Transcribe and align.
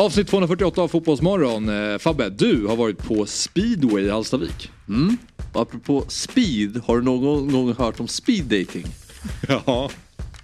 Avsnitt 0.00 0.28
248 0.28 0.82
av 0.82 0.88
Fotbollsmorgon. 0.88 1.68
Eh, 1.68 1.98
Fabbe, 1.98 2.28
du 2.28 2.66
har 2.66 2.76
varit 2.76 2.98
på 2.98 3.26
speedway 3.26 4.04
i 4.04 4.10
Hallstavik. 4.10 4.70
Mm. 4.88 5.16
Och 5.52 5.62
apropå 5.62 6.04
speed, 6.08 6.80
har 6.86 6.96
du 6.96 7.02
någon 7.02 7.52
gång 7.52 7.74
hört 7.74 8.00
om 8.00 8.08
speed 8.08 8.44
dating? 8.44 8.86
Ja. 9.48 9.90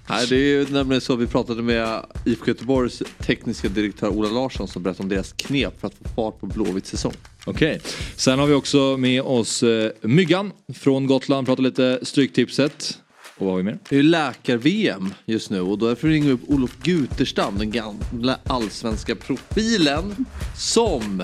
Nej, 0.09 0.27
det 0.29 0.37
är 0.37 0.41
ju 0.41 0.67
nämligen 0.71 1.01
så 1.01 1.17
vi 1.17 1.27
pratade 1.27 1.63
med 1.63 2.07
IFK 2.25 2.47
Göteborgs 2.47 3.03
tekniska 3.19 3.69
direktör 3.69 4.09
Ola 4.09 4.29
Larsson 4.29 4.69
som 4.69 4.83
berättade 4.83 5.03
om 5.03 5.09
deras 5.09 5.33
knep 5.33 5.81
för 5.81 5.87
att 5.87 5.95
få 5.95 6.09
fart 6.15 6.41
på 6.41 6.47
Blåvitt 6.47 6.87
säsong. 6.87 7.13
Okej. 7.47 7.81
Sen 8.17 8.39
har 8.39 8.47
vi 8.47 8.55
också 8.55 8.97
med 8.97 9.23
oss 9.23 9.63
eh, 9.63 9.91
Myggan 10.01 10.53
från 10.75 11.07
Gotland. 11.07 11.47
Pratar 11.47 11.63
lite 11.63 11.99
Stryktipset. 12.03 12.99
Och 13.39 13.47
vad 13.47 13.49
har 13.49 13.57
vi 13.57 13.63
mer? 13.63 13.79
Det 13.89 13.97
är 13.97 14.03
ju 14.03 14.03
läkar-VM 14.03 15.15
just 15.25 15.51
nu 15.51 15.61
och 15.61 15.79
därför 15.79 16.09
ringer 16.09 16.27
vi 16.27 16.33
upp 16.33 16.41
Olof 16.47 16.77
Guterstam, 16.83 17.59
den 17.59 17.71
gamla 17.71 18.39
allsvenska 18.47 19.17
profilen 19.17 20.27
som 20.57 21.23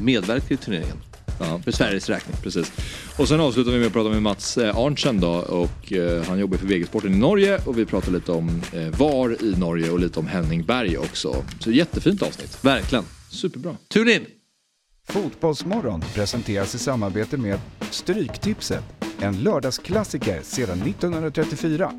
medverkar 0.00 0.54
i 0.54 0.56
turneringen. 0.56 0.96
Ja. 1.40 1.60
För 1.64 1.70
Sveriges 1.70 2.08
räkning. 2.08 2.36
Precis. 2.42 2.72
Och 3.16 3.28
sen 3.28 3.40
avslutar 3.40 3.70
vi 3.70 3.78
med 3.78 3.86
att 3.86 3.92
prata 3.92 4.08
med 4.08 4.22
Mats 4.22 4.58
eh, 4.58 4.76
Arntzen 4.76 5.20
då 5.20 5.30
och 5.30 5.92
eh, 5.92 6.24
han 6.24 6.38
jobbar 6.38 6.56
för 6.56 6.66
VG-sporten 6.66 7.14
i 7.14 7.18
Norge 7.18 7.60
och 7.64 7.78
vi 7.78 7.84
pratar 7.84 8.12
lite 8.12 8.32
om 8.32 8.62
eh, 8.72 8.88
VAR 8.88 9.44
i 9.44 9.54
Norge 9.58 9.90
och 9.90 10.00
lite 10.00 10.20
om 10.20 10.26
Henning 10.26 10.64
Berg 10.64 10.98
också. 10.98 11.44
Så 11.60 11.70
jättefint 11.70 12.22
avsnitt. 12.22 12.64
Verkligen. 12.64 13.04
Superbra. 13.30 13.76
Tune 13.88 14.12
in! 14.12 14.26
Fotbollsmorgon 15.08 16.04
presenteras 16.14 16.74
i 16.74 16.78
samarbete 16.78 17.36
med 17.36 17.60
Stryktipset, 17.90 18.84
en 19.20 19.42
lördagsklassiker 19.42 20.40
sedan 20.42 20.82
1934. 20.82 21.92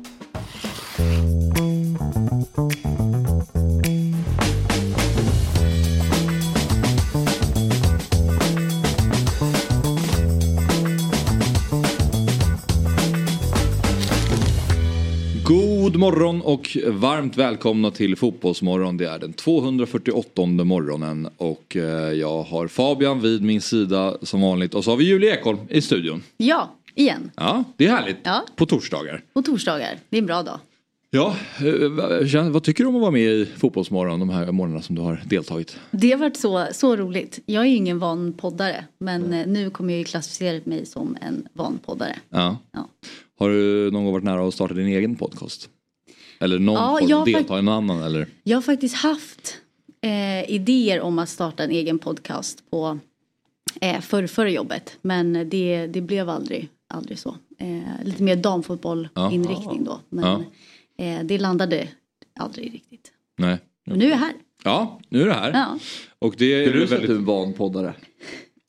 God 15.90 15.96
morgon 15.96 16.40
och 16.40 16.76
varmt 16.86 17.36
välkomna 17.36 17.90
till 17.90 18.16
Fotbollsmorgon. 18.16 18.96
Det 18.96 19.08
är 19.08 19.18
den 19.18 19.32
248 19.32 20.46
morgonen 20.46 21.28
och 21.36 21.76
eh, 21.76 21.82
jag 22.12 22.42
har 22.42 22.68
Fabian 22.68 23.20
vid 23.20 23.42
min 23.42 23.60
sida 23.60 24.16
som 24.22 24.40
vanligt 24.40 24.74
och 24.74 24.84
så 24.84 24.90
har 24.90 24.96
vi 24.96 25.04
Julia 25.04 25.34
Ekholm 25.34 25.58
i 25.68 25.80
studion. 25.80 26.22
Ja, 26.36 26.76
igen. 26.94 27.30
Ja, 27.36 27.64
det 27.76 27.86
är 27.86 27.90
härligt. 27.90 28.18
Ja. 28.22 28.44
På 28.56 28.66
torsdagar. 28.66 29.24
Och 29.32 29.44
torsdagar. 29.44 29.98
Det 30.10 30.16
är 30.16 30.20
en 30.20 30.26
bra 30.26 30.42
dag. 30.42 30.60
Ja, 31.12 31.36
eh, 31.58 32.50
vad- 32.50 32.64
tycker 32.64 32.84
du 32.84 32.88
om 32.88 32.94
att 32.96 33.00
vara 33.00 33.10
med 33.10 33.22
i 33.22 33.46
Fotbollsmorgon 33.46 34.20
de 34.20 34.30
här 34.30 34.52
morgnarna 34.52 34.82
som 34.82 34.94
du 34.96 35.02
har 35.02 35.22
deltagit? 35.26 35.76
Det 35.90 36.10
har 36.10 36.18
varit 36.18 36.36
så, 36.36 36.66
så 36.72 36.96
roligt. 36.96 37.38
Jag 37.46 37.62
är 37.64 37.68
ju 37.68 37.76
ingen 37.76 37.98
van 37.98 38.32
poddare. 38.32 38.84
Men 38.98 39.32
eh, 39.32 39.46
nu 39.46 39.70
kommer 39.70 39.92
jag 39.92 39.98
ju 39.98 40.04
klassificera 40.04 40.60
mig 40.64 40.86
som 40.86 41.16
en 41.20 41.48
van 41.52 41.78
poddare. 41.78 42.16
Ja. 42.28 42.58
Ja. 42.72 42.88
Har 43.38 43.48
du 43.50 43.90
någon 43.90 44.04
gång 44.04 44.12
varit 44.12 44.24
nära 44.24 44.48
att 44.48 44.54
starta 44.54 44.74
din 44.74 44.86
egen 44.86 45.16
podcast? 45.16 45.68
Eller 46.40 46.58
någon 46.58 46.74
Ja, 46.74 47.00
jag 47.08 47.24
delta 47.26 47.56
i 47.56 47.58
en 47.58 47.68
annan 47.68 48.02
eller? 48.02 48.26
Jag 48.42 48.56
har 48.56 48.62
faktiskt 48.62 48.94
haft 48.96 49.58
eh, 50.02 50.50
idéer 50.50 51.00
om 51.00 51.18
att 51.18 51.28
starta 51.28 51.64
en 51.64 51.70
egen 51.70 51.98
podcast 51.98 52.70
på 52.70 52.98
eh, 53.80 54.00
för, 54.00 54.26
förra 54.26 54.50
jobbet. 54.50 54.96
Men 55.02 55.48
det, 55.50 55.86
det 55.86 56.00
blev 56.00 56.28
aldrig, 56.28 56.68
aldrig 56.90 57.18
så. 57.18 57.36
Eh, 57.58 58.04
lite 58.04 58.22
mer 58.22 58.36
damfotboll-inriktning 58.36 59.84
då. 59.84 60.00
Men 60.08 60.44
eh, 60.98 61.24
det 61.24 61.38
landade 61.38 61.88
aldrig 62.40 62.74
riktigt. 62.74 63.12
Nej. 63.38 63.58
Men 63.86 63.98
nu 63.98 64.04
är 64.06 64.10
jag 64.10 64.16
här. 64.16 64.32
Ja, 64.64 65.00
nu 65.08 65.22
är 65.22 65.26
det 65.26 65.32
här. 65.32 65.52
Ja. 65.52 65.78
Och 66.18 66.34
det 66.38 66.44
är 66.64 66.72
du 66.72 66.84
väldigt... 66.86 67.10
du 67.10 67.16
en 67.16 67.24
van 67.24 67.52
poddare? 67.52 67.94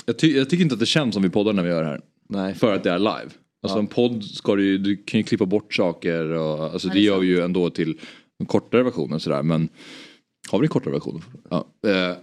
jag, 0.06 0.20
ty- 0.20 0.38
jag 0.38 0.50
tycker 0.50 0.64
inte 0.64 0.74
att 0.74 0.80
det 0.80 0.86
känns 0.86 1.14
som 1.14 1.24
vi 1.24 1.30
poddar 1.30 1.54
när 1.54 1.64
vi 1.64 1.70
gör 1.70 1.84
det 1.84 1.90
här. 1.90 2.02
Nej. 2.30 2.56
För 2.56 2.74
att 2.76 2.84
det 2.84 2.92
är 2.92 3.00
live. 3.00 3.30
Alltså 3.64 3.80
en 3.80 3.88
podd 3.88 4.24
ska 4.24 4.56
du 4.56 4.66
ju, 4.66 4.78
du 4.78 4.96
kan 4.98 5.20
ju 5.20 5.24
klippa 5.24 5.46
bort 5.46 5.74
saker 5.74 6.26
och 6.26 6.64
alltså 6.64 6.88
Ja, 6.88 6.94
det 6.94 7.00
det 7.00 7.04
gör 7.04 7.20
vi 7.20 7.28
ju 7.28 7.42
ändå 7.42 7.70
till 7.70 8.00
en 8.40 8.46
kortare 8.46 8.84
version 8.84 9.14
och 9.14 9.22
sådär 9.22 9.44
men 9.44 9.70
har 10.52 10.60
vi 10.60 10.66
en 10.66 10.70
kortare 10.70 10.94
version? 10.94 11.24
Ja. 11.50 11.68
Eh, 11.88 12.16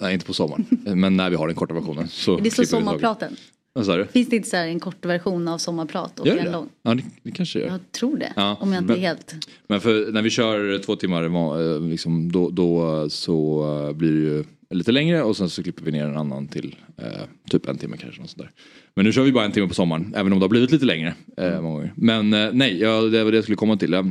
nej 0.00 0.14
inte 0.14 0.26
på 0.26 0.34
sommaren. 0.34 0.66
men 0.84 1.16
när 1.16 1.30
vi 1.30 1.36
har 1.36 1.46
den 1.46 1.56
korta 1.56 1.74
versionen 1.74 2.08
så 2.08 2.36
Det 2.36 2.48
är 2.48 2.50
så 2.50 2.64
sommarpraten. 2.64 3.36
Vad 3.76 3.86
sa 3.86 3.96
du? 3.96 4.06
Finns 4.06 4.28
det 4.28 4.36
inte 4.36 4.48
så 4.48 4.56
här 4.56 4.66
en 4.68 4.80
kort 4.80 5.04
version 5.04 5.48
av 5.48 5.58
sommarprat 5.58 6.20
och 6.20 6.26
Gör 6.26 6.36
en 6.36 6.44
det? 6.44 6.52
lång? 6.52 6.68
Ja 6.82 6.94
det, 6.94 7.02
det 7.22 7.30
kanske 7.30 7.58
gör. 7.58 7.66
Jag 7.66 7.92
tror 7.92 8.16
det. 8.16 8.32
Ja, 8.36 8.56
Om 8.60 8.72
jag 8.72 8.80
inte 8.82 8.92
men- 8.92 9.02
är 9.02 9.06
helt... 9.08 9.34
Men 9.66 9.80
för 9.80 10.12
när 10.12 10.22
vi 10.22 10.30
kör 10.30 10.78
två 10.78 10.96
timmar 10.96 11.22
eh, 11.74 11.80
liksom, 11.80 12.32
då, 12.32 12.50
då 12.50 13.06
så 13.10 13.64
eh, 13.88 13.92
blir 13.96 14.12
det 14.12 14.18
ju 14.18 14.44
lite 14.70 14.92
längre 14.92 15.22
och 15.22 15.36
sen 15.36 15.50
så 15.50 15.62
klipper 15.62 15.82
vi 15.84 15.92
ner 15.92 16.04
en 16.04 16.16
annan 16.16 16.48
till 16.48 16.76
eh, 16.96 17.06
typ 17.50 17.68
en 17.68 17.78
timme 17.78 17.96
kanske. 17.96 18.20
Något 18.20 18.30
sånt 18.30 18.38
där. 18.42 18.50
Men 18.94 19.04
nu 19.04 19.12
kör 19.12 19.22
vi 19.22 19.32
bara 19.32 19.44
en 19.44 19.52
timme 19.52 19.68
på 19.68 19.74
sommaren 19.74 20.14
även 20.16 20.32
om 20.32 20.38
det 20.38 20.44
har 20.44 20.48
blivit 20.50 20.70
lite 20.70 20.84
längre. 20.84 21.14
Eh, 21.36 21.60
många 21.60 21.74
gånger. 21.74 21.92
Men 21.96 22.32
eh, 22.32 22.48
nej, 22.52 22.80
ja, 22.80 23.00
det 23.00 23.24
var 23.24 23.30
det 23.30 23.36
jag 23.36 23.44
skulle 23.44 23.56
komma 23.56 23.76
till. 23.76 23.94
Eh, 23.94 24.02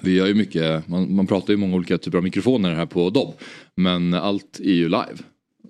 Vi 0.00 0.14
gör 0.16 0.26
ju 0.26 0.34
mycket, 0.34 0.88
man, 0.88 1.14
man 1.14 1.26
pratar 1.26 1.52
ju 1.52 1.56
många 1.56 1.76
olika 1.76 1.98
typer 1.98 2.18
av 2.18 2.24
mikrofoner 2.24 2.74
här 2.74 2.86
på 2.86 3.10
Dobb. 3.10 3.34
Men 3.74 4.14
allt 4.14 4.60
är 4.60 4.72
ju 4.74 4.84
live. 4.84 5.16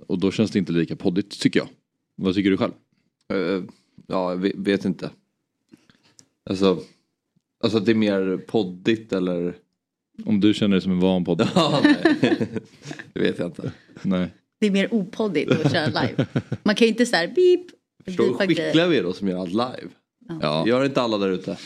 Och 0.07 0.19
då 0.19 0.31
känns 0.31 0.51
det 0.51 0.59
inte 0.59 0.73
lika 0.73 0.97
poddigt 0.97 1.41
tycker 1.41 1.61
jag. 1.61 1.69
Vad 2.17 2.35
tycker 2.35 2.51
du 2.51 2.57
själv? 2.57 2.73
Eh, 3.33 3.63
ja, 4.07 4.31
jag 4.31 4.37
vet- 4.57 4.85
inte. 4.85 5.11
Alltså, 6.51 6.79
alltså 7.65 7.79
att 7.79 7.87
det 7.87 7.93
är 7.93 7.97
mer 7.97 8.37
poddigt 8.37 9.13
eller? 9.13 9.57
Om 10.25 10.41
du 10.41 10.55
känner 10.55 10.75
dig 10.77 10.81
som 10.83 10.93
en 10.93 11.01
van 11.01 11.25
podd? 11.25 11.49
Ja, 11.55 11.81
nej. 11.85 12.49
det 13.13 13.21
vet 13.21 13.39
jag 13.39 13.49
inte. 13.49 13.73
nej. 14.03 14.29
Det 14.61 14.67
är 14.67 14.71
mer 14.71 14.95
opoddigt 14.95 15.51
att 15.51 15.73
köra 15.73 15.87
live. 15.87 16.27
Man 16.63 16.75
kan 16.75 16.87
ju 16.87 16.91
inte 16.93 17.07
så 17.07 17.17
här 17.17 17.27
beep. 17.27 17.67
Förstår 18.05 18.25
grejer. 18.47 18.65
skickliga 18.65 18.87
vi 18.87 18.99
är 18.99 19.03
då 19.03 19.13
som 19.13 19.29
gör 19.29 19.39
allt 19.41 19.51
live. 19.53 19.89
Ja. 20.41 20.65
Gör 20.69 20.85
inte 20.85 21.01
alla 21.03 21.19
där 21.19 21.29
ute. 21.31 21.59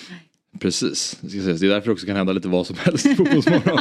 Precis, 0.61 1.19
det, 1.21 1.31
ska 1.31 1.41
sägas. 1.43 1.61
det 1.61 1.67
är 1.67 1.71
därför 1.71 1.87
det 1.87 1.93
också 1.93 2.07
kan 2.07 2.17
hända 2.17 2.33
lite 2.33 2.49
vad 2.49 2.67
som 2.67 2.77
helst 2.79 3.07
i 3.07 3.15
Fotbollsmorgon. 3.15 3.79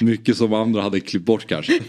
Mycket 0.00 0.36
som 0.36 0.54
andra 0.54 0.82
hade 0.82 1.00
klippt 1.00 1.26
bort 1.26 1.46
kanske. 1.46 1.72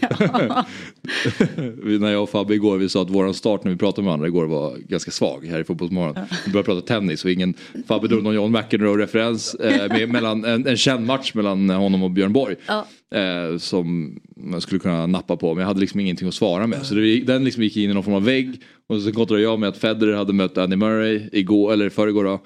Vi- 1.82 1.98
när 1.98 2.12
jag 2.12 2.22
och 2.22 2.30
Fabbe 2.30 2.54
igår 2.54 2.78
vi 2.78 2.88
sa 2.88 3.02
att 3.02 3.10
våran 3.10 3.34
start 3.34 3.64
när 3.64 3.72
vi 3.72 3.78
pratade 3.78 4.02
med 4.02 4.06
varandra 4.06 4.26
igår 4.26 4.46
var 4.46 4.76
ganska 4.88 5.10
svag 5.10 5.46
här 5.46 5.60
i 5.60 5.64
Fotbollsmorgon. 5.64 6.16
Vi 6.46 6.52
började 6.52 6.66
prata 6.66 6.80
tennis 6.86 7.24
och 7.24 7.30
ingen, 7.30 7.54
Fabbe 7.88 8.08
drog 8.08 8.22
någon 8.22 8.34
John 8.34 8.52
McEnroe-referens 8.56 9.54
eh, 9.54 9.88
med, 9.88 10.08
mellan, 10.08 10.44
en, 10.44 10.66
en 10.66 10.76
känd 10.76 11.06
match 11.06 11.34
mellan 11.34 11.70
honom 11.70 12.02
och 12.02 12.10
Björn 12.10 12.32
Borg. 12.32 12.56
Ja. 12.66 12.86
Eh, 13.18 13.58
som 13.58 14.18
man 14.36 14.60
skulle 14.60 14.78
kunna 14.78 15.06
nappa 15.06 15.36
på 15.36 15.54
men 15.54 15.60
jag 15.60 15.66
hade 15.68 15.80
liksom 15.80 16.00
ingenting 16.00 16.28
att 16.28 16.34
svara 16.34 16.66
med. 16.66 16.86
Så 16.86 16.94
det, 16.94 17.20
den 17.20 17.44
liksom 17.44 17.62
gick 17.62 17.76
in 17.76 17.90
i 17.90 17.94
någon 17.94 18.04
form 18.04 18.14
av 18.14 18.24
vägg. 18.24 18.62
Och 18.88 19.00
så 19.00 19.12
kontrade 19.12 19.42
jag 19.42 19.58
med 19.58 19.68
att 19.68 19.76
Federer 19.78 20.16
hade 20.16 20.32
mött 20.32 20.58
Andy 20.58 20.76
Murray 20.76 21.28
igår, 21.32 21.72
eller 21.72 21.88
förrgår 21.88 22.24
då. 22.24 22.42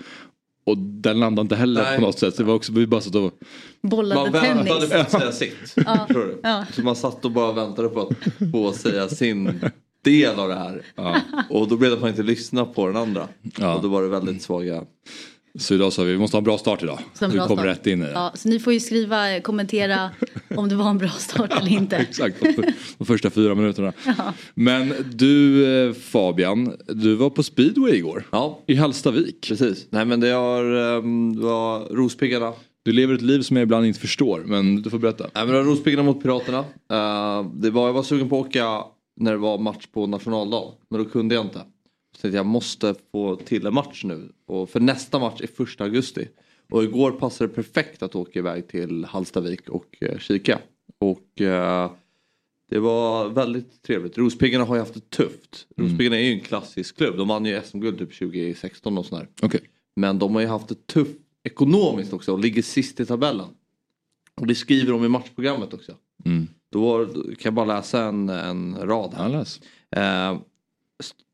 Och 0.68 0.78
den 0.78 1.20
landade 1.20 1.42
inte 1.42 1.56
heller 1.56 1.82
Nej. 1.82 1.96
på 1.96 2.02
något 2.02 2.18
sätt. 2.18 2.36
Det 2.36 2.44
var 2.44 2.54
också, 2.54 2.72
vi 2.72 2.86
bara 2.86 3.00
satt 3.00 3.14
och... 3.14 3.32
Bollade 3.82 4.20
Man 4.20 4.32
väntade 4.32 4.86
tennis. 4.86 4.90
på 4.90 4.96
att 4.98 5.10
säga 5.10 5.32
sitt. 5.32 5.74
Ja. 6.42 6.64
Så 6.72 6.82
man 6.82 6.96
satt 6.96 7.24
och 7.24 7.30
bara 7.30 7.52
väntade 7.52 7.88
på 7.88 8.00
att 8.00 8.50
få 8.52 8.72
säga 8.72 9.08
sin 9.08 9.60
del 10.04 10.38
av 10.38 10.48
det 10.48 10.54
här. 10.54 10.82
Och 11.50 11.68
då 11.68 11.76
blev 11.76 11.90
det 11.90 11.96
att 11.96 12.00
man 12.00 12.10
inte 12.10 12.22
lyssna 12.22 12.64
på 12.64 12.86
den 12.86 12.96
andra. 12.96 13.28
Ja. 13.58 13.74
Och 13.74 13.82
då 13.82 13.88
var 13.88 14.02
det 14.02 14.08
väldigt 14.08 14.42
svaga. 14.42 14.84
Så 15.58 15.74
idag 15.74 15.92
sa 15.92 16.02
vi, 16.02 16.12
vi 16.12 16.18
måste 16.18 16.36
ha 16.36 16.38
en 16.38 16.44
bra 16.44 16.58
start 16.58 16.82
idag. 16.82 16.98
Så 17.14 17.28
vi 17.28 17.38
kom 17.38 17.58
rätt 17.58 17.86
in 17.86 18.02
i 18.02 18.04
det. 18.04 18.12
Ja, 18.12 18.32
så 18.34 18.48
ni 18.48 18.58
får 18.58 18.72
ju 18.72 18.80
skriva, 18.80 19.40
kommentera 19.40 20.10
om 20.56 20.68
det 20.68 20.74
var 20.74 20.90
en 20.90 20.98
bra 20.98 21.08
start 21.08 21.52
eller 21.60 21.70
inte. 21.70 21.96
Exakt, 22.08 22.36
de, 22.98 23.04
första 23.04 23.30
fyra 23.30 23.54
minuterna. 23.54 23.92
Men 24.54 24.94
du 25.12 25.64
eh, 25.88 25.94
Fabian, 25.94 26.76
du 26.86 27.14
var 27.14 27.30
på 27.30 27.42
speedway 27.42 27.94
igår. 27.94 28.24
Ja, 28.30 28.58
I 28.66 28.74
Hallstavik. 28.74 29.48
precis. 29.48 29.86
Nej 29.90 30.04
men 30.04 30.20
det 30.20 30.30
har, 30.30 30.64
um, 30.64 31.36
det 31.36 31.42
var 31.42 31.80
Rospiggarna. 31.80 32.52
Du 32.84 32.92
lever 32.92 33.14
ett 33.14 33.22
liv 33.22 33.40
som 33.40 33.56
jag 33.56 33.62
ibland 33.62 33.86
inte 33.86 34.00
förstår, 34.00 34.42
men 34.46 34.82
du 34.82 34.90
får 34.90 34.98
berätta. 34.98 35.24
Nej 35.34 35.46
men 35.46 35.54
det 35.54 35.62
var 35.62 35.64
Rospiggarna 35.64 36.02
mot 36.02 36.22
Piraterna. 36.22 36.58
Eh, 36.92 37.46
det 37.54 37.70
var, 37.70 37.86
jag 37.86 37.92
var 37.92 38.02
sugen 38.02 38.28
på 38.28 38.40
att 38.40 38.46
åka 38.46 38.84
när 39.20 39.32
det 39.32 39.38
var 39.38 39.58
match 39.58 39.86
på 39.92 40.06
nationaldagen. 40.06 40.72
Men 40.90 41.04
då 41.04 41.10
kunde 41.10 41.34
jag 41.34 41.44
inte. 41.44 41.60
Så 42.18 42.22
tänkte 42.22 42.36
jag 42.36 42.46
måste 42.46 42.94
få 43.12 43.36
till 43.36 43.66
en 43.66 43.74
match 43.74 44.04
nu. 44.04 44.32
Och 44.46 44.70
för 44.70 44.80
nästa 44.80 45.18
match 45.18 45.40
är 45.40 45.46
första 45.46 45.84
augusti. 45.84 46.28
Och 46.70 46.84
igår 46.84 47.10
passade 47.12 47.50
det 47.50 47.54
perfekt 47.54 48.02
att 48.02 48.14
åka 48.14 48.38
iväg 48.38 48.68
till 48.68 49.04
Hallstavik 49.04 49.68
och 49.68 49.96
eh, 50.00 50.18
kika. 50.18 50.58
Och 50.98 51.40
eh, 51.40 51.90
det 52.70 52.78
var 52.78 53.28
väldigt 53.28 53.82
trevligt. 53.82 54.18
Rospiggarna 54.18 54.64
har 54.64 54.74
ju 54.74 54.80
haft 54.80 54.94
det 54.94 55.10
tufft. 55.10 55.66
Rospiggarna 55.76 56.16
är 56.16 56.20
ju 56.24 56.32
en 56.32 56.40
klassisk 56.40 56.96
klubb. 56.96 57.16
De 57.16 57.28
vann 57.28 57.44
ju 57.44 57.60
SM-guld 57.64 57.98
typ 57.98 58.18
2016 58.18 58.98
och 58.98 59.06
sådär. 59.06 59.28
Okej. 59.42 59.60
Men 59.96 60.18
de 60.18 60.34
har 60.34 60.40
ju 60.40 60.46
haft 60.46 60.68
det 60.68 60.86
tufft 60.86 61.16
ekonomiskt 61.44 62.12
också 62.12 62.32
och 62.32 62.38
ligger 62.38 62.62
sist 62.62 63.00
i 63.00 63.06
tabellen. 63.06 63.48
Och 64.34 64.46
det 64.46 64.54
skriver 64.54 64.92
de 64.92 65.04
i 65.04 65.08
matchprogrammet 65.08 65.74
också. 65.74 65.92
Mm. 66.24 66.46
Då 66.72 67.06
kan 67.14 67.36
jag 67.42 67.54
bara 67.54 67.66
läsa 67.66 68.04
en, 68.04 68.28
en 68.28 68.76
rad 68.80 69.14
Ja, 69.16 69.22
här. 69.22 69.28
läs. 69.28 69.60
Eh, 69.90 70.38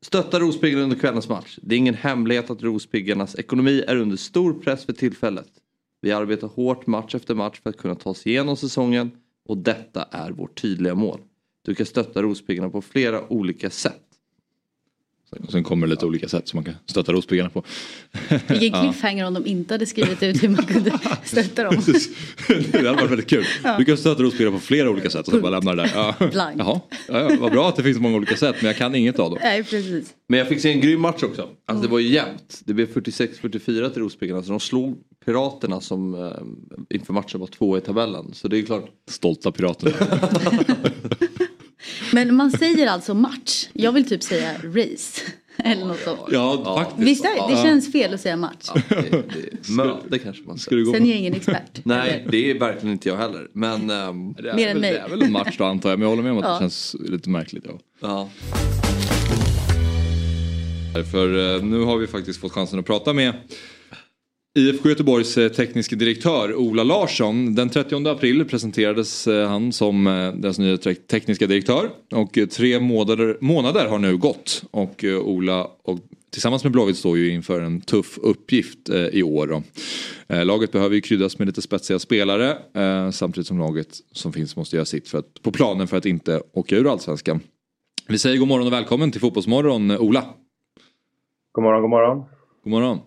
Stötta 0.01 0.39
Rospiggarna 0.39 0.83
under 0.83 0.97
kvällens 0.97 1.29
match. 1.29 1.59
Det 1.61 1.75
är 1.75 1.79
ingen 1.79 1.95
hemlighet 1.95 2.49
att 2.49 2.63
Rospiggarnas 2.63 3.35
ekonomi 3.35 3.83
är 3.87 3.95
under 3.95 4.17
stor 4.17 4.53
press 4.53 4.85
för 4.85 4.93
tillfället. 4.93 5.47
Vi 6.01 6.11
arbetar 6.11 6.47
hårt 6.47 6.87
match 6.87 7.15
efter 7.15 7.35
match 7.35 7.59
för 7.63 7.69
att 7.69 7.77
kunna 7.77 7.95
ta 7.95 8.09
oss 8.09 8.27
igenom 8.27 8.57
säsongen. 8.57 9.11
Och 9.47 9.57
detta 9.57 10.03
är 10.03 10.31
vårt 10.31 10.61
tydliga 10.61 10.95
mål. 10.95 11.19
Du 11.61 11.75
kan 11.75 11.85
stötta 11.85 12.21
Rospiggarna 12.21 12.69
på 12.69 12.81
flera 12.81 13.33
olika 13.33 13.69
sätt. 13.69 14.04
Och 15.43 15.51
sen 15.51 15.63
kommer 15.63 15.87
det 15.87 15.91
lite 15.91 16.05
olika 16.05 16.27
sätt 16.27 16.47
som 16.47 16.57
man 16.57 16.63
kan 16.63 16.73
stötta 16.85 17.13
Rospiggarna 17.13 17.49
på. 17.49 17.63
Vilken 18.47 18.81
cliffhanger 18.81 19.27
om 19.27 19.33
de 19.33 19.45
inte 19.45 19.73
hade 19.73 19.85
skrivit 19.85 20.23
ut 20.23 20.43
hur 20.43 20.49
man 20.49 20.65
kunde 20.65 20.99
stötta 21.23 21.63
dem. 21.63 21.81
det 22.47 22.77
hade 22.77 22.91
varit 22.91 23.11
väldigt 23.11 23.29
kul. 23.29 23.45
Du 23.77 23.85
kan 23.85 23.97
stötta 23.97 24.23
Rospiggarna 24.23 24.57
på 24.57 24.61
flera 24.63 24.89
olika 24.89 25.09
sätt 25.09 25.27
och 25.27 25.33
så 25.33 25.41
bara 25.41 25.51
lämna 25.51 25.75
det 25.75 25.81
där. 25.81 25.91
Ja. 25.95 26.27
Blank. 26.31 26.59
Jaha, 26.59 26.81
ja, 27.07 27.19
ja, 27.19 27.37
vad 27.39 27.51
bra 27.51 27.69
att 27.69 27.75
det 27.75 27.83
finns 27.83 27.99
många 27.99 28.17
olika 28.17 28.35
sätt 28.37 28.55
men 28.59 28.67
jag 28.67 28.77
kan 28.77 28.95
inget 28.95 29.19
av 29.19 29.29
dem. 29.29 29.39
Nej, 29.41 29.63
precis. 29.63 30.13
Men 30.29 30.39
jag 30.39 30.47
fick 30.47 30.61
se 30.61 30.71
en 30.71 30.81
grym 30.81 31.01
match 31.01 31.23
också. 31.23 31.49
Alltså 31.65 31.83
det 31.83 31.91
var 31.91 31.99
ju 31.99 32.07
jämnt. 32.07 32.61
Det 32.65 32.73
blev 32.73 32.93
46-44 32.93 33.89
till 33.89 34.01
Rospiggarna. 34.01 34.43
Så 34.43 34.49
de 34.49 34.59
slog 34.59 34.97
Piraterna 35.25 35.81
som 35.81 36.13
eh, 36.13 36.31
inför 36.89 37.13
matchen 37.13 37.39
var 37.39 37.47
två 37.47 37.77
i 37.77 37.81
tabellen. 37.81 38.33
Så 38.33 38.47
det 38.47 38.57
är 38.57 38.61
klart. 38.61 38.85
Stolta 39.09 39.51
piraterna. 39.51 39.91
Men 42.15 42.35
man 42.35 42.51
säger 42.51 42.87
alltså 42.87 43.13
match. 43.13 43.67
Jag 43.73 43.91
vill 43.91 44.09
typ 44.09 44.23
säga 44.23 44.51
race. 44.63 45.21
Eller 45.57 45.85
något 45.85 45.99
sånt. 45.99 46.19
Ja, 46.31 46.75
faktiskt. 46.77 47.07
Visst 47.07 47.25
är 47.25 47.49
det? 47.55 47.61
Känns 47.63 47.91
fel 47.91 48.13
att 48.13 48.21
säga 48.21 48.37
match. 48.37 48.69
Det, 48.89 48.95
det, 49.11 49.69
möte 49.69 50.19
kanske 50.19 50.43
man 50.43 50.57
säger. 50.57 50.85
Sen 50.85 51.05
är 51.05 51.09
jag 51.09 51.17
ingen 51.17 51.33
expert. 51.33 51.71
Nej, 51.83 52.27
det 52.29 52.51
är 52.51 52.59
verkligen 52.59 52.91
inte 52.93 53.09
jag 53.09 53.17
heller. 53.17 53.47
Men 53.53 53.89
ehm, 53.89 54.33
det 54.33 54.49
är, 54.49 54.55
Mer 54.55 54.67
än 54.67 54.73
väl, 54.73 54.81
mig. 54.81 54.91
det 54.91 54.99
är 54.99 55.09
väl 55.09 55.21
en 55.21 55.31
match 55.31 55.55
då 55.57 55.63
antar 55.63 55.89
jag 55.89 55.99
men 55.99 56.03
jag 56.03 56.09
håller 56.09 56.23
med 56.23 56.31
om 56.31 56.37
att 56.37 56.43
Ja. 56.45 56.53
det 56.53 56.59
känns 56.59 56.95
lite 56.99 57.29
märkligt. 57.29 57.65
Ja. 58.01 58.29
ja. 60.93 61.03
För 61.11 61.55
eh, 61.55 61.63
nu 61.63 61.79
har 61.79 61.97
vi 61.97 62.07
faktiskt 62.07 62.39
fått 62.39 62.51
chansen 62.51 62.79
att 62.79 62.85
prata 62.85 63.13
med 63.13 63.33
IFK 64.57 64.89
Göteborgs 64.89 65.37
eh, 65.37 65.51
tekniske 65.51 65.95
direktör 65.95 66.55
Ola 66.55 66.83
Larsson. 66.83 67.55
Den 67.55 67.69
30 67.69 68.07
april 68.07 68.45
presenterades 68.45 69.27
eh, 69.27 69.47
han 69.47 69.71
som 69.71 70.07
eh, 70.07 70.33
deras 70.33 70.59
nya 70.59 70.77
te- 70.77 70.95
tekniska 70.95 71.47
direktör. 71.47 71.89
Och 72.11 72.37
tre 72.51 72.79
månader, 72.79 73.37
månader 73.41 73.87
har 73.87 73.99
nu 73.99 74.17
gått. 74.17 74.63
Och 74.71 75.03
Ola 75.03 75.67
och 75.83 75.99
tillsammans 76.31 76.63
med 76.63 76.71
Blåvitt 76.73 76.97
står 76.97 77.17
ju 77.17 77.29
inför 77.29 77.61
en 77.61 77.81
tuff 77.81 78.17
uppgift 78.17 78.89
i 79.11 79.23
år. 79.23 79.47
Då. 79.47 79.63
Laget 80.43 80.71
behöver 80.71 80.95
ju 80.95 81.01
kryddas 81.01 81.39
med 81.39 81.47
lite 81.47 81.61
spetsiga 81.61 81.99
spelare. 81.99 82.57
Samtidigt 83.11 83.47
som 83.47 83.59
laget 83.59 83.87
som 84.11 84.33
finns 84.33 84.55
måste 84.55 84.75
göra 84.75 84.85
sitt 84.85 85.07
för 85.07 85.17
att, 85.17 85.41
på 85.41 85.51
planen 85.51 85.87
för 85.87 85.97
att 85.97 86.05
inte 86.05 86.41
åka 86.53 86.75
ur 86.75 86.91
allsvenskan. 86.91 87.39
Vi 88.07 88.17
säger 88.17 88.37
god 88.37 88.47
morgon 88.47 88.67
och 88.67 88.73
välkommen 88.73 89.11
till 89.11 89.21
Fotbollsmorgon 89.21 89.91
Ola. 89.91 90.25
God 91.51 91.63
morgon, 91.63 91.81
god 91.81 91.89
morgon. 91.89 92.23
God 92.63 92.71
morgon. 92.71 92.99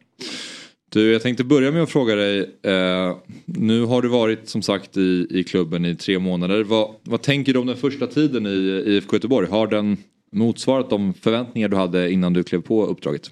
Du, 0.99 1.13
jag 1.13 1.23
tänkte 1.23 1.45
börja 1.45 1.71
med 1.73 1.83
att 1.83 1.91
fråga 1.91 2.15
dig. 2.15 2.41
Eh, 2.63 3.17
nu 3.47 3.85
har 3.85 4.03
du 4.03 4.09
varit 4.09 4.49
som 4.49 4.63
sagt 4.63 4.97
i, 4.97 5.27
i 5.31 5.45
klubben 5.45 5.85
i 5.85 5.97
tre 5.97 6.19
månader. 6.19 6.65
Vad, 6.65 6.95
vad 7.05 7.23
tänker 7.23 7.53
du 7.53 7.59
om 7.59 7.67
den 7.67 7.77
första 7.77 8.07
tiden 8.07 8.47
i 8.47 8.83
IFK 8.87 9.17
Göteborg? 9.17 9.49
Har 9.49 9.67
den 9.67 9.97
motsvarat 10.33 10.91
de 10.91 11.15
förväntningar 11.15 11.69
du 11.69 11.77
hade 11.77 12.11
innan 12.11 12.33
du 12.33 12.43
klev 12.43 12.63
på 12.63 12.87
uppdraget? 12.87 13.23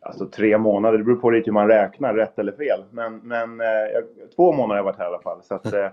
Alltså 0.00 0.26
tre 0.26 0.58
månader, 0.58 0.98
det 0.98 1.04
beror 1.04 1.16
på 1.16 1.30
lite 1.30 1.44
hur 1.46 1.52
man 1.52 1.68
räknar, 1.68 2.14
rätt 2.14 2.38
eller 2.38 2.52
fel. 2.52 2.80
Men, 2.90 3.16
men 3.18 3.60
eh, 3.60 3.66
två 4.36 4.52
månader 4.52 4.68
har 4.68 4.76
jag 4.76 4.84
varit 4.84 4.98
här 4.98 5.04
i 5.04 5.08
alla 5.08 5.22
fall. 5.22 5.42
Så, 5.42 5.54
att, 5.54 5.72
eh, 5.72 5.90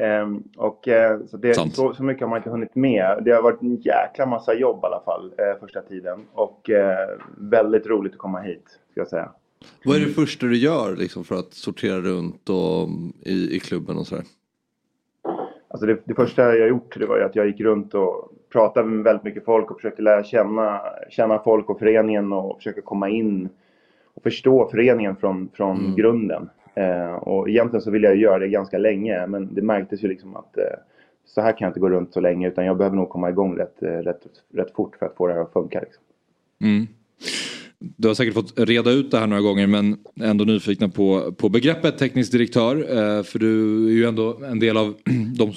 ehm, 0.00 0.42
och, 0.56 0.88
eh, 0.88 1.20
så, 1.26 1.36
det, 1.36 1.54
så, 1.54 1.94
så 1.94 2.02
mycket 2.02 2.22
har 2.22 2.28
man 2.28 2.36
inte 2.36 2.50
hunnit 2.50 2.74
med. 2.74 3.22
Det 3.24 3.30
har 3.30 3.42
varit 3.42 3.62
en 3.62 3.76
jäkla 3.76 4.26
massa 4.26 4.54
jobb 4.54 4.80
i 4.82 4.86
alla 4.86 5.02
fall 5.04 5.32
eh, 5.38 5.60
första 5.60 5.82
tiden. 5.82 6.26
Och 6.32 6.70
eh, 6.70 7.08
väldigt 7.36 7.86
roligt 7.86 8.12
att 8.12 8.18
komma 8.18 8.40
hit, 8.40 8.64
ska 8.90 9.00
jag 9.00 9.08
säga. 9.08 9.32
Vad 9.84 9.96
är 9.96 10.00
det 10.00 10.12
första 10.12 10.46
du 10.46 10.56
gör 10.56 10.96
liksom, 10.96 11.24
för 11.24 11.34
att 11.38 11.54
sortera 11.54 12.00
runt 12.00 12.48
och, 12.48 12.88
i, 13.22 13.56
i 13.56 13.60
klubben 13.60 13.96
och 13.96 14.06
sådär? 14.06 14.24
Alltså 15.68 15.86
det, 15.86 15.98
det 16.04 16.14
första 16.14 16.56
jag 16.56 16.68
gjort 16.68 16.98
det 16.98 17.06
var 17.06 17.20
att 17.20 17.36
jag 17.36 17.46
gick 17.46 17.60
runt 17.60 17.94
och 17.94 18.32
pratade 18.52 18.88
med 18.88 19.04
väldigt 19.04 19.24
mycket 19.24 19.44
folk 19.44 19.70
och 19.70 19.76
försökte 19.76 20.02
lära 20.02 20.24
känna, 20.24 20.80
känna 21.10 21.38
folk 21.38 21.70
och 21.70 21.78
föreningen 21.78 22.32
och 22.32 22.56
försöka 22.56 22.80
komma 22.80 23.08
in 23.08 23.48
och 24.14 24.22
förstå 24.22 24.68
föreningen 24.70 25.16
från, 25.16 25.48
från 25.54 25.96
grunden. 25.96 26.50
Eh, 26.74 27.14
och 27.14 27.48
egentligen 27.48 27.82
så 27.82 27.90
ville 27.90 28.06
jag 28.06 28.16
göra 28.16 28.38
det 28.38 28.48
ganska 28.48 28.78
länge 28.78 29.26
men 29.26 29.54
det 29.54 29.62
märktes 29.62 30.04
ju 30.04 30.08
liksom 30.08 30.36
att 30.36 30.56
eh, 30.56 30.64
så 31.26 31.40
här 31.40 31.52
kan 31.52 31.66
jag 31.66 31.70
inte 31.70 31.80
gå 31.80 31.90
runt 31.90 32.12
så 32.12 32.20
länge 32.20 32.48
utan 32.48 32.64
jag 32.64 32.76
behöver 32.76 32.96
nog 32.96 33.08
komma 33.08 33.28
igång 33.30 33.58
rätt, 33.58 33.82
eh, 33.82 33.88
rätt, 33.88 34.22
rätt 34.52 34.74
fort 34.74 34.96
för 34.96 35.06
att 35.06 35.16
få 35.16 35.26
det 35.26 35.34
här 35.34 35.40
att 35.40 35.52
funka. 35.52 35.80
Liksom. 35.80 36.02
Mm. 36.60 36.86
Du 37.80 38.08
har 38.08 38.14
säkert 38.14 38.34
fått 38.34 38.58
reda 38.60 38.90
ut 38.90 39.10
det 39.10 39.18
här 39.18 39.26
några 39.26 39.42
gånger 39.42 39.66
men 39.66 39.96
ändå 40.22 40.44
nyfikna 40.44 40.88
på, 40.88 41.32
på 41.32 41.48
begreppet 41.48 41.98
teknisk 41.98 42.32
direktör. 42.32 42.76
Eh, 42.76 43.22
för 43.22 43.38
du 43.38 43.86
är 43.86 43.92
ju 43.92 44.04
ändå 44.04 44.40
en 44.44 44.58
del 44.58 44.76
av 44.76 44.94
de, 45.36 45.52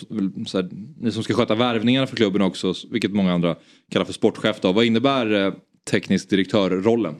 så 0.45 0.57
här, 0.57 0.69
ni 0.99 1.11
som 1.11 1.23
ska 1.23 1.33
sköta 1.33 1.55
värvningarna 1.55 2.07
för 2.07 2.15
klubben 2.15 2.41
också, 2.41 2.73
vilket 2.91 3.13
många 3.13 3.33
andra 3.33 3.55
kallar 3.91 4.05
för 4.05 4.13
sportchef. 4.13 4.59
Då. 4.61 4.71
Vad 4.71 4.85
innebär 4.85 5.45
eh, 5.45 5.53
teknisk 5.91 6.29
direktör-rollen? 6.29 7.15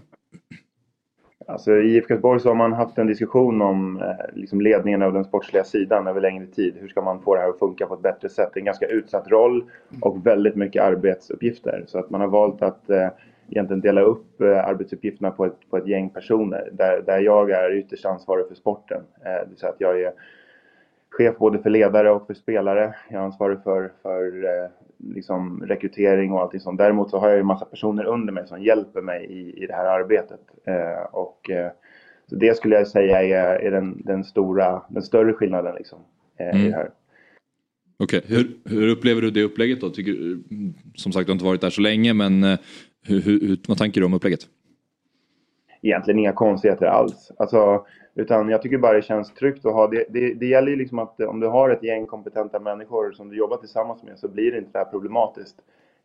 Alltså, 1.48 1.72
I 1.72 1.96
IFK 1.96 2.14
Göteborg 2.14 2.40
så 2.40 2.50
har 2.50 2.56
man 2.56 2.74
haft 2.74 2.98
en 2.98 3.08
diskussion 3.08 3.62
om 3.62 4.02
eh, 4.02 4.36
liksom 4.36 4.62
ledningen 4.62 5.02
av 5.02 5.14
den 5.14 5.24
sportsliga 5.24 5.64
sidan 5.64 6.08
över 6.08 6.22
längre 6.22 6.46
tid. 6.46 6.78
Hur 6.80 6.88
ska 6.88 7.02
man 7.02 7.22
få 7.22 7.36
det 7.36 7.42
här 7.42 7.50
att 7.50 7.60
funka 7.60 7.86
på 7.86 7.94
ett 7.94 8.02
bättre 8.02 8.30
sätt? 8.30 8.50
Det 8.54 8.58
är 8.58 8.62
en 8.62 8.66
ganska 8.66 8.88
utsatt 8.88 9.28
roll 9.28 9.64
och 10.02 10.28
väldigt 10.28 10.56
mycket 10.56 10.84
arbetsuppgifter. 10.84 11.84
Så 11.88 12.00
att 12.00 12.10
man 12.10 12.22
har 12.22 12.28
valt 12.28 12.62
att 12.62 12.90
eh, 12.90 13.08
egentligen 13.52 13.82
dela 13.82 14.02
upp 14.02 14.42
eh, 14.42 14.66
arbetsuppgifterna 14.66 15.32
på 15.32 15.46
ett, 15.46 15.70
på 15.70 15.78
ett 15.78 15.88
gäng 15.88 16.10
personer. 16.10 16.70
Där, 16.72 17.02
där 17.02 17.20
jag 17.20 17.52
är 17.52 17.78
ytterst 17.78 18.06
ansvarig 18.06 18.48
för 18.48 18.56
sporten. 18.56 19.02
Eh, 19.26 19.32
det 19.32 19.46
vill 19.50 19.58
säga 19.58 19.72
att 19.72 19.82
jag 19.82 20.02
är 20.02 20.14
chef 21.10 21.38
både 21.38 21.60
för 21.60 21.70
ledare 21.70 22.12
och 22.12 22.28
för 22.28 22.34
spelare. 22.34 22.96
Jag 23.10 23.22
är 23.22 23.26
ansvarig 23.26 23.64
för, 23.64 23.92
för 24.02 24.44
eh, 24.44 24.70
liksom 25.16 25.64
rekrytering 25.66 26.32
och 26.32 26.42
allting 26.42 26.60
sånt. 26.60 26.78
Däremot 26.78 27.10
så 27.10 27.18
har 27.18 27.28
jag 27.28 27.36
ju 27.36 27.42
en 27.42 27.48
massa 27.48 27.66
personer 27.66 28.06
under 28.06 28.34
mig 28.34 28.48
som 28.48 28.64
hjälper 28.64 29.02
mig 29.02 29.26
i, 29.26 29.64
i 29.64 29.68
det 29.68 29.74
här 29.74 29.86
arbetet. 29.86 30.40
Och, 31.12 31.50
så 32.30 32.36
det 32.36 32.58
skulle 32.58 32.76
jag 32.76 32.88
säga 32.88 33.24
är, 33.24 33.56
är 33.56 33.72
den, 33.72 34.02
den, 34.06 34.24
stora, 34.24 34.82
den 34.90 35.04
större 35.04 35.34
skillnaden 35.34 35.76
liksom, 35.76 36.00
i 36.40 36.68
det 36.68 36.76
här. 36.76 36.90
Okej, 38.04 38.22
hur, 38.28 38.48
hur 38.66 38.88
upplever 38.88 39.22
du 39.22 39.32
det 39.32 39.44
upplägget 39.44 39.82
då? 39.82 39.90
Tycker, 39.90 40.38
som 40.96 41.12
sagt, 41.12 41.26
du 41.26 41.32
har 41.32 41.36
inte 41.36 41.46
varit 41.46 41.62
där 41.62 41.70
så 41.70 41.82
länge 41.82 42.14
men 42.14 42.58
hur, 43.04 43.22
hur, 43.22 43.58
vad 43.68 43.78
tänker 43.78 44.02
du 44.02 44.06
om 44.06 44.14
upplägget? 44.14 44.48
egentligen 45.82 46.20
inga 46.20 46.34
konstigheter 46.34 46.86
alls. 46.86 47.32
Alltså, 47.38 47.86
utan 48.16 48.50
jag 48.50 48.62
tycker 48.62 48.78
bara 48.78 48.94
det 48.94 49.02
känns 49.02 49.34
tryggt 49.34 49.66
att 49.66 49.74
ha 49.74 49.88
det. 49.88 50.06
Det, 50.10 50.34
det 50.34 50.46
gäller 50.46 50.72
ju 50.72 50.76
liksom 50.76 51.00
att 51.00 51.20
eh, 51.20 51.28
om 51.28 51.40
du 51.40 51.48
har 51.48 51.70
ett 51.70 51.84
gäng 51.84 52.06
kompetenta 52.06 52.60
människor 52.60 53.12
som 53.12 53.30
du 53.30 53.38
jobbar 53.38 53.58
tillsammans 53.58 54.04
med 54.04 54.20
så 54.20 54.28
blir 54.28 54.52
det 54.52 54.58
inte 54.58 54.70
det 54.72 54.78
här 54.78 54.86
problematiskt. 54.86 55.56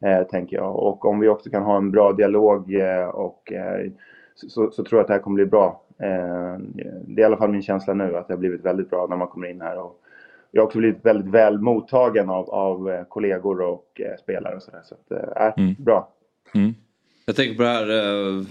Eh, 0.04 0.22
tänker 0.22 0.56
jag. 0.56 0.76
Och 0.76 1.04
om 1.04 1.20
vi 1.20 1.28
också 1.28 1.50
kan 1.50 1.62
ha 1.62 1.76
en 1.76 1.90
bra 1.90 2.12
dialog 2.12 2.74
eh, 2.74 3.08
och 3.08 3.52
eh, 3.52 3.90
så, 4.34 4.70
så, 4.70 4.84
tror 4.84 4.98
jag 4.98 5.00
att 5.00 5.08
det 5.08 5.14
här 5.14 5.20
kommer 5.20 5.34
bli 5.34 5.46
bra. 5.46 5.82
Eh, 5.98 6.58
det 7.06 7.20
är 7.20 7.20
i 7.20 7.24
alla 7.24 7.36
fall 7.36 7.50
min 7.50 7.62
känsla 7.62 7.94
nu 7.94 8.16
att 8.16 8.28
det 8.28 8.34
har 8.34 8.38
blivit 8.38 8.64
väldigt 8.64 8.90
bra 8.90 9.06
när 9.10 9.16
man 9.16 9.28
kommer 9.28 9.46
in 9.46 9.60
här. 9.60 9.78
Och 9.78 10.00
jag 10.50 10.62
har 10.62 10.66
också 10.66 10.78
blivit 10.78 11.04
väldigt 11.06 11.34
väl 11.34 11.58
mottagen 11.58 12.30
av, 12.30 12.50
av 12.50 12.90
eh, 12.90 13.04
kollegor 13.04 13.60
och 13.60 14.00
spelare 14.20 14.56
och 14.56 14.62
sådär. 14.62 14.82
Så 14.84 14.94
att, 14.94 15.10
eh, 15.12 15.52
Mm. 15.56 15.74
bra. 15.78 16.08
Jag 17.28 17.36
tänker 17.36 17.56
på 17.56 17.62
det 17.62 17.68
här 17.68 17.88
eh, 17.90 18.44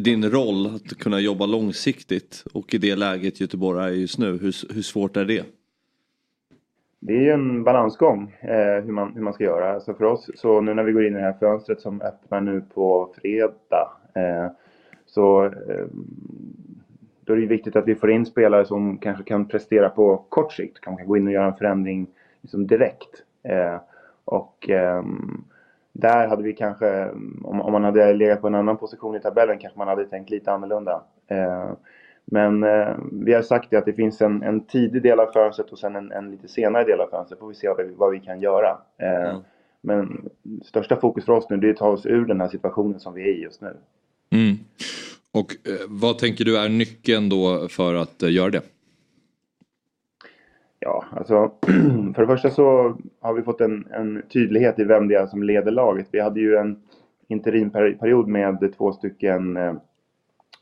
din 0.00 0.30
roll 0.30 0.66
att 0.66 0.98
kunna 0.98 1.20
jobba 1.20 1.46
långsiktigt 1.46 2.44
och 2.54 2.74
i 2.74 2.78
det 2.78 2.96
läget 2.96 3.40
Göteborg 3.40 3.84
är 3.84 3.88
just 3.88 4.18
nu. 4.18 4.30
Hur, 4.30 4.74
hur 4.74 4.82
svårt 4.82 5.16
är 5.16 5.24
det? 5.24 5.44
Det 7.00 7.12
är 7.12 7.20
ju 7.20 7.30
en 7.30 7.64
balansgång 7.64 8.36
eh, 8.40 8.84
hur, 8.84 8.92
man, 8.92 9.12
hur 9.14 9.22
man 9.22 9.32
ska 9.32 9.44
göra. 9.44 9.72
Alltså 9.72 9.94
för 9.94 10.04
oss, 10.04 10.30
så 10.34 10.60
nu 10.60 10.74
när 10.74 10.82
vi 10.82 10.92
går 10.92 11.06
in 11.06 11.12
i 11.12 11.16
det 11.16 11.22
här 11.22 11.36
fönstret 11.40 11.80
som 11.80 12.02
öppnar 12.02 12.40
nu 12.40 12.62
på 12.74 13.14
fredag. 13.22 13.90
Eh, 14.14 14.50
så 15.06 15.44
eh, 15.44 15.86
då 17.24 17.32
är 17.32 17.36
det 17.36 17.42
ju 17.42 17.48
viktigt 17.48 17.76
att 17.76 17.88
vi 17.88 17.94
får 17.94 18.10
in 18.10 18.26
spelare 18.26 18.64
som 18.64 18.98
kanske 18.98 19.24
kan 19.24 19.48
prestera 19.48 19.88
på 19.88 20.16
kort 20.28 20.52
sikt. 20.52 20.80
Kan 20.80 20.96
kan 20.96 21.06
gå 21.06 21.16
in 21.16 21.26
och 21.26 21.32
göra 21.32 21.46
en 21.46 21.56
förändring 21.56 22.06
liksom 22.40 22.66
direkt. 22.66 23.22
Eh, 23.42 23.80
och 24.24 24.70
ehm, 24.70 25.44
där 25.92 26.28
hade 26.28 26.42
vi 26.42 26.52
kanske, 26.52 27.08
om, 27.42 27.60
om 27.60 27.72
man 27.72 27.84
hade 27.84 28.12
legat 28.12 28.40
på 28.40 28.46
en 28.46 28.54
annan 28.54 28.76
position 28.76 29.16
i 29.16 29.20
tabellen 29.20 29.58
kanske 29.58 29.78
man 29.78 29.88
hade 29.88 30.04
tänkt 30.04 30.30
lite 30.30 30.52
annorlunda. 30.52 31.02
Eh, 31.26 31.70
men 32.24 32.62
eh, 32.62 32.96
vi 33.12 33.34
har 33.34 33.42
sagt 33.42 33.70
det 33.70 33.76
att 33.76 33.84
det 33.84 33.92
finns 33.92 34.22
en, 34.22 34.42
en 34.42 34.60
tidig 34.60 35.02
del 35.02 35.20
av 35.20 35.26
fönstret 35.26 35.70
och 35.70 35.78
sen 35.78 35.96
en, 35.96 36.12
en 36.12 36.30
lite 36.30 36.48
senare 36.48 36.84
del 36.84 37.00
av 37.00 37.06
fönstret. 37.06 37.40
får 37.40 37.48
vi 37.48 37.54
se 37.54 37.68
vad 37.68 37.76
vi, 37.76 37.94
vad 37.96 38.10
vi 38.10 38.20
kan 38.20 38.40
göra. 38.40 38.78
Eh, 38.98 39.30
Mm. 39.30 39.42
Men 39.82 40.28
största 40.64 40.96
fokus 40.96 41.24
för 41.24 41.32
oss 41.32 41.46
nu 41.50 41.56
det 41.56 41.66
är 41.66 41.70
att 41.70 41.76
ta 41.76 41.88
oss 41.88 42.06
ur 42.06 42.24
den 42.24 42.40
här 42.40 42.48
situationen 42.48 43.00
som 43.00 43.14
vi 43.14 43.22
är 43.22 43.34
i 43.34 43.42
just 43.42 43.60
nu. 43.60 43.76
Mm. 44.30 44.56
Och 45.32 45.52
eh, 45.52 45.86
vad 45.88 46.18
tänker 46.18 46.44
du 46.44 46.58
är 46.58 46.68
nyckeln 46.68 47.28
då 47.28 47.68
för 47.68 47.94
att 47.94 48.22
eh, 48.22 48.32
göra 48.32 48.50
det? 48.50 48.62
Ja, 50.84 51.04
alltså 51.10 51.52
för 52.14 52.22
det 52.22 52.26
första 52.26 52.50
så 52.50 52.96
har 53.20 53.34
vi 53.34 53.42
fått 53.42 53.60
en, 53.60 53.86
en 53.90 54.22
tydlighet 54.32 54.78
i 54.78 54.84
vem 54.84 55.08
det 55.08 55.14
är 55.14 55.26
som 55.26 55.42
leder 55.42 55.70
laget. 55.70 56.08
Vi 56.10 56.20
hade 56.20 56.40
ju 56.40 56.56
en 56.56 56.76
interimperiod 57.28 58.28
med 58.28 58.74
två 58.76 58.92
stycken 58.92 59.56
eh, 59.56 59.74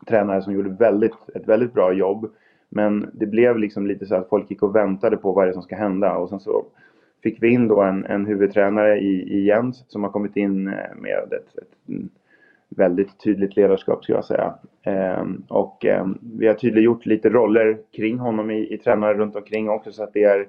tränare 0.07 0.43
som 0.43 0.53
gjorde 0.53 0.71
väldigt, 0.71 1.15
ett 1.35 1.49
väldigt 1.49 1.73
bra 1.73 1.93
jobb. 1.93 2.31
Men 2.69 3.11
det 3.13 3.27
blev 3.27 3.59
liksom 3.59 3.87
lite 3.87 4.07
så 4.07 4.15
att 4.15 4.29
folk 4.29 4.51
gick 4.51 4.63
och 4.63 4.77
väntade 4.77 5.17
på 5.17 5.33
vad 5.33 5.47
det 5.47 5.51
är 5.51 5.53
som 5.53 5.63
ska 5.63 5.77
hända 5.77 6.17
och 6.17 6.29
sen 6.29 6.41
så 6.41 6.65
fick 7.23 7.43
vi 7.43 7.49
in 7.49 7.69
då 7.69 7.83
en, 7.83 8.05
en 8.05 8.27
huvudtränare 8.27 8.99
i, 8.99 9.39
i 9.39 9.47
Jens 9.47 9.85
som 9.89 10.03
har 10.03 10.11
kommit 10.11 10.37
in 10.37 10.69
eh, 10.69 10.97
med 10.97 11.33
ett, 11.33 11.59
ett 11.59 11.75
väldigt 12.77 13.21
tydligt 13.21 13.57
ledarskap 13.57 14.03
skulle 14.05 14.19
jag 14.19 14.25
säga. 14.25 14.55
Eh, 14.83 15.25
och 15.49 15.85
eh, 15.85 16.07
vi 16.21 16.47
har 16.47 16.55
tydliggjort 16.55 17.07
lite 17.07 17.29
roller 17.29 17.79
kring 17.97 18.19
honom 18.19 18.51
i, 18.51 18.75
i 18.75 18.79
tränare 18.79 19.15
runt 19.15 19.37
omkring 19.37 19.71
också 19.71 19.93
så 19.93 20.03
att 20.03 20.13
det 20.13 20.25
är 20.25 20.49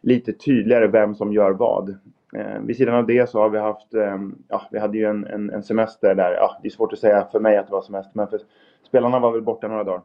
lite 0.00 0.32
tydligare 0.32 0.86
vem 0.86 1.14
som 1.14 1.32
gör 1.32 1.50
vad. 1.50 1.88
Eh, 2.36 2.60
vid 2.60 2.76
sidan 2.76 2.94
av 2.94 3.06
det 3.06 3.30
så 3.30 3.40
har 3.40 3.48
vi 3.48 3.58
haft, 3.58 3.94
eh, 3.94 4.18
ja 4.48 4.62
vi 4.70 4.78
hade 4.78 4.98
ju 4.98 5.04
en, 5.04 5.26
en, 5.26 5.50
en, 5.50 5.62
semester 5.62 6.14
där, 6.14 6.32
ja 6.32 6.58
det 6.62 6.68
är 6.68 6.70
svårt 6.70 6.92
att 6.92 6.98
säga 6.98 7.28
för 7.32 7.40
mig 7.40 7.56
att 7.56 7.66
det 7.66 7.72
var 7.72 7.82
semester 7.82 8.12
men 8.14 8.28
för 8.28 8.40
spelarna 8.82 9.18
var 9.18 9.32
väl 9.32 9.42
borta 9.42 9.68
några 9.68 9.84
dagar. 9.84 10.02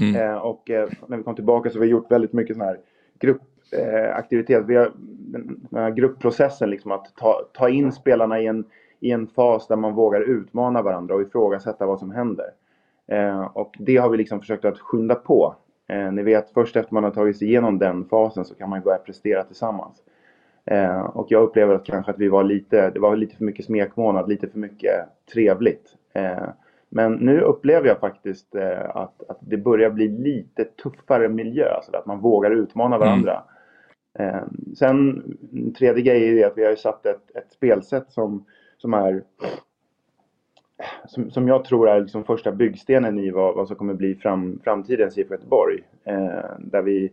Mm. 0.00 0.38
Och 0.38 0.70
eh, 0.70 0.88
när 1.06 1.16
vi 1.16 1.22
kom 1.22 1.34
tillbaka 1.34 1.70
så 1.70 1.78
har 1.78 1.84
vi 1.84 1.90
gjort 1.90 2.12
väldigt 2.12 2.32
mycket 2.32 2.56
sån 2.56 2.66
här 2.66 2.78
gruppaktivitet. 3.18 4.60
Eh, 4.60 4.66
vi 4.66 4.76
har 4.76 4.92
den 5.70 5.82
här 5.82 5.90
gruppprocessen 5.90 6.70
liksom 6.70 6.92
att 6.92 7.16
ta, 7.16 7.48
ta 7.52 7.68
in 7.68 7.92
spelarna 7.92 8.40
i 8.40 8.46
en, 8.46 8.64
i 9.02 9.10
en 9.10 9.26
fas 9.26 9.68
där 9.68 9.76
man 9.76 9.94
vågar 9.94 10.20
utmana 10.20 10.82
varandra 10.82 11.14
och 11.14 11.22
ifrågasätta 11.22 11.86
vad 11.86 11.98
som 11.98 12.10
händer. 12.10 12.46
Eh, 13.06 13.44
och 13.44 13.76
det 13.78 13.96
har 13.96 14.08
vi 14.08 14.16
liksom 14.16 14.40
försökt 14.40 14.64
att 14.64 14.78
skynda 14.78 15.14
på. 15.14 15.54
ni 16.12 16.22
vet 16.22 16.50
först 16.50 16.76
efter 16.76 16.94
man 16.94 17.04
har 17.04 17.10
tagit 17.10 17.36
sig 17.36 17.48
igenom 17.48 17.78
den 17.78 18.04
fasen 18.04 18.44
så 18.44 18.54
kan 18.54 18.70
man 18.70 18.80
börja 18.80 18.98
prestera 18.98 19.44
tillsammans. 19.44 20.02
Eh, 20.64 21.00
och 21.00 21.26
jag 21.30 21.42
upplever 21.42 21.74
att 21.74 21.84
kanske 21.84 22.10
att 22.10 22.18
vi 22.18 22.28
var 22.28 22.44
lite, 22.44 22.90
det 22.90 23.00
var 23.00 23.16
lite 23.16 23.36
för 23.36 23.44
mycket 23.44 23.64
smekmånad, 23.64 24.28
lite 24.28 24.48
för 24.48 24.58
mycket 24.58 24.94
trevligt. 25.32 25.96
Eh, 26.12 26.48
men 26.88 27.12
nu 27.12 27.40
upplever 27.40 27.88
jag 27.88 28.00
faktiskt 28.00 28.54
eh, 28.54 28.96
att, 28.96 29.22
att 29.28 29.38
det 29.40 29.56
börjar 29.56 29.90
bli 29.90 30.08
lite 30.08 30.64
tuffare 30.64 31.28
miljö, 31.28 31.74
alltså 31.74 31.96
att 31.96 32.06
man 32.06 32.20
vågar 32.20 32.50
utmana 32.50 32.96
mm. 32.96 33.08
varandra. 33.08 33.42
Mm. 34.18 34.44
sen 34.76 35.22
tredje 35.78 36.02
grej 36.02 36.42
är 36.42 36.46
att 36.46 36.58
vi 36.58 36.64
har 36.64 36.74
satt 36.74 37.06
ett, 37.06 37.36
ett 37.36 37.52
spelsätt 37.52 38.10
som, 38.12 38.44
som 38.82 38.94
är 38.94 39.22
som, 41.06 41.30
som 41.30 41.48
jag 41.48 41.64
tror 41.64 41.88
är 41.88 42.00
liksom 42.00 42.24
första 42.24 42.52
byggstenen 42.52 43.18
i 43.18 43.30
vad, 43.30 43.54
vad 43.54 43.68
som 43.68 43.76
kommer 43.76 43.94
bli 43.94 44.14
fram, 44.14 44.60
framtidens 44.64 45.18
IFK 45.18 45.34
Göteborg. 45.34 45.82
Eh, 46.04 46.58
där 46.58 46.82
vi 46.82 47.12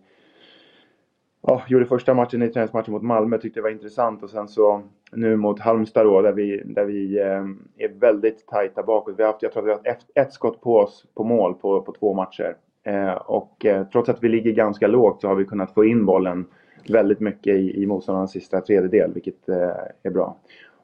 ja, 1.42 1.62
gjorde 1.68 1.86
första 1.86 2.14
matchen 2.14 2.42
i 2.42 2.50
träningsmatchen 2.50 2.94
mot 2.94 3.04
Malmö, 3.04 3.38
tyckte 3.38 3.60
det 3.60 3.64
var 3.64 3.70
intressant 3.70 4.24
och 4.24 4.30
sen 4.30 4.48
så 4.48 4.82
nu 5.12 5.36
mot 5.36 5.60
Halmstad 5.60 6.06
då 6.06 6.22
där 6.22 6.34
vi, 6.34 6.64
där 6.66 6.86
vi 6.86 7.20
eh, 7.20 7.46
är 7.78 8.00
väldigt 8.00 8.48
tajta 8.48 8.84
bakåt. 8.84 9.16
Vi 9.18 9.24
har 9.24 9.32
haft, 9.32 9.42
jag 9.42 9.52
tror 9.52 9.64
att 9.64 9.68
vi 9.68 9.72
har 9.72 9.94
haft 9.94 10.08
ett, 10.16 10.26
ett 10.26 10.34
skott 10.34 10.62
på 10.62 10.78
oss 10.78 11.06
på 11.16 11.24
mål 11.24 11.54
på, 11.54 11.82
på 11.82 11.92
två 11.92 12.14
matcher. 12.14 12.56
Eh, 12.84 13.14
och 13.14 13.66
eh, 13.66 13.88
trots 13.88 14.10
att 14.10 14.24
vi 14.24 14.30
ligger 14.30 14.52
ganska 14.52 14.88
lågt 14.88 15.22
så 15.22 15.28
har 15.28 15.36
vi 15.36 15.46
kunnat 15.46 15.74
få 15.74 15.86
in 15.86 16.06
bollen 16.06 16.46
väldigt 16.90 17.20
mycket 17.20 17.56
i, 17.56 17.84
i 17.84 17.86
motståndarnas 17.86 18.32
sista 18.32 18.62
tredjedel, 18.62 19.14
vilket 19.14 19.50
eh, 19.50 19.72
är 20.04 20.10
bra. 20.10 20.38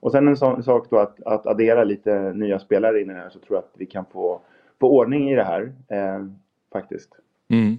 Och 0.06 0.12
sen 0.12 0.28
en 0.28 0.38
sån 0.38 0.64
sak 0.64 0.88
då 0.90 1.00
att, 1.00 1.24
att 1.24 1.48
addera 1.48 1.84
lite 1.84 2.34
nya 2.34 2.60
spelare 2.60 3.02
in 3.02 3.10
i 3.10 3.14
det 3.14 3.20
här 3.20 3.30
så 3.30 3.40
tror 3.40 3.58
jag 3.58 3.60
att 3.60 3.72
vi 3.78 3.86
kan 3.86 4.06
få, 4.14 4.42
få 4.80 4.90
ordning 4.90 5.32
i 5.32 5.36
det 5.36 5.44
här 5.44 5.74
eh, 5.90 6.26
faktiskt. 6.74 7.10
Mm. 7.50 7.78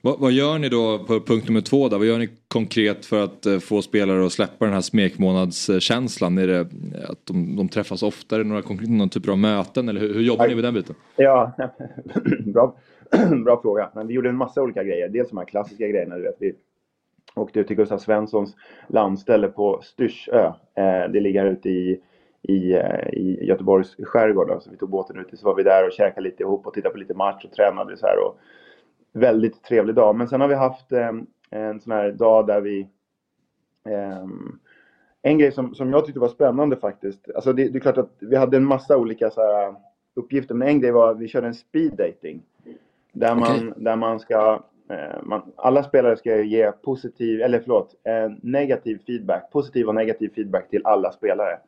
Vad, 0.00 0.20
vad, 0.20 0.32
gör 0.32 0.58
ni 0.58 0.68
då 0.68 0.98
på 0.98 1.20
punkt 1.20 1.48
nummer 1.48 1.60
två? 1.60 1.88
Då? 1.88 1.98
Vad 1.98 2.06
gör 2.06 2.18
ni 2.18 2.28
konkret 2.48 3.06
för 3.06 3.24
att 3.24 3.46
uh, 3.46 3.58
få 3.58 3.82
spelare 3.82 4.26
att 4.26 4.32
släppa 4.32 4.64
den 4.64 4.74
här 4.74 4.80
smekmånadskänslan? 4.80 6.38
Är 6.38 6.46
det 6.46 6.60
att 7.08 7.26
de, 7.26 7.56
de 7.56 7.68
träffas 7.68 8.02
oftare, 8.02 8.44
några, 8.44 8.62
någon 8.80 9.08
typ 9.08 9.28
av 9.28 9.38
möten 9.38 9.88
eller 9.88 10.00
hur, 10.00 10.14
hur 10.14 10.22
jobbar 10.22 10.48
ni 10.48 10.54
med 10.54 10.64
den 10.64 10.74
biten? 10.74 10.94
Ja, 11.16 11.52
bra, 12.46 12.76
bra 13.44 13.60
fråga. 13.62 13.90
Men 13.94 14.06
vi 14.06 14.14
gjorde 14.14 14.28
en 14.28 14.36
massa 14.36 14.62
olika 14.62 14.84
grejer. 14.84 15.08
Dels 15.08 15.28
de 15.28 15.38
här 15.38 15.44
klassiska 15.44 15.86
grejerna, 15.86 16.16
du 16.16 16.22
vet. 16.22 16.36
Vi 16.38 16.54
åkte 17.38 17.60
ut 17.60 17.66
till 17.66 17.76
Gustav 17.76 17.98
Svenssons 17.98 18.56
landställe 18.86 19.48
på 19.48 19.80
Styrsö. 19.82 20.46
Eh, 20.74 21.10
det 21.12 21.20
ligger 21.20 21.40
här 21.40 21.50
ute 21.50 21.68
i 21.68 22.00
i, 22.42 22.72
eh, 22.72 23.08
i 23.12 23.44
Göteborgs 23.44 23.96
skärgård. 24.02 24.48
Då. 24.48 24.60
Så 24.60 24.70
vi 24.70 24.76
tog 24.76 24.90
båten 24.90 25.18
ut 25.18 25.38
så 25.38 25.46
var 25.46 25.54
vi 25.54 25.62
där 25.62 25.86
och 25.86 25.92
käkade 25.92 26.20
lite 26.28 26.42
ihop 26.42 26.66
och 26.66 26.74
tittade 26.74 26.92
på 26.92 26.98
lite 26.98 27.14
match 27.14 27.44
och 27.44 27.52
tränade 27.52 27.96
så 27.96 28.06
här. 28.06 28.18
Och 28.26 28.38
väldigt 29.12 29.62
trevlig 29.62 29.94
dag. 29.94 30.16
Men 30.16 30.28
sen 30.28 30.40
har 30.40 30.48
vi 30.48 30.54
haft 30.54 30.92
eh, 30.92 31.10
en 31.50 31.80
sån 31.80 31.92
här 31.92 32.12
dag 32.12 32.46
där 32.46 32.60
vi... 32.60 32.88
Eh, 33.88 34.26
en 35.22 35.38
grej 35.38 35.52
som, 35.52 35.74
som 35.74 35.92
jag 35.92 36.06
tyckte 36.06 36.20
var 36.20 36.28
spännande 36.28 36.76
faktiskt. 36.76 37.30
Alltså 37.34 37.52
det, 37.52 37.68
det 37.68 37.78
är 37.78 37.80
klart 37.80 37.98
att 37.98 38.16
vi 38.18 38.36
hade 38.36 38.56
en 38.56 38.64
massa 38.64 38.96
olika 38.96 39.30
så 39.30 39.40
här, 39.40 39.74
uppgifter. 40.14 40.54
Men 40.54 40.68
en 40.68 40.80
grej 40.80 40.90
var 40.90 41.10
att 41.10 41.18
vi 41.18 41.28
körde 41.28 41.46
en 41.46 41.54
speed 41.54 41.96
dating. 41.96 42.42
Där 43.12 43.34
man, 43.34 43.68
okay. 43.68 43.72
där 43.76 43.96
man 43.96 44.20
ska... 44.20 44.62
Eh, 44.90 45.22
man, 45.22 45.52
alla 45.56 45.82
spelare 45.82 46.16
ska 46.16 46.36
ge 46.36 46.72
positiv, 46.72 47.40
eller 47.40 47.60
förlåt, 47.60 47.94
eh, 48.04 48.32
negativ 48.42 48.98
feedback. 49.06 49.50
Positiv 49.52 49.88
och 49.88 49.94
negativ 49.94 50.28
feedback 50.34 50.70
till 50.70 50.82
alla 50.84 51.12
spelare. 51.12 51.58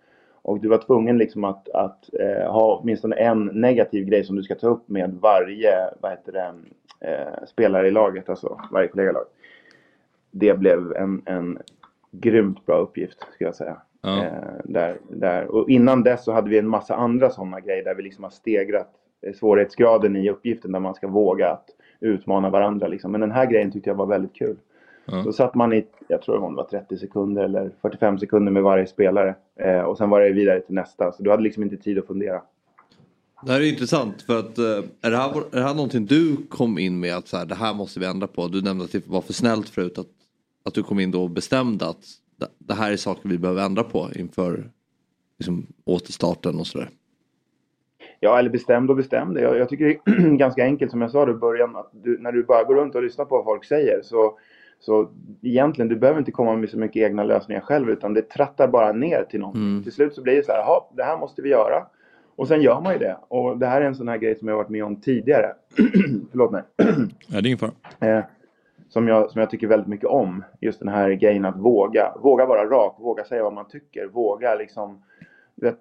Och 0.43 0.61
du 0.61 0.69
var 0.69 0.79
tvungen 0.79 1.19
liksom 1.19 1.45
att, 1.45 1.69
att 1.69 2.15
eh, 2.15 2.53
ha 2.53 2.81
åtminstone 2.83 3.17
en 3.17 3.45
negativ 3.47 4.05
grej 4.05 4.25
som 4.25 4.37
du 4.37 4.43
ska 4.43 4.55
ta 4.55 4.69
upp 4.69 4.89
med 4.89 5.19
varje 5.21 5.91
vad 6.01 6.11
heter 6.11 6.33
det, 6.33 6.55
eh, 7.01 7.45
spelare 7.47 7.89
i 7.89 7.91
laget, 7.91 8.29
alltså 8.29 8.61
varje 8.73 8.89
kollegalag. 8.89 9.25
Det 10.31 10.59
blev 10.59 10.93
en, 10.97 11.23
en 11.27 11.59
grymt 12.11 12.67
bra 12.67 12.77
uppgift, 12.77 13.19
ska 13.35 13.45
jag 13.45 13.55
säga. 13.55 13.77
Ja. 14.03 14.25
Eh, 14.25 14.33
där, 14.65 14.97
där. 15.09 15.47
Och 15.47 15.71
innan 15.71 16.03
dess 16.03 16.25
så 16.25 16.33
hade 16.33 16.51
vi 16.51 16.59
en 16.59 16.69
massa 16.69 16.95
andra 16.95 17.31
sådana 17.31 17.61
grejer 17.61 17.85
där 17.85 17.95
vi 17.95 18.03
liksom 18.03 18.25
har 18.25 18.31
stegrat 18.31 18.91
eh, 19.23 19.33
svårighetsgraden 19.33 20.17
i 20.17 20.31
uppgiften 20.31 20.73
där 20.73 20.81
man 20.81 20.95
ska 20.95 21.09
våga 21.09 21.51
att 21.51 21.71
utmana 22.01 22.51
varandra. 22.51 22.89
Liksom. 22.89 23.13
Men 23.13 23.21
den 23.21 23.31
här 23.31 23.47
grejen 23.47 23.73
tyckte 23.73 23.91
jag 23.91 23.95
var 23.95 24.07
väldigt 24.07 24.35
kul. 24.35 24.57
Ja. 25.05 25.25
Så 25.25 25.33
satt 25.33 25.55
man 25.55 25.73
i, 25.73 25.87
jag 26.09 26.23
tror 26.23 26.35
det 26.35 26.57
var 26.57 26.65
30 26.65 26.99
sekunder 26.99 27.45
eller 27.45 27.71
45 27.83 28.19
sekunder 28.19 28.53
med 28.53 28.63
varje 28.63 28.87
spelare. 28.87 29.35
Eh, 29.61 29.81
och 29.81 29.99
sen 29.99 30.11
var 30.11 30.21
det 30.21 30.33
vidare 30.33 30.61
till 30.61 30.75
nästa. 30.75 31.13
Så 31.13 31.23
du 31.23 31.31
hade 31.31 31.43
liksom 31.43 31.63
inte 31.63 31.77
tid 31.77 31.99
att 31.99 32.07
fundera. 32.07 32.43
Det 33.43 33.53
här 33.53 33.61
är 33.61 33.73
intressant 33.73 34.23
för 34.23 34.39
att 34.39 34.59
eh, 34.59 34.65
är 35.03 35.11
det, 35.11 35.17
här, 35.17 35.37
är 35.37 35.57
det 35.57 35.63
här 35.63 35.75
någonting 35.75 36.07
du 36.07 36.37
kom 36.37 36.79
in 36.79 37.01
med 37.01 37.17
att 37.17 37.29
så 37.29 37.37
här, 37.37 37.47
det 37.47 37.55
här 37.55 37.75
måste 37.75 38.01
vi 38.01 38.07
ändra 38.07 38.27
på? 38.27 38.49
Du 38.49 38.63
nämnde 38.63 38.85
att 38.85 38.93
det 38.93 39.07
var 39.07 39.21
för 39.21 39.33
snällt 39.33 39.69
förut 39.69 39.99
att, 39.99 40.07
att 40.65 40.75
du 40.75 40.83
kom 40.83 41.01
in 41.01 41.11
då 41.11 41.23
och 41.23 41.31
bestämde 41.31 41.89
att 41.89 42.05
det 42.59 42.75
här 42.75 42.93
är 42.93 42.97
saker 42.97 43.29
vi 43.29 43.39
behöver 43.39 43.65
ändra 43.65 43.85
på 43.85 44.09
inför 44.17 44.71
liksom, 45.39 45.67
återstarten 45.85 46.59
och 46.59 46.67
sådär. 46.67 46.91
Ja, 48.21 48.39
eller 48.39 48.51
bestämd 48.51 48.91
och 48.91 48.97
bestämd. 48.97 49.39
Jag, 49.39 49.57
jag 49.57 49.69
tycker 49.69 49.85
det 49.85 50.11
är 50.13 50.37
ganska 50.37 50.65
enkelt 50.65 50.91
som 50.91 51.01
jag 51.01 51.11
sa 51.11 51.31
i 51.31 51.35
början. 51.35 51.77
Att 51.77 51.91
du, 51.93 52.19
när 52.19 52.33
du 52.33 52.43
bara 52.43 52.65
går 52.65 52.75
runt 52.75 52.95
och 52.95 53.03
lyssnar 53.03 53.25
på 53.25 53.37
vad 53.37 53.45
folk 53.45 53.65
säger 53.65 54.03
så, 54.03 54.39
så 54.81 55.09
egentligen, 55.43 55.89
du 55.89 55.97
behöver 55.97 56.19
inte 56.19 56.33
komma 56.33 56.57
med 56.57 56.71
så 56.71 56.79
mycket 56.79 57.03
egna 57.03 57.25
lösningar 57.25 57.61
själv 57.61 57.91
utan 57.91 58.15
det 58.15 58.23
trattar 58.23 58.69
bara 58.69 58.93
ner 58.93 59.25
till 59.31 59.41
någonting. 59.41 59.63
Mm. 59.63 59.83
Till 59.83 59.93
slut 59.93 60.15
så 60.15 60.23
blir 60.23 60.37
det 60.37 60.47
så 60.47 60.53
här, 60.53 60.97
det 60.97 61.03
här 61.03 61.19
måste 61.19 61.43
vi 61.43 61.49
göra. 61.49 61.87
Och 62.37 62.49
sen 62.49 62.63
gör 62.63 62.81
man 62.81 62.93
ju 62.93 62.99
det. 62.99 63.17
Och 63.29 63.59
det 63.59 63.67
här 63.67 63.81
är 63.81 63.87
en 63.87 63.95
sån 63.95 64.09
här 64.09 64.17
grej 64.17 64.39
som 64.39 64.49
jag 64.49 64.57
varit 64.57 64.69
med 64.69 64.85
om 64.85 64.97
tidigare. 64.97 65.53
Förlåt 66.31 66.51
mig. 66.51 66.63
ja, 66.77 66.87
det 67.29 67.37
är 67.37 67.47
ingen 67.47 67.59
fara. 67.59 67.73
Eh, 68.01 68.25
som, 68.89 69.09
jag, 69.09 69.31
som 69.31 69.41
jag 69.41 69.51
tycker 69.51 69.67
väldigt 69.67 69.89
mycket 69.89 70.09
om. 70.09 70.45
Just 70.61 70.79
den 70.79 70.89
här 70.89 71.11
grejen 71.11 71.45
att 71.45 71.57
våga. 71.57 72.15
Våga 72.23 72.47
vara 72.47 72.65
rak. 72.65 72.97
Våga 72.99 73.25
säga 73.25 73.43
vad 73.43 73.53
man 73.53 73.69
tycker. 73.69 74.07
Våga 74.07 74.55
liksom. 74.55 75.03
Vet, 75.61 75.79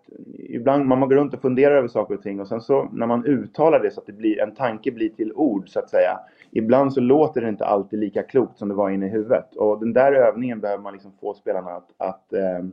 ibland 0.50 0.86
man 0.86 1.00
går 1.00 1.16
runt 1.16 1.34
och 1.34 1.42
funderar 1.42 1.76
över 1.76 1.88
saker 1.88 2.14
och 2.14 2.22
ting 2.22 2.40
och 2.40 2.48
sen 2.48 2.62
så 2.62 2.90
när 2.94 3.08
man 3.08 3.26
uttalar 3.26 3.80
det 3.80 3.92
så 3.92 4.00
att 4.00 4.08
det 4.08 4.14
blir, 4.14 4.42
en 4.42 4.56
tanke 4.56 4.92
blir 4.92 5.10
till 5.10 5.34
ord 5.34 5.70
så 5.70 5.80
att 5.80 5.90
säga. 5.90 6.20
Ibland 6.52 6.94
så 6.94 7.02
låter 7.02 7.42
det 7.42 7.50
inte 7.50 7.66
alltid 7.66 8.00
lika 8.00 8.24
klokt 8.24 8.58
som 8.58 8.70
det 8.70 8.76
var 8.76 8.90
inne 8.90 9.06
i 9.06 9.10
huvudet. 9.10 9.56
Och 9.56 9.80
den 9.80 9.94
där 9.94 10.12
övningen 10.12 10.60
behöver 10.60 10.84
man 10.84 10.94
liksom 10.94 11.12
få 11.22 11.34
spelarna 11.34 11.72
att, 11.72 11.90
att, 11.98 12.34
eh, 12.34 12.66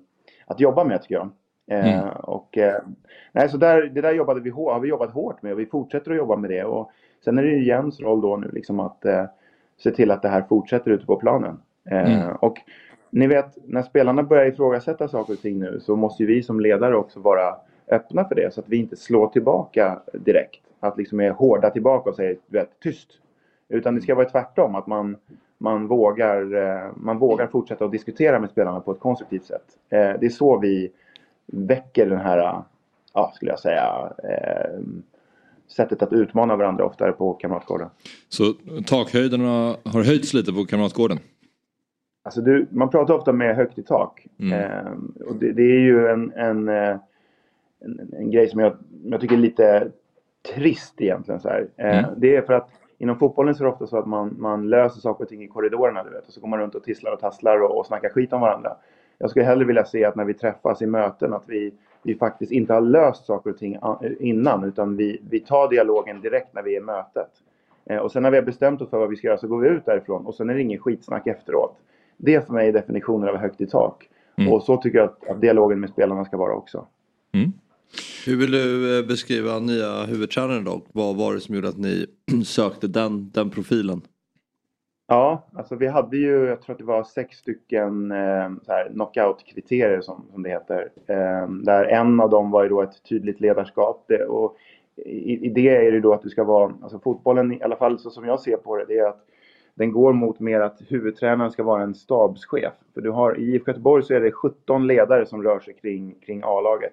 att 0.46 0.60
jobba 0.60 0.84
med 0.84 1.02
tycker 1.02 1.14
jag. 1.14 1.30
Eh, 1.70 1.98
mm. 1.98 2.08
och, 2.22 2.58
eh, 2.58 2.82
nej, 3.32 3.48
så 3.48 3.56
där, 3.56 3.82
det 3.82 4.00
där 4.00 4.12
jobbade 4.12 4.40
vi, 4.40 4.50
har 4.50 4.80
vi 4.80 4.88
jobbat 4.88 5.10
hårt 5.10 5.42
med 5.42 5.52
och 5.52 5.58
vi 5.58 5.66
fortsätter 5.66 6.10
att 6.10 6.16
jobba 6.16 6.36
med 6.36 6.50
det. 6.50 6.64
Och 6.64 6.90
sen 7.24 7.38
är 7.38 7.42
det 7.42 7.48
ju 7.48 7.66
Jens 7.66 8.00
roll 8.00 8.20
då 8.20 8.36
nu 8.36 8.50
liksom 8.52 8.80
att 8.80 9.04
eh, 9.04 9.24
se 9.78 9.90
till 9.90 10.10
att 10.10 10.22
det 10.22 10.28
här 10.28 10.42
fortsätter 10.48 10.90
ute 10.90 11.06
på 11.06 11.16
planen. 11.16 11.60
Eh, 11.90 12.22
mm. 12.22 12.36
Och 12.36 12.58
ni 13.16 13.26
vet, 13.26 13.58
när 13.66 13.82
spelarna 13.82 14.22
börjar 14.22 14.46
ifrågasätta 14.46 15.08
saker 15.08 15.32
och 15.32 15.40
ting 15.40 15.58
nu 15.58 15.80
så 15.80 15.96
måste 15.96 16.22
ju 16.22 16.26
vi 16.26 16.42
som 16.42 16.60
ledare 16.60 16.96
också 16.96 17.20
vara 17.20 17.56
öppna 17.88 18.24
för 18.28 18.34
det 18.34 18.54
så 18.54 18.60
att 18.60 18.68
vi 18.68 18.76
inte 18.76 18.96
slår 18.96 19.28
tillbaka 19.28 19.98
direkt. 20.12 20.60
Att 20.80 20.98
liksom 20.98 21.20
är 21.20 21.30
hårda 21.30 21.70
tillbaka 21.70 22.10
och 22.10 22.16
säger 22.16 22.36
vet, 22.46 22.80
tyst. 22.80 23.08
Utan 23.68 23.94
det 23.94 24.00
ska 24.00 24.14
vara 24.14 24.28
tvärtom, 24.28 24.74
att 24.74 24.86
man, 24.86 25.16
man, 25.58 25.86
vågar, 25.86 26.54
eh, 26.54 26.90
man 26.96 27.18
vågar 27.18 27.46
fortsätta 27.46 27.84
att 27.84 27.92
diskutera 27.92 28.40
med 28.40 28.50
spelarna 28.50 28.80
på 28.80 28.92
ett 28.92 29.00
konstruktivt 29.00 29.44
sätt. 29.44 29.66
Eh, 29.90 29.98
det 30.20 30.26
är 30.26 30.30
så 30.30 30.58
vi 30.58 30.90
väcker 31.46 32.06
den 32.06 32.20
här, 32.20 32.62
ja, 33.14 33.32
skulle 33.34 33.50
jag 33.50 33.60
säga, 33.60 34.12
eh, 34.24 34.80
sättet 35.68 36.02
att 36.02 36.12
utmana 36.12 36.56
varandra 36.56 36.84
oftare 36.84 37.12
på 37.12 37.32
Kamratgården. 37.32 37.88
Så 38.28 38.44
takhöjderna 38.86 39.76
har 39.84 40.04
höjts 40.04 40.34
lite 40.34 40.52
på 40.52 40.64
Kamratgården? 40.64 41.18
Alltså 42.26 42.40
du, 42.40 42.66
man 42.70 42.90
pratar 42.90 43.14
ofta 43.14 43.32
med 43.32 43.56
högt 43.56 43.78
i 43.78 43.82
tak. 43.82 44.26
Mm. 44.38 44.60
Eh, 44.60 44.92
och 45.26 45.36
det, 45.36 45.52
det, 45.52 45.62
är 45.62 45.80
ju 45.80 46.08
en, 46.08 46.32
en, 46.32 46.68
eh, 46.68 46.96
en, 47.80 48.14
en, 48.18 48.30
grej 48.30 48.48
som 48.48 48.60
jag, 48.60 48.76
jag 49.04 49.20
tycker 49.20 49.34
är 49.34 49.38
lite 49.38 49.90
trist 50.54 51.00
egentligen. 51.00 51.40
Så 51.40 51.48
eh, 51.48 51.64
mm. 51.76 52.04
Det 52.16 52.36
är 52.36 52.42
för 52.42 52.52
att 52.52 52.68
inom 52.98 53.18
fotbollen 53.18 53.54
så 53.54 53.62
är 53.62 53.66
det 53.66 53.72
ofta 53.72 53.86
så 53.86 53.98
att 53.98 54.06
man, 54.06 54.36
man 54.38 54.68
löser 54.68 55.00
saker 55.00 55.24
och 55.24 55.28
ting 55.28 55.42
i 55.42 55.48
korridorerna 55.48 56.04
du 56.04 56.10
vet. 56.10 56.26
Och 56.26 56.32
så 56.32 56.40
går 56.40 56.48
man 56.48 56.58
runt 56.58 56.74
och 56.74 56.84
tisslar 56.84 57.12
och 57.12 57.20
tasslar 57.20 57.62
och, 57.62 57.78
och 57.78 57.86
snackar 57.86 58.08
skit 58.08 58.32
om 58.32 58.40
varandra. 58.40 58.76
Jag 59.18 59.30
skulle 59.30 59.44
hellre 59.44 59.64
vilja 59.64 59.84
se 59.84 60.04
att 60.04 60.16
när 60.16 60.24
vi 60.24 60.34
träffas 60.34 60.82
i 60.82 60.86
möten 60.86 61.32
att 61.32 61.44
vi, 61.46 61.74
vi 62.02 62.14
faktiskt 62.14 62.52
inte 62.52 62.74
har 62.74 62.80
löst 62.80 63.26
saker 63.26 63.50
och 63.50 63.58
ting 63.58 63.78
innan 64.20 64.64
utan 64.64 64.96
vi, 64.96 65.20
vi 65.30 65.40
tar 65.40 65.68
dialogen 65.68 66.20
direkt 66.20 66.54
när 66.54 66.62
vi 66.62 66.76
är 66.76 66.80
i 66.80 66.84
mötet. 66.84 67.30
Eh, 67.84 67.98
och 67.98 68.12
sen 68.12 68.22
när 68.22 68.30
vi 68.30 68.36
har 68.36 68.44
bestämt 68.44 68.82
oss 68.82 68.90
för 68.90 68.98
vad 68.98 69.08
vi 69.08 69.16
ska 69.16 69.26
göra 69.26 69.38
så 69.38 69.48
går 69.48 69.58
vi 69.58 69.68
ut 69.68 69.86
därifrån 69.86 70.26
och 70.26 70.34
sen 70.34 70.50
är 70.50 70.54
det 70.54 70.62
ingen 70.62 70.78
skitsnack 70.78 71.26
efteråt. 71.26 71.76
Det 72.16 72.46
för 72.46 72.52
mig 72.52 72.68
är 72.68 72.72
definitionen 72.72 73.28
av 73.28 73.36
högt 73.36 73.60
i 73.60 73.66
tak. 73.66 74.08
Mm. 74.38 74.52
Och 74.52 74.62
så 74.62 74.76
tycker 74.76 74.98
jag 74.98 75.04
att, 75.04 75.28
att, 75.28 75.40
dialogen 75.40 75.80
med 75.80 75.90
spelarna 75.90 76.24
ska 76.24 76.36
vara 76.36 76.54
också. 76.54 76.86
Mm. 77.32 77.52
Hur 78.26 78.36
vill 78.36 78.50
du 78.50 78.98
eh, 78.98 79.06
beskriva 79.06 79.58
nya 79.58 80.04
huvudtränaren 80.04 80.64
då? 80.64 80.80
Vad 80.92 81.16
var 81.16 81.34
det 81.34 81.40
som 81.40 81.54
gjorde 81.54 81.68
att 81.68 81.78
ni 81.78 82.06
sökte 82.44 82.88
den, 82.88 83.30
den 83.30 83.50
profilen? 83.50 84.00
Ja, 85.08 85.46
alltså 85.52 85.76
vi 85.76 85.86
hade 85.86 86.16
ju, 86.16 86.46
jag 86.46 86.62
tror 86.62 86.72
att 86.72 86.78
det 86.78 86.84
var 86.84 87.04
sex 87.04 87.36
stycken 87.36 88.12
eh, 88.12 88.50
knockout-kriterier 88.92 90.00
som, 90.00 90.24
som 90.32 90.42
det 90.42 90.50
heter. 90.50 90.88
Eh, 91.06 91.48
där 91.48 91.84
en 91.84 92.20
av 92.20 92.30
dem 92.30 92.50
var 92.50 92.62
ju 92.62 92.68
då 92.68 92.82
ett 92.82 93.02
tydligt 93.08 93.40
ledarskap. 93.40 94.04
Det, 94.08 94.24
och 94.24 94.56
i, 94.96 95.46
i, 95.46 95.48
det 95.48 95.86
är 95.86 95.92
det 95.92 96.00
då 96.00 96.12
att 96.12 96.22
du 96.22 96.28
ska 96.28 96.44
vara, 96.44 96.72
alltså 96.82 96.98
fotbollen 96.98 97.52
i 97.52 97.62
alla 97.62 97.76
fall 97.76 97.98
så 97.98 98.10
som 98.10 98.24
jag 98.24 98.40
ser 98.40 98.56
på 98.56 98.76
det, 98.76 98.84
det 98.84 98.98
är 98.98 99.08
att 99.08 99.26
den 99.76 99.92
går 99.92 100.12
mot 100.12 100.40
mer 100.40 100.60
att 100.60 100.82
huvudtränaren 100.88 101.50
ska 101.50 101.62
vara 101.62 101.82
en 101.82 101.94
stabschef. 101.94 102.72
För 102.94 103.00
du 103.00 103.10
har, 103.10 103.38
i 103.38 103.42
IFK 103.42 103.70
Göteborg 103.70 104.02
så 104.02 104.14
är 104.14 104.20
det 104.20 104.32
17 104.32 104.86
ledare 104.86 105.26
som 105.26 105.42
rör 105.42 105.60
sig 105.60 105.74
kring, 105.74 106.14
kring 106.26 106.42
A-laget. 106.44 106.92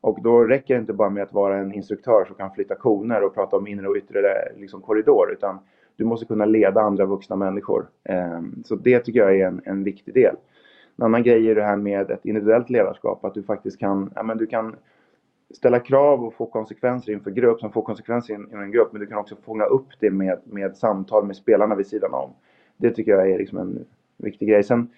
Och 0.00 0.22
då 0.22 0.44
räcker 0.44 0.74
det 0.74 0.80
inte 0.80 0.92
bara 0.92 1.10
med 1.10 1.22
att 1.22 1.32
vara 1.32 1.56
en 1.56 1.74
instruktör 1.74 2.24
som 2.24 2.36
kan 2.36 2.50
flytta 2.50 2.74
koner 2.74 3.22
och 3.24 3.34
prata 3.34 3.56
om 3.56 3.66
inre 3.66 3.88
och 3.88 3.96
yttre 3.96 4.20
liksom, 4.56 4.82
korridor. 4.82 5.32
Utan 5.32 5.58
du 5.96 6.04
måste 6.04 6.26
kunna 6.26 6.44
leda 6.44 6.80
andra 6.80 7.04
vuxna 7.04 7.36
människor. 7.36 7.86
Ehm, 8.04 8.62
så 8.64 8.74
det 8.74 9.00
tycker 9.00 9.20
jag 9.20 9.36
är 9.36 9.46
en, 9.46 9.60
en 9.64 9.84
viktig 9.84 10.14
del. 10.14 10.36
En 10.96 11.04
annan 11.04 11.22
grej 11.22 11.50
är 11.50 11.54
det 11.54 11.64
här 11.64 11.76
med 11.76 12.10
ett 12.10 12.24
individuellt 12.24 12.70
ledarskap. 12.70 13.24
Att 13.24 13.34
du 13.34 13.42
faktiskt 13.42 13.78
kan, 13.78 14.12
ja, 14.14 14.22
men 14.22 14.38
du 14.38 14.46
kan 14.46 14.76
ställa 15.54 15.80
krav 15.80 16.24
och 16.24 16.34
få 16.34 16.46
konsekvenser 16.46 17.12
inför 17.12 17.30
grupp 17.30 17.60
som 17.60 17.72
får 17.72 17.82
konsekvenser 17.82 18.34
inom 18.34 18.62
en 18.62 18.70
grupp. 18.70 18.92
Men 18.92 19.00
du 19.00 19.06
kan 19.06 19.18
också 19.18 19.36
fånga 19.44 19.64
upp 19.64 19.88
det 20.00 20.10
med, 20.10 20.38
med 20.44 20.76
samtal 20.76 21.26
med 21.26 21.36
spelarna 21.36 21.74
vid 21.74 21.86
sidan 21.86 22.14
om. 22.14 22.30
Det 22.76 22.90
tycker 22.90 23.12
jag 23.12 23.30
är 23.30 23.38
liksom 23.38 23.58
en 23.58 23.84
viktig 24.16 24.48
grej. 24.48 24.62
Sen 24.62 24.90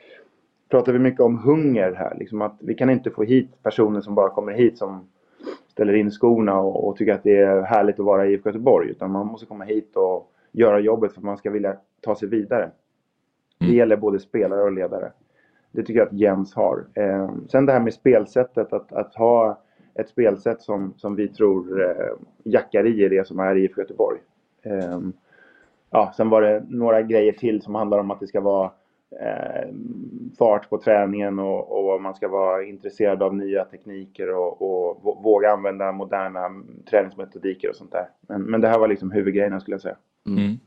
pratar 0.69 0.92
vi 0.92 0.99
mycket 0.99 1.21
om 1.21 1.38
hunger 1.38 1.92
här. 1.92 2.16
Liksom 2.19 2.42
att 2.42 2.57
vi 2.61 2.75
kan 2.75 2.90
inte 2.90 3.11
få 3.11 3.23
hit 3.23 3.62
personer 3.62 4.00
som 4.00 4.14
bara 4.14 4.30
kommer 4.30 4.52
hit 4.52 4.78
som 4.78 5.09
ställer 5.69 5.92
in 5.92 6.11
skorna 6.11 6.61
och, 6.61 6.88
och 6.88 6.97
tycker 6.97 7.14
att 7.14 7.23
det 7.23 7.38
är 7.38 7.62
härligt 7.62 7.99
att 7.99 8.07
vara 8.07 8.26
i 8.26 8.33
IFK 8.33 8.49
Göteborg. 8.49 8.90
Utan 8.90 9.11
man 9.11 9.26
måste 9.26 9.47
komma 9.47 9.64
hit 9.64 9.97
och 9.97 10.33
göra 10.52 10.80
jobbet 10.80 11.12
för 11.12 11.21
att 11.21 11.25
man 11.25 11.37
ska 11.37 11.50
vilja 11.50 11.76
ta 12.00 12.14
sig 12.14 12.28
vidare. 12.28 12.71
Det 13.59 13.64
mm. 13.64 13.76
gäller 13.76 13.97
både 13.97 14.19
spelare 14.19 14.62
och 14.62 14.73
ledare. 14.73 15.12
Det 15.73 15.83
tycker 15.83 16.00
jag 16.00 16.09
att 16.09 16.21
Jens 16.21 16.54
har. 16.54 16.85
Eh, 16.95 17.30
sen 17.49 17.66
det 17.66 17.73
här 17.73 17.80
med 17.80 17.95
spelsättet, 17.95 18.73
att, 18.73 18.92
att 18.92 19.14
ha 19.14 19.62
ett 19.95 20.09
spelsätt 20.09 20.63
som, 20.63 20.95
som 20.97 21.15
vi 21.15 21.29
tror 21.29 21.83
eh, 21.83 22.13
jackar 22.45 22.87
i 22.87 23.09
det 23.09 23.27
som 23.27 23.39
är 23.39 23.57
IFK 23.57 23.81
Göteborg. 23.81 24.19
Eh, 24.63 25.01
ja, 25.91 26.13
sen 26.17 26.31
var 26.31 26.43
det 26.43 26.65
några 26.69 27.03
grejer 27.03 27.33
till 27.33 27.63
som 27.63 27.75
handlar 27.75 27.99
om 27.99 28.11
att 28.11 28.21
det 28.21 28.27
ska 28.27 28.41
vara 28.41 28.71
eh, 29.21 29.69
fart 30.39 30.71
på 30.71 30.79
träningen 30.79 31.39
och, 31.39 31.93
och, 31.93 32.03
man 32.03 32.15
ska 32.15 32.29
vara 32.29 32.65
intresserad 32.65 33.23
av 33.23 33.35
nya 33.35 33.65
tekniker 33.65 34.35
och, 34.35 34.63
och 34.63 35.23
våga 35.23 35.51
använda 35.51 35.93
moderna 35.93 36.63
träningsmetodiker 36.91 37.69
och 37.69 37.77
sånt 37.77 37.93
där. 37.93 38.09
Men, 38.21 38.43
men 38.43 38.61
det 38.61 38.69
här 38.69 38.79
var 38.79 38.89
liksom 38.89 39.11
huvudgrejerna 39.11 39.61
skulle 39.61 39.75
jag 39.75 39.83
säga. 39.83 39.97
Mm. 40.27 40.60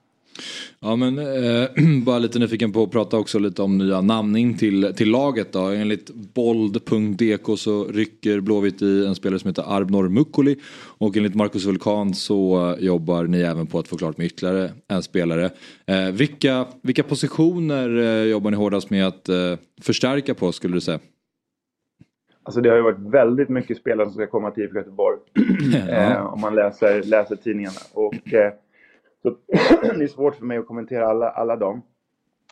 Ja 0.86 0.96
men 0.96 1.20
eh, 1.20 1.70
bara 2.06 2.20
lite 2.20 2.40
nyfiken 2.40 2.72
på 2.72 2.84
att 2.84 2.92
prata 2.92 3.18
också 3.18 3.40
lite 3.40 3.62
om 3.62 3.78
nya 3.78 4.02
namning 4.02 4.58
till, 4.58 4.94
till 4.96 5.12
laget 5.12 5.54
då. 5.54 5.60
Enligt 5.60 6.10
bold.dk 6.14 7.60
så 7.60 7.86
rycker 7.86 8.40
Blåvitt 8.40 8.82
i 8.82 9.06
en 9.06 9.16
spelare 9.16 9.40
som 9.40 9.48
heter 9.48 9.64
Arbnor 9.68 10.10
Mukkoli. 10.10 10.56
Och 10.98 11.18
enligt 11.18 11.36
Marcus 11.36 11.66
Vulkan 11.66 12.14
så 12.14 12.76
jobbar 12.80 13.24
ni 13.24 13.42
även 13.42 13.68
på 13.68 13.80
att 13.80 13.88
få 13.88 13.98
klart 13.98 14.18
med 14.18 14.26
ytterligare 14.26 14.72
en 14.88 15.04
spelare. 15.04 15.50
Eh, 15.86 16.12
vilka, 16.14 16.66
vilka 16.82 17.04
positioner 17.04 17.98
eh, 17.98 18.24
jobbar 18.24 18.52
ni 18.52 18.58
hårdast 18.58 18.90
med 18.90 19.08
att 19.08 19.30
eh, 19.30 19.36
förstärka 19.82 20.34
på 20.34 20.52
skulle 20.52 20.74
du 20.74 20.82
säga? 20.82 21.00
Alltså 22.44 22.62
det 22.62 22.70
har 22.70 22.76
ju 22.76 22.84
varit 22.84 23.14
väldigt 23.14 23.50
mycket 23.50 23.78
spelare 23.78 24.06
som 24.08 24.14
ska 24.14 24.28
komma 24.28 24.52
till 24.52 24.64
IFK 24.64 24.78
Göteborg. 24.78 25.18
ja. 25.74 25.80
Eh, 25.90 26.34
om 26.34 26.42
man 26.42 26.56
läser, 26.56 27.04
läser 27.04 27.36
tidningarna. 27.36 27.80
Och 27.94 28.34
eh, 28.34 28.54
så 29.24 29.30
det 29.82 30.04
är 30.04 30.08
svårt 30.08 30.36
för 30.36 30.46
mig 30.46 30.58
att 30.58 30.68
kommentera 30.68 31.08
alla, 31.08 31.30
alla 31.30 31.56
dem. 31.56 31.82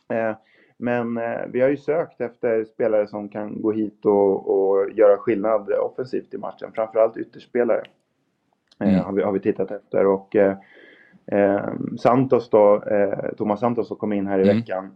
Eh, 0.10 0.36
men 0.78 1.18
eh, 1.18 1.42
vi 1.48 1.62
har 1.62 1.70
ju 1.70 1.78
sökt 1.78 2.22
efter 2.22 2.64
spelare 2.64 3.08
som 3.08 3.30
kan 3.30 3.62
gå 3.62 3.72
hit 3.72 4.06
och, 4.06 4.50
och 4.50 4.92
göra 4.92 5.18
skillnad 5.18 5.74
offensivt 5.74 6.34
i 6.34 6.38
matchen. 6.38 6.72
Framförallt 6.76 7.18
ytterspelare 7.18 7.84
eh, 8.80 8.94
mm. 8.94 9.06
har, 9.06 9.14
vi, 9.14 9.24
har 9.24 9.32
vi 9.32 9.40
tittat 9.40 9.72
efter. 9.72 10.06
Och 10.06 10.36
Santos 12.00 12.50
då, 12.50 12.84
Thomas 13.38 13.60
Santos 13.60 13.88
som 13.88 13.98
kom 13.98 14.14
in 14.14 14.28
här 14.28 14.40
i 14.40 14.44
mm. 14.44 14.58
veckan 14.58 14.92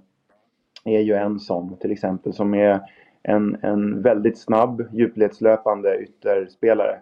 är 0.84 1.00
ju 1.00 1.14
en 1.14 1.40
sån 1.40 1.78
till 1.78 1.92
exempel 1.92 2.34
som 2.34 2.54
är 2.54 2.80
en, 3.24 3.58
en 3.62 4.02
väldigt 4.02 4.38
snabb 4.38 4.88
djupledslöpande 4.92 5.98
ytterspelare. 5.98 7.00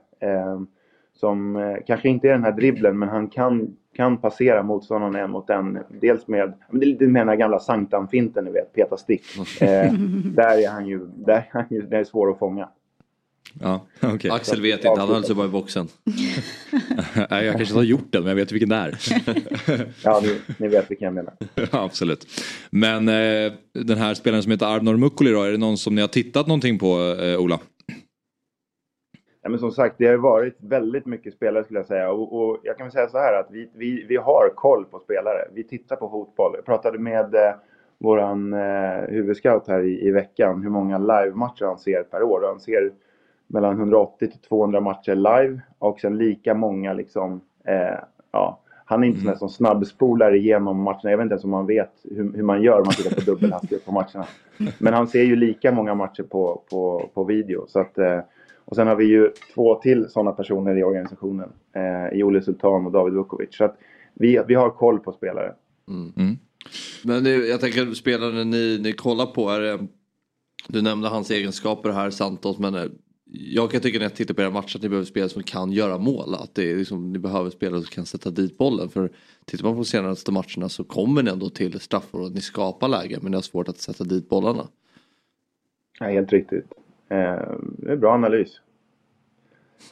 Som 1.20 1.78
kanske 1.88 2.10
inte 2.10 2.28
är 2.28 2.32
den 2.32 2.44
här 2.44 2.52
dribblen 2.52 3.00
men 3.00 3.10
han 3.10 3.28
kan 3.28 3.76
kan 3.96 4.18
passera 4.18 4.64
motståndaren 4.64 5.16
en 5.16 5.32
mot 5.32 5.50
en. 5.50 5.80
Dels 6.02 6.28
med, 6.28 6.54
det 6.72 6.86
är 6.86 6.86
lite 6.86 7.08
med 7.08 7.22
den 7.22 7.30
här 7.30 7.36
gamla 7.36 7.60
sanktan-finten 7.60 8.46
ni 8.46 8.52
vet, 8.52 8.74
peta 8.74 8.98
stick. 8.98 9.24
Eh, 9.62 9.94
där 10.36 10.58
är 10.58 10.70
han 10.70 10.88
ju, 10.88 11.00
där 11.16 11.34
är 11.34 11.50
han 11.52 11.66
ju, 11.70 11.82
det 11.82 11.98
är 11.98 12.04
svår 12.04 12.32
att 12.32 12.40
fånga. 12.40 12.70
Ja, 13.62 13.86
okay. 14.14 14.32
Axel 14.32 14.62
vet 14.62 14.86
inte, 14.86 15.00
han 15.00 15.10
höll 15.10 15.24
sig 15.24 15.36
bara 15.36 15.46
i 15.46 15.50
boxen. 15.50 15.88
Nej, 17.30 17.46
jag 17.46 17.56
kanske 17.56 17.64
inte 17.64 17.74
har 17.74 17.84
gjort 17.84 18.08
den, 18.12 18.24
men 18.24 18.30
jag 18.30 18.36
vet 18.36 18.52
vilken 18.52 18.70
det 18.70 18.76
är. 18.76 18.98
ja, 20.04 20.22
ni, 20.24 20.40
ni, 20.58 20.68
vet 20.68 20.92
vilken 20.92 21.06
jag 21.06 21.14
menar. 21.14 21.34
Ja, 21.56 21.68
absolut. 21.72 22.28
Men 22.70 23.10
eh, 23.10 23.54
den 23.74 23.98
här 23.98 24.14
spelaren 24.14 24.44
som 24.44 24.52
heter 24.52 24.66
Arnor 24.66 24.98
Mukkoli 24.98 25.32
då, 25.32 25.42
är 25.44 25.52
det 25.52 25.58
någon 25.58 25.78
som 25.78 25.96
ni 25.96 26.02
har 26.02 26.08
tittat 26.08 26.48
någonting 26.48 26.80
på, 26.80 27.18
eh, 27.22 27.40
Ola? 27.40 27.60
Ja, 29.44 29.50
men 29.50 29.60
som 29.60 29.72
sagt, 29.72 29.96
det 29.98 30.08
har 30.08 30.18
varit 30.18 30.58
väldigt 30.60 31.06
mycket 31.06 31.34
spelare 31.34 31.64
skulle 31.64 31.80
jag 31.80 31.88
säga. 31.88 32.12
Och, 32.12 32.42
och 32.42 32.58
jag 32.64 32.78
kan 32.78 32.86
väl 32.86 32.92
säga 32.92 33.08
så 33.08 33.18
här 33.18 33.40
att 33.40 33.48
vi, 33.52 33.70
vi, 33.74 34.06
vi 34.10 34.16
har 34.16 34.52
koll 34.56 34.86
på 34.86 35.00
spelare. 35.00 35.48
Vi 35.54 35.64
tittar 35.64 35.96
på 35.96 36.10
fotboll. 36.10 36.52
Jag 36.56 36.66
pratade 36.66 37.00
med 37.00 37.36
eh, 37.36 37.54
våran 37.98 38.54
eh, 38.54 39.10
huvudscout 39.10 39.68
här 39.68 39.80
i, 39.80 40.08
i 40.08 40.12
veckan 40.12 40.62
hur 40.64 40.70
många 40.70 40.98
live-matcher 40.98 41.66
han 41.66 41.78
ser 41.78 42.04
per 42.04 42.24
år. 42.24 42.42
Han 42.48 42.60
ser 42.60 42.92
mellan 43.48 43.78
180 43.78 44.28
till 44.28 44.40
200 44.40 44.82
matcher 44.82 45.16
live 45.16 45.62
och 45.80 46.00
sen 46.00 46.18
lika 46.18 46.54
många 46.54 46.94
liksom, 46.94 47.42
eh, 47.66 48.00
ja, 48.32 48.60
han 48.86 49.04
är 49.04 49.08
inte 49.08 49.22
mm. 49.22 49.36
sån 49.36 49.50
som 49.50 49.50
snabbspolar 49.50 50.36
igenom 50.36 50.82
matcherna. 50.82 51.12
Jag 51.12 51.18
vet 51.18 51.24
inte 51.24 51.34
ens 51.34 51.44
om 51.44 51.52
man 51.52 51.66
vet 51.66 51.92
hur, 52.04 52.34
hur 52.36 52.44
man 52.44 52.62
gör 52.62 52.78
om 52.78 52.84
man 52.86 52.94
tittar 52.94 53.16
på 53.16 53.22
dubbelhastighet 53.22 53.86
på 53.86 53.92
matcherna. 53.92 54.26
Men 54.80 54.94
han 54.94 55.08
ser 55.08 55.24
ju 55.24 55.36
lika 55.36 55.72
många 55.72 55.96
matcher 55.96 56.24
på, 56.24 56.62
på, 56.70 57.10
på 57.14 57.24
video. 57.24 57.66
Så 57.68 57.80
att, 57.80 57.98
eh, 57.98 58.20
och 58.66 58.76
sen 58.76 58.88
har 58.88 58.96
vi 58.96 59.06
ju 59.06 59.32
två 59.54 59.76
till 59.76 60.10
sådana 60.10 60.32
personer 60.32 60.78
i 60.78 60.84
organisationen. 60.84 61.50
Eh, 61.76 62.18
Jolie 62.18 62.42
Sultan 62.42 62.86
och 62.86 62.92
David 62.92 63.14
Vukovic. 63.14 63.56
Så 63.56 63.64
att 63.64 63.78
vi, 64.14 64.42
vi 64.48 64.56
har 64.56 64.70
koll 64.70 65.00
på 65.00 65.12
spelare. 65.12 65.54
Mm. 65.88 66.14
Mm. 66.18 66.38
Men 67.04 67.24
det, 67.24 67.48
jag 67.48 67.62
tänker 67.62 67.94
spelare 67.94 68.44
ni, 68.44 68.80
ni 68.82 68.94
kollar 68.94 69.26
på. 69.26 69.50
Är 69.50 69.88
du 70.68 70.82
nämnde 70.82 71.08
hans 71.08 71.32
egenskaper 71.32 71.90
här, 71.90 72.10
Santos. 72.10 72.60
Men 72.60 72.76
eh, 72.76 72.86
jag 73.26 73.72
kan 73.72 73.82
tycka 73.82 73.98
när 73.98 74.06
jag 74.06 74.16
tittar 74.16 74.34
på 74.34 74.42
era 74.42 74.50
matcher 74.50 74.76
att 74.76 74.82
ni 74.82 74.90
behöver 74.90 75.06
spelare 75.06 75.30
som 75.30 75.44
kan 75.44 75.72
göra 75.72 75.98
mål. 75.98 76.36
Att 76.36 76.56
det 76.56 76.72
är 76.72 76.76
liksom, 76.76 77.14
ni 77.14 77.20
behöver 77.20 77.50
spelare 77.50 77.82
som 77.82 77.90
kan 77.90 78.06
sätta 78.06 78.30
dit 78.30 78.58
bollen. 78.58 78.90
För 78.90 79.12
tittar 79.46 79.64
man 79.64 79.74
på 79.74 79.80
de 79.80 79.86
senaste 79.86 80.32
matcherna 80.32 80.70
så 80.70 80.84
kommer 80.84 81.24
ni 81.24 81.32
ändå 81.32 81.50
till 81.50 81.80
straffar 81.80 82.20
och 82.20 82.32
ni 82.32 82.42
skapar 82.42 82.88
lägen 82.88 83.20
men 83.22 83.32
ni 83.32 83.38
har 83.38 83.42
svårt 83.42 83.70
att 83.70 83.78
sätta 83.78 84.04
dit 84.04 84.30
bollarna. 84.30 84.68
Ja, 86.00 86.06
helt 86.06 86.34
riktigt. 86.34 86.66
Eh, 87.10 87.58
det 87.60 87.92
är 87.92 87.96
bra 87.96 88.14
analys. 88.14 88.60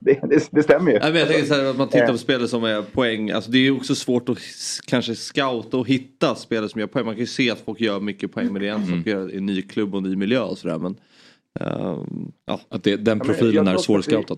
det, 0.00 0.20
det, 0.28 0.48
det, 0.50 0.62
stämmer 0.62 0.90
ju. 0.90 0.98
jag 0.98 1.28
tänker 1.28 1.44
så 1.44 1.54
här, 1.54 1.70
att 1.70 1.78
man 1.78 1.88
tittar 1.88 2.12
på 2.12 2.18
spelare 2.18 2.48
som 2.48 2.64
är 2.64 2.82
poäng. 2.82 3.30
Alltså 3.30 3.50
det 3.50 3.58
är 3.58 3.76
också 3.76 3.94
svårt 3.94 4.28
att 4.28 4.38
kanske 4.86 5.14
scouta 5.14 5.76
och 5.76 5.88
hitta 5.88 6.34
spelare 6.34 6.68
som 6.68 6.80
gör 6.80 6.88
poäng. 6.88 7.04
Man 7.04 7.14
kan 7.14 7.20
ju 7.20 7.26
se 7.26 7.50
att 7.50 7.58
folk 7.58 7.80
gör 7.80 8.00
mycket 8.00 8.32
poäng 8.32 8.52
men 8.52 8.62
det 8.62 8.68
är 8.68 8.72
en 8.72 8.86
sak 8.86 9.06
mm. 9.06 9.30
i 9.30 9.36
en 9.36 9.46
ny 9.46 9.62
klubb 9.62 9.94
och 9.94 10.02
ny 10.02 10.16
miljö 10.16 10.40
och 10.40 10.58
sådär. 10.58 10.78
Men, 10.78 10.96
uh, 11.60 12.04
ja. 12.46 12.60
Att 12.68 12.84
det, 12.84 12.96
den 12.96 13.20
profilen 13.20 13.66
ja, 13.66 13.72
är 13.72 13.76
svårscoutad. 13.76 14.36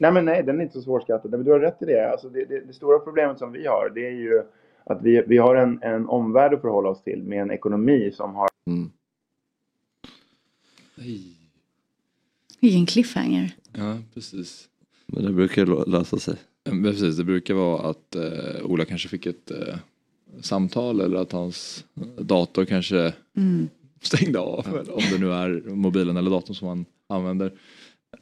Nej 0.00 0.12
men 0.12 0.24
nej, 0.24 0.42
den 0.42 0.58
är 0.58 0.62
inte 0.62 0.74
så 0.74 0.82
svårscoutad. 0.82 1.28
Men 1.28 1.44
du 1.44 1.50
har 1.50 1.60
rätt 1.60 1.82
i 1.82 1.84
det. 1.84 2.10
Alltså 2.10 2.28
det, 2.28 2.44
det, 2.44 2.60
det, 2.66 2.72
stora 2.72 2.98
problemet 2.98 3.38
som 3.38 3.52
vi 3.52 3.66
har 3.66 3.92
det 3.94 4.06
är 4.06 4.12
ju 4.12 4.42
att 4.84 5.02
vi, 5.02 5.22
vi 5.26 5.38
har 5.38 5.54
en, 5.56 5.82
en 5.82 6.06
omvärld 6.06 6.54
att 6.54 6.60
förhålla 6.60 6.88
oss 6.88 7.02
till 7.02 7.22
med 7.22 7.42
en 7.42 7.50
ekonomi 7.50 8.10
som 8.14 8.34
har 8.34 8.48
mm 8.66 8.90
vilken 12.60 12.86
cliffhanger. 12.86 13.56
Ja, 13.72 13.98
precis. 14.14 14.68
Men 15.06 15.24
det 15.24 15.32
brukar 15.32 15.86
lösa 15.90 16.18
sig. 16.18 16.36
Precis, 16.64 17.16
det 17.16 17.24
brukar 17.24 17.54
vara 17.54 17.90
att 17.90 18.16
eh, 18.16 18.64
Ola 18.64 18.84
kanske 18.84 19.08
fick 19.08 19.26
ett 19.26 19.50
eh, 19.50 19.76
samtal 20.40 21.00
eller 21.00 21.16
att 21.16 21.32
hans 21.32 21.84
dator 22.18 22.64
kanske 22.64 23.14
mm. 23.36 23.68
stängde 24.02 24.38
av. 24.38 24.84
Ja. 24.86 24.92
Om 24.92 25.02
det 25.12 25.18
nu 25.18 25.32
är 25.32 25.74
mobilen 25.74 26.16
eller 26.16 26.30
datorn 26.30 26.54
som 26.54 26.68
han 26.68 26.84
använder. 27.08 27.52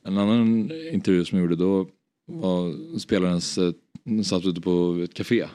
En 0.03 0.19
annan 0.19 0.71
intervju 0.93 1.25
som 1.25 1.39
jag 1.39 1.45
gjorde 1.45 1.57
då 1.57 1.89
var 2.27 2.99
spelarens 2.99 3.59
eh, 3.59 3.73
satt 4.25 4.47
ute 4.47 4.61
på 4.61 5.01
ett 5.05 5.15
café. 5.15 5.47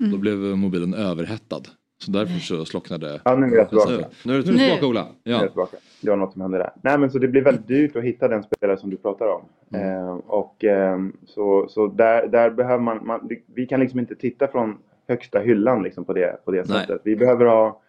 Mm. 0.00 0.12
Då 0.12 0.18
blev 0.18 0.38
mobilen 0.38 0.94
överhettad. 0.94 1.62
Så 2.04 2.10
därför 2.10 2.40
så 2.40 2.64
slocknade... 2.64 3.20
Ja, 3.24 3.36
nu 3.36 3.46
är 3.46 3.56
jag 3.56 3.68
tillbaka. 3.68 4.08
Nu 4.24 4.32
är 4.32 4.36
du 4.36 4.42
tillbaka 4.42 4.86
Ola. 4.86 5.06
Ja. 5.22 5.38
Nu 5.38 5.44
är 5.44 5.48
tillbaka. 5.48 5.76
Det 6.00 6.10
var 6.10 6.16
något 6.16 6.32
som 6.32 6.42
hände 6.42 6.58
där. 6.58 6.72
Nej, 6.82 6.98
men 6.98 7.10
så 7.10 7.18
det 7.18 7.28
blir 7.28 7.42
väldigt 7.42 7.68
dyrt 7.68 7.96
att 7.96 8.02
hitta 8.02 8.28
den 8.28 8.42
spelare 8.42 8.76
som 8.76 8.90
du 8.90 8.96
pratar 8.96 9.26
om. 9.26 9.42
Mm. 9.74 9.88
Eh, 9.88 10.10
och 10.26 10.64
eh, 10.64 10.98
så, 11.26 11.66
så 11.68 11.86
där, 11.86 12.28
där 12.28 12.50
behöver 12.50 12.82
man, 12.82 13.06
man, 13.06 13.30
Vi 13.54 13.66
kan 13.66 13.80
liksom 13.80 14.00
inte 14.00 14.14
titta 14.14 14.48
från 14.48 14.78
högsta 15.08 15.38
hyllan 15.38 15.82
liksom 15.82 16.04
på 16.04 16.12
det, 16.12 16.44
på 16.44 16.50
det 16.50 16.66
sättet. 16.66 17.00
Vi 17.04 17.16
behöver 17.16 17.46
ha 17.46 17.80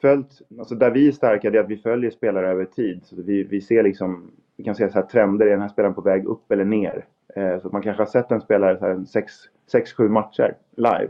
följt... 0.00 0.42
Alltså 0.58 0.74
där 0.74 0.90
vi 0.90 1.08
är 1.08 1.12
starka 1.12 1.50
det 1.50 1.58
är 1.58 1.62
att 1.62 1.70
vi 1.70 1.76
följer 1.76 2.10
spelare 2.10 2.48
över 2.48 2.64
tid. 2.64 3.00
Så 3.04 3.16
vi, 3.16 3.42
vi 3.42 3.60
ser 3.60 3.82
liksom... 3.82 4.30
Vi 4.56 4.64
kan 4.64 4.74
se 4.74 4.90
så 4.90 4.94
här 4.94 5.06
trender. 5.06 5.46
Är 5.46 5.50
den 5.50 5.60
här 5.60 5.68
spelaren 5.68 5.94
på 5.94 6.00
väg 6.00 6.24
upp 6.24 6.52
eller 6.52 6.64
ner? 6.64 7.04
Eh, 7.36 7.60
så 7.60 7.68
man 7.68 7.82
kanske 7.82 8.02
har 8.02 8.06
sett 8.06 8.30
en 8.30 8.40
spelare 8.40 9.04
6-7 9.74 10.08
matcher 10.08 10.54
live. 10.76 11.08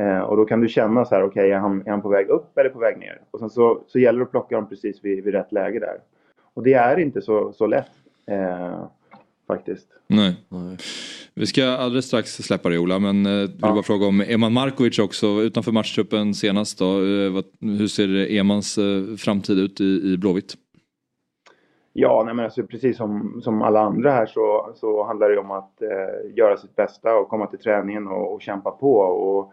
Eh, 0.00 0.20
och 0.20 0.36
då 0.36 0.44
kan 0.44 0.60
du 0.60 0.68
känna 0.68 1.04
så 1.04 1.14
här, 1.14 1.22
okej, 1.22 1.40
okay, 1.40 1.50
är, 1.50 1.58
han, 1.58 1.82
är 1.86 1.90
han 1.90 2.02
på 2.02 2.08
väg 2.08 2.28
upp 2.28 2.58
eller 2.58 2.70
på 2.70 2.78
väg 2.78 2.98
ner? 2.98 3.20
Och 3.30 3.38
sen 3.38 3.50
så, 3.50 3.82
så 3.86 3.98
gäller 3.98 4.18
det 4.18 4.24
att 4.24 4.30
plocka 4.30 4.56
dem 4.56 4.68
precis 4.68 5.04
vid, 5.04 5.24
vid 5.24 5.34
rätt 5.34 5.52
läge 5.52 5.78
där. 5.78 5.96
Och 6.54 6.62
det 6.62 6.74
är 6.74 6.98
inte 6.98 7.22
så, 7.22 7.52
så 7.52 7.66
lätt. 7.66 7.90
Eh, 8.26 8.84
faktiskt. 9.46 9.86
Nej. 10.06 10.36
Nej. 10.48 10.76
Vi 11.34 11.46
ska 11.46 11.64
alldeles 11.64 12.06
strax 12.06 12.36
släppa 12.36 12.68
dig 12.68 12.78
Ola, 12.78 12.98
men 12.98 13.26
eh, 13.26 13.32
vill 13.32 13.58
ja. 13.60 13.72
bara 13.72 13.82
fråga 13.82 14.06
om 14.06 14.20
Eman 14.20 14.52
Markovic 14.52 14.98
också 14.98 15.26
utanför 15.26 15.72
matchtruppen 15.72 16.34
senast 16.34 16.78
då. 16.78 16.84
Eh, 16.84 17.32
vad, 17.32 17.44
hur 17.60 17.86
ser 17.86 18.32
Emans 18.32 18.78
eh, 18.78 19.16
framtid 19.16 19.58
ut 19.58 19.80
i, 19.80 20.12
i 20.12 20.16
Blåvitt? 20.18 20.54
Ja, 21.92 22.22
nej 22.24 22.34
men 22.34 22.44
alltså, 22.44 22.62
precis 22.62 22.96
som, 22.96 23.40
som 23.44 23.62
alla 23.62 23.80
andra 23.80 24.10
här 24.10 24.26
så, 24.26 24.72
så 24.74 25.04
handlar 25.04 25.30
det 25.30 25.38
om 25.38 25.50
att 25.50 25.82
eh, 25.82 26.36
göra 26.36 26.56
sitt 26.56 26.76
bästa 26.76 27.16
och 27.16 27.28
komma 27.28 27.46
till 27.46 27.58
träningen 27.58 28.06
och, 28.06 28.34
och 28.34 28.42
kämpa 28.42 28.70
på. 28.70 28.96
Och 28.98 29.52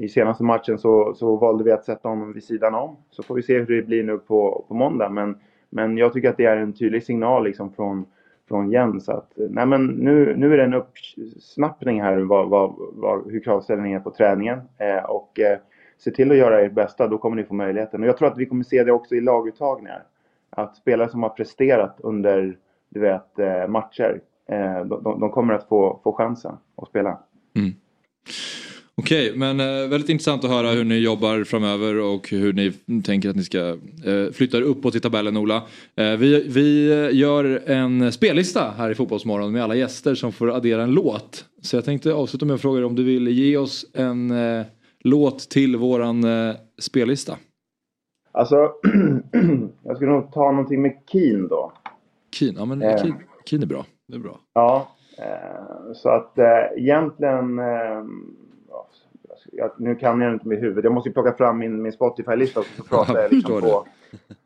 i 0.00 0.08
senaste 0.08 0.44
matchen 0.44 0.78
så, 0.78 1.14
så 1.14 1.36
valde 1.36 1.64
vi 1.64 1.72
att 1.72 1.84
sätta 1.84 2.08
honom 2.08 2.32
vid 2.32 2.44
sidan 2.44 2.74
om. 2.74 2.96
Så 3.10 3.22
får 3.22 3.34
vi 3.34 3.42
se 3.42 3.58
hur 3.58 3.76
det 3.76 3.82
blir 3.82 4.04
nu 4.04 4.18
på, 4.18 4.64
på 4.68 4.74
måndag. 4.74 5.08
Men, 5.08 5.38
men 5.70 5.98
jag 5.98 6.12
tycker 6.12 6.30
att 6.30 6.36
det 6.36 6.44
är 6.44 6.56
en 6.56 6.72
tydlig 6.72 7.02
signal 7.04 7.44
liksom 7.44 7.72
från, 7.72 8.06
från 8.48 8.70
Jens 8.70 9.08
att 9.08 9.32
nej 9.36 9.66
men 9.66 9.86
nu, 9.86 10.36
nu 10.36 10.52
är 10.52 10.56
det 10.56 10.64
en 10.64 10.74
uppsnappning 10.74 12.02
här 12.02 12.18
vad, 12.18 12.48
vad, 12.48 12.74
vad, 12.78 13.32
hur 13.32 13.40
kravställningen 13.40 14.00
är 14.00 14.04
på 14.04 14.10
träningen. 14.10 14.60
Eh, 14.78 15.04
och 15.04 15.40
eh, 15.40 15.58
se 15.98 16.10
till 16.10 16.30
att 16.30 16.36
göra 16.36 16.60
ert 16.60 16.72
bästa, 16.72 17.08
då 17.08 17.18
kommer 17.18 17.36
ni 17.36 17.44
få 17.44 17.54
möjligheten. 17.54 18.02
Och 18.02 18.08
jag 18.08 18.16
tror 18.16 18.28
att 18.28 18.38
vi 18.38 18.46
kommer 18.46 18.64
se 18.64 18.84
det 18.84 18.92
också 18.92 19.14
i 19.14 19.20
laguttagningar 19.20 20.02
att 20.50 20.76
spelare 20.76 21.08
som 21.08 21.22
har 21.22 21.30
presterat 21.30 21.96
under 21.98 22.56
du 22.88 23.00
vet, 23.00 23.38
eh, 23.38 23.68
matcher, 23.68 24.20
eh, 24.46 24.84
de, 24.84 25.20
de, 25.20 25.30
kommer 25.30 25.54
att 25.54 25.68
få, 25.68 26.00
få 26.04 26.12
chansen 26.12 26.56
att 26.76 26.88
spela. 26.88 27.18
Mm. 27.56 27.70
Okej, 29.00 29.32
men 29.36 29.60
eh, 29.60 29.88
väldigt 29.88 30.08
intressant 30.08 30.44
att 30.44 30.50
höra 30.50 30.70
hur 30.70 30.84
ni 30.84 30.98
jobbar 30.98 31.44
framöver 31.44 31.98
och 31.98 32.28
hur 32.30 32.52
ni 32.52 32.72
tänker 33.02 33.30
att 33.30 33.36
ni 33.36 33.42
ska 33.42 33.68
eh, 34.04 34.32
flytta 34.32 34.60
uppåt 34.60 34.94
i 34.94 35.00
tabellen 35.00 35.36
Ola. 35.36 35.56
Eh, 35.96 36.16
vi, 36.16 36.48
vi 36.48 36.88
gör 37.12 37.70
en 37.70 38.12
spellista 38.12 38.74
här 38.76 38.90
i 38.90 38.94
Fotbollsmorgon 38.94 39.52
med 39.52 39.64
alla 39.64 39.74
gäster 39.74 40.14
som 40.14 40.32
får 40.32 40.50
addera 40.50 40.82
en 40.82 40.90
låt. 40.90 41.44
Så 41.62 41.76
jag 41.76 41.84
tänkte 41.84 42.12
avsluta 42.12 42.46
med 42.46 42.54
att 42.54 42.60
fråga 42.60 42.76
dig 42.76 42.86
om 42.86 42.94
du 42.94 43.04
vill 43.04 43.28
ge 43.28 43.56
oss 43.56 43.86
en 43.94 44.30
eh, 44.30 44.66
låt 45.00 45.38
till 45.38 45.76
våran 45.76 46.24
spellista. 46.78 47.36
Alltså, 48.32 48.56
jag 49.82 49.96
skulle 49.96 50.10
nog 50.10 50.32
ta 50.32 50.50
någonting 50.50 50.82
med 50.82 50.92
Keen 51.12 51.48
då. 51.48 51.72
Keen, 52.34 52.54
ja 52.58 52.64
men 52.64 52.82
eh. 52.82 53.02
Keen, 53.02 53.14
Keen 53.44 53.62
är 53.62 53.66
bra. 53.66 53.86
Det 54.08 54.14
är 54.14 54.20
bra. 54.20 54.40
Ja, 54.54 54.88
så 55.94 56.08
att 56.08 56.38
eh, 56.38 56.44
egentligen... 56.76 57.60
Jag, 59.52 59.70
nu 59.78 59.94
kan 59.94 60.20
jag 60.20 60.32
inte 60.32 60.48
med 60.48 60.58
huvudet. 60.58 60.84
Jag 60.84 60.92
måste 60.92 61.08
ju 61.08 61.12
plocka 61.12 61.32
fram 61.32 61.58
min, 61.58 61.82
min 61.82 61.92
Spotify-lista 61.92 62.60
och 62.60 62.66
så 62.76 62.82
pratar 62.88 63.22
jag 63.22 63.32
liksom 63.32 63.60
på... 63.60 63.86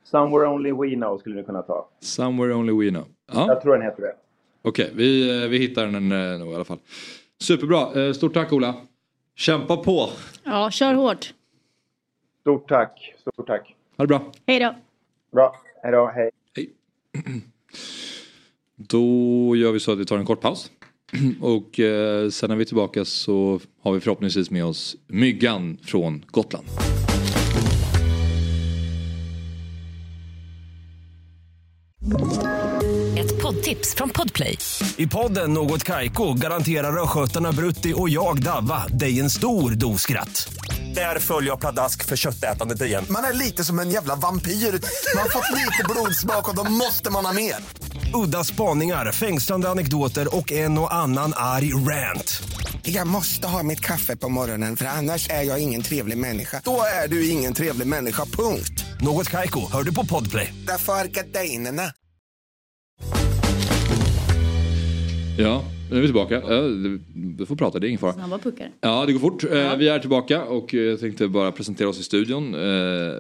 Somewhere 0.03 0.49
Only 0.49 0.73
We 0.73 0.95
Know 0.97 1.19
skulle 1.19 1.37
du 1.37 1.45
kunna 1.45 1.63
ta. 1.63 1.89
Somewhere 2.01 2.55
Only 2.55 2.73
We 2.73 2.91
Know. 2.91 3.05
Ja. 3.33 3.47
Jag 3.49 3.63
tror 3.63 3.73
den 3.73 3.83
heter 3.83 4.03
det. 4.03 4.15
Okej, 4.63 4.85
okay, 4.85 4.97
vi, 4.97 5.43
eh, 5.43 5.49
vi 5.49 5.59
hittar 5.59 5.87
den 5.87 6.13
eh, 6.13 6.39
nog 6.39 6.53
i 6.53 6.55
alla 6.55 6.65
fall. 6.65 6.79
Superbra. 7.41 8.07
Eh, 8.07 8.13
stort 8.13 8.35
tack 8.35 8.53
Ola. 8.53 8.75
Kämpa 9.35 9.77
på. 9.77 10.09
Ja, 10.45 10.71
kör 10.71 10.95
hårt. 10.95 11.35
Stort 12.41 12.69
tack. 12.69 13.15
Stort 13.21 13.47
tack. 13.47 13.75
Ha 13.97 14.05
det 14.05 14.09
bra. 14.09 14.33
Hej 14.47 14.61
då. 14.61 14.75
Bra. 15.33 15.57
Hej 15.83 15.93
då. 15.93 16.07
Hej. 16.15 16.31
Hej. 16.57 16.71
Då 18.77 19.57
gör 19.57 19.73
vi 19.73 19.81
så 19.81 19.93
att 19.93 19.99
vi 19.99 20.05
tar 20.05 20.19
en 20.19 20.27
kort 20.27 20.41
paus. 20.41 20.71
Och 21.41 21.81
eh, 21.81 22.31
sen 22.31 22.49
när 22.49 22.57
vi 22.57 22.63
är 22.63 22.67
tillbaka 22.67 23.05
så 23.05 23.61
har 23.83 23.93
vi 23.93 24.01
förhoppningsvis 24.01 24.51
med 24.51 24.65
oss 24.65 24.97
Myggan 25.09 25.79
från 25.83 26.25
Gotland. 26.27 26.67
Ett 33.19 33.43
poddtips 33.43 33.95
från 33.95 34.11
Podplay. 34.11 34.59
I 34.97 35.07
podden 35.07 35.53
Något 35.53 35.85
Kaiko 35.85 36.35
garanterar 36.35 37.03
östgötarna 37.03 37.53
Brutti 37.53 37.95
och 37.97 38.09
jag, 38.09 38.43
Davva, 38.43 38.87
dig 38.87 39.21
en 39.21 39.31
stor 39.31 39.71
dos 39.71 40.03
skratt. 40.03 40.55
Där 40.95 41.19
följer 41.19 41.51
jag 41.51 41.61
pladask 41.61 42.05
för 42.05 42.17
köttätandet 42.17 42.83
igen. 42.83 43.05
Man 43.11 43.25
är 43.25 43.33
lite 43.33 43.65
som 43.65 43.79
en 43.79 43.91
jävla 43.91 44.17
vampyr. 44.17 44.51
Man 44.53 45.23
har 45.23 45.29
fått 45.29 45.51
lite 45.51 45.85
blodsmak 45.89 46.49
och 46.49 46.57
då 46.57 46.71
måste 46.73 47.11
man 47.11 47.25
ha 47.25 47.33
mer. 47.33 47.55
Udda 48.15 48.45
spaningar, 48.45 49.13
fängslande 49.13 49.69
anekdoter 49.69 50.37
och 50.37 50.53
en 50.53 50.79
och 50.79 50.95
annan 50.95 51.33
arg 51.37 51.75
rant. 51.75 52.43
Jag 52.83 53.07
måste 53.07 53.47
ha 53.47 53.63
mitt 53.63 53.81
kaffe 53.81 54.17
på 54.17 54.29
morgonen 54.29 54.77
för 54.77 54.85
annars 54.85 55.31
är 55.31 55.43
jag 55.43 55.63
ingen 55.63 55.83
trevlig 55.83 56.19
människa. 56.19 56.61
Då 56.65 56.81
är 57.05 57.09
du 57.09 57.31
ingen 57.31 57.55
trevlig 57.55 57.87
människa, 57.87 58.25
punkt. 58.25 58.85
Något 59.01 59.29
kajko, 59.29 59.61
hör 59.73 59.83
du 59.83 59.95
på 59.95 60.07
podplay. 60.07 60.55
Därför 60.67 60.93
är 60.93 61.05
gardinerna. 61.05 61.83
Ja, 65.39 65.65
nu 65.91 65.97
är 65.97 66.01
vi 66.01 66.07
tillbaka. 66.07 66.41
Du 67.15 67.47
får 67.47 67.57
prata, 67.57 67.79
det 67.79 67.87
är 67.87 67.89
ingen 67.89 68.01
fara. 68.01 68.13
Snabba 68.13 68.39
puckar. 68.39 68.71
Ja, 68.81 69.07
det 69.07 69.13
går 69.13 69.21
fort. 69.21 69.43
Ja. 69.43 69.75
Vi 69.75 69.89
är 69.89 69.99
tillbaka 69.99 70.45
och 70.45 70.75
jag 70.75 71.01
tänkte 71.01 71.29
bara 71.29 71.53
presentera 71.53 71.89
oss 71.89 72.01
i 72.01 72.03
studion. 72.03 72.53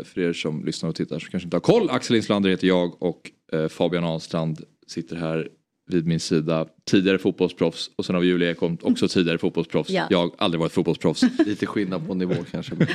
För 0.05 0.18
er 0.18 0.33
som 0.33 0.64
lyssnar 0.64 0.88
och 0.88 0.96
tittar 0.96 1.18
som 1.18 1.31
kanske 1.31 1.46
inte 1.46 1.57
har 1.57 1.61
koll. 1.61 1.90
Axel 1.90 2.16
Inslander 2.16 2.50
heter 2.50 2.66
jag 2.66 3.02
och 3.02 3.20
Fabian 3.70 4.05
Ahlstrand 4.05 4.61
sitter 4.92 5.16
här 5.16 5.48
vid 5.90 6.07
min 6.07 6.20
sida. 6.20 6.66
Tidigare 6.85 7.18
fotbollsproffs 7.18 7.90
och 7.96 8.05
sen 8.05 8.14
har 8.14 8.22
vi 8.22 8.28
Julia 8.28 8.50
Ekholm, 8.50 8.76
också 8.83 9.09
tidigare 9.09 9.38
fotbollsproffs. 9.38 9.90
Ja. 9.90 10.07
Jag 10.11 10.18
har 10.18 10.31
aldrig 10.38 10.61
varit 10.61 10.72
fotbollsproffs. 10.72 11.22
Lite 11.46 11.66
skillnad 11.66 12.07
på 12.07 12.14
nivå 12.14 12.35
kanske. 12.50 12.74
Men, 12.74 12.88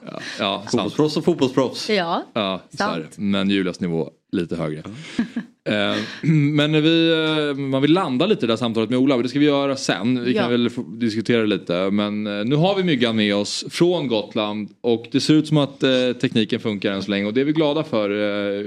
ja, 0.06 0.20
ja, 0.38 0.64
fotbollsproffs 0.70 1.16
och 1.16 1.24
fotbollsproffs. 1.24 1.90
Ja, 1.90 2.26
ja 2.32 2.62
sant. 2.70 3.18
Men 3.18 3.50
Julias 3.50 3.80
nivå 3.80 4.10
lite 4.32 4.56
högre. 4.56 4.82
Eh, 5.64 5.96
men 6.32 6.82
vi, 6.82 7.12
eh, 7.12 7.56
man 7.56 7.82
vill 7.82 7.92
landa 7.92 8.26
lite 8.26 8.44
i 8.44 8.46
det 8.46 8.52
här 8.52 8.58
samtalet 8.58 8.90
med 8.90 8.98
Ola, 8.98 9.16
det 9.16 9.28
ska 9.28 9.38
vi 9.38 9.44
göra 9.44 9.76
sen. 9.76 10.24
Vi 10.24 10.34
kan 10.34 10.50
väl 10.50 10.70
diskutera 10.86 11.46
lite. 11.46 11.90
Men 11.90 12.26
eh, 12.26 12.44
nu 12.44 12.56
har 12.56 12.76
vi 12.76 12.84
Myggan 12.84 13.16
med 13.16 13.34
oss 13.34 13.64
från 13.70 14.08
Gotland 14.08 14.68
och 14.80 15.06
det 15.12 15.20
ser 15.20 15.34
ut 15.34 15.48
som 15.48 15.56
att 15.56 15.80
tekniken 16.20 16.60
funkar 16.60 16.92
än 16.92 17.02
så 17.02 17.10
länge 17.10 17.26
och 17.26 17.34
det 17.34 17.40
är 17.40 17.44
vi 17.44 17.52
glada 17.52 17.84
för. 17.84 18.08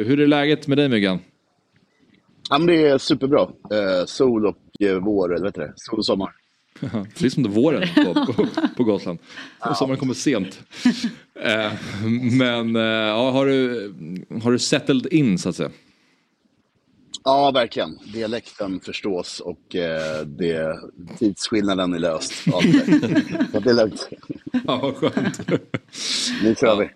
Hur 0.04 0.20
är 0.20 0.28
läget 0.28 0.68
med 0.68 0.78
dig 0.78 0.90
Myggan? 0.90 1.20
Ja, 2.50 2.58
men 2.58 2.68
det 2.68 2.88
är 2.88 2.98
superbra. 2.98 3.42
Eh, 3.72 4.06
sol 4.06 4.46
och 4.46 4.58
eh, 4.80 4.96
vår, 5.00 5.36
eller 5.36 5.46
vet 5.46 5.56
du 5.56 5.62
det? 5.62 5.74
Sol 5.76 6.00
och 6.00 6.06
sommar. 6.06 6.32
Precis 7.14 7.34
som 7.34 7.44
det 7.44 7.50
våren 7.50 7.88
på, 7.96 8.26
på, 8.26 8.48
på 8.78 8.84
Gotland. 8.84 9.20
Ja. 9.60 9.76
Sommaren 9.76 10.00
kommer 10.00 10.14
sent. 10.14 10.60
Eh, 11.40 11.72
men 12.38 12.76
eh, 12.76 12.82
ja, 12.82 13.32
har, 13.32 13.46
du, 13.46 13.94
har 14.44 14.52
du 14.52 14.60
settled 14.60 15.06
in 15.14 15.38
så 15.38 15.50
att 15.50 15.56
säga? 15.56 15.70
Ja, 17.24 17.52
verkligen. 17.52 18.00
Dialekten 18.14 18.80
förstås 18.80 19.40
och 19.40 19.76
eh, 19.76 20.26
det, 20.26 20.80
tidsskillnaden 21.20 21.94
är 21.94 22.00
löst. 22.00 22.34
så 22.44 22.62
det 23.60 23.70
är 23.70 23.74
lugnt. 23.74 24.10
Ja, 24.68 24.78
vad 24.78 24.96
skönt. 24.96 25.40
nu 26.44 26.56
kör 26.56 26.76
vi. 26.76 26.90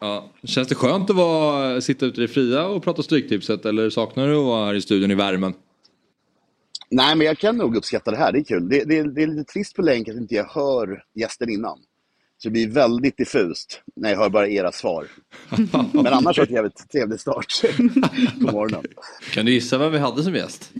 Ja. 0.00 0.30
Känns 0.44 0.68
det 0.68 0.74
skönt 0.74 1.10
att 1.10 1.16
vara, 1.16 1.80
sitta 1.80 2.06
ute 2.06 2.20
i 2.20 2.26
det 2.26 2.32
fria 2.32 2.66
och 2.66 2.82
prata 2.82 3.02
Stryktipset 3.02 3.66
eller 3.66 3.90
saknar 3.90 4.28
du 4.28 4.36
att 4.36 4.44
vara 4.44 4.66
här 4.66 4.74
i 4.74 4.82
studion 4.82 5.10
i 5.10 5.14
värmen? 5.14 5.54
Nej, 6.90 7.16
men 7.16 7.26
jag 7.26 7.38
kan 7.38 7.56
nog 7.56 7.76
uppskatta 7.76 8.10
det 8.10 8.16
här. 8.16 8.32
Det 8.32 8.38
är 8.38 8.44
kul. 8.44 8.68
Det, 8.68 8.84
det, 8.84 9.02
det 9.02 9.22
är 9.22 9.26
lite 9.26 9.52
trist 9.52 9.76
på 9.76 9.82
länk 9.82 10.08
att 10.08 10.16
inte 10.16 10.34
jag 10.34 10.44
hör 10.44 11.04
gästen 11.14 11.50
innan. 11.50 11.78
Så 12.38 12.48
det 12.48 12.52
blir 12.52 12.68
väldigt 12.68 13.16
diffust 13.16 13.82
när 13.96 14.10
jag 14.10 14.18
hör 14.18 14.30
bara 14.30 14.48
era 14.48 14.72
svar. 14.72 15.06
Men 15.92 16.06
annars 16.06 16.38
har 16.38 16.46
det 16.46 16.58
en 16.58 16.70
trevlig 16.92 17.20
start 17.20 17.46
på 18.40 18.52
morgonen. 18.52 18.84
Kan 19.32 19.46
du 19.46 19.52
gissa 19.52 19.78
vem 19.78 19.92
vi 19.92 19.98
hade 19.98 20.22
som 20.22 20.34
gäst? 20.34 20.72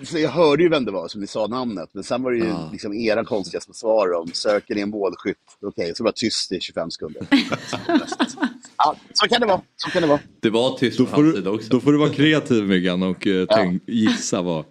Alltså, 0.00 0.18
jag 0.18 0.30
hörde 0.30 0.62
ju 0.62 0.68
vem 0.68 0.84
det 0.84 0.90
var 0.90 1.08
som 1.08 1.20
ni 1.20 1.26
sa 1.26 1.46
namnet, 1.46 1.88
men 1.92 2.04
sen 2.04 2.22
var 2.22 2.30
det 2.32 2.38
ju 2.38 2.44
Ja. 2.48 2.68
liksom 2.72 2.94
era 2.94 3.24
konstiga 3.24 3.60
svar 3.60 4.12
om 4.12 4.28
söker 4.32 4.74
ni 4.74 4.80
en 4.80 4.90
målskytt? 4.90 5.36
Okej, 5.62 5.92
så 5.96 6.04
var 6.04 6.10
det 6.10 6.16
tyst 6.16 6.52
i 6.52 6.60
25 6.60 6.90
sekunder. 6.90 7.26
ja, 8.78 8.96
så 9.14 9.28
kan 9.28 9.40
det 9.40 9.46
vara. 9.46 9.60
Så 9.76 9.90
kan 9.90 10.02
det 10.02 10.08
vara. 10.08 10.20
Det 10.40 10.50
var 10.50 10.78
tyst 10.78 10.98
Då 10.98 11.06
får, 11.06 11.22
du, 11.22 11.48
också. 11.48 11.68
då 11.68 11.80
får 11.80 11.92
du 11.92 11.98
vara 11.98 12.10
kreativ 12.10 12.64
Myggan 12.64 13.02
och 13.02 13.26
eh, 13.26 13.46
tänk, 13.50 13.82
gissa 13.86 14.42
vad, 14.42 14.64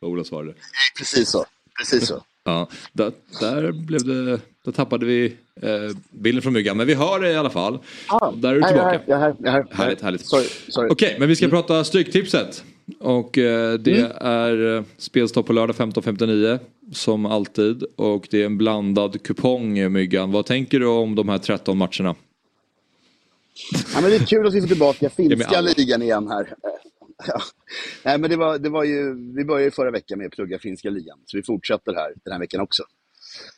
vad 0.00 0.10
Ola 0.10 0.24
svarade. 0.24 0.54
Precis 0.98 1.28
så. 1.30 1.44
Precis 1.78 2.06
så. 2.08 2.24
Ja, 2.46 2.68
där, 2.92 3.12
där, 3.40 3.72
blev 3.72 4.04
det, 4.04 4.40
där 4.64 4.72
tappade 4.72 5.06
vi 5.06 5.36
eh, 5.62 5.96
bilden 6.10 6.42
från 6.42 6.52
Myggan, 6.52 6.76
men 6.76 6.86
vi 6.86 6.94
hör 6.94 7.20
det 7.20 7.32
i 7.32 7.36
alla 7.36 7.50
fall. 7.50 7.78
där 8.34 8.54
är 8.54 8.54
du 8.54 8.62
tillbaka. 8.62 9.00
jag 9.06 9.16
är 9.16 9.20
här, 9.20 9.34
jag 9.38 9.48
är 9.48 9.52
här. 9.52 9.66
Härligt, 9.70 10.02
härligt. 10.02 10.26
Sorry, 10.26 10.46
sorry. 10.68 10.88
Okej, 10.90 11.16
men 11.18 11.28
vi 11.28 11.36
ska 11.36 11.48
prata 11.48 11.84
Stryktipset. 11.84 12.64
Och 13.00 13.38
eh, 13.38 13.74
det 13.74 14.12
är 14.20 14.76
eh, 14.76 14.82
spelstopp 14.96 15.46
på 15.46 15.52
lördag 15.52 15.76
15.59 15.76 16.58
som 16.92 17.26
alltid. 17.26 17.84
Och 17.96 18.28
det 18.30 18.42
är 18.42 18.46
en 18.46 18.58
blandad 18.58 19.22
kupong 19.22 19.92
Myggan. 19.92 20.32
Vad 20.32 20.46
tänker 20.46 20.80
du 20.80 20.86
om 20.86 21.14
de 21.14 21.28
här 21.28 21.38
13 21.38 21.78
matcherna? 21.78 22.14
Ja, 23.94 24.00
men 24.00 24.10
det 24.10 24.16
är 24.16 24.26
kul 24.26 24.46
att 24.46 24.54
vi 24.54 24.60
får 24.60 24.68
tillbaka 24.68 25.10
finska 25.10 25.60
ligan 25.60 26.02
igen 26.02 26.28
här. 26.28 26.54
Ja. 27.26 27.40
Nej, 28.04 28.18
men 28.18 28.30
det 28.30 28.36
var, 28.36 28.58
det 28.58 28.68
var 28.68 28.84
ju, 28.84 29.14
vi 29.36 29.44
började 29.44 29.70
förra 29.70 29.90
veckan 29.90 30.18
med 30.18 30.26
att 30.26 30.32
plugga 30.32 30.58
finska 30.58 30.90
ligan, 30.90 31.18
så 31.26 31.36
vi 31.36 31.42
fortsätter 31.42 31.94
här 31.94 32.12
den 32.24 32.32
här 32.32 32.40
veckan 32.40 32.60
också. 32.60 32.82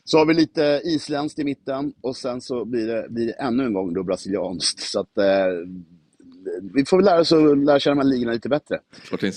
Så 0.04 0.18
har 0.18 0.26
vi 0.26 0.34
lite 0.34 0.80
isländskt 0.84 1.38
i 1.38 1.44
mitten 1.44 1.92
och 2.00 2.16
sen 2.16 2.40
så 2.40 2.64
blir 2.64 2.86
det, 2.86 3.06
blir 3.10 3.26
det 3.26 3.32
ännu 3.32 3.64
en 3.64 3.72
gång 3.72 3.94
då 3.94 4.02
brasilianskt. 4.02 4.80
Så 4.80 5.00
att, 5.00 5.18
eh, 5.18 5.24
vi 6.74 6.84
får 6.84 6.96
väl 6.96 7.06
lära 7.06 7.20
oss 7.20 7.32
att 7.32 7.58
lära 7.58 7.80
känna 7.80 7.94
de 7.94 8.00
här 8.00 8.14
ligorna 8.14 8.32
lite 8.32 8.48
bättre. 8.48 8.80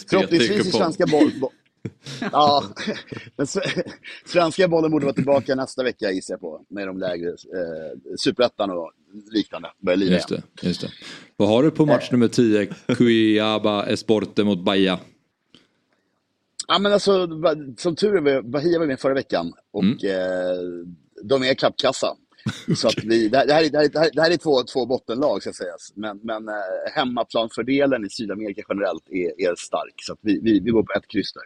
Förhoppningsvis 0.10 0.58
kupong. 0.58 0.82
svenska 0.82 1.06
boll... 1.06 1.32
Ja, 2.32 2.64
sve- 3.38 3.84
svenska 4.26 4.68
bollen 4.68 4.92
borde 4.92 5.06
vara 5.06 5.16
tillbaka 5.16 5.56
nästa 5.56 5.84
vecka 5.84 6.12
gissar 6.12 6.34
jag 6.34 6.42
på. 6.42 6.66
Med 6.70 6.88
de 6.88 6.98
lägre, 7.00 7.28
eh, 7.30 8.16
superettan 8.24 8.70
och 8.72 8.92
liknande. 9.32 9.72
Börjar 9.80 9.98
lira 9.98 10.14
Just 10.14 10.28
det, 10.30 10.42
just 10.62 10.82
det. 10.82 10.90
Vad 11.38 11.50
har 11.50 11.64
du 11.64 11.72
på 11.72 11.86
match 11.86 12.12
nummer 12.12 12.28
10? 12.28 12.66
Cuiaba 12.88 13.86
Esporte 13.86 14.44
mot 14.44 14.60
Bahia. 14.66 15.00
Ja, 16.68 16.80
men 16.80 16.94
alltså, 16.94 17.28
som 17.78 17.96
tur 17.96 18.28
är 18.28 18.42
Bahia 18.42 18.80
var 18.80 18.86
med 18.88 19.00
förra 19.00 19.14
veckan 19.14 19.54
och 19.72 20.04
eh, 20.04 20.58
de 21.24 21.44
är 21.44 21.54
klappkassa. 21.54 22.16
Så 22.76 22.88
att 22.88 23.04
vi, 23.04 23.28
det, 23.30 23.38
här, 23.38 23.46
det, 23.48 23.54
här, 23.54 23.64
är- 23.64 23.70
det, 23.70 23.78
här, 23.78 23.90
det 23.90 24.00
här- 24.00 24.10
det 24.14 24.22
här 24.22 24.32
är 24.32 24.38
två, 24.38 24.64
två 24.64 24.86
bottenlag 24.86 25.42
ska 25.42 25.54
sägas. 25.54 25.92
Men, 25.96 26.20
men 26.24 26.48
eh, 26.50 26.54
hemmaplanfördelen 26.96 28.06
i 28.06 28.10
Sydamerika 28.10 28.62
generellt 28.70 29.10
är, 29.10 29.50
är 29.50 29.56
stark. 29.56 29.94
Så 29.98 30.14
att 30.14 30.20
vi, 30.22 30.40
vi, 30.44 30.60
vi 30.60 30.72
går 30.72 30.84
på 30.84 30.94
ett 30.94 31.08
kryss 31.08 31.34
där. 31.34 31.44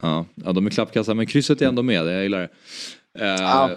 Ja, 0.00 0.26
ja, 0.44 0.52
de 0.52 0.66
är 0.66 0.70
klappkassa 0.70 1.14
men 1.14 1.26
krysset 1.26 1.62
är 1.62 1.66
ändå 1.66 1.82
med, 1.82 2.06
jag 2.06 2.22
gillar 2.22 2.40
det. 2.40 2.48
Eh, 3.24 3.40
Ja. 3.42 3.70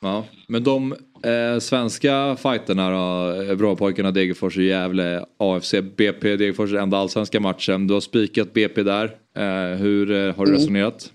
ja. 0.00 0.24
Men 0.48 0.64
de 0.64 0.92
eh, 1.24 1.58
svenska 1.60 2.36
fighterna 2.36 2.90
då, 2.90 3.42
eh, 3.42 3.54
Bråpojkarna, 3.54 4.10
Degerfors 4.10 4.56
och 4.56 4.62
Gävle, 4.62 5.24
AFC, 5.36 5.74
BP, 5.96 6.36
Degerfors 6.36 6.72
enda 6.72 6.98
allsvenska 6.98 7.40
matchen. 7.40 7.86
Du 7.86 7.94
har 7.94 8.00
spikat 8.00 8.52
BP 8.52 8.82
där. 8.82 9.04
Eh, 9.36 9.76
hur 9.78 10.10
eh, 10.10 10.34
har 10.36 10.44
du 10.46 10.50
Mm. 10.50 10.60
resonerat? 10.60 11.12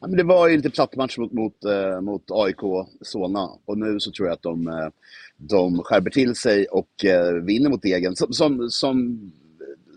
Ja, 0.00 0.06
men 0.06 0.16
det 0.16 0.22
var 0.22 0.48
ju 0.48 0.56
lite 0.56 0.70
platt 0.70 0.96
match 0.96 1.18
mot, 1.18 1.32
mot, 1.32 1.64
eh, 1.64 2.00
mot 2.00 2.22
AIK 2.30 2.86
Solna 3.02 3.48
och 3.64 3.78
nu 3.78 4.00
så 4.00 4.10
tror 4.12 4.28
jag 4.28 4.34
att 4.34 4.42
de, 4.42 4.90
de 5.36 5.78
skärper 5.82 6.10
till 6.10 6.34
sig 6.34 6.66
och 6.66 6.88
vinner 7.42 7.70
mot 7.70 7.82
Degen. 7.82 8.16
Som, 8.16 8.32
som, 8.32 8.70
som 8.70 9.18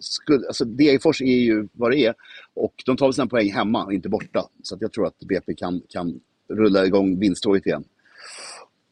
skulle, 0.03 0.47
alltså 0.47 0.65
Degerfors 0.65 1.21
är 1.21 1.25
ju 1.25 1.67
vad 1.71 1.91
det 1.91 1.97
är 1.97 2.13
och 2.53 2.73
de 2.85 2.97
tar 2.97 3.05
väl 3.05 3.13
sina 3.13 3.27
poäng 3.27 3.51
hemma 3.51 3.85
och 3.85 3.93
inte 3.93 4.09
borta. 4.09 4.49
Så 4.63 4.75
att 4.75 4.81
jag 4.81 4.93
tror 4.93 5.07
att 5.07 5.19
BP 5.19 5.55
kan, 5.55 5.81
kan 5.89 6.19
rulla 6.49 6.85
igång 6.85 7.19
vinsttåget 7.19 7.65
igen. 7.65 7.83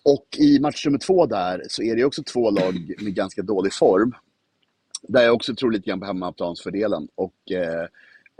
Och 0.03 0.27
i 0.37 0.59
match 0.59 0.85
nummer 0.85 0.99
två 0.99 1.25
där 1.25 1.63
så 1.69 1.83
är 1.83 1.95
det 1.95 2.03
också 2.03 2.23
två 2.23 2.51
lag 2.51 2.95
med 3.01 3.15
ganska 3.15 3.41
dålig 3.41 3.73
form. 3.73 4.13
Där 5.07 5.23
jag 5.23 5.33
också 5.33 5.55
tror 5.55 5.71
lite 5.71 5.89
grann 5.89 5.99
på 5.99 6.05
hemmaplansfördelen. 6.05 7.07
Och 7.15 7.51
eh, 7.51 7.87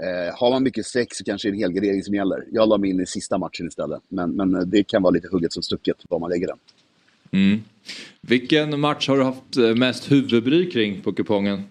Eh, 0.04 0.40
har 0.40 0.50
man 0.50 0.64
mycket 0.64 0.86
sex 0.86 1.18
så 1.18 1.24
kanske 1.24 1.48
det 1.48 1.50
är 1.50 1.54
en 1.54 1.60
helgardering 1.60 2.04
som 2.04 2.16
gäller. 2.16 2.46
Jag 2.52 2.70
la 2.70 2.78
mig 2.78 2.90
in 2.90 3.00
i 3.00 3.06
sista 3.06 3.38
matchen 3.38 3.68
istället. 3.68 4.02
Men, 4.10 4.32
men 4.32 4.70
det 4.70 4.84
kan 4.84 5.04
vara 5.04 5.12
lite 5.12 5.28
hugget 5.32 5.54
som 5.54 5.64
stucket 5.64 5.98
var 6.10 6.20
man 6.20 6.30
lägger 6.30 6.48
den. 6.48 6.58
Mm. 7.32 7.64
Vilken 8.22 8.80
match 8.80 9.08
har 9.08 9.18
du 9.18 9.24
haft 9.24 9.58
eh, 9.58 9.76
mest 9.76 10.12
huvudbry 10.12 10.70
kring 10.70 11.02
på 11.02 11.14
kupongen? 11.14 11.64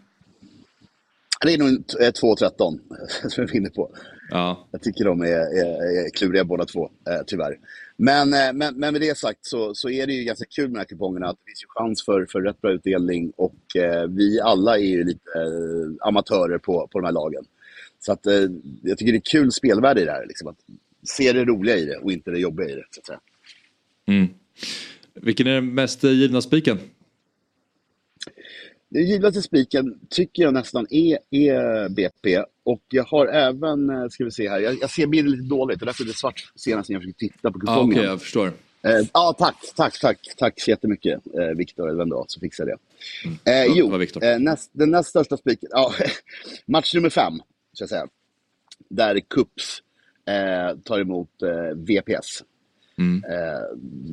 Det 1.45 1.55
är 1.55 1.59
nog 1.59 1.69
en 1.69 1.83
t- 1.83 2.05
eh, 2.05 2.11
2-13 2.11 2.79
som 3.29 3.45
jag 3.45 3.53
vinner 3.53 3.71
på. 3.71 3.91
Ja. 4.31 4.69
Jag 4.71 4.83
tycker 4.83 5.05
de 5.05 5.21
är, 5.21 5.27
är, 5.27 6.07
är 6.07 6.11
kluriga 6.11 6.45
båda 6.45 6.65
två, 6.65 6.85
eh, 6.85 7.21
tyvärr. 7.27 7.59
Men, 7.97 8.35
eh, 8.35 8.53
men, 8.53 8.77
men 8.77 8.93
med 8.93 9.01
det 9.01 9.19
sagt 9.19 9.39
så, 9.47 9.75
så 9.75 9.91
är 9.91 10.07
det 10.07 10.13
ju 10.13 10.25
ganska 10.25 10.45
kul 10.45 10.65
med 10.65 10.75
de 10.75 10.79
här 10.79 10.85
kupongerna. 10.85 11.27
Att 11.27 11.37
det 11.37 11.51
finns 11.51 11.63
ju 11.63 11.67
chans 11.69 12.05
för, 12.05 12.27
för 12.27 12.41
rätt 12.41 12.61
bra 12.61 12.73
utdelning 12.73 13.33
och 13.37 13.77
eh, 13.77 14.07
vi 14.09 14.41
alla 14.41 14.79
är 14.79 14.83
ju 14.83 15.05
lite 15.05 15.21
eh, 15.37 16.09
amatörer 16.09 16.59
på, 16.59 16.89
på 16.93 17.01
de 17.01 17.05
här 17.05 17.13
lagen. 17.13 17.45
Så 17.99 18.13
att, 18.13 18.27
eh, 18.27 18.35
jag 18.83 18.99
tycker 18.99 19.13
det 19.13 19.19
är 19.19 19.31
kul 19.31 19.53
spelvärde 19.53 20.03
i 20.03 20.05
det 20.05 20.13
här. 20.13 20.27
Liksom, 20.27 20.49
att 20.49 20.59
se 21.09 21.33
det 21.33 21.45
roliga 21.45 21.77
i 21.77 21.85
det 21.85 21.97
och 21.97 22.13
inte 22.13 22.31
det 22.31 22.39
jobbiga 22.39 22.69
i 22.69 22.73
det. 22.75 22.85
Så 22.91 23.01
att 23.01 23.07
säga. 23.07 23.21
Mm. 24.07 24.29
Vilken 25.15 25.47
är 25.47 25.55
den 25.55 25.75
mest 25.75 26.05
givna 26.05 26.41
spiken? 26.43 26.79
Den 28.91 29.07
givnaste 29.07 29.43
spiken 29.43 29.99
tycker 30.11 30.43
jag 30.43 30.55
nästan 30.55 30.87
är, 30.91 31.19
är 31.31 31.89
BP. 31.89 32.43
Och 32.65 32.83
jag 32.89 33.05
har 33.05 33.27
även, 33.27 33.91
eh, 33.91 34.09
ska 34.09 34.25
vi 34.25 34.31
se 34.31 34.49
här, 34.49 34.61
jag, 34.61 34.79
jag 34.81 34.91
ser 34.91 35.07
bilden 35.07 35.33
lite 35.33 35.49
dåligt 35.49 35.81
och 35.83 35.87
därför 35.87 36.03
är 36.05 36.07
det 36.09 36.15
svart 36.17 36.53
senast 36.57 36.89
när 36.89 36.95
jag 36.95 37.03
försöker 37.03 37.19
titta 37.19 37.51
på 37.51 37.59
Ja, 37.63 37.75
kupongen. 37.75 37.91
Okej, 37.99 38.05
jag 38.05 38.21
förstår. 38.21 38.53
Eh, 38.83 39.01
ja, 39.13 39.35
tack, 39.39 39.57
tack, 39.77 40.01
tack, 40.01 40.19
tack 40.37 40.61
så 40.61 40.71
jättemycket 40.71 41.21
eh, 41.39 41.57
Viktor, 41.57 41.89
eller 41.89 41.99
vem 41.99 42.09
det 42.09 42.15
var 42.15 42.25
som 42.29 42.41
fixade 42.41 42.71
det. 42.71 42.77
Eh, 43.51 43.57
Ja, 43.65 43.73
det 43.73 43.79
jo, 43.79 43.89
var 43.91 43.99
Viktor. 43.99 44.25
eh, 44.25 44.39
näst, 44.39 44.71
den 44.73 44.91
näst 44.91 45.09
största 45.11 45.37
spiken, 45.37 45.69
ja, 45.73 45.93
match 46.67 46.95
nummer 46.95 47.11
fem, 47.11 47.33
ska 47.73 47.83
jag 47.83 47.89
säga. 47.89 48.07
Där 48.89 49.21
Kups 49.21 49.83
eh, 50.29 50.79
tar 50.85 51.01
emot 51.01 51.43
eh, 51.43 51.77
VPS. 51.77 52.43
Mm. 53.01 53.25
Eh, 53.25 53.61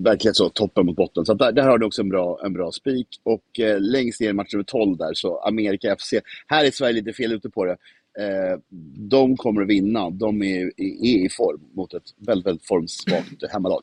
verkligen 0.03 0.35
så, 0.35 0.49
toppen 0.49 0.85
mot 0.85 0.95
botten. 0.95 1.25
Så 1.25 1.33
där, 1.33 1.51
där 1.51 1.63
har 1.63 1.77
du 1.77 1.85
också 1.85 2.01
en 2.01 2.09
bra, 2.09 2.39
en 2.45 2.53
bra 2.53 2.71
spik. 2.71 3.07
Och 3.23 3.59
eh, 3.59 3.79
längst 3.79 4.21
ner 4.21 4.29
i 4.29 4.33
match 4.33 4.53
nummer 4.53 4.63
12 4.63 4.97
där, 4.97 5.13
så 5.13 5.39
Amerika 5.39 5.95
FC. 5.99 6.13
Här 6.47 6.65
är 6.65 6.71
Sverige 6.71 6.93
lite 6.93 7.13
fel 7.13 7.33
ute 7.33 7.49
på 7.49 7.65
det. 7.65 7.77
Eh, 8.19 8.59
de 8.95 9.37
kommer 9.37 9.61
att 9.61 9.67
vinna. 9.67 10.09
De 10.09 10.43
är, 10.43 10.71
är, 10.77 11.05
är 11.05 11.25
i 11.25 11.29
form 11.29 11.61
mot 11.73 11.93
ett 11.93 12.03
väldigt, 12.17 12.45
väldigt 12.45 12.67
formsvagt 12.67 13.43
hemmalag. 13.51 13.81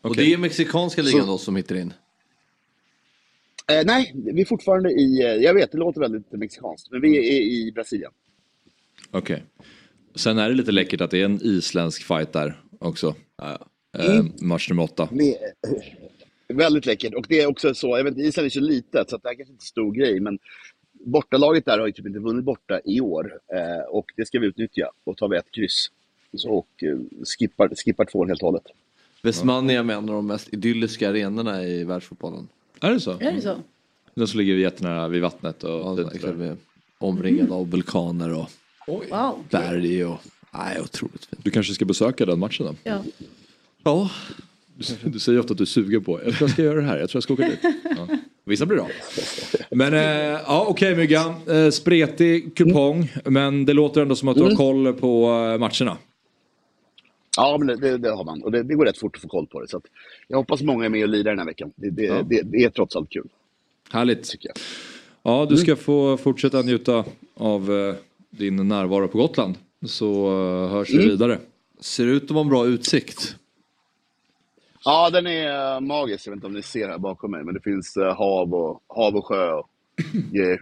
Och 0.00 0.16
det 0.16 0.32
är 0.32 0.38
mexikanska 0.38 1.02
ligan 1.02 1.26
då 1.26 1.38
som 1.38 1.56
hittar 1.56 1.76
in? 1.76 1.92
Eh, 3.72 3.82
nej, 3.84 4.12
vi 4.14 4.40
är 4.40 4.44
fortfarande 4.44 4.90
i, 4.90 5.22
eh, 5.22 5.28
jag 5.28 5.54
vet 5.54 5.72
det 5.72 5.78
låter 5.78 6.00
väldigt 6.00 6.32
mexikanskt, 6.32 6.90
men 6.90 7.00
vi 7.00 7.16
är 7.16 7.42
i 7.42 7.72
Brasilien. 7.72 8.12
Okej. 9.10 9.42
Sen 10.14 10.38
är 10.38 10.48
det 10.48 10.54
lite 10.54 10.72
läckert 10.72 11.00
att 11.00 11.10
det 11.10 11.20
är 11.20 11.24
en 11.24 11.40
isländsk 11.42 12.02
fight 12.02 12.32
där 12.32 12.60
också. 12.78 13.14
Ja, 13.36 13.66
Mm. 13.94 14.26
Eh, 14.26 14.32
match 14.42 14.68
nummer 14.70 14.82
åtta. 14.82 15.08
Med, 15.12 15.34
väldigt 16.48 16.86
läckert. 16.86 17.14
Och 17.14 17.26
det 17.28 17.40
är 17.40 17.46
också 17.46 17.74
så, 17.74 17.86
jag 17.98 18.04
vet 18.04 18.10
inte, 18.16 18.26
Island 18.28 18.46
är 18.46 18.50
så 18.50 18.60
litet 18.60 19.10
så 19.10 19.16
det 19.16 19.28
här 19.28 19.34
kanske 19.34 19.52
inte 19.52 19.62
är 19.62 19.64
en 19.64 19.66
stor 19.66 19.92
grej, 19.92 20.20
men 20.20 20.38
bortalaget 21.04 21.64
där 21.64 21.78
har 21.78 21.86
ju 21.86 21.92
typ 21.92 22.06
inte 22.06 22.18
vunnit 22.18 22.44
borta 22.44 22.80
i 22.84 23.00
år. 23.00 23.32
Eh, 23.54 23.88
och 23.90 24.06
det 24.16 24.26
ska 24.26 24.38
vi 24.38 24.46
utnyttja. 24.46 24.90
Och 25.04 25.16
tar 25.16 25.28
vi 25.28 25.36
ett 25.36 25.50
kryss 25.50 25.90
och 26.46 26.68
eh, 26.82 26.98
skippar, 27.38 27.68
skippar 27.84 28.04
tvåan 28.04 28.28
helt 28.28 28.42
och 28.42 28.46
hållet. 28.48 28.66
Vesmania 29.22 29.80
är 29.80 29.84
en 29.84 29.90
av 29.90 30.06
de 30.06 30.26
mest 30.26 30.54
idylliska 30.54 31.10
arenorna 31.10 31.64
i 31.64 31.84
världsfotbollen. 31.84 32.48
Är 32.80 32.90
det 32.90 33.00
så? 33.00 33.10
Är 33.10 33.32
det 33.32 33.40
så? 33.40 33.56
Den 34.14 34.28
som 34.28 34.40
ligger 34.40 34.54
jättenära 34.54 35.08
vid 35.08 35.22
vattnet 35.22 35.64
och 35.64 35.70
Ja, 35.70 35.94
det 35.94 36.14
exakt, 36.14 36.36
med 36.36 36.56
omringad 36.98 37.52
av 37.52 37.70
vulkaner 37.70 38.34
och 38.34 38.50
Wow. 38.86 39.44
berg 39.50 40.04
och... 40.04 40.18
Nej, 40.54 40.80
otroligt 40.80 41.24
fint. 41.24 41.44
Du 41.44 41.50
kanske 41.50 41.74
ska 41.74 41.84
besöka 41.84 42.26
den 42.26 42.38
matchen 42.38 42.66
då? 42.66 42.74
Ja. 42.84 43.04
Ja, 43.84 44.10
Du, 44.76 45.10
du 45.10 45.18
säger 45.18 45.38
ofta 45.40 45.52
att 45.52 45.58
du 45.58 45.64
är 45.64 45.66
sugen 45.66 46.04
på, 46.04 46.12
jag 46.24 46.34
tror 46.34 46.36
jag 46.48 46.50
ska 46.50 46.62
göra 46.62 46.76
det 46.80 46.86
här, 46.86 46.98
jag 46.98 47.10
tror 47.10 47.16
jag 47.16 47.22
ska 47.22 47.32
åka 47.32 47.48
dit. 47.48 47.60
Ja. 47.96 48.08
Vissa 48.46 48.66
blir 48.66 48.76
bra. 48.76 48.88
Men 49.70 49.94
eh, 49.94 50.00
ja 50.46 50.66
okej 50.68 50.96
Myggan, 50.96 51.34
eh, 51.48 51.70
spretig 51.70 52.56
kupong 52.56 53.12
men 53.24 53.64
det 53.64 53.72
låter 53.72 54.02
ändå 54.02 54.16
som 54.16 54.28
att 54.28 54.36
du 54.36 54.42
har 54.42 54.54
koll 54.56 54.92
på 54.92 55.24
eh, 55.28 55.58
matcherna. 55.58 55.98
Ja, 57.36 57.56
men 57.58 57.80
det, 57.80 57.98
det, 57.98 58.10
har 58.10 58.24
man. 58.24 58.42
Och 58.42 58.52
det, 58.52 58.62
det 58.62 58.74
går 58.74 58.84
rätt 58.84 58.98
fort 58.98 59.16
att 59.16 59.22
få 59.22 59.28
koll 59.28 59.46
på 59.46 59.60
det. 59.60 59.68
Så 59.68 59.76
att 59.76 59.82
jag 60.28 60.36
hoppas 60.36 60.62
många 60.62 60.84
är 60.84 60.88
med 60.88 61.02
och 61.02 61.08
lirar 61.08 61.30
den 61.30 61.38
här 61.38 61.46
veckan. 61.46 61.72
Det, 61.76 61.90
det, 61.90 62.02
Ja. 62.02 62.22
det, 62.30 62.42
det 62.42 62.64
är 62.64 62.70
trots 62.70 62.96
allt 62.96 63.10
kul, 63.10 63.28
Härligt. 63.90 64.24
tycker 64.30 64.48
jag. 64.48 64.56
Ja, 65.22 65.46
du 65.50 65.56
ska 65.56 65.76
få 65.76 66.16
fortsätta 66.16 66.62
njuta 66.62 67.04
av 67.36 67.72
eh, 67.72 67.94
din 68.30 68.68
närvaro 68.68 69.08
på 69.08 69.18
Gotland. 69.18 69.54
Så 69.86 70.26
eh, 70.26 70.70
hörs 70.70 70.90
vi 70.90 70.98
vidare. 70.98 71.38
ser 71.80 72.06
ut 72.06 72.24
att 72.24 72.30
vara 72.30 72.42
en 72.42 72.48
bra 72.48 72.66
utsikt. 72.66 73.36
Ja, 74.84 75.10
den 75.10 75.26
är 75.26 75.74
eh, 75.74 75.80
magisk. 75.80 76.26
Jag 76.26 76.30
vet 76.32 76.36
inte 76.36 76.46
om 76.46 76.52
ni 76.52 76.62
ser 76.62 76.88
här 76.88 76.98
bakom 76.98 77.30
mig, 77.30 77.44
men 77.44 77.54
det 77.54 77.60
finns 77.60 77.96
eh, 77.96 78.16
hav, 78.16 78.54
och, 78.54 78.82
hav 78.88 79.16
och 79.16 79.26
sjö 79.26 79.52
och 79.52 79.68
grejer. 80.32 80.60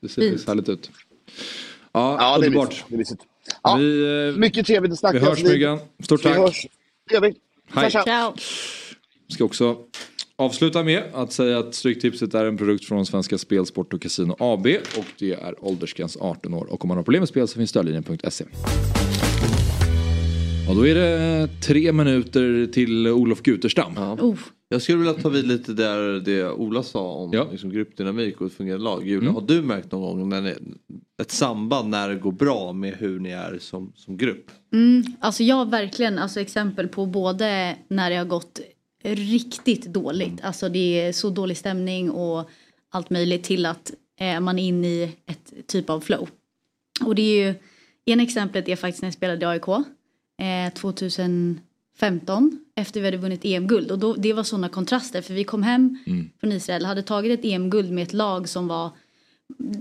Det 0.00 0.08
ser, 0.08 0.30
det 0.30 0.38
ser 0.38 0.46
härligt 0.48 0.68
ut. 0.68 0.90
Ja, 1.92 2.16
Ja, 2.20 2.38
det 2.38 2.46
är 2.46 2.50
mysigt. 2.50 2.84
Det 2.88 2.94
är 2.94 2.98
mysigt. 2.98 3.22
Ja, 3.62 3.76
Vi, 3.76 4.28
eh, 4.28 4.38
mycket 4.38 4.66
trevligt 4.66 4.92
att 4.92 4.98
snacka. 4.98 5.18
vi 5.18 5.24
hörs 5.24 5.42
Myggan. 5.42 5.78
Stort 6.02 6.20
Vi 6.20 6.24
tack. 6.24 6.36
hörs. 6.36 6.66
Det 7.08 7.14
gör 7.14 7.20
vi. 7.20 7.34
Hej. 7.74 7.90
Ciao. 7.90 8.34
Ska 9.28 9.44
också 9.44 9.76
avsluta 10.36 10.82
med 10.82 11.02
att 11.14 11.32
säga 11.32 11.58
att 11.58 11.74
Stryktipset 11.74 12.34
är 12.34 12.44
en 12.44 12.56
produkt 12.56 12.84
från 12.84 13.06
Svenska 13.06 13.38
Spel, 13.38 13.66
Sport 13.66 13.92
och 13.94 14.02
Casino 14.02 14.36
AB 14.38 14.66
och 14.98 15.04
det 15.18 15.32
är 15.32 15.64
åldersgräns 15.64 16.16
18 16.20 16.54
år 16.54 16.72
och 16.72 16.84
om 16.84 16.88
man 16.88 16.96
har 16.96 17.04
problem 17.04 17.20
med 17.20 17.28
spel 17.28 17.48
så 17.48 17.54
finns 17.58 17.70
stödlinjen.se. 17.70 18.44
Och 20.68 20.74
då 20.76 20.86
är 20.86 20.94
det 20.94 21.48
tre 21.62 21.92
minuter 21.92 22.66
till 22.72 23.06
Olof 23.08 23.42
Guterstam. 23.42 23.92
Ja. 23.96 24.12
Oh. 24.20 24.38
Jag 24.68 24.82
skulle 24.82 24.98
vilja 24.98 25.12
ta 25.14 25.28
vid 25.28 25.46
lite 25.46 25.72
där 25.72 26.20
det 26.20 26.50
Ola 26.50 26.82
sa 26.82 27.00
om 27.12 27.32
Ja. 27.32 27.48
liksom, 27.50 27.70
gruppdynamik 27.70 28.40
och 28.40 28.46
ett 28.46 28.52
fungerande 28.52 28.84
lag. 28.84 29.06
Julia, 29.06 29.20
Mm. 29.30 29.34
har 29.34 29.42
du 29.42 29.62
märkt 29.62 29.92
någon 29.92 30.18
gång 30.20 30.28
när 30.28 30.40
ni, 30.40 30.54
ett 31.22 31.30
samband 31.30 31.88
när 31.90 32.08
det 32.08 32.14
går 32.14 32.32
bra 32.32 32.72
med 32.72 32.94
hur 32.94 33.20
ni 33.20 33.30
är 33.30 33.58
som, 33.60 33.92
som 33.96 34.16
grupp? 34.16 34.50
Mm, 34.72 35.02
alltså 35.20 35.42
jag 35.42 35.56
har 35.56 35.66
verkligen 35.66 36.18
alltså 36.18 36.40
exempel 36.40 36.88
på 36.88 37.06
både 37.06 37.76
när 37.88 38.10
det 38.10 38.16
har 38.16 38.24
gått 38.24 38.60
riktigt 39.04 39.84
dåligt. 39.86 40.40
Alltså 40.42 40.68
det 40.68 41.00
är 41.00 41.12
så 41.12 41.30
dålig 41.30 41.56
stämning 41.56 42.10
och 42.10 42.50
allt 42.90 43.10
möjligt 43.10 43.44
till 43.44 43.66
att 43.66 43.92
eh, 44.20 44.40
man 44.40 44.58
är 44.58 44.64
inne 44.68 44.86
i 44.88 45.02
ett 45.26 45.52
typ 45.66 45.90
av 45.90 46.00
flow. 46.00 46.28
Och 47.04 47.14
det 47.14 47.22
är 47.22 47.46
ju, 47.46 47.54
ena 48.04 48.22
exemplet 48.22 48.68
är 48.68 48.76
faktiskt 48.76 49.02
när 49.02 49.06
jag 49.06 49.14
spelade 49.14 49.46
i 49.46 49.48
AIK 49.48 49.86
eh, 50.38 50.72
2015 50.72 51.60
efter 52.74 53.00
vi 53.00 53.06
hade 53.06 53.16
vunnit 53.16 53.44
EM-guld. 53.44 53.90
Och 53.90 53.98
då, 53.98 54.14
det 54.14 54.32
var 54.32 54.42
sådana 54.42 54.68
kontraster 54.68 55.22
för 55.22 55.34
vi 55.34 55.44
kom 55.44 55.62
hem 55.62 55.98
från 56.40 56.52
Israel 56.52 56.84
hade 56.84 57.02
tagit 57.02 57.38
ett 57.38 57.44
EM-guld 57.44 57.92
med 57.92 58.02
ett 58.02 58.12
lag 58.12 58.48
som 58.48 58.68
var 58.68 58.90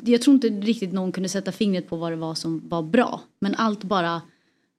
jag 0.06 0.22
tror 0.22 0.34
inte 0.34 0.48
riktigt 0.48 0.94
någon 0.94 1.12
kunde 1.12 1.30
sätta 1.30 1.52
fingret 1.52 1.90
på 1.90 1.96
vad 1.96 2.12
det 2.12 2.16
var 2.16 2.36
som 2.36 2.70
var 2.70 2.82
bra. 2.82 3.22
Men 3.40 3.56
allt 3.56 3.84
bara, 3.84 4.22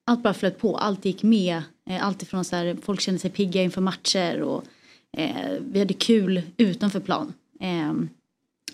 allt 0.05 0.23
bara 0.23 0.35
flöt 0.35 0.59
på, 0.59 0.77
allt 0.77 1.05
gick 1.05 1.23
med. 1.23 1.63
Eh, 1.91 2.07
allt 2.07 2.23
ifrån 2.23 2.45
så 2.45 2.57
här, 2.57 2.77
folk 2.83 3.01
kände 3.01 3.19
sig 3.19 3.31
pigga 3.31 3.63
inför 3.63 3.81
matcher 3.81 4.43
och 4.43 4.65
eh, 5.17 5.59
vi 5.61 5.79
hade 5.79 5.95
kul 5.95 6.43
utanför 6.57 7.01
plan. 7.01 7.33
Eh, 7.61 7.95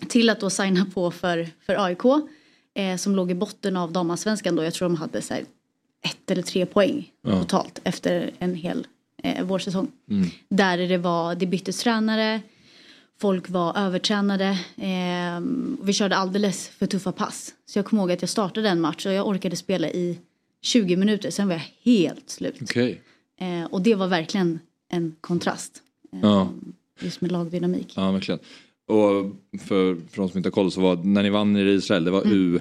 till 0.07 0.29
att 0.29 0.39
då 0.39 0.49
signa 0.49 0.85
på 0.93 1.11
för, 1.11 1.47
för 1.65 1.85
AIK 1.85 2.05
eh, 2.73 2.97
som 2.97 3.15
låg 3.15 3.31
i 3.31 3.35
botten 3.35 3.77
av 3.77 3.91
damallsvenskan 3.91 4.55
då. 4.55 4.63
Jag 4.63 4.73
tror 4.73 4.89
de 4.89 4.95
hade 4.95 5.21
så 5.21 5.33
här, 5.33 5.43
ett 6.03 6.31
eller 6.31 6.41
tre 6.41 6.65
poäng 6.65 7.11
totalt 7.41 7.79
efter 7.83 8.31
en 8.39 8.55
hel 8.55 8.87
eh, 9.23 9.43
vårsäsong. 9.45 9.91
Där 10.49 10.77
det 10.77 10.97
var, 10.97 11.35
det 11.35 11.45
byttes 11.45 11.79
tränare, 11.83 12.41
folk 13.21 13.49
var 13.49 13.77
övertränade. 13.77 14.45
Eh, 14.77 15.41
vi 15.83 15.93
körde 15.93 16.15
alldeles 16.15 16.67
för 16.69 16.85
tuffa 16.85 17.11
pass. 17.11 17.53
Så 17.65 17.79
jag 17.79 17.85
kommer 17.85 18.03
ihåg 18.03 18.11
att 18.11 18.21
jag 18.21 18.29
startade 18.29 18.69
en 18.69 18.81
match 18.81 19.05
och 19.05 19.13
jag 19.13 19.27
orkade 19.27 19.55
spela 19.55 19.87
i 19.89 20.19
20 20.61 20.95
minuter. 20.95 21.31
Sen 21.31 21.47
var 21.47 21.55
jag 21.55 21.91
helt 21.93 22.29
slut. 22.29 22.55
Okej. 22.61 23.01
Eh, 23.39 23.63
och 23.65 23.81
det 23.81 23.95
var 23.95 24.07
verkligen 24.07 24.59
en 24.91 25.15
kontrast. 25.21 25.81
Eh, 26.13 26.19
Ja. 26.21 26.49
Just 27.01 27.21
med 27.21 27.31
lagdynamik. 27.31 27.93
Ja, 27.95 28.11
verkligen. 28.11 28.39
Och 28.87 29.31
för, 29.61 29.95
för 29.95 30.17
de 30.17 30.29
som 30.29 30.37
inte 30.37 30.47
har 30.47 30.51
koll 30.51 30.71
så 30.71 30.81
var 30.81 30.95
när 30.95 31.23
ni 31.23 31.29
vann 31.29 31.57
i 31.57 31.61
Israel, 31.61 32.03
det 32.03 32.11
var 32.11 32.23
U, 32.25 32.59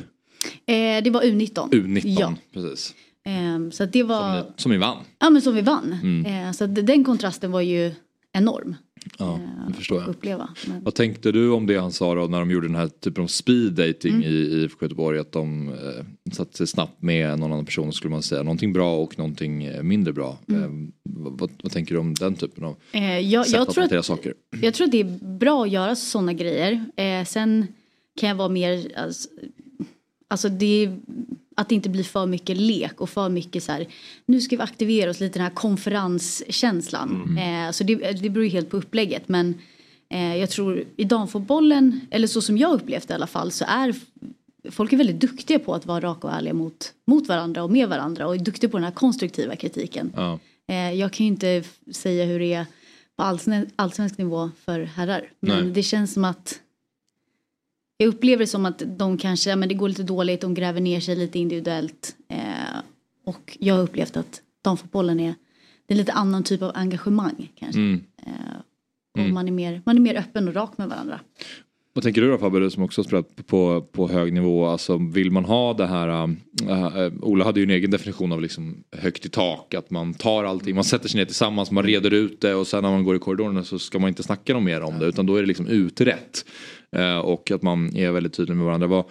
Eh, 0.66 1.02
det 1.04 1.10
var 1.10 1.22
U19. 1.22 1.70
U19. 1.70 2.00
Ja. 2.04 2.34
Precis. 2.52 2.94
Eh, 3.24 3.70
så 3.70 3.84
det 3.86 4.02
var, 4.02 4.40
Som 4.40 4.52
som 4.56 4.72
ni 4.72 4.78
vann. 4.78 4.96
ja 5.18 5.30
men 5.30 5.42
som 5.42 5.54
vi 5.54 5.60
vann. 5.60 5.96
Mm. 6.02 6.46
Eh, 6.46 6.52
så 6.52 6.66
den 6.66 7.04
kontrasten 7.04 7.52
var 7.52 7.60
ju 7.60 7.92
enorm. 8.32 8.76
Ja, 9.18 9.40
det 9.68 9.74
förstår 9.74 9.96
att 9.96 10.02
jag. 10.02 10.10
uppleva. 10.10 10.48
Men, 10.68 10.84
Vad 10.84 10.94
tänkte 10.94 11.32
du 11.32 11.50
om 11.50 11.66
det 11.66 11.76
han 11.76 11.92
sa 11.92 12.14
då 12.14 12.26
när 12.26 12.38
de 12.40 12.50
gjorde 12.50 12.66
den 12.66 12.76
här 12.76 12.88
typen 12.88 13.24
av 13.24 13.28
speed 13.28 13.72
dating 13.72 14.14
Mm. 14.14 14.22
i 14.28 14.34
IFK 14.34 14.84
Göteborg? 14.84 15.18
Att 15.18 15.32
de 15.32 15.68
eh, 15.68 16.32
satte 16.32 16.56
sig 16.56 16.66
snabbt 16.66 17.02
med 17.02 17.38
någon 17.38 17.52
annan 17.52 17.64
person 17.64 17.92
skulle 17.92 18.10
man 18.10 18.22
säga. 18.22 18.42
Någonting 18.42 18.72
bra 18.72 18.96
och 18.96 19.18
någonting 19.18 19.64
eh, 19.64 19.82
mindre 19.82 20.12
bra. 20.12 20.38
Mm. 20.48 20.62
Eh, 20.62 20.90
vad, 21.04 21.50
vad, 21.62 21.72
tänker 21.72 21.94
du 21.94 22.00
om 22.00 22.14
den 22.14 22.34
typen 22.34 22.64
av 22.64 22.76
eh, 22.92 23.18
jag, 23.18 23.46
sätt 23.46 23.54
jag, 23.54 23.68
att 23.68 23.76
hantera 23.76 24.02
saker? 24.02 24.34
jag 24.62 24.74
tror 24.74 24.84
att 24.84 24.92
det 24.92 25.00
är 25.00 25.18
bra 25.38 25.62
att 25.64 25.70
göra 25.70 25.96
sådana 25.96 26.32
grejer. 26.32 26.84
Eh, 26.96 27.24
sen 27.24 27.66
kan 28.20 28.28
jag 28.28 28.36
vara 28.36 28.48
mer, 28.48 28.98
alltså, 28.98 29.28
alltså 30.28 30.48
det 30.48 30.84
är, 30.84 30.98
att 31.56 31.68
det 31.68 31.74
inte 31.74 31.88
blir 31.88 32.04
för 32.04 32.26
mycket 32.26 32.56
lek 32.56 33.00
och 33.00 33.10
för 33.10 33.28
mycket 33.28 33.62
så 33.62 33.72
här, 33.72 33.86
nu 34.26 34.40
ska 34.40 34.56
vi 34.56 34.62
aktivera 34.62 35.10
oss 35.10 35.20
lite 35.20 35.38
den 35.38 35.46
här 35.46 35.54
konferenskänslan. 35.54 37.38
Eh, 37.38 37.70
så 37.70 37.84
det, 37.84 37.94
det 38.12 38.30
beror 38.30 38.44
ju 38.44 38.50
helt 38.50 38.70
på 38.70 38.76
upplägget 38.76 39.28
men 39.28 39.54
eh, 40.10 40.36
jag 40.36 40.50
tror 40.50 40.84
i 40.96 41.04
damfotbollen, 41.04 42.00
eller 42.10 42.26
så 42.26 42.42
som 42.42 42.58
jag 42.58 42.72
upplevt 42.72 43.08
det 43.08 43.12
i 43.12 43.14
alla 43.14 43.26
fall, 43.26 43.50
så 43.52 43.64
är 43.68 43.94
folk 44.70 44.92
är 44.92 44.96
väldigt 44.96 45.20
duktiga 45.20 45.58
på 45.58 45.74
att 45.74 45.86
vara 45.86 46.00
raka 46.00 46.26
och 46.26 46.34
ärliga 46.34 46.54
mot, 46.54 46.92
mot 47.06 47.28
varandra 47.28 47.62
och 47.62 47.70
med 47.70 47.88
varandra 47.88 48.26
och 48.26 48.34
är 48.34 48.38
duktiga 48.38 48.70
på 48.70 48.76
den 48.76 48.84
här 48.84 48.92
konstruktiva 48.92 49.56
kritiken. 49.56 50.12
Ja. 50.16 50.38
Eh, 50.68 50.92
jag 50.92 51.12
kan 51.12 51.26
ju 51.26 51.32
inte 51.32 51.62
säga 51.92 52.24
hur 52.24 52.38
det 52.38 52.52
är 52.52 52.66
på 53.16 53.22
allsven- 53.22 53.70
allsvensk 53.76 54.18
nivå 54.18 54.50
för 54.64 54.80
herrar. 54.80 55.30
Men 55.40 55.64
Nej. 55.64 55.72
det 55.72 55.82
känns 55.82 56.12
som 56.12 56.24
att 56.24 56.60
jag 58.02 58.08
upplever 58.08 58.38
det 58.38 58.46
som 58.46 58.66
att 58.66 58.82
de 58.86 59.18
kanske, 59.18 59.56
men 59.56 59.68
det 59.68 59.74
går 59.74 59.88
lite 59.88 60.02
dåligt, 60.02 60.40
de 60.40 60.54
gräver 60.54 60.80
ner 60.80 61.00
sig 61.00 61.16
lite 61.16 61.38
individuellt. 61.38 62.16
Eh, 62.28 62.78
och 63.24 63.56
jag 63.60 63.74
har 63.74 63.82
upplevt 63.82 64.16
att 64.16 64.42
damfotbollen 64.62 65.20
är, 65.20 65.34
det 65.86 65.94
är 65.94 65.98
lite 65.98 66.12
annan 66.12 66.44
typ 66.44 66.62
av 66.62 66.72
engagemang 66.74 67.52
kanske. 67.54 67.80
Mm. 67.80 68.04
Eh, 68.26 69.22
och 69.26 69.30
man, 69.30 69.48
är 69.48 69.52
mer, 69.52 69.82
man 69.84 69.96
är 69.96 70.00
mer 70.00 70.14
öppen 70.14 70.48
och 70.48 70.54
rak 70.54 70.78
med 70.78 70.88
varandra. 70.88 71.20
Vad 71.94 72.04
tänker 72.04 72.20
du 72.20 72.30
då 72.30 72.38
Fabbe, 72.38 72.58
du 72.58 72.70
som 72.70 72.82
också 72.82 73.04
spelat 73.04 73.46
på, 73.46 73.82
på 73.92 74.08
hög 74.08 74.32
nivå? 74.32 74.66
Alltså, 74.66 74.96
vill 74.96 75.30
man 75.30 75.44
ha 75.44 75.74
det 75.74 75.86
här, 75.86 76.08
äh, 76.68 77.04
äh, 77.04 77.12
Ola 77.22 77.44
hade 77.44 77.60
ju 77.60 77.64
en 77.64 77.70
egen 77.70 77.90
definition 77.90 78.32
av 78.32 78.42
liksom 78.42 78.84
högt 78.96 79.26
i 79.26 79.28
tak, 79.28 79.74
att 79.74 79.90
man 79.90 80.14
tar 80.14 80.44
allting, 80.44 80.74
man 80.74 80.84
sätter 80.84 81.08
sig 81.08 81.18
ner 81.18 81.24
tillsammans, 81.24 81.70
man 81.70 81.84
reder 81.84 82.14
ut 82.14 82.40
det 82.40 82.54
och 82.54 82.66
sen 82.66 82.82
när 82.82 82.90
man 82.90 83.04
går 83.04 83.16
i 83.16 83.18
korridoren 83.18 83.64
så 83.64 83.78
ska 83.78 83.98
man 83.98 84.08
inte 84.08 84.22
snacka 84.22 84.54
något 84.54 84.62
mer 84.62 84.80
om 84.80 84.98
det 84.98 85.06
utan 85.06 85.26
då 85.26 85.36
är 85.36 85.40
det 85.40 85.48
liksom 85.48 85.66
utrett. 85.66 86.44
Eh, 86.96 87.18
och 87.18 87.50
att 87.50 87.62
man 87.62 87.96
är 87.96 88.12
väldigt 88.12 88.32
tydlig 88.32 88.56
med 88.56 88.66
varandra. 88.66 88.86
Vad, 88.86 89.04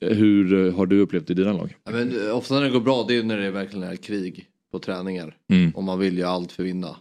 hur 0.00 0.70
har 0.70 0.86
du 0.86 1.00
upplevt 1.00 1.26
det 1.26 1.32
i 1.32 1.34
dina 1.34 1.52
lag? 1.52 1.76
Ja, 1.84 1.90
men, 1.90 2.26
eh, 2.26 2.36
ofta 2.36 2.54
när 2.54 2.62
det 2.62 2.70
går 2.70 2.80
bra 2.80 3.04
det 3.08 3.16
är 3.16 3.22
när 3.22 3.38
det 3.38 3.50
verkligen 3.50 3.88
är 3.88 3.96
krig 3.96 4.46
på 4.72 4.78
träningar. 4.78 5.36
Mm. 5.48 5.70
Och 5.70 5.84
man 5.84 5.98
vill 5.98 6.18
ju 6.18 6.24
allt 6.24 6.52
för 6.52 6.62
vinna. 6.62 6.96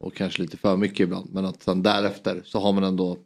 Och 0.00 0.14
kanske 0.14 0.42
lite 0.42 0.56
för 0.56 0.76
mycket 0.76 1.00
ibland. 1.00 1.30
Men 1.32 1.44
att 1.44 1.62
sen 1.62 1.82
därefter 1.82 2.42
så 2.44 2.60
har 2.60 2.72
man 2.72 2.84
ändå 2.84 3.18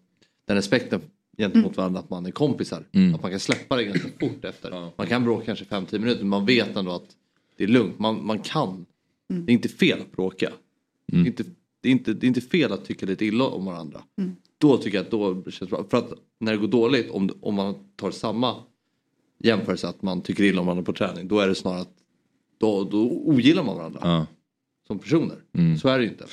den 0.46 0.56
respekten 0.56 1.00
gentemot 1.38 1.76
varandra 1.76 2.00
att 2.00 2.10
man 2.10 2.26
är 2.26 2.30
kompisar. 2.30 2.84
Mm. 2.92 3.14
Att 3.14 3.22
man 3.22 3.30
kan 3.30 3.40
släppa 3.40 3.76
det 3.76 3.84
ganska 3.84 4.08
fort 4.20 4.44
efter. 4.44 4.70
Ja. 4.70 4.92
Man 4.96 5.06
kan 5.06 5.24
bråka 5.24 5.44
kanske 5.44 5.64
5-10 5.64 5.98
minuter 5.98 6.20
men 6.20 6.28
man 6.28 6.46
vet 6.46 6.76
ändå 6.76 6.92
att 6.92 7.16
det 7.56 7.64
är 7.64 7.68
lugnt. 7.68 7.98
Man, 7.98 8.26
man 8.26 8.38
kan. 8.38 8.86
Det 9.28 9.52
är 9.52 9.54
inte 9.54 9.68
fel 9.68 10.00
att 10.00 10.12
bråka. 10.12 10.52
Det, 11.06 11.16
är 11.16 11.26
inte, 11.26 11.44
det, 11.80 11.88
är 11.88 11.92
inte, 11.92 12.12
det 12.12 12.26
är 12.26 12.28
inte 12.28 12.40
fel 12.40 12.72
att 12.72 12.84
tycka 12.84 13.06
lite 13.06 13.24
illa 13.24 13.44
om 13.44 13.64
varandra. 13.64 14.02
Då 14.62 14.76
tycker 14.76 14.98
jag 14.98 15.04
att 15.04 15.10
då 15.10 15.42
känns 15.42 15.58
det 15.58 15.66
bra. 15.66 15.84
För 15.90 15.98
att 15.98 16.12
när 16.40 16.52
det 16.52 16.58
går 16.58 16.68
dåligt 16.68 17.10
om, 17.10 17.30
om 17.40 17.54
man 17.54 17.74
tar 17.96 18.10
samma 18.10 18.54
jämförelse 19.44 19.88
att 19.88 20.02
man 20.02 20.20
tycker 20.22 20.44
illa 20.44 20.60
om 20.60 20.66
varandra 20.66 20.84
på 20.84 20.92
träning. 20.92 21.28
Då 21.28 21.40
är 21.40 21.48
det 21.48 21.54
snarare 21.54 21.80
att 21.80 21.94
då, 22.60 22.84
då 22.84 22.98
ogillar 23.10 23.62
man 23.64 23.76
varandra 23.76 24.00
Ja. 24.02 24.26
som 24.86 24.98
personer. 24.98 25.36
Mm. 25.58 25.78
Så 25.78 25.88
är 25.88 25.98
det 25.98 26.04
ju 26.04 26.10
inte. 26.10 26.24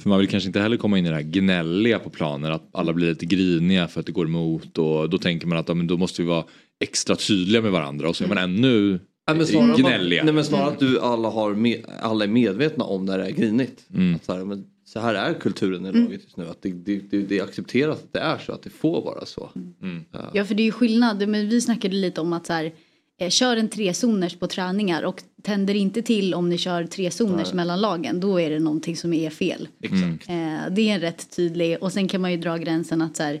För 0.00 0.08
man 0.08 0.18
vill 0.18 0.28
kanske 0.28 0.46
inte 0.46 0.60
heller 0.60 0.76
komma 0.76 0.98
in 0.98 1.06
i 1.06 1.08
det 1.08 1.14
här 1.14 1.22
gnälliga 1.22 1.98
på 1.98 2.10
planen, 2.10 2.52
att 2.52 2.68
alla 2.72 2.92
blir 2.92 3.08
lite 3.08 3.26
griniga 3.26 3.88
för 3.88 4.00
att 4.00 4.06
det 4.06 4.12
går 4.12 4.26
emot 4.26 4.78
och 4.78 5.10
då 5.10 5.18
tänker 5.18 5.46
man 5.46 5.58
att 5.58 5.68
ja, 5.68 5.74
men 5.74 5.86
då 5.86 5.96
måste 5.96 6.22
vi 6.22 6.28
vara 6.28 6.44
extra 6.80 7.16
tydliga 7.16 7.62
med 7.62 7.72
varandra 7.72 8.08
och 8.08 8.16
så 8.16 8.24
är 8.24 8.28
man 8.28 8.38
ännu 8.38 9.00
Ja, 9.26 9.34
men 9.34 9.46
snarare, 9.46 9.76
gnälliga. 9.76 10.20
Man, 10.20 10.26
nej, 10.26 10.34
men 10.34 10.44
snarare 10.44 10.68
att 10.68 10.78
du 10.78 11.00
alla, 11.00 11.28
har 11.28 11.54
med, 11.54 11.84
alla 12.00 12.24
är 12.24 12.28
medvetna 12.28 12.84
om 12.84 13.04
när 13.04 13.18
det 13.18 13.26
är 13.26 13.30
grinigt. 13.30 13.84
Mm. 13.94 14.14
Att 14.14 14.24
så, 14.24 14.32
här, 14.32 14.44
men 14.44 14.64
så 14.92 15.00
här 15.00 15.14
är 15.14 15.34
kulturen 15.34 15.86
i 15.86 15.92
laget 15.92 16.22
just 16.24 16.36
nu. 16.36 16.48
Att 16.48 16.62
det, 16.62 16.72
det, 16.72 17.00
det, 17.10 17.22
det 17.22 17.38
är 17.38 17.44
accepterat 17.44 17.98
att 17.98 18.12
det 18.12 18.18
är 18.18 18.38
så. 18.38 18.52
Att 18.52 18.62
det 18.62 18.70
får 18.70 19.02
vara 19.02 19.26
så. 19.26 19.50
Mm. 19.82 20.04
Ja 20.32 20.44
för 20.44 20.54
det 20.54 20.62
är 20.62 20.64
ju 20.64 20.72
skillnad, 20.72 21.28
men 21.28 21.48
vi 21.48 21.60
snackade 21.60 21.94
lite 21.94 22.20
om 22.20 22.32
att 22.32 22.46
så 22.46 22.52
här, 22.52 22.72
eh, 23.20 23.28
kör 23.28 23.56
en 23.56 23.68
trezoners 23.68 24.36
på 24.38 24.46
träningar 24.46 25.02
och 25.02 25.22
tänder 25.42 25.74
inte 25.74 26.02
till 26.02 26.34
om 26.34 26.48
ni 26.48 26.58
kör 26.58 26.84
trezoners 26.84 27.52
mellan 27.52 27.80
lagen, 27.80 28.20
då 28.20 28.40
är 28.40 28.50
det 28.50 28.58
någonting 28.58 28.96
som 28.96 29.12
är 29.12 29.30
fel. 29.30 29.68
Exakt. 29.82 30.28
Eh, 30.28 30.74
det 30.74 30.88
är 30.90 30.94
en 30.94 31.00
rätt 31.00 31.36
tydlig, 31.36 31.82
och 31.82 31.92
sen 31.92 32.08
kan 32.08 32.20
man 32.20 32.30
ju 32.30 32.36
dra 32.36 32.56
gränsen 32.56 33.02
att 33.02 33.16
så 33.16 33.22
här, 33.22 33.40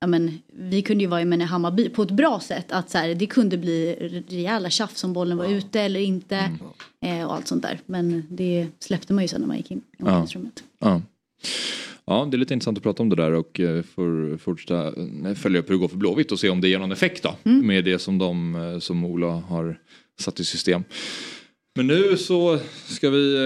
ja 0.00 0.06
men 0.06 0.38
vi 0.52 0.82
kunde 0.82 1.04
ju 1.04 1.10
vara 1.10 1.22
i 1.22 1.24
men 1.24 1.40
i 1.40 1.44
Hammarby 1.44 1.88
på 1.88 2.02
ett 2.02 2.10
bra 2.10 2.40
sätt, 2.40 2.72
att 2.72 2.90
så 2.90 2.98
här, 2.98 3.14
det 3.14 3.26
kunde 3.26 3.56
bli 3.58 3.94
rejäla 4.28 4.70
tjafs 4.70 5.04
om 5.04 5.12
bollen 5.12 5.36
var 5.38 5.46
ute 5.46 5.80
eller 5.80 6.00
inte 6.00 6.50
eh, 7.04 7.24
och 7.26 7.34
allt 7.34 7.48
sånt 7.48 7.62
där. 7.62 7.78
Men 7.86 8.24
det 8.30 8.66
släppte 8.78 9.12
man 9.12 9.24
ju 9.24 9.28
sen 9.28 9.40
när 9.40 9.48
man 9.48 9.56
gick 9.56 9.70
in 9.70 9.78
i 9.78 9.82
Ja. 9.98 10.04
omklädningsrummet. 10.04 10.64
Ja. 10.78 11.02
ja, 12.04 12.28
det 12.30 12.36
är 12.36 12.38
lite 12.38 12.54
intressant 12.54 12.78
att 12.78 12.82
prata 12.84 13.02
om 13.02 13.08
det 13.08 13.16
där 13.16 13.32
och 13.32 13.60
eh, 13.60 13.82
får 13.82 14.36
fortsätta 14.38 14.86
eh, 15.28 15.34
följa 15.34 15.60
upp 15.60 15.68
hur 15.70 15.74
det 15.74 15.80
går 15.80 15.88
för 15.88 15.96
Blåvitt 15.96 16.32
och 16.32 16.40
se 16.40 16.48
om 16.48 16.60
det 16.60 16.68
ger 16.68 16.78
någon 16.78 16.92
effekt 16.92 17.22
då. 17.22 17.34
Med 17.50 17.84
det 17.84 17.98
som, 17.98 18.18
de, 18.18 18.54
eh, 18.54 18.78
som 18.78 19.04
Ola 19.04 19.26
har 19.26 19.78
satt 20.20 20.40
i 20.40 20.44
system. 20.44 20.84
Men 21.76 21.86
nu 21.86 22.16
så 22.16 22.58
ska 22.86 23.10
vi 23.10 23.36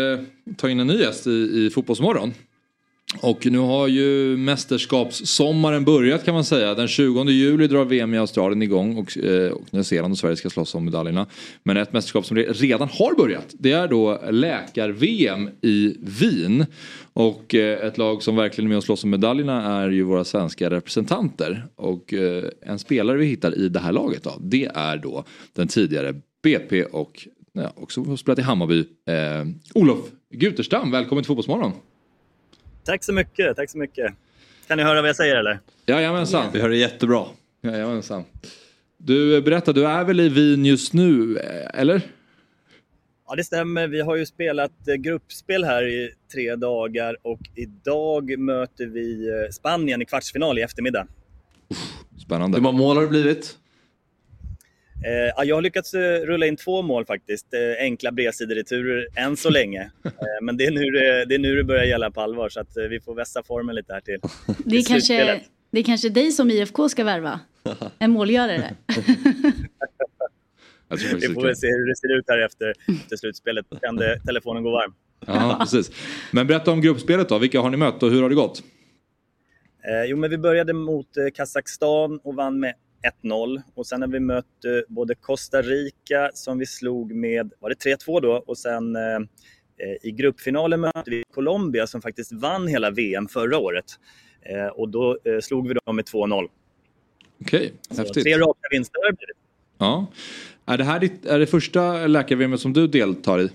ta 0.57 0.71
in 0.71 0.81
en 0.81 0.87
ny 0.87 0.95
gäst 1.01 1.27
i, 1.27 1.31
i 1.31 1.71
Fotbollsmorgon. 1.71 2.33
Och 3.23 3.47
nu 3.47 3.59
har 3.59 3.89
ju 3.89 4.37
mästerskapssommaren 4.37 5.85
börjat 5.85 6.25
kan 6.25 6.35
man 6.35 6.45
säga. 6.45 6.75
Den 6.75 6.89
20 6.89 7.25
juli 7.25 7.67
drar 7.67 7.85
VM 7.85 8.15
i 8.15 8.19
Australien 8.19 8.63
igång 8.63 8.97
och, 8.97 9.19
eh, 9.19 9.53
och 9.53 9.75
Nya 9.75 9.85
Zeeland 9.85 10.13
och 10.13 10.19
Sverige 10.19 10.37
ska 10.37 10.51
slåss 10.51 10.75
om 10.75 10.85
medaljerna. 10.85 11.27
Men 11.63 11.77
ett 11.77 11.93
mästerskap 11.93 12.27
som 12.27 12.37
redan 12.37 12.89
har 12.89 13.17
börjat 13.17 13.55
det 13.59 13.73
är 13.73 13.89
då 13.89 14.21
läkar-VM 14.31 15.51
i 15.63 15.97
Wien. 16.01 16.67
Och 17.13 17.55
eh, 17.55 17.87
ett 17.87 17.99
lag 17.99 18.23
som 18.23 18.37
verkligen 18.37 18.67
är 18.67 18.69
med 18.69 18.79
och 18.79 18.85
slåss 18.85 19.05
om 19.05 19.11
medaljerna 19.11 19.83
är 19.83 19.91
ju 19.91 20.03
våra 20.03 20.25
svenska 20.25 20.71
representanter. 20.71 21.67
Och 21.77 22.15
eh, 22.15 22.45
en 22.63 22.79
spelare 22.79 23.17
vi 23.19 23.27
hittar 23.27 23.59
i 23.59 23.69
det 23.69 23.81
här 23.81 23.93
laget 23.93 24.23
då, 24.23 24.33
det 24.41 24.71
är 24.75 24.97
då 24.97 25.25
den 25.53 25.69
tidigare 25.69 26.15
BP 26.43 26.85
och 26.85 27.29
ja, 27.53 27.73
också 27.77 28.17
spelat 28.17 28.39
i 28.39 28.43
Hammarby, 28.43 28.79
eh, 29.09 29.47
Olof 29.75 29.99
Guterstam. 30.31 30.91
Välkommen 30.91 31.25
till 31.25 31.29
Fotbollsmorgon. 31.29 31.73
Tack 32.85 33.05
så 33.05 33.13
mycket, 33.13 33.57
tack 33.57 33.71
så 33.71 33.79
mycket. 33.79 34.13
Kan 34.67 34.79
ni 34.79 34.85
höra 34.85 35.01
vad 35.01 35.09
jag 35.09 35.17
säger 35.17 35.37
eller? 35.37 35.61
Jajamensan. 35.87 36.51
Vi 36.53 36.61
hör 36.61 36.69
det 36.69 36.77
jättebra. 36.77 37.27
Jajamensan. 37.63 38.25
Du, 38.97 39.43
berätta, 39.43 39.73
du 39.73 39.87
är 39.87 40.05
väl 40.05 40.21
i 40.21 40.29
Wien 40.29 40.65
just 40.65 40.93
nu, 40.93 41.39
eh, 41.39 41.81
eller? 41.81 42.03
Ja, 43.29 43.35
det 43.35 43.45
stämmer. 43.45 43.89
Vi 43.89 44.01
har 44.01 44.17
ju 44.17 44.27
spelat 44.27 44.89
eh, 44.89 44.95
gruppspel 44.95 45.65
här 45.65 45.87
i 45.87 46.11
tre 46.33 46.57
dagar 46.57 47.17
och 47.23 47.41
idag 47.55 48.39
möter 48.39 48.87
vi 48.87 49.29
eh, 49.29 49.51
Spanien 49.51 50.03
i 50.03 50.05
kvartsfinal 50.05 50.59
i 50.59 50.63
eftermiddag. 50.63 51.07
Spännande. 52.25 52.57
Hur 52.57 52.63
många 52.63 52.79
mål 52.79 52.97
har 52.97 53.03
det 53.03 53.09
blivit? 53.09 53.59
Eh, 55.05 55.45
jag 55.45 55.55
har 55.57 55.63
lyckats 55.63 55.95
eh, 55.95 56.21
rulla 56.21 56.47
in 56.47 56.57
två 56.57 56.83
mål 56.83 57.07
faktiskt. 57.07 57.55
Eh, 57.55 57.85
enkla 57.85 58.13
bredsidor-returer 58.13 59.07
än 59.17 59.37
så 59.37 59.51
länge. 59.51 59.91
men 60.43 60.57
det 60.57 60.67
är, 60.67 60.71
nu 60.71 60.81
det, 60.81 61.25
det 61.25 61.35
är 61.35 61.39
nu 61.39 61.57
det 61.57 61.65
börjar 61.65 61.85
gälla 61.85 62.11
på 62.11 62.21
allvar 62.21 62.49
så 62.49 62.61
att 62.61 62.77
vi 62.91 63.01
får 63.01 63.15
vässa 63.15 63.43
formen 63.43 63.75
lite 63.75 63.93
här 63.93 64.01
till, 64.01 64.19
det 64.65 64.77
är 64.77 64.83
till 64.83 64.85
kanske, 64.85 65.41
Det 65.71 65.79
är 65.79 65.83
kanske 65.83 66.09
dig 66.09 66.33
som 66.33 66.51
IFK 66.51 66.89
ska 66.89 67.05
värva? 67.05 67.41
En 67.99 68.11
målgörare? 68.11 68.75
vi 71.21 71.35
får 71.35 71.43
väl 71.43 71.57
se 71.57 71.67
hur 71.67 71.89
det 71.89 71.97
ser 71.97 72.19
ut 72.19 72.25
här 72.29 72.39
efter, 72.39 72.73
efter 73.03 73.17
slutspelet. 73.17 73.67
Då 73.71 73.77
kan 73.77 73.97
det, 73.97 74.21
telefonen 74.27 74.63
gå 74.63 74.71
varm. 74.71 74.95
Ja, 75.27 75.57
precis. 75.61 75.91
Men 76.31 76.47
berätta 76.47 76.71
om 76.71 76.81
gruppspelet 76.81 77.29
då. 77.29 77.39
Vilka 77.39 77.61
har 77.61 77.71
ni 77.71 77.77
mött 77.77 78.03
och 78.03 78.11
hur 78.11 78.23
har 78.23 78.29
det 78.29 78.35
gått? 78.35 78.63
Eh, 79.89 80.05
jo, 80.05 80.17
men 80.17 80.31
vi 80.31 80.39
började 80.39 80.73
mot 80.73 81.17
eh, 81.17 81.25
Kazakstan 81.35 82.21
och 82.23 82.35
vann 82.35 82.61
med 82.61 82.75
1-0 83.23 83.63
och 83.75 83.87
sen 83.87 84.03
har 84.03 84.09
vi 84.09 84.21
mött 84.21 84.65
eh, 84.65 84.95
både 84.95 85.15
Costa 85.15 85.63
Rica 85.63 86.31
som 86.35 86.59
vi 86.59 86.67
slog 86.67 87.15
med, 87.15 87.53
var 87.61 87.71
det 87.71 87.97
3-2 87.97 88.21
då? 88.21 88.45
Och 88.47 88.59
sen 88.59 88.97
eh, 88.97 89.21
i 90.03 90.11
gruppfinalen 90.11 90.81
mötte 90.81 91.11
vi 91.11 91.25
Colombia 91.35 91.87
som 91.87 92.03
faktiskt 92.03 92.33
vann 92.33 92.69
hela 92.69 92.91
VM 92.91 93.29
förra 93.29 93.59
året. 93.59 93.85
Eh, 94.43 94.67
och 94.67 94.89
då 94.89 95.19
eh, 95.25 95.41
slog 95.41 95.69
vi 95.69 95.75
dem 95.75 95.97
med 95.97 96.05
2-0. 96.05 96.49
Okej, 97.41 97.59
okay, 97.59 97.71
häftigt. 97.99 98.25
Tre 98.25 98.39
raka 98.39 98.69
vinster 98.71 99.01
har 99.03 99.11
det 99.11 99.17
blivit. 99.17 99.37
Ja. 99.79 100.07
Är 100.67 100.79
det 100.79 100.85
här 100.85 101.01
ditt, 101.01 101.27
är 101.27 101.39
det 101.39 101.47
första 101.47 102.07
läkar 102.07 102.57
som 102.57 102.73
du 102.73 102.87
deltar 102.87 103.41
i? 103.41 103.51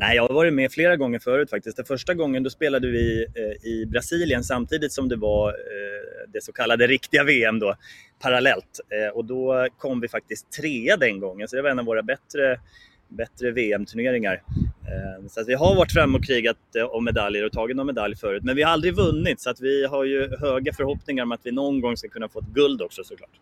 Nej, 0.00 0.16
jag 0.16 0.22
har 0.28 0.34
varit 0.34 0.52
med 0.52 0.72
flera 0.72 0.96
gånger 0.96 1.18
förut 1.18 1.50
faktiskt. 1.50 1.76
Den 1.76 1.86
första 1.86 2.14
gången 2.14 2.42
då 2.42 2.50
spelade 2.50 2.90
vi 2.90 3.26
eh, 3.34 3.68
i 3.70 3.86
Brasilien 3.86 4.44
samtidigt 4.44 4.92
som 4.92 5.08
det 5.08 5.16
var 5.16 5.48
eh, 5.48 6.30
det 6.32 6.44
så 6.44 6.52
kallade 6.52 6.86
riktiga 6.86 7.24
VM 7.24 7.58
då, 7.58 7.74
parallellt. 8.18 8.80
Eh, 8.88 9.16
och 9.16 9.24
då 9.24 9.68
kom 9.78 10.00
vi 10.00 10.08
faktiskt 10.08 10.52
trea 10.52 10.96
den 10.96 11.20
gången, 11.20 11.48
så 11.48 11.56
det 11.56 11.62
var 11.62 11.70
en 11.70 11.78
av 11.78 11.84
våra 11.84 12.02
bättre, 12.02 12.60
bättre 13.08 13.50
VM-turneringar. 13.50 14.42
Eh, 14.82 15.28
så 15.28 15.40
att 15.40 15.48
vi 15.48 15.54
har 15.54 15.76
varit 15.76 15.92
framme 15.92 16.18
och 16.18 16.24
krigat 16.24 16.76
eh, 16.76 16.84
om 16.84 17.04
medaljer 17.04 17.46
och 17.46 17.52
tagit 17.52 17.76
någon 17.76 17.86
medalj 17.86 18.16
förut, 18.16 18.42
men 18.44 18.56
vi 18.56 18.62
har 18.62 18.72
aldrig 18.72 18.94
vunnit 18.94 19.40
så 19.40 19.50
att 19.50 19.60
vi 19.60 19.86
har 19.86 20.04
ju 20.04 20.36
höga 20.40 20.72
förhoppningar 20.72 21.22
om 21.22 21.32
att 21.32 21.40
vi 21.44 21.52
någon 21.52 21.80
gång 21.80 21.96
ska 21.96 22.08
kunna 22.08 22.28
få 22.28 22.38
ett 22.38 22.54
guld 22.54 22.82
också 22.82 23.04
såklart. 23.04 23.40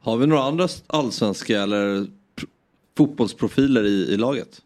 Har 0.00 0.16
vi 0.16 0.26
några 0.26 0.42
andra 0.42 0.68
allsvenska 0.86 1.62
eller 1.62 2.06
fotbollsprofiler 2.96 3.84
i, 3.84 4.12
i 4.12 4.16
laget? 4.16 4.62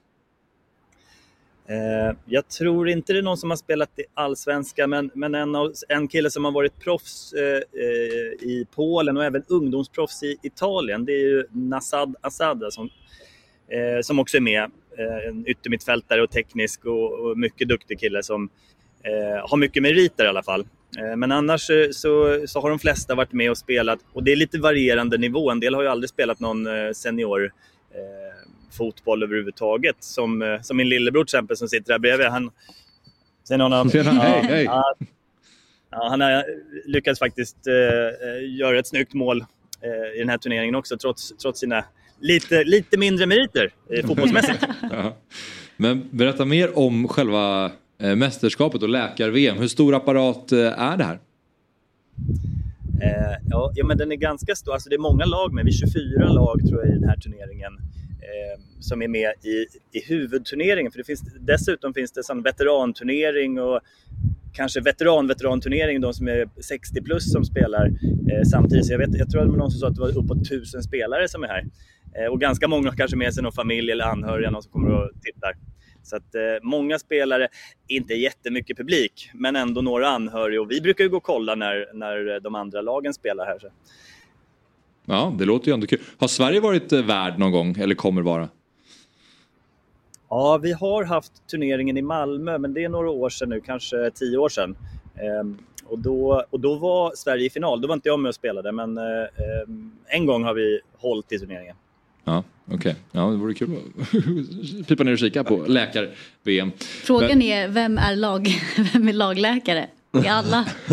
Eh, 1.68 2.16
jag 2.26 2.48
tror 2.48 2.88
inte 2.88 3.12
det 3.12 3.18
är 3.18 3.22
någon 3.22 3.36
som 3.36 3.50
har 3.50 3.56
spelat 3.56 3.98
i 3.98 4.04
Allsvenska, 4.14 4.86
men, 4.86 5.10
men 5.14 5.34
en, 5.34 5.54
av, 5.54 5.72
en 5.88 6.08
kille 6.08 6.30
som 6.30 6.44
har 6.44 6.52
varit 6.52 6.80
proffs 6.80 7.32
eh, 7.32 7.82
eh, 7.82 8.48
i 8.48 8.66
Polen 8.74 9.16
och 9.16 9.24
även 9.24 9.42
ungdomsproffs 9.48 10.22
i 10.22 10.36
Italien, 10.42 11.04
det 11.04 11.12
är 11.12 11.26
ju 11.28 11.44
Nasad 11.50 12.16
Asada 12.20 12.70
som, 12.70 12.90
eh, 13.68 14.00
som 14.02 14.18
också 14.18 14.36
är 14.36 14.40
med. 14.40 14.70
Eh, 14.98 15.28
en 15.28 15.46
yttermittfältare 15.46 16.22
och 16.22 16.30
teknisk 16.30 16.84
och, 16.84 17.12
och, 17.12 17.38
mycket 17.38 17.68
duktig 17.68 18.00
kille 18.00 18.22
som 18.22 18.48
eh, 19.02 19.48
har 19.48 19.56
mycket 19.56 19.82
meriter 19.82 20.24
i 20.24 20.28
alla 20.28 20.42
fall. 20.42 20.66
Eh, 20.98 21.16
men 21.16 21.32
annars 21.32 21.70
eh, 21.70 21.90
så, 21.90 22.42
så 22.46 22.60
har 22.60 22.70
de 22.70 22.78
flesta 22.78 23.14
varit 23.14 23.32
med 23.32 23.50
och 23.50 23.58
spelat 23.58 23.98
och 24.12 24.24
det 24.24 24.32
är 24.32 24.36
lite 24.36 24.58
varierande 24.58 25.18
nivå. 25.18 25.50
En 25.50 25.60
del 25.60 25.74
har 25.74 25.82
ju 25.82 25.88
aldrig 25.88 26.10
spelat 26.10 26.40
någon 26.40 26.66
eh, 26.66 26.92
senior 26.92 27.52
fotboll 28.76 29.22
överhuvudtaget. 29.22 29.96
Som, 30.00 30.42
eh, 30.42 30.60
som 30.60 30.76
min 30.76 30.88
lillebror 30.88 31.24
till 31.24 31.36
exempel 31.36 31.56
som 31.56 31.68
sitter 31.68 31.92
där 31.92 31.98
bredvid. 31.98 32.26
Han, 32.26 32.50
sen 33.48 33.60
honom, 33.60 33.90
Tjena, 33.90 34.10
hej, 34.10 34.42
hej. 34.42 34.64
Ja, 34.64 34.94
ja, 35.90 36.08
han 36.10 36.20
har 36.20 36.44
lyckats 36.86 37.18
faktiskt 37.18 37.66
eh, 37.66 38.56
göra 38.58 38.78
ett 38.78 38.86
snyggt 38.86 39.14
mål 39.14 39.40
eh, 39.80 40.16
i 40.16 40.18
den 40.18 40.28
här 40.28 40.38
turneringen 40.38 40.74
också 40.74 40.96
trots, 40.96 41.36
trots 41.36 41.60
sina 41.60 41.84
lite, 42.20 42.64
lite 42.64 42.98
mindre 42.98 43.26
meriter 43.26 43.70
eh, 43.90 44.06
fotbollsmässigt. 44.06 44.64
ja. 44.90 45.16
Men 45.76 46.08
berätta 46.10 46.44
mer 46.44 46.78
om 46.78 47.08
själva 47.08 47.72
eh, 47.98 48.16
mästerskapet 48.16 48.82
och 48.82 48.88
läkar-VM. 48.88 49.58
Hur 49.58 49.68
stor 49.68 49.94
apparat 49.94 50.52
eh, 50.52 50.58
är 50.58 50.96
det 50.96 51.04
här? 51.04 51.18
Eh, 53.02 53.36
ja, 53.50 53.72
ja, 53.74 53.84
men 53.86 53.98
den 53.98 54.12
är 54.12 54.16
ganska 54.16 54.54
stor. 54.54 54.72
Alltså 54.72 54.88
det 54.88 54.96
är 54.96 54.98
många 54.98 55.24
lag 55.24 55.52
med. 55.52 55.64
Vi 55.64 55.70
är 55.70 55.74
24 55.74 56.28
lag 56.28 56.60
tror 56.68 56.80
jag 56.80 56.88
i 56.88 56.98
den 56.98 57.08
här 57.08 57.16
turneringen 57.16 57.72
eh, 57.74 57.83
Ehm, 58.24 58.60
som 58.80 59.02
är 59.02 59.08
med 59.08 59.32
i, 59.42 59.66
i 59.98 60.04
huvudturneringen. 60.08 60.92
För 60.92 60.98
det 60.98 61.04
finns, 61.04 61.22
dessutom 61.40 61.94
finns 61.94 62.12
det 62.12 62.30
en 62.30 62.42
veteranturnering 62.42 63.60
och 63.60 63.80
kanske 64.54 64.80
veteran-veteranturnering, 64.80 66.00
de 66.00 66.14
som 66.14 66.28
är 66.28 66.48
60 66.62 67.02
plus 67.02 67.32
som 67.32 67.44
spelar 67.44 67.86
eh, 67.86 68.42
samtidigt. 68.50 68.86
Så 68.86 68.92
jag, 68.92 68.98
vet, 68.98 69.18
jag 69.18 69.30
tror 69.30 69.40
att 69.40 69.46
det 69.46 69.50
var 69.50 69.58
någon 69.58 69.70
som 69.70 69.80
sa 69.80 69.88
att 69.88 69.94
det 69.94 70.00
var 70.00 70.18
uppåt 70.18 70.48
tusen 70.48 70.82
spelare 70.82 71.28
som 71.28 71.42
är 71.42 71.48
här. 71.48 71.64
Eh, 72.18 72.32
och 72.32 72.40
ganska 72.40 72.68
många 72.68 72.88
har 72.88 72.96
kanske 72.96 73.16
med 73.16 73.34
sig 73.34 73.42
någon 73.42 73.52
familj 73.52 73.90
eller 73.92 74.04
anhöriga, 74.04 74.50
någon 74.50 74.62
som 74.62 74.72
kommer 74.72 74.90
och 74.90 75.10
tittar. 75.22 75.54
Så 76.02 76.16
att 76.16 76.34
eh, 76.34 76.40
många 76.62 76.98
spelare, 76.98 77.48
inte 77.88 78.14
jättemycket 78.14 78.76
publik, 78.76 79.30
men 79.34 79.56
ändå 79.56 79.80
några 79.80 80.08
anhöriga. 80.08 80.60
Och 80.60 80.70
vi 80.70 80.80
brukar 80.80 81.04
ju 81.04 81.10
gå 81.10 81.16
och 81.16 81.22
kolla 81.22 81.54
när, 81.54 81.88
när 81.94 82.40
de 82.40 82.54
andra 82.54 82.80
lagen 82.80 83.14
spelar 83.14 83.46
här. 83.46 83.58
Så. 83.58 83.68
Ja, 85.06 85.34
det 85.38 85.44
låter 85.44 85.68
ju 85.68 85.74
ändå 85.74 85.86
kul. 85.86 86.00
Har 86.18 86.28
Sverige 86.28 86.60
varit 86.60 86.92
eh, 86.92 87.02
värd 87.02 87.38
någon 87.38 87.52
gång 87.52 87.76
eller 87.78 87.94
kommer 87.94 88.22
vara? 88.22 88.48
Ja, 90.28 90.58
vi 90.62 90.72
har 90.72 91.04
haft 91.04 91.32
turneringen 91.50 91.96
i 91.96 92.02
Malmö, 92.02 92.58
men 92.58 92.74
det 92.74 92.84
är 92.84 92.88
några 92.88 93.10
år 93.10 93.30
sedan 93.30 93.48
nu, 93.48 93.60
kanske 93.60 94.10
tio 94.14 94.36
år 94.36 94.48
sedan. 94.48 94.76
Ehm, 95.14 95.58
och, 95.84 95.98
då, 95.98 96.44
och 96.50 96.60
då 96.60 96.74
var 96.74 97.12
Sverige 97.16 97.46
i 97.46 97.50
final. 97.50 97.80
Då 97.80 97.88
var 97.88 97.94
inte 97.94 98.08
jag 98.08 98.20
med 98.20 98.28
och 98.28 98.34
spelade, 98.34 98.72
men 98.72 98.98
eh, 98.98 99.04
ehm, 99.04 99.92
en 100.06 100.26
gång 100.26 100.44
har 100.44 100.54
vi 100.54 100.80
hållit 100.98 101.32
i 101.32 101.38
turneringen. 101.38 101.76
Ja, 102.24 102.44
okej. 102.64 102.76
Okay. 102.76 102.94
Ja, 103.12 103.30
det 103.30 103.36
vore 103.36 103.54
kul 103.54 103.76
att 104.80 104.88
pipa 104.88 105.04
ner 105.04 105.12
och 105.12 105.18
kika 105.18 105.44
på 105.44 105.56
läkar-VM. 105.56 106.70
Frågan 106.78 107.28
men... 107.28 107.42
är, 107.42 107.68
vem 107.68 107.98
är, 107.98 108.16
lag, 108.16 108.48
vem 108.92 109.08
är 109.08 109.12
lagläkare? 109.12 109.88
Är 110.14 110.30
alla, 110.30 110.66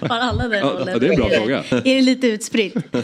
har 0.00 0.18
alla 0.18 0.48
den 0.48 0.62
rollen? 0.62 0.88
Ja, 0.88 0.98
det 0.98 1.06
är 1.06 1.10
en 1.10 1.16
bra 1.16 1.30
fråga. 1.30 1.64
Är 1.70 1.94
det 1.94 2.00
lite 2.00 2.26
utspritt? 2.26 2.74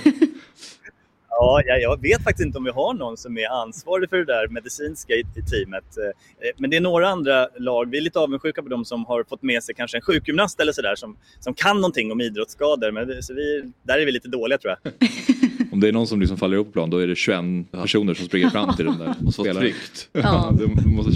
Ja, 1.43 1.63
jag 1.67 2.03
vet 2.03 2.23
faktiskt 2.23 2.47
inte 2.47 2.59
om 2.59 2.65
vi 2.65 2.71
har 2.71 2.95
någon 2.95 3.17
som 3.17 3.39
är 3.39 3.63
ansvarig 3.63 4.11
för 4.11 4.17
det 4.17 4.25
där 4.25 4.49
medicinska 4.49 5.13
i, 5.13 5.21
i 5.21 5.43
teamet. 5.51 5.85
Eh, 5.99 6.51
men 6.59 6.71
det 6.71 6.77
är 6.77 6.81
några 6.81 7.09
andra 7.09 7.49
lag, 7.59 7.91
vi 7.91 7.99
är 7.99 8.03
lite 8.03 8.19
avundsjuka 8.19 8.63
på 8.63 8.69
de 8.69 8.85
som 8.85 9.05
har 9.05 9.25
fått 9.25 9.43
med 9.43 9.63
sig 9.63 9.75
kanske 9.75 9.97
en 9.97 10.03
sjukgymnast 10.03 10.61
eller 10.61 10.73
sådär 10.73 10.95
som, 10.97 11.17
som 11.41 11.55
kan 11.55 11.77
någonting 11.77 12.13
om 12.13 12.21
idrottsskador. 12.21 12.91
Men 12.91 13.23
så 13.23 13.35
vi, 13.35 13.73
där 13.83 13.99
är 13.99 14.07
vi 14.07 14.13
lite 14.13 14.29
dåliga 14.29 14.59
tror 14.59 14.75
jag. 14.83 14.93
Om 15.73 15.81
det 15.81 15.89
är 15.89 15.93
någon 15.93 16.07
som 16.07 16.21
liksom 16.21 16.37
faller 16.37 16.57
upp 16.57 16.67
på 16.67 16.73
plan 16.73 16.91
då 16.91 16.99
är 16.99 17.07
det 17.07 17.17
21 17.17 17.41
personer 17.71 18.15
som 18.15 18.27
springer 18.27 18.51
fram 18.51 18.77
till 18.77 18.85
den 18.85 18.99
där 18.99 19.15
och 19.27 19.35
spelar. 19.35 19.61
Tryggt. 19.61 20.09
Ja, 20.13 20.53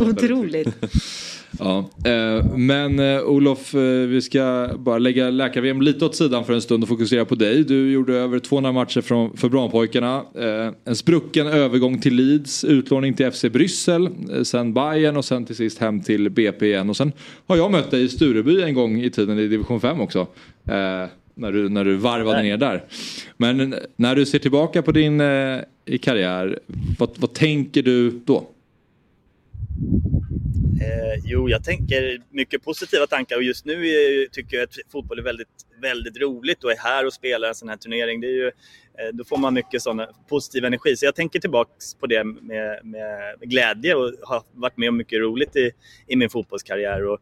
otroligt. 0.00 0.68
Ja, 1.58 1.90
eh, 2.04 2.56
men 2.56 2.98
eh, 2.98 3.22
Olof, 3.22 3.74
eh, 3.74 3.80
vi 3.80 4.22
ska 4.22 4.70
bara 4.78 4.98
lägga 4.98 5.30
läkar-VM 5.30 5.82
lite 5.82 6.04
åt 6.04 6.14
sidan 6.16 6.44
för 6.44 6.52
en 6.52 6.62
stund 6.62 6.82
och 6.82 6.88
fokusera 6.88 7.24
på 7.24 7.34
dig. 7.34 7.64
Du 7.64 7.92
gjorde 7.92 8.14
över 8.14 8.38
200 8.38 8.72
matcher 8.72 9.00
från, 9.00 9.36
för 9.36 9.48
Branpojkarna. 9.48 10.22
En 10.84 10.96
sprucken 10.96 11.46
övergång 11.46 12.00
till 12.00 12.14
Leeds, 12.14 12.64
utlåning 12.64 13.14
till 13.14 13.30
FC 13.30 13.42
Bryssel, 13.42 14.08
sen 14.42 14.74
Bayern 14.74 15.16
och 15.16 15.24
sen 15.24 15.44
till 15.44 15.56
sist 15.56 15.78
hem 15.78 16.00
till 16.00 16.30
BP 16.30 16.66
igen. 16.66 16.90
Och 16.90 16.96
sen 16.96 17.12
har 17.46 17.56
jag 17.56 17.70
mött 17.70 17.90
dig 17.90 18.04
i 18.04 18.08
Stureby 18.08 18.62
en 18.62 18.74
gång 18.74 19.00
i 19.00 19.10
tiden 19.10 19.38
i 19.38 19.48
division 19.48 19.80
5 19.80 20.00
också. 20.00 20.26
När 21.34 21.52
du, 21.52 21.68
när 21.68 21.84
du 21.84 21.96
varvade 21.96 22.42
ner 22.42 22.56
där. 22.56 22.84
Men 23.36 23.74
när 23.96 24.16
du 24.16 24.26
ser 24.26 24.38
tillbaka 24.38 24.82
på 24.82 24.92
din 24.92 25.18
karriär, 26.00 26.58
vad, 26.98 27.10
vad 27.16 27.32
tänker 27.32 27.82
du 27.82 28.10
då? 28.10 28.46
Eh, 30.80 31.22
jo, 31.24 31.48
jag 31.48 31.64
tänker 31.64 32.22
mycket 32.30 32.64
positiva 32.64 33.06
tankar 33.06 33.36
och 33.36 33.42
just 33.42 33.64
nu 33.64 33.88
är, 33.88 34.28
tycker 34.28 34.56
jag 34.56 34.64
att 34.64 34.92
fotboll 34.92 35.18
är 35.18 35.22
väldigt, 35.22 35.48
väldigt 35.82 36.20
roligt 36.20 36.64
och 36.64 36.72
är 36.72 36.76
här 36.76 37.06
och 37.06 37.12
spelar 37.12 37.48
en 37.48 37.54
sån 37.54 37.68
här 37.68 37.76
turnering. 37.76 38.20
Det 38.20 38.26
är 38.26 38.32
ju, 38.32 38.46
eh, 38.46 39.12
då 39.12 39.24
får 39.24 39.36
man 39.36 39.54
mycket 39.54 39.82
sån 39.82 40.02
positiv 40.28 40.64
energi. 40.64 40.96
Så 40.96 41.06
jag 41.06 41.14
tänker 41.14 41.40
tillbaks 41.40 41.94
på 41.94 42.06
det 42.06 42.24
med, 42.24 42.80
med, 42.84 43.40
glädje 43.40 43.94
och 43.94 44.12
har 44.22 44.42
varit 44.52 44.76
med 44.76 44.88
om 44.88 44.96
mycket 44.96 45.20
roligt 45.20 45.56
i, 45.56 45.70
i 46.06 46.16
min 46.16 46.30
fotbollskarriär. 46.30 47.06
Och 47.06 47.18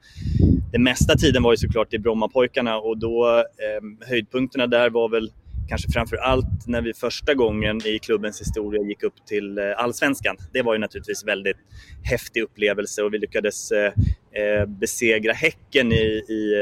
den 0.73 0.83
mesta 0.83 1.15
tiden 1.15 1.43
var 1.43 1.53
ju 1.53 1.57
såklart 1.57 1.95
i 1.95 1.99
Brommapojkarna 1.99 2.79
och 2.79 2.99
då 2.99 3.39
eh, 3.39 4.09
höjdpunkterna 4.09 4.67
där 4.67 4.91
var 4.91 5.09
väl 5.09 5.31
kanske 5.69 5.93
framför 5.93 6.17
allt 6.17 6.67
när 6.67 6.83
vi 6.83 6.95
första 6.95 7.35
gången 7.35 7.87
i 7.87 7.99
klubbens 7.99 8.41
historia 8.41 8.83
gick 8.83 9.03
upp 9.03 9.27
till 9.27 9.59
eh, 9.59 9.65
allsvenskan. 9.77 10.37
Det 10.53 10.63
var 10.63 10.75
ju 10.75 10.81
naturligtvis 10.81 11.25
väldigt 11.27 11.57
häftig 12.03 12.43
upplevelse 12.43 13.03
och 13.03 13.15
vi 13.15 13.19
lyckades 13.19 13.71
eh, 13.71 13.93
eh, 14.33 14.67
besegra 14.67 15.33
Häcken 15.33 15.93
i, 15.93 16.05
i 16.29 16.55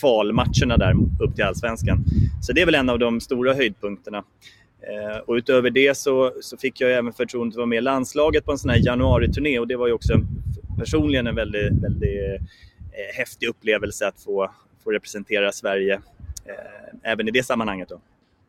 kvalmatcherna 0.00 0.76
där 0.76 0.94
upp 1.20 1.34
till 1.34 1.44
allsvenskan. 1.44 2.04
Så 2.42 2.52
det 2.52 2.60
är 2.60 2.66
väl 2.66 2.74
en 2.74 2.90
av 2.90 2.98
de 2.98 3.20
stora 3.20 3.54
höjdpunkterna. 3.54 4.24
Och 5.26 5.34
utöver 5.34 5.70
det 5.70 5.96
så, 5.96 6.32
så 6.40 6.56
fick 6.56 6.80
jag 6.80 6.92
även 6.92 7.12
förtroendet 7.12 7.54
att 7.54 7.56
vara 7.56 7.66
med 7.66 7.78
i 7.78 7.80
landslaget 7.80 8.44
på 8.44 8.52
en 8.52 8.58
sån 8.58 8.70
här 8.70 8.86
januariturné 8.86 9.58
och 9.58 9.68
det 9.68 9.76
var 9.76 9.86
ju 9.86 9.92
också 9.92 10.12
personligen 10.78 11.26
en 11.26 11.34
väldigt, 11.34 11.82
väldigt 11.82 12.40
häftig 13.16 13.48
upplevelse 13.48 14.08
att 14.08 14.20
få, 14.20 14.50
få 14.84 14.90
representera 14.90 15.52
Sverige 15.52 15.94
eh, 16.46 17.12
även 17.12 17.28
i 17.28 17.30
det 17.30 17.42
sammanhanget. 17.42 17.88
Då. 17.88 18.00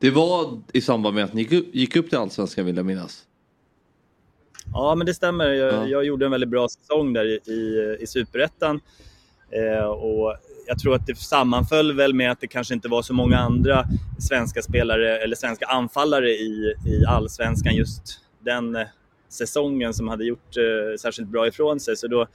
Det 0.05 0.11
var 0.11 0.61
i 0.73 0.81
samband 0.81 1.15
med 1.15 1.23
att 1.23 1.33
ni 1.33 1.61
gick 1.73 1.95
upp 1.95 2.09
till 2.09 2.17
Allsvenskan 2.17 2.65
vill 2.65 2.75
jag 2.75 2.85
minnas. 2.85 3.23
Ja, 4.73 4.95
men 4.95 5.05
det 5.05 5.13
stämmer. 5.13 5.45
Jag, 5.45 5.73
ja. 5.73 5.87
jag 5.87 6.05
gjorde 6.05 6.25
en 6.25 6.31
väldigt 6.31 6.49
bra 6.49 6.67
säsong 6.67 7.13
där 7.13 7.25
i, 7.25 7.51
i, 7.51 7.97
i 7.99 8.07
Superettan. 8.07 8.79
Eh, 9.51 9.85
och 9.85 10.35
jag 10.67 10.79
tror 10.79 10.95
att 10.95 11.07
det 11.07 11.15
sammanföll 11.15 11.93
väl 11.95 12.13
med 12.13 12.31
att 12.31 12.39
det 12.39 12.47
kanske 12.47 12.73
inte 12.73 12.87
var 12.87 13.01
så 13.01 13.13
många 13.13 13.37
andra 13.37 13.85
svenska 14.19 14.61
spelare 14.61 15.17
eller 15.19 15.35
svenska 15.35 15.65
anfallare 15.65 16.29
i, 16.29 16.73
i 16.85 17.05
allsvenskan 17.07 17.75
just 17.75 18.19
den 18.39 18.75
eh, 18.75 18.87
säsongen 19.29 19.93
som 19.93 20.07
hade 20.07 20.25
gjort 20.25 20.57
eh, 20.57 20.97
särskilt 20.99 21.29
bra 21.29 21.47
ifrån 21.47 21.79
sig. 21.79 21.97
Så 21.97 22.07
då 22.07 22.27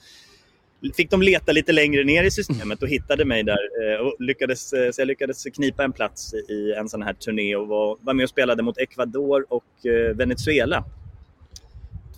fick 0.96 1.10
de 1.10 1.22
leta 1.22 1.52
lite 1.52 1.72
längre 1.72 2.04
ner 2.04 2.24
i 2.24 2.30
systemet 2.30 2.82
och 2.82 2.88
hittade 2.88 3.24
mig 3.24 3.42
där. 3.42 3.58
Eh, 3.82 4.06
och 4.06 4.16
lyckades, 4.18 4.72
eh, 4.72 4.90
så 4.90 5.00
jag 5.00 5.06
lyckades 5.06 5.44
knipa 5.44 5.84
en 5.84 5.92
plats 5.92 6.34
i 6.34 6.72
en 6.72 6.88
sån 6.88 7.02
här 7.02 7.12
turné 7.12 7.56
och 7.56 7.68
var, 7.68 7.96
var 8.00 8.14
med 8.14 8.24
och 8.24 8.30
spelade 8.30 8.62
mot 8.62 8.78
Ecuador 8.78 9.46
och 9.48 9.86
eh, 9.86 10.16
Venezuela. 10.16 10.84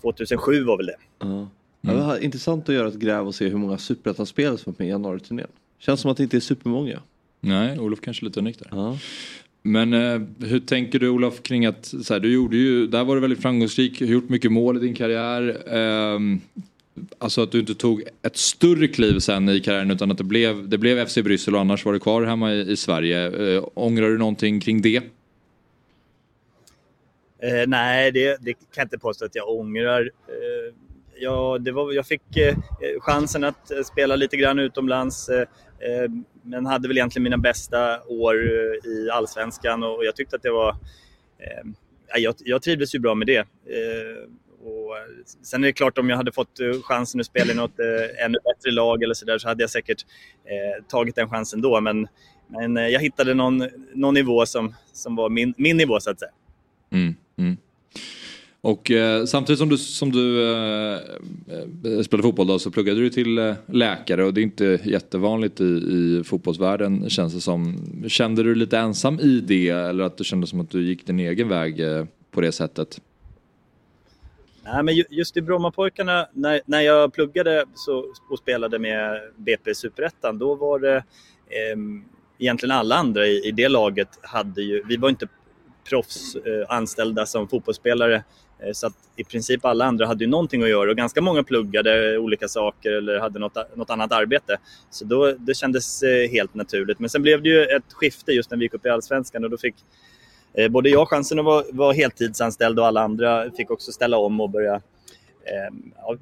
2007 0.01 0.65
var 0.65 0.77
väl 0.77 0.87
det. 0.87 1.25
Mm. 1.25 1.47
Ja, 1.81 1.93
det 1.93 2.01
var 2.01 2.19
intressant 2.19 2.69
att 2.69 2.75
göra 2.75 2.89
ett 2.89 2.95
gräv 2.95 3.27
och 3.27 3.35
se 3.35 3.49
hur 3.49 3.57
många 3.57 3.79
superettan-spelare 3.79 4.59
som 4.59 4.73
var 4.73 4.79
med 4.79 4.89
i 4.89 4.91
januariturnén. 4.91 5.47
Känns 5.79 6.01
som 6.01 6.11
att 6.11 6.17
det 6.17 6.23
inte 6.23 6.37
är 6.37 6.41
supermånga. 6.41 7.01
Nej, 7.41 7.79
Olof 7.79 8.01
kanske 8.01 8.23
är 8.23 8.27
lite 8.27 8.41
unik 8.41 8.59
där. 8.59 8.69
Ja. 8.71 8.99
Men 9.63 9.93
eh, 9.93 10.49
hur 10.49 10.61
tänker 10.61 10.99
du 10.99 11.09
Olof 11.09 11.43
kring 11.43 11.67
att, 11.67 11.87
så 11.87 12.13
här, 12.13 12.21
du 12.21 12.33
gjorde 12.33 12.57
ju, 12.57 12.87
där 12.87 13.05
var 13.05 13.15
du 13.15 13.21
väldigt 13.21 13.43
framgångsrik, 13.43 14.01
gjort 14.01 14.29
mycket 14.29 14.53
mål 14.53 14.77
i 14.77 14.81
din 14.81 14.95
karriär. 14.95 15.49
Eh, 15.67 16.19
Alltså 17.18 17.43
att 17.43 17.53
du 17.53 17.61
inte 17.61 17.74
tog 17.74 18.03
ett 18.22 18.36
större 18.36 18.88
kliv 18.88 19.18
sen 19.18 19.49
i 19.49 19.61
karriären 19.61 19.90
utan 19.90 20.11
att 20.11 20.18
det 20.18 20.24
blev, 20.24 20.68
det 20.68 20.78
blev 20.78 21.07
FC 21.07 21.14
Bryssel 21.14 21.55
och 21.55 21.61
annars 21.61 21.84
var 21.84 21.93
du 21.93 21.99
kvar 22.01 22.22
hemma 22.22 22.53
i, 22.53 22.70
i 22.70 22.76
Sverige. 22.76 23.55
Äh, 23.57 23.64
ångrar 23.74 24.09
du 24.09 24.18
någonting 24.18 24.61
kring 24.61 24.82
det? 24.82 25.03
Eh, 27.43 27.66
nej, 27.66 28.12
det, 28.12 28.36
det, 28.40 28.53
kan 28.53 28.62
jag 28.76 28.84
inte 28.84 28.99
påstå 28.99 29.24
att 29.24 29.34
jag 29.34 29.49
ångrar. 29.49 30.11
Eh, 30.28 30.74
ja, 31.20 31.59
det 31.61 31.72
var, 31.72 31.93
jag 31.93 32.07
fick 32.07 32.36
eh, 32.36 32.57
chansen 33.01 33.45
att 33.45 33.70
eh, 33.70 33.82
spela 33.82 34.16
lite 34.16 34.36
grann 34.36 34.59
utomlands 34.59 35.28
eh, 35.28 35.40
eh, 35.40 36.11
men 36.43 36.66
hade 36.66 36.88
väl 36.88 36.97
egentligen 36.97 37.22
mina 37.24 37.38
bästa 37.38 38.03
år 38.03 38.36
i 38.84 39.11
allsvenskan 39.12 39.82
och 39.82 40.05
jag 40.05 40.16
tyckte 40.16 40.36
att 40.36 40.43
det 40.43 40.51
var... 40.51 40.76
jag, 42.16 42.34
jag 42.38 42.62
trivdes 42.62 42.95
ju 42.95 42.99
bra 42.99 43.14
med 43.14 43.26
det. 43.26 43.47
Eh, 44.97 45.24
sen 45.43 45.64
är 45.64 45.68
det 45.68 45.72
klart 45.72 45.99
om 45.99 46.11
jag 46.11 46.16
hade 46.16 46.32
fått 46.32 46.61
eh, 46.61 46.82
chansen 46.82 47.20
att 47.20 47.26
spela 47.26 47.53
i 47.53 47.57
något 47.57 47.78
eh, 47.78 48.24
ännu 48.24 48.38
bättre 48.45 48.70
lag 48.70 49.03
eller 49.03 49.14
så 49.14 49.24
där 49.24 49.38
så 49.38 49.49
hade 49.49 49.62
jag 49.62 49.70
säkert 49.70 50.07
eh, 50.45 50.84
tagit 50.84 51.14
den 51.14 51.28
chansen 51.28 51.61
då. 51.61 51.80
Men, 51.80 52.09
men 52.49 52.76
eh, 52.76 52.88
jag 52.88 53.01
hittade 53.01 53.34
någon, 53.34 53.68
någon 53.95 54.14
nivå 54.14 54.47
som, 54.47 54.74
som 54.93 55.16
var 55.16 55.28
min, 55.28 55.55
min 55.57 55.76
nivå 55.76 56.01
så 56.01 56.11
att 56.11 56.18
säga. 56.18 56.32
Mm, 56.93 57.14
mm. 57.38 57.57
Och 58.64 58.90
eh, 58.90 59.24
samtidigt 59.24 59.59
som 59.59 59.68
du, 59.68 59.78
som 59.78 60.12
du 60.12 60.53
eh, 60.53 61.01
eh 61.84 62.03
spelade 62.03 62.22
fotboll 62.22 62.47
då, 62.47 62.59
så 62.59 62.70
pluggade 62.70 63.01
du 63.01 63.11
till 63.11 63.38
eh, 63.38 63.55
läkare 63.66 64.24
och 64.24 64.34
det 64.34 64.40
är 64.40 64.43
inte 64.43 64.78
jättevanligt 64.84 65.61
i, 65.61 65.64
i 65.64 66.22
fotbollsvärlden 66.24 67.11
känns 67.11 67.34
det 67.34 67.40
som. 67.40 67.76
Kände 68.09 68.43
du 68.43 68.49
dig 68.49 68.59
lite 68.59 68.78
ensam 68.78 69.20
i 69.20 69.40
det 69.40 69.68
eller 69.68 70.05
att 70.05 70.18
det 70.18 70.24
kände 70.24 70.47
som 70.47 70.61
att 70.61 70.70
du 70.70 70.84
gick 70.84 71.07
din 71.07 71.20
egen 71.20 71.49
väg 71.49 71.80
på 72.30 72.40
det 72.40 72.53
sättet? 72.53 73.01
Nej, 74.65 74.83
men 74.83 75.05
just 75.11 75.37
i 75.37 75.43
Brommapojkarna, 75.43 76.29
när, 76.33 76.61
när 76.67 76.81
jag 76.81 77.13
pluggade 77.13 77.65
så, 77.75 78.05
och 78.31 78.39
spelade 78.39 78.79
med 78.79 79.21
BP 79.37 79.75
Superettan, 79.75 80.39
då 80.39 80.55
var 80.55 80.79
det 80.79 80.97
eh, 80.97 81.77
egentligen 82.39 82.77
alla 82.77 82.97
andra 82.97 83.27
i, 83.27 83.49
i 83.49 83.51
det 83.53 83.69
laget 83.69 84.09
hade 84.23 84.63
ju, 84.63 84.83
vi 84.89 84.97
var 84.97 85.09
inte 85.09 85.29
proffs 85.89 86.37
eh, 86.37 86.77
anställda 86.77 87.27
som 87.27 87.49
fotbollsspelare 87.49 88.25
eh, 88.59 88.73
så 88.73 88.87
att 88.87 88.95
i 89.17 89.25
princip 89.25 89.65
alla 89.65 89.85
andra 89.85 90.07
hade 90.07 90.25
ju 90.25 90.31
någonting 90.31 90.63
att 90.63 90.69
göra 90.69 90.91
och 90.91 90.97
ganska 90.97 91.21
många 91.21 91.43
pluggade 91.43 92.19
olika 92.19 92.49
saker 92.49 92.93
eller 92.93 93.21
hade 93.21 93.39
något, 93.39 93.77
något 93.77 93.91
annat 93.91 94.13
arbete. 94.13 94.57
Så 94.91 95.05
då, 95.05 95.33
det 95.33 95.55
kändes 95.55 96.03
eh, 96.03 96.31
helt 96.31 96.55
naturligt. 96.55 96.99
Men 96.99 97.11
sen 97.11 97.23
blev 97.23 97.43
det 97.43 97.49
ju 97.49 97.65
ett 97.65 97.93
skifte 97.93 98.33
just 98.33 98.51
när 98.51 98.59
vi 98.59 98.65
gick 98.65 98.75
upp 98.75 98.87
i 98.87 98.89
Allsvenskan 98.89 99.45
och 99.45 99.51
då 99.51 99.59
fick 99.59 99.75
både 100.70 100.90
jag 100.90 101.09
chansen 101.09 101.38
att 101.38 101.44
vara, 101.44 101.64
vara 101.72 101.92
heltidsanställd 101.92 102.78
och 102.78 102.86
alla 102.86 103.00
andra 103.00 103.50
fick 103.50 103.70
också 103.70 103.92
ställa 103.92 104.16
om 104.16 104.40
och 104.40 104.50
börja 104.50 104.74
eh, 105.44 105.74
ja, 105.96 106.16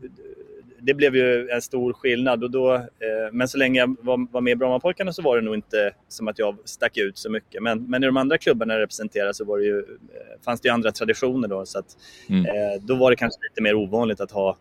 det 0.83 0.95
blev 0.95 1.17
ju 1.17 1.49
en 1.49 1.63
stor 1.63 1.93
skillnad. 1.93 2.45
Och 2.45 2.51
då, 2.51 2.75
eh, 2.75 3.33
men 3.33 3.49
så 3.49 3.59
länge 3.59 3.81
jag 3.81 3.97
var, 4.01 4.33
var 4.33 4.41
med 4.41 4.51
i 4.51 4.57
Brommapojkarna 4.57 5.13
så 5.13 5.23
var 5.23 5.37
det 5.37 5.43
nog 5.43 5.55
inte 5.55 5.93
som 6.09 6.29
att 6.29 6.39
jag 6.39 6.57
stack 6.65 6.97
ut 6.97 7.19
så 7.19 7.31
mycket. 7.31 7.63
Men, 7.63 7.83
men 7.83 8.03
i 8.03 8.07
de 8.07 8.17
andra 8.17 8.39
klubbarna 8.39 8.75
jag 8.75 8.81
representerade 8.81 9.35
så 9.35 9.45
var 9.45 9.59
det 9.59 9.65
ju, 9.65 9.79
eh, 9.79 10.43
fanns 10.45 10.61
det 10.61 10.69
ju 10.69 10.75
andra 10.75 10.93
traditioner. 10.93 11.49
Då, 11.49 11.67
så 11.67 11.79
att, 11.79 11.97
mm. 12.29 12.47
eh, 12.47 12.83
då 12.83 12.95
var 12.95 13.11
det 13.11 13.17
kanske 13.17 13.39
lite 13.51 13.63
mer 13.63 13.75
ovanligt 13.75 14.21
att 14.21 14.31
ha 14.31 14.57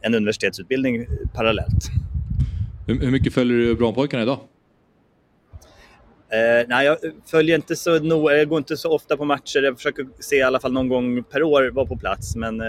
en 0.00 0.14
universitetsutbildning 0.14 1.06
parallellt. 1.34 1.90
Hur, 2.86 3.00
hur 3.00 3.10
mycket 3.10 3.34
följer 3.34 3.58
du 3.58 3.74
Brommapojkarna 3.74 4.22
idag? 4.22 4.38
Eh, 6.34 6.66
nej, 6.68 6.86
jag 6.86 6.98
följer 7.26 7.56
inte 7.56 7.76
så 7.76 7.98
no, 7.98 8.30
jag 8.30 8.48
går 8.48 8.58
inte 8.58 8.76
så 8.76 8.92
ofta 8.92 9.16
på 9.16 9.24
matcher. 9.24 9.62
Jag 9.62 9.76
försöker 9.76 10.06
se 10.20 10.36
i 10.36 10.42
alla 10.42 10.60
fall 10.60 10.72
någon 10.72 10.88
gång 10.88 11.22
per 11.22 11.42
år 11.42 11.70
vara 11.70 11.86
på 11.86 11.96
plats. 11.96 12.36
Men, 12.36 12.60
eh, 12.60 12.66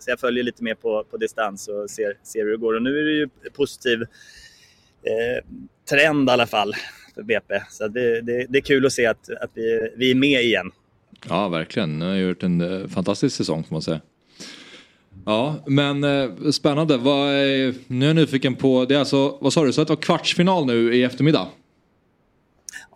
så 0.00 0.10
jag 0.10 0.20
följer 0.20 0.44
lite 0.44 0.64
mer 0.64 0.74
på, 0.74 1.04
på 1.10 1.16
distans 1.16 1.68
och 1.68 1.90
ser, 1.90 2.18
ser 2.22 2.44
hur 2.44 2.50
det 2.50 2.56
går. 2.56 2.74
Och 2.74 2.82
nu 2.82 3.00
är 3.00 3.04
det 3.04 3.12
ju 3.12 3.28
positiv 3.52 4.02
eh, 5.02 5.44
trend 5.90 6.28
i 6.28 6.32
alla 6.32 6.46
fall 6.46 6.74
för 7.14 7.22
BP. 7.22 7.62
Så 7.70 7.88
det, 7.88 8.20
det, 8.20 8.46
det, 8.48 8.58
är 8.58 8.62
kul 8.62 8.86
att 8.86 8.92
se 8.92 9.06
att, 9.06 9.30
att 9.40 9.50
vi, 9.54 9.92
vi 9.96 10.10
är 10.10 10.14
med 10.14 10.42
igen. 10.42 10.70
Ja, 11.28 11.48
verkligen. 11.48 11.98
Ni 11.98 12.04
har 12.04 12.14
gjort 12.14 12.42
en 12.42 12.60
eh, 12.60 12.88
fantastisk 12.88 13.36
säsong 13.36 13.64
får 13.64 13.74
man 13.74 13.82
säga. 13.82 14.00
Ja, 15.26 15.64
men 15.66 16.04
eh, 16.04 16.50
spännande. 16.50 16.96
Vad 16.96 17.28
är, 17.28 17.74
nu 17.86 18.04
är 18.04 18.08
jag 18.08 18.16
nyfiken 18.16 18.54
på, 18.54 18.84
det 18.84 18.94
är 18.94 18.98
alltså, 18.98 19.38
vad 19.40 19.52
sa 19.52 19.64
du, 19.64 19.72
så 19.72 19.82
att 19.82 19.88
det 19.88 19.94
var 19.94 20.02
kvartsfinal 20.02 20.66
nu 20.66 20.94
i 20.94 21.02
eftermiddag? 21.02 21.48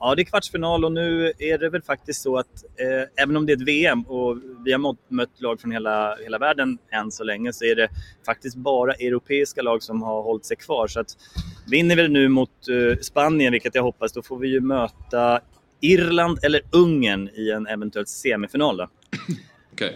Ja, 0.00 0.14
det 0.14 0.22
är 0.22 0.24
kvartsfinal 0.24 0.84
och 0.84 0.92
nu 0.92 1.32
är 1.38 1.58
det 1.58 1.70
väl 1.70 1.82
faktiskt 1.82 2.22
så 2.22 2.38
att 2.38 2.64
eh, 2.80 3.22
även 3.22 3.36
om 3.36 3.46
det 3.46 3.52
är 3.52 3.56
ett 3.56 3.62
VM 3.62 4.02
och 4.02 4.36
vi 4.64 4.72
har 4.72 4.96
mött, 5.14 5.40
lag 5.40 5.60
från 5.60 5.72
hela, 5.72 6.16
hela 6.16 6.38
världen 6.38 6.78
än 6.92 7.10
så 7.10 7.24
länge 7.24 7.52
så 7.52 7.64
är 7.64 7.76
det 7.76 7.88
faktiskt 8.26 8.56
bara 8.56 8.92
europeiska 8.92 9.62
lag 9.62 9.82
som 9.82 10.02
har 10.02 10.22
hållit 10.22 10.46
sig 10.46 10.56
kvar. 10.56 10.86
Så 10.86 11.00
att 11.00 11.16
vinner 11.70 11.96
vi 11.96 12.08
nu 12.08 12.28
mot 12.28 12.50
eh, 12.68 12.98
Spanien, 13.00 13.52
vilket 13.52 13.74
jag 13.74 13.82
hoppas, 13.82 14.12
då 14.12 14.22
får 14.22 14.38
vi 14.38 14.48
ju 14.48 14.60
möta 14.60 15.40
Irland 15.80 16.38
eller 16.42 16.60
Ungern 16.70 17.28
i 17.28 17.50
en 17.50 17.66
eventuell 17.66 18.06
semifinal. 18.06 18.76
Då. 18.76 18.88
Okay. 19.72 19.92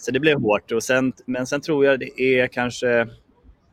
Så 0.00 0.10
det 0.10 0.20
blev 0.20 0.40
hårt. 0.40 0.72
Och 0.72 0.82
sen, 0.82 1.12
men 1.26 1.46
sen 1.46 1.60
tror 1.60 1.84
jag 1.84 2.00
det 2.00 2.20
är 2.20 2.46
kanske 2.46 3.08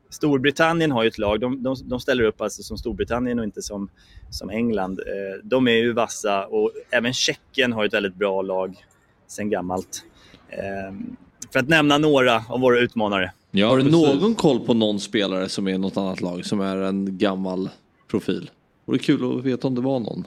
Storbritannien 0.09 0.91
har 0.91 1.03
ju 1.03 1.07
ett 1.07 1.17
lag, 1.17 1.39
de, 1.39 1.63
de, 1.63 1.75
de, 1.83 1.99
ställer 1.99 2.23
upp 2.23 2.41
alltså 2.41 2.63
som 2.63 2.77
Storbritannien 2.77 3.39
och 3.39 3.45
inte 3.45 3.61
som, 3.61 3.89
som 4.29 4.49
England. 4.49 4.99
Eh, 4.99 5.45
de 5.45 5.67
är 5.67 5.71
ju 5.71 5.93
vassa 5.93 6.45
och 6.45 6.71
även 6.91 7.13
Tjeckien 7.13 7.73
har 7.73 7.85
ett 7.85 7.93
väldigt 7.93 8.15
bra 8.15 8.41
lag 8.41 8.85
sen 9.27 9.49
gammalt. 9.49 10.03
Eh, 10.49 10.95
för 11.53 11.59
att 11.59 11.69
nämna 11.69 11.97
några 11.97 12.43
av 12.49 12.59
våra 12.59 12.79
utmanare. 12.79 13.31
Ja, 13.51 13.69
har 13.69 13.77
du 13.77 13.83
precis. 13.83 14.21
någon 14.21 14.35
koll 14.35 14.59
på 14.59 14.73
någon 14.73 14.99
spelare 14.99 15.49
som 15.49 15.67
är 15.67 15.77
något 15.77 15.97
annat 15.97 16.21
lag 16.21 16.45
som 16.45 16.59
är 16.59 16.77
en 16.77 17.17
gammal 17.17 17.69
profil? 18.07 18.49
Vore 18.85 18.99
kul 18.99 19.37
att 19.37 19.45
veta 19.45 19.67
om 19.67 19.75
det 19.75 19.81
var 19.81 19.99
någon. 19.99 20.25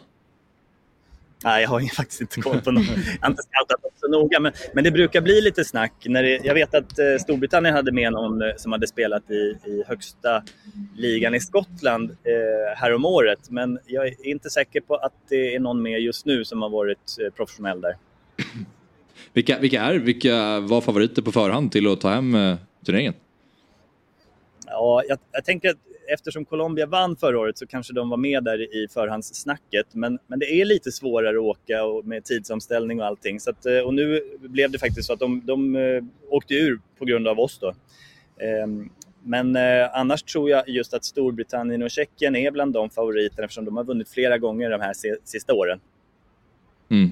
Nej, 1.45 1.63
jag 1.63 1.69
har 1.69 1.81
faktiskt 1.97 2.21
inte 2.21 2.41
koll 2.41 2.61
på 2.61 2.71
någon. 2.71 2.85
Jag 2.85 3.21
har 3.21 3.31
inte 3.31 3.43
scoutat 3.43 3.83
dem 3.83 3.91
så 3.97 4.09
noga. 4.09 4.41
Men, 4.41 4.53
men 4.73 4.85
det 4.85 4.91
brukar 4.91 5.21
bli 5.21 5.41
lite 5.41 5.65
snack. 5.65 5.93
När 6.07 6.23
det, 6.23 6.41
jag 6.45 6.55
vet 6.55 6.75
att 6.75 6.99
eh, 6.99 7.05
Storbritannien 7.21 7.75
hade 7.75 7.93
med 7.93 8.13
någon 8.13 8.43
eh, 8.43 8.49
som 8.57 8.73
hade 8.73 8.87
spelat 8.87 9.31
i, 9.31 9.57
i 9.65 9.85
högsta 9.87 10.43
ligan 10.97 11.35
i 11.35 11.41
Skottland 11.41 12.11
eh, 12.11 12.77
här 12.77 12.95
om 12.95 13.05
året. 13.05 13.51
Men 13.51 13.79
jag 13.87 14.07
är 14.07 14.27
inte 14.27 14.51
säker 14.51 14.81
på 14.81 14.95
att 14.95 15.13
det 15.29 15.55
är 15.55 15.61
någon 15.61 15.83
med 15.83 16.01
just 16.01 16.27
nu 16.27 16.45
som 16.45 16.63
har 16.63 16.69
varit 16.69 17.17
eh, 17.21 17.31
professionell 17.35 17.81
där. 17.81 17.97
Vilka, 19.33 19.59
vilka, 19.59 19.83
är, 19.83 19.95
vilka 19.95 20.61
var 20.61 20.81
favoriter 20.81 21.23
på 21.23 21.33
förhand 21.33 21.73
till 21.73 21.93
att 21.93 22.01
ta 22.01 22.09
hem 22.09 22.35
eh, 22.35 22.57
turneringen? 22.87 23.15
Ja, 24.67 25.03
jag, 25.09 25.19
jag 25.33 25.45
tänker 25.45 25.71
att 25.71 25.77
eftersom 26.09 26.45
Colombia 26.45 26.87
vann 26.87 27.17
förra 27.17 27.39
året 27.39 27.59
så 27.59 27.67
kanske 27.67 27.93
de 27.93 28.09
var 28.09 28.17
med 28.17 28.45
där 28.45 28.75
i 28.77 28.89
förhandssnacket. 28.89 29.87
Men, 29.93 30.19
men 30.27 30.39
det 30.39 30.61
är 30.61 30.65
lite 30.65 30.93
svårare 30.93 31.37
att 31.37 31.43
åka 31.43 31.85
och 31.85 32.07
med 32.07 32.25
tidsomställning 32.25 33.01
och 33.01 33.07
allting. 33.07 33.41
Så 33.41 33.51
att, 33.51 33.67
eh, 33.67 33.79
och 33.79 33.95
nu 33.95 34.21
blev 34.41 34.71
det 34.71 34.79
faktiskt 34.79 35.07
så 35.07 35.13
att 35.13 35.21
de, 35.21 35.43
de 35.45 35.77
eh, 35.77 36.05
åkte 36.31 36.55
ur 36.55 36.81
på 36.99 37.05
grund 37.05 37.29
av 37.29 37.41
oss. 37.41 37.59
Då. 37.59 37.75
Ehm, 38.45 38.91
men 39.25 39.57
eh, 39.57 39.97
annars 39.99 40.23
tror 40.23 40.51
jag 40.51 40.69
just 40.69 40.95
att 40.95 41.05
Storbritannien 41.05 41.83
och 41.83 41.91
Tjeckien 41.91 42.37
är 42.37 42.51
bland 42.51 42.73
de 42.73 42.91
favoriterna 42.91 43.45
eftersom 43.45 43.65
de 43.65 43.77
har 43.77 43.85
vunnit 43.85 44.09
flera 44.09 44.39
gånger 44.39 44.71
de 44.71 44.81
här 44.81 44.95
sista 45.25 45.55
åren. 45.55 45.81
Mm. 46.89 47.11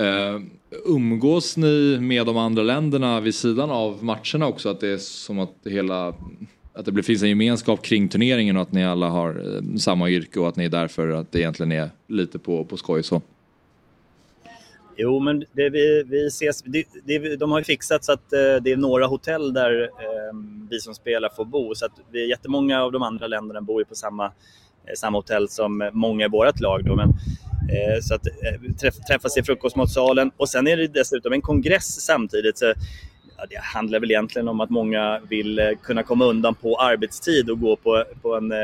Uh, 0.00 0.42
umgås 0.84 1.56
ni 1.56 1.98
med 2.00 2.26
de 2.26 2.36
andra 2.36 2.62
länderna 2.62 3.20
vid 3.20 3.34
sidan 3.34 3.70
av 3.70 4.04
matcherna 4.04 4.46
också? 4.46 4.68
Att 4.68 4.80
det 4.80 4.88
är 4.88 4.98
som 4.98 5.38
att 5.38 5.54
hela 5.64 6.14
att 6.74 6.84
det 6.84 7.02
finns 7.02 7.22
en 7.22 7.28
gemenskap 7.28 7.82
kring 7.82 8.08
turneringen 8.08 8.56
och 8.56 8.62
att 8.62 8.72
ni 8.72 8.84
alla 8.84 9.08
har 9.08 9.30
eh, 9.30 9.76
samma 9.76 10.10
yrke 10.10 10.40
och 10.40 10.48
att 10.48 10.56
ni 10.56 10.64
är 10.64 10.68
därför 10.68 11.08
att 11.08 11.32
det 11.32 11.38
egentligen 11.38 11.72
är 11.72 11.90
lite 12.06 12.38
på, 12.38 12.64
på 12.64 12.76
skoj 12.76 13.02
så? 13.02 13.22
Jo, 14.96 15.20
men 15.20 15.44
det 15.52 15.70
vi, 15.70 16.04
vi 16.06 16.26
ses, 16.26 16.62
det, 16.62 16.84
det, 17.04 17.36
de 17.36 17.50
har 17.50 17.58
ju 17.58 17.64
fixat 17.64 18.04
så 18.04 18.12
att 18.12 18.32
eh, 18.32 18.62
det 18.62 18.72
är 18.72 18.76
några 18.76 19.06
hotell 19.06 19.52
där 19.52 19.82
eh, 19.82 20.36
vi 20.70 20.80
som 20.80 20.94
spelar 20.94 21.28
får 21.28 21.44
bo. 21.44 21.74
Så 21.74 21.86
att 21.86 21.92
vi, 22.10 22.28
jättemånga 22.30 22.82
av 22.82 22.92
de 22.92 23.02
andra 23.02 23.26
länderna 23.26 23.60
bor 23.60 23.80
ju 23.80 23.84
på 23.84 23.94
samma, 23.94 24.24
eh, 24.24 24.94
samma 24.96 25.18
hotell 25.18 25.48
som 25.48 25.90
många 25.92 26.24
i 26.24 26.28
vårt 26.28 26.60
lag. 26.60 26.84
Då, 26.84 26.96
men, 26.96 27.08
eh, 27.08 28.00
så 28.02 28.14
att 28.14 28.26
eh, 28.26 28.74
träff, 28.80 28.94
träffas 29.08 29.36
i 29.36 29.42
frukostmatsalen 29.42 30.30
och 30.36 30.48
sen 30.48 30.66
är 30.66 30.76
det 30.76 30.86
dessutom 30.86 31.32
en 31.32 31.42
kongress 31.42 32.00
samtidigt. 32.00 32.58
Så 32.58 32.74
det 33.50 33.60
handlar 33.60 34.00
väl 34.00 34.10
egentligen 34.10 34.48
om 34.48 34.60
att 34.60 34.70
många 34.70 35.20
vill 35.28 35.58
eh, 35.58 35.70
kunna 35.82 36.02
komma 36.02 36.24
undan 36.24 36.54
på 36.54 36.76
arbetstid 36.76 37.50
och 37.50 37.60
gå 37.60 37.76
på, 37.76 38.04
på 38.22 38.34
en, 38.34 38.52
eh, 38.52 38.58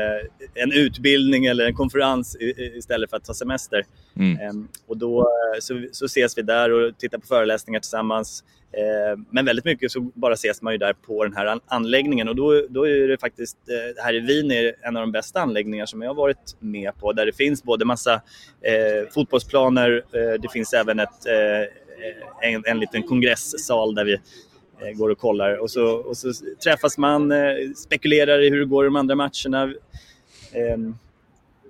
en 0.53 0.71
utbildning 0.71 1.45
eller 1.45 1.65
en 1.65 1.75
konferens 1.75 2.37
istället 2.75 3.09
för 3.09 3.17
att 3.17 3.25
ta 3.25 3.33
semester. 3.33 3.85
Mm. 4.15 4.39
Ehm, 4.39 4.67
och 4.87 4.97
då 4.97 5.19
eh, 5.19 5.59
så, 5.59 5.85
så 5.91 6.05
ses 6.05 6.37
vi 6.37 6.41
där 6.41 6.71
och 6.71 6.97
tittar 6.97 7.17
på 7.17 7.27
föreläsningar 7.27 7.79
tillsammans. 7.79 8.43
Ehm, 8.73 9.25
men 9.29 9.45
väldigt 9.45 9.65
mycket 9.65 9.91
så 9.91 9.99
bara 9.99 10.33
ses 10.33 10.61
man 10.61 10.73
ju 10.73 10.77
där 10.77 10.93
på 10.93 11.23
den 11.23 11.35
här 11.35 11.59
anläggningen 11.65 12.27
och 12.29 12.35
då, 12.35 12.65
då 12.69 12.87
är 12.87 13.07
det 13.07 13.17
faktiskt, 13.17 13.57
här 14.03 14.13
i 14.13 14.19
Wien 14.19 14.51
är 14.51 14.73
en 14.81 14.97
av 14.97 15.01
de 15.01 15.11
bästa 15.11 15.41
anläggningar 15.41 15.85
som 15.85 16.01
jag 16.01 16.09
har 16.09 16.15
varit 16.15 16.55
med 16.59 16.91
på 16.99 17.13
där 17.13 17.25
det 17.25 17.35
finns 17.35 17.63
både 17.63 17.85
massa 17.85 18.13
eh, 18.61 19.09
fotbollsplaner, 19.13 20.03
det 20.37 20.51
finns 20.51 20.73
även 20.73 20.99
ett 20.99 21.25
eh, 21.25 21.81
en, 22.41 22.63
en 22.65 22.79
liten 22.79 23.03
kongressal 23.03 23.95
där 23.95 24.05
vi 24.05 24.17
går 24.95 25.09
och 25.09 25.17
kollar. 25.17 25.57
Och 25.57 25.71
så, 25.71 25.85
och 25.85 26.17
så 26.17 26.33
träffas 26.63 26.97
man, 26.97 27.31
eh, 27.31 27.37
spekulerar 27.75 28.41
i 28.41 28.49
hur 28.49 28.59
det 28.59 28.65
går 28.65 28.85
i 28.85 28.87
de 28.87 28.95
andra 28.95 29.15
matcherna. 29.15 29.63
Eh, 30.51 30.77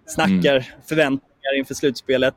snackar 0.05 0.55
mm. 0.55 0.63
förväntningar 0.87 1.57
inför 1.57 1.73
slutspelet. 1.73 2.35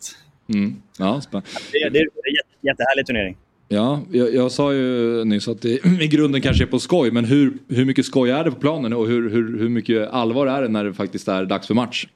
Mm. 0.54 0.82
Ja, 0.98 1.22
det, 1.32 1.40
det 1.72 1.98
är 1.98 2.02
en 2.02 2.68
jättehärlig 2.68 3.06
turnering. 3.06 3.36
Ja, 3.68 4.00
jag, 4.10 4.34
jag, 4.34 4.52
sa 4.52 4.72
ju 4.72 5.24
nyss 5.24 5.48
att 5.48 5.62
det 5.62 5.86
i 6.00 6.08
grunden 6.08 6.42
kanske 6.42 6.64
är 6.64 6.66
på 6.66 6.78
skoj. 6.78 7.10
Men 7.10 7.24
hur, 7.24 7.52
hur 7.68 7.84
mycket 7.84 8.06
skoj 8.06 8.30
är 8.30 8.44
det 8.44 8.50
på 8.50 8.60
planen 8.60 8.92
och 8.92 9.06
hur, 9.06 9.30
hur, 9.30 9.58
hur 9.58 9.68
mycket 9.68 10.08
allvar 10.10 10.46
är 10.46 10.62
det 10.62 10.68
när 10.68 10.84
det 10.84 10.94
faktiskt 10.94 11.28
är 11.28 11.44
dags 11.44 11.66
för 11.66 11.74
match? 11.74 12.06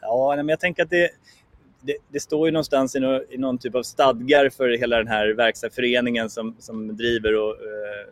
Ja, 0.00 0.34
men 0.36 0.48
jag 0.48 0.60
tänker 0.60 0.82
att 0.82 0.90
det, 0.90 1.10
det, 1.88 1.96
det, 2.12 2.20
står 2.20 2.48
ju 2.48 2.52
någonstans 2.52 2.96
i, 2.96 3.00
no, 3.00 3.22
i, 3.30 3.38
någon 3.38 3.58
typ 3.58 3.74
av 3.74 3.82
stadgar 3.82 4.50
för 4.50 4.78
hela 4.78 4.96
den 4.96 5.08
här 5.08 5.28
verksamhetsföreningen 5.28 6.30
som, 6.30 6.56
som 6.58 6.96
driver 6.96 7.34
och, 7.36 7.50
eh, 7.50 8.06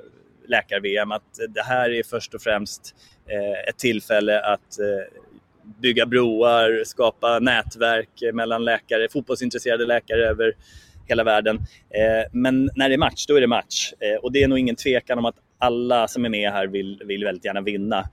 läkar-VM 0.48 1.12
att 1.12 1.38
det 1.48 1.62
här 1.62 1.90
är 1.90 2.02
först 2.02 2.34
och 2.34 2.42
främst 2.42 2.94
eh, 3.26 3.68
ett 3.68 3.78
tillfälle 3.78 4.40
att 4.40 4.78
eh, 4.78 5.20
bygga 5.80 6.06
broar, 6.06 6.84
skapa 6.84 7.38
nätverk 7.38 8.22
mellan 8.32 8.64
läkare, 8.64 9.08
fotbollsintresserade 9.08 9.86
läkare 9.86 10.28
över 10.28 10.56
hela 11.08 11.24
världen. 11.24 11.56
Eh, 11.90 12.30
men 12.32 12.70
när 12.74 12.88
det 12.88 12.94
är 12.94 12.98
match, 12.98 13.26
då 13.26 13.36
är 13.36 13.40
det 13.40 13.46
match. 13.46 13.92
Eh, 14.00 14.20
och 14.22 14.32
det 14.32 14.42
är 14.42 14.48
nog 14.48 14.58
ingen 14.58 14.76
tvekan 14.76 15.18
om 15.18 15.24
att 15.24 15.36
alla 15.58 16.08
som 16.08 16.24
är 16.24 16.28
med 16.28 16.52
här 16.52 16.66
vill, 16.66 17.02
vill 17.04 17.24
väldigt 17.24 17.44
gärna 17.44 17.60
vinna. 17.60 18.08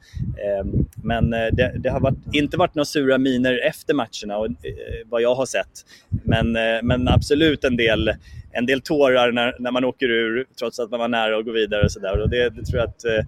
Ehm, 0.45 0.85
men 1.03 1.33
eh, 1.33 1.47
det, 1.51 1.75
det 1.79 1.89
har 1.89 1.99
varit, 1.99 2.17
inte 2.31 2.57
varit 2.57 2.75
några 2.75 2.85
sura 2.85 3.17
miner 3.17 3.59
efter 3.67 3.93
matcherna, 3.93 4.37
och, 4.37 4.45
eh, 4.45 5.07
vad 5.09 5.21
jag 5.21 5.35
har 5.35 5.45
sett. 5.45 5.85
Men, 6.23 6.55
eh, 6.55 6.81
men 6.83 7.07
absolut 7.07 7.63
en 7.63 7.77
del 7.77 8.13
en 8.54 8.66
del 8.66 8.82
tårar 8.82 9.32
när, 9.32 9.56
när 9.60 9.72
man 9.72 9.84
åker 9.84 10.10
ur 10.10 10.45
trots 10.60 10.80
att 10.80 10.91
man 10.91 10.99
var 10.99 11.08
nära 11.08 11.38
att 11.38 11.45
gå 11.45 11.51
vidare 11.51 11.84
och 11.84 11.91
sådär. 11.91 12.28
det, 12.28 12.49
det 12.49 12.66
tror 12.66 12.80
jag 12.80 12.89
att 12.89 13.06
eh, 13.06 13.26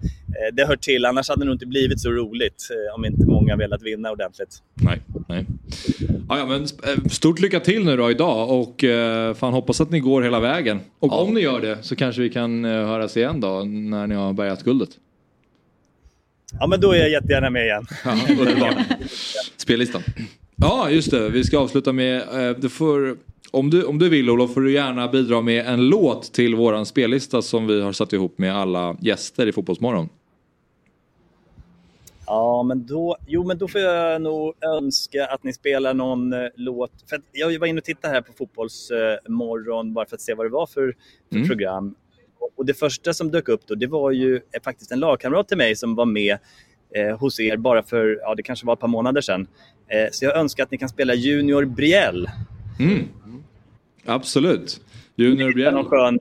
det 0.52 0.66
hör 0.66 0.76
till. 0.76 1.04
Annars 1.04 1.28
hade 1.28 1.40
det 1.40 1.44
nog 1.44 1.54
inte 1.54 1.66
blivit 1.66 2.00
så 2.00 2.10
roligt 2.10 2.68
eh, 2.70 2.94
om 2.94 3.04
inte 3.04 3.26
många 3.26 3.56
velat 3.56 3.82
vinna 3.82 4.10
ordentligt. 4.10 4.62
Nej, 4.74 5.00
nej. 5.28 5.46
Ja, 6.28 6.38
ja, 6.38 6.46
men 6.46 6.62
eh, 6.62 7.04
stort 7.10 7.40
lycka 7.40 7.60
till 7.60 7.84
nu 7.84 7.96
då 7.96 8.10
idag 8.10 8.50
och 8.50 8.84
eh, 8.84 9.34
fan 9.34 9.52
hoppas 9.52 9.80
att 9.80 9.90
ni 9.90 10.00
går 10.00 10.22
hela 10.22 10.40
vägen. 10.40 10.80
Och 10.98 11.12
ja. 11.12 11.16
om 11.16 11.34
ni 11.34 11.40
gör 11.40 11.60
det 11.60 11.78
så 11.82 11.96
kanske 11.96 12.22
vi 12.22 12.30
kan 12.30 12.64
eh, 12.64 12.70
höras 12.70 13.16
igen 13.16 13.40
då 13.40 13.64
när 13.64 14.06
ni 14.06 14.14
har 14.14 14.32
bärgat 14.32 14.62
guldet. 14.62 14.90
Ja 16.60 16.66
men 16.66 16.80
då 16.80 16.92
är 16.92 16.98
jag 16.98 17.10
jättegärna 17.10 17.50
med 17.50 17.64
igen. 17.64 17.86
Ja, 18.04 18.74
Spellistan. 19.56 20.02
Ja 20.56 20.90
just 20.90 21.10
det, 21.10 21.28
vi 21.28 21.44
ska 21.44 21.58
avsluta 21.58 21.92
med, 21.92 22.16
eh, 22.16 22.56
du 22.58 22.68
får 22.68 23.16
om 23.50 23.70
du, 23.70 23.84
om 23.84 23.98
du 23.98 24.08
vill 24.08 24.30
Olof 24.30 24.54
får 24.54 24.60
du 24.60 24.72
gärna 24.72 25.08
bidra 25.08 25.40
med 25.40 25.66
en 25.66 25.88
låt 25.88 26.32
till 26.32 26.54
våran 26.54 26.86
spellista 26.86 27.42
som 27.42 27.66
vi 27.66 27.80
har 27.80 27.92
satt 27.92 28.12
ihop 28.12 28.38
med 28.38 28.56
alla 28.56 28.96
gäster 29.00 29.46
i 29.46 29.52
Fotbollsmorgon. 29.52 30.08
Ja, 32.26 32.62
men 32.62 32.86
då, 32.86 33.16
jo, 33.26 33.44
men 33.44 33.58
då 33.58 33.68
får 33.68 33.80
jag 33.80 34.22
nog 34.22 34.54
önska 34.60 35.26
att 35.26 35.44
ni 35.44 35.52
spelar 35.52 35.94
någon 35.94 36.32
eh, 36.32 36.48
låt. 36.54 36.90
För 37.08 37.20
jag 37.32 37.58
var 37.58 37.66
inne 37.66 37.78
och 37.78 37.84
tittade 37.84 38.14
här 38.14 38.20
på 38.20 38.32
Fotbollsmorgon 38.32 39.94
bara 39.94 40.06
för 40.06 40.16
att 40.16 40.20
se 40.20 40.34
vad 40.34 40.46
det 40.46 40.50
var 40.50 40.66
för, 40.66 40.94
för 41.28 41.36
mm. 41.36 41.48
program. 41.48 41.94
Och 42.56 42.66
det 42.66 42.74
första 42.74 43.14
som 43.14 43.30
dök 43.30 43.48
upp 43.48 43.66
då, 43.66 43.74
det 43.74 43.86
var 43.86 44.10
ju 44.10 44.36
eh, 44.36 44.62
faktiskt 44.64 44.92
en 44.92 45.00
lagkamrat 45.00 45.48
till 45.48 45.56
mig 45.56 45.76
som 45.76 45.94
var 45.94 46.06
med 46.06 46.38
eh, 46.94 47.18
hos 47.18 47.40
er 47.40 47.56
bara 47.56 47.82
för, 47.82 48.18
ja 48.22 48.34
det 48.34 48.42
kanske 48.42 48.66
var 48.66 48.72
ett 48.72 48.80
par 48.80 48.88
månader 48.88 49.20
sedan. 49.20 49.46
Eh, 49.88 50.08
så 50.12 50.24
jag 50.24 50.36
önskar 50.36 50.62
att 50.64 50.70
ni 50.70 50.78
kan 50.78 50.88
spela 50.88 51.14
Junior 51.14 51.64
Brielle. 51.64 52.32
Mm. 52.80 53.08
Absolut. 54.06 54.80
Junior 55.16 55.52
Bjell. 55.52 55.84
skön 55.84 56.18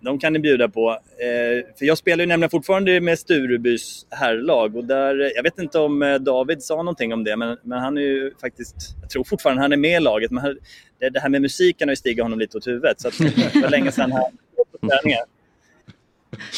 de 0.00 0.18
kan 0.18 0.32
ni 0.32 0.38
bjuda 0.38 0.68
på. 0.68 0.90
Eh, 0.90 1.76
för 1.78 1.86
jag 1.86 1.98
spelar 1.98 2.24
ju 2.24 2.28
nämligen 2.28 2.50
fortfarande 2.50 3.00
med 3.00 3.18
Sturebys 3.18 4.06
herrlag 4.10 4.76
och 4.76 4.84
där, 4.84 5.32
jag 5.36 5.42
vet 5.42 5.58
inte 5.58 5.78
om 5.78 6.02
eh, 6.02 6.14
David 6.14 6.62
sa 6.62 6.76
någonting 6.76 7.12
om 7.12 7.24
det, 7.24 7.36
men, 7.36 7.56
men 7.62 7.78
han 7.78 7.98
är 7.98 8.02
ju 8.02 8.34
faktiskt, 8.40 8.76
jag 9.00 9.10
tror 9.10 9.24
fortfarande 9.24 9.62
han 9.62 9.72
är 9.72 9.76
med 9.76 9.96
i 9.96 10.00
laget, 10.00 10.30
men 10.30 10.44
han, 10.44 10.58
det, 10.98 11.10
det, 11.10 11.20
här 11.20 11.28
med 11.28 11.42
musiken 11.42 11.88
har 11.88 11.92
ju 11.92 11.96
stigit 11.96 12.22
honom 12.22 12.38
lite 12.38 12.58
åt 12.58 12.66
huvudet. 12.66 13.00
Så 13.00 13.08
att, 13.08 13.18
det 13.18 13.60
var 13.62 13.70
länge 13.70 13.92
sedan 13.92 14.12
han 14.12 14.20
var 14.56 14.64
på 14.64 14.88
träningen. 14.88 15.24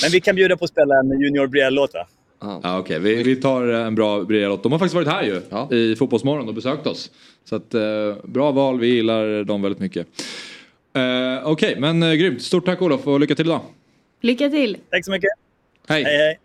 Men 0.02 0.10
vi 0.12 0.20
kan 0.20 0.36
bjuda 0.36 0.56
på 0.56 0.64
att 0.64 0.70
spela 0.70 0.94
en 0.98 1.20
Junior 1.20 1.46
Brielle-låt 1.46 1.94
va? 1.94 2.06
Ja, 2.40 2.58
Okej, 2.58 2.80
okay. 2.80 2.98
vi, 2.98 3.22
vi 3.22 3.36
tar 3.36 3.66
en 3.66 3.94
bra 3.94 4.24
Brielle-låt. 4.24 4.62
De 4.62 4.72
har 4.72 4.78
faktiskt 4.78 4.94
varit 4.94 5.08
här 5.08 5.22
ju 5.22 5.42
ja. 5.50 5.72
i 5.72 5.96
Fotbollsmorgon 5.96 6.48
och 6.48 6.54
besökt 6.54 6.86
oss. 6.86 7.10
Så 7.44 7.56
att, 7.56 7.74
eh, 7.74 8.16
bra 8.24 8.50
val, 8.50 8.80
vi 8.80 8.86
gillar 8.86 9.44
dem 9.44 9.62
väldigt 9.62 9.80
mycket. 9.80 10.06
Eh, 10.92 11.02
Okej, 11.44 11.68
okay, 11.68 11.80
men 11.80 12.02
eh, 12.02 12.12
grymt. 12.12 12.42
Stort 12.42 12.64
tack 12.64 12.82
Olof 12.82 13.06
och 13.06 13.20
lycka 13.20 13.34
till 13.34 13.46
idag. 13.46 13.60
Lycka 14.20 14.50
till. 14.50 14.78
Tack 14.90 15.04
så 15.04 15.10
mycket. 15.10 15.30
Hej. 15.88 16.04
Hej, 16.04 16.16
hej. 16.16 16.38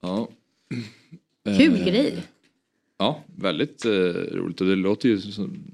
Ja. 0.00 0.28
Kul 1.58 1.80
eh, 1.80 1.86
grej. 1.86 2.22
Ja, 3.00 3.24
väldigt 3.36 3.84
eh, 3.84 3.90
roligt 4.36 4.60
och 4.60 4.66
det 4.66 4.76
låter 4.76 5.08
ju 5.08 5.20
som, 5.20 5.72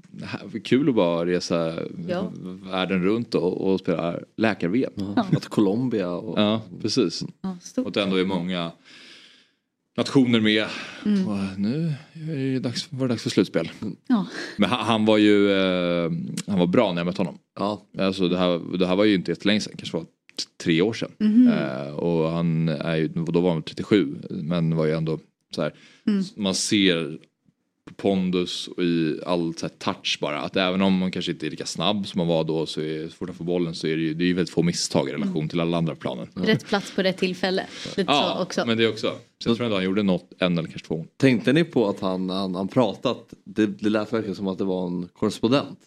kul 0.63 0.89
att 0.89 0.95
bara 0.95 1.25
resa 1.25 1.73
ja. 2.07 2.31
världen 2.71 3.03
runt 3.03 3.35
och, 3.35 3.67
och 3.67 3.79
spela 3.79 4.19
läkar-VM. 4.37 4.91
Ja. 4.95 5.25
Att 5.31 5.47
Colombia 5.47 6.09
och... 6.09 6.39
Ja, 6.39 6.61
precis. 6.81 7.23
Ja, 7.41 7.57
och 7.75 7.87
att 7.87 7.93
det 7.93 8.03
ändå 8.03 8.15
är 8.15 8.25
många 8.25 8.71
nationer 9.97 10.39
med. 10.39 10.65
Mm. 11.05 11.27
Och 11.27 11.59
nu 11.59 11.93
är 12.13 12.53
det 12.53 12.59
dags, 12.59 12.87
var 12.91 13.07
det 13.07 13.13
dags 13.13 13.23
för 13.23 13.29
slutspel. 13.29 13.71
Ja. 14.07 14.25
Men 14.57 14.69
han, 14.69 14.85
han 14.85 15.05
var 15.05 15.17
ju 15.17 15.51
eh, 15.51 16.11
han 16.47 16.59
var 16.59 16.67
bra 16.67 16.93
när 16.93 16.99
jag 16.99 17.05
mötte 17.05 17.21
honom. 17.21 17.37
Ja. 17.59 17.85
Alltså 17.99 18.27
det, 18.27 18.37
här, 18.37 18.77
det 18.77 18.87
här 18.87 18.95
var 18.95 19.05
ju 19.05 19.15
inte 19.15 19.31
jättelänge 19.31 19.59
sedan, 19.59 19.73
kanske 19.77 19.97
var 19.97 20.05
tre 20.63 20.81
år 20.81 20.93
sedan. 20.93 21.11
Mm. 21.19 21.47
Eh, 21.47 21.93
och 21.93 22.31
han 22.31 22.69
är 22.69 22.95
ju, 22.95 23.07
då 23.07 23.41
var 23.41 23.53
han 23.53 23.63
37 23.63 24.15
men 24.29 24.75
var 24.75 24.85
ju 24.85 24.91
ändå 24.91 25.19
så 25.57 25.61
här, 25.63 25.73
mm. 26.07 26.23
man 26.35 26.55
ser 26.55 27.17
på 27.87 27.93
pondus 27.93 28.67
och 28.67 28.83
i 28.83 29.19
all 29.25 29.53
så 29.57 29.65
här, 29.65 29.73
touch 29.93 30.17
bara. 30.21 30.41
Att 30.41 30.55
även 30.55 30.81
om 30.81 30.97
man 30.97 31.11
kanske 31.11 31.31
inte 31.31 31.45
är 31.47 31.51
lika 31.51 31.65
snabb 31.65 32.07
som 32.07 32.17
man 32.19 32.27
var 32.27 32.43
då 32.43 32.65
så, 32.65 32.81
är, 32.81 33.07
så 33.07 33.13
fort 33.15 33.27
man 33.29 33.35
får 33.35 33.45
bollen 33.45 33.75
så 33.75 33.87
är 33.87 33.95
det 33.95 34.01
ju, 34.01 34.13
det 34.13 34.23
är 34.23 34.27
ju 34.27 34.33
väldigt 34.33 34.53
få 34.53 34.61
misstag 34.63 35.09
i 35.09 35.11
relation 35.11 35.35
Mm. 35.37 35.49
till 35.49 35.59
alla 35.59 35.77
andra 35.77 35.95
planen. 35.95 36.27
Rätt 36.35 36.65
plats 36.67 36.91
på 36.95 37.01
rätt 37.03 37.17
tillfälle. 37.17 37.65
Lite 37.85 38.03
så 38.03 38.11
Ja, 38.11 38.41
också. 38.41 38.65
men 38.65 38.77
det 38.77 38.87
också. 38.87 39.15
Så 39.43 39.49
jag 39.49 39.55
tror 39.57 39.65
ändå 39.65 39.77
han 39.77 39.85
gjorde 39.85 40.03
något, 40.03 40.33
en 40.39 40.57
eller 40.57 40.69
kanske 40.69 40.87
två. 40.87 41.05
Tänkte 41.17 41.53
ni 41.53 41.63
på 41.63 41.89
att 41.89 41.99
han, 41.99 42.29
han, 42.29 42.55
han 42.55 42.67
pratat, 42.67 43.33
det, 43.43 43.65
det 43.65 43.89
lät 43.89 44.13
verkligen 44.13 44.35
som 44.35 44.47
att 44.47 44.57
det 44.57 44.63
var 44.65 44.87
en 44.87 45.09
korrespondent. 45.13 45.79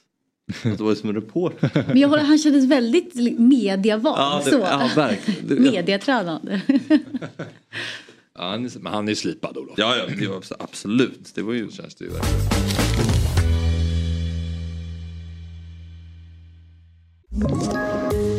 Att 0.64 0.78
det 0.78 0.84
var 0.84 0.94
som 0.94 1.08
en 1.08 1.14
reporter. 1.14 1.84
Men 1.88 1.98
jag 1.98 2.08
håller, 2.08 2.22
han 2.22 2.38
kändes 2.38 2.64
väldigt 2.64 3.38
mediavan. 3.38 4.14
Ja, 4.16 4.42
det- 4.44 4.50
så. 4.50 4.58
ja, 4.58 4.90
verkligen. 4.96 5.64
Han 8.40 8.64
är, 8.64 8.78
men 8.78 8.92
han 8.92 9.08
är 9.08 9.14
slipad 9.14 9.56
Olof. 9.56 9.74
Ja, 9.76 9.96
ja, 9.96 10.14
det 10.18 10.28
var 10.28 10.42
absolut. 10.58 11.32
Det 11.34 11.42
var 11.42 11.52
ju... 11.52 11.70
Känns 11.70 11.94
det 11.94 12.04
ju 12.04 12.10
verkligen. 12.10 12.40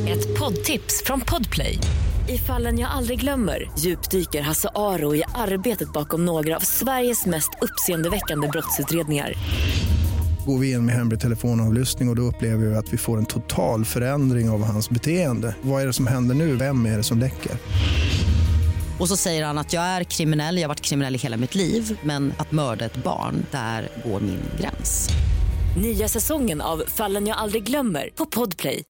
Ett 0.07 0.39
poddtips 0.39 1.03
från 1.05 1.21
Podplay. 1.21 1.77
I 2.29 2.37
fallen 2.37 2.79
jag 2.79 2.91
aldrig 2.91 3.19
glömmer 3.19 3.71
djupdyker 3.79 4.41
Hasse 4.41 4.69
Aro 4.75 5.15
i 5.15 5.23
arbetet 5.35 5.93
bakom 5.93 6.25
några 6.25 6.55
av 6.55 6.59
Sveriges 6.59 7.25
mest 7.25 7.49
uppseendeväckande 7.61 8.47
brottsutredningar. 8.47 9.33
Går 10.45 10.57
vi 10.57 10.71
in 10.71 10.85
med 10.85 10.95
hemlig 10.95 11.19
telefonavlyssning 11.19 12.09
och, 12.09 12.11
och 12.11 12.15
då 12.15 12.21
upplever 12.21 12.65
vi 12.65 12.75
att 12.75 12.93
vi 12.93 12.97
får 12.97 13.17
en 13.17 13.25
total 13.25 13.85
förändring 13.85 14.49
av 14.49 14.63
hans 14.63 14.89
beteende. 14.89 15.55
Vad 15.61 15.81
är 15.81 15.87
det 15.87 15.93
som 15.93 16.07
händer 16.07 16.35
nu? 16.35 16.55
Vem 16.55 16.85
är 16.85 16.97
det 16.97 17.03
som 17.03 17.19
läcker? 17.19 17.51
Och 18.99 19.07
så 19.07 19.17
säger 19.17 19.45
han 19.45 19.57
att 19.57 19.73
jag 19.73 19.83
är 19.83 20.03
kriminell, 20.03 20.55
jag 20.55 20.63
har 20.63 20.67
varit 20.67 20.81
kriminell 20.81 21.15
i 21.15 21.17
hela 21.17 21.37
mitt 21.37 21.55
liv 21.55 21.99
men 22.03 22.33
att 22.37 22.51
mörda 22.51 22.85
ett 22.85 23.03
barn, 23.03 23.45
där 23.51 23.87
går 24.05 24.19
min 24.19 24.41
gräns. 24.59 25.09
Nya 25.81 26.07
säsongen 26.07 26.61
av 26.61 26.83
Fallen 26.87 27.27
jag 27.27 27.37
aldrig 27.37 27.63
glömmer 27.63 28.09
på 28.15 28.25
Podplay. 28.25 28.83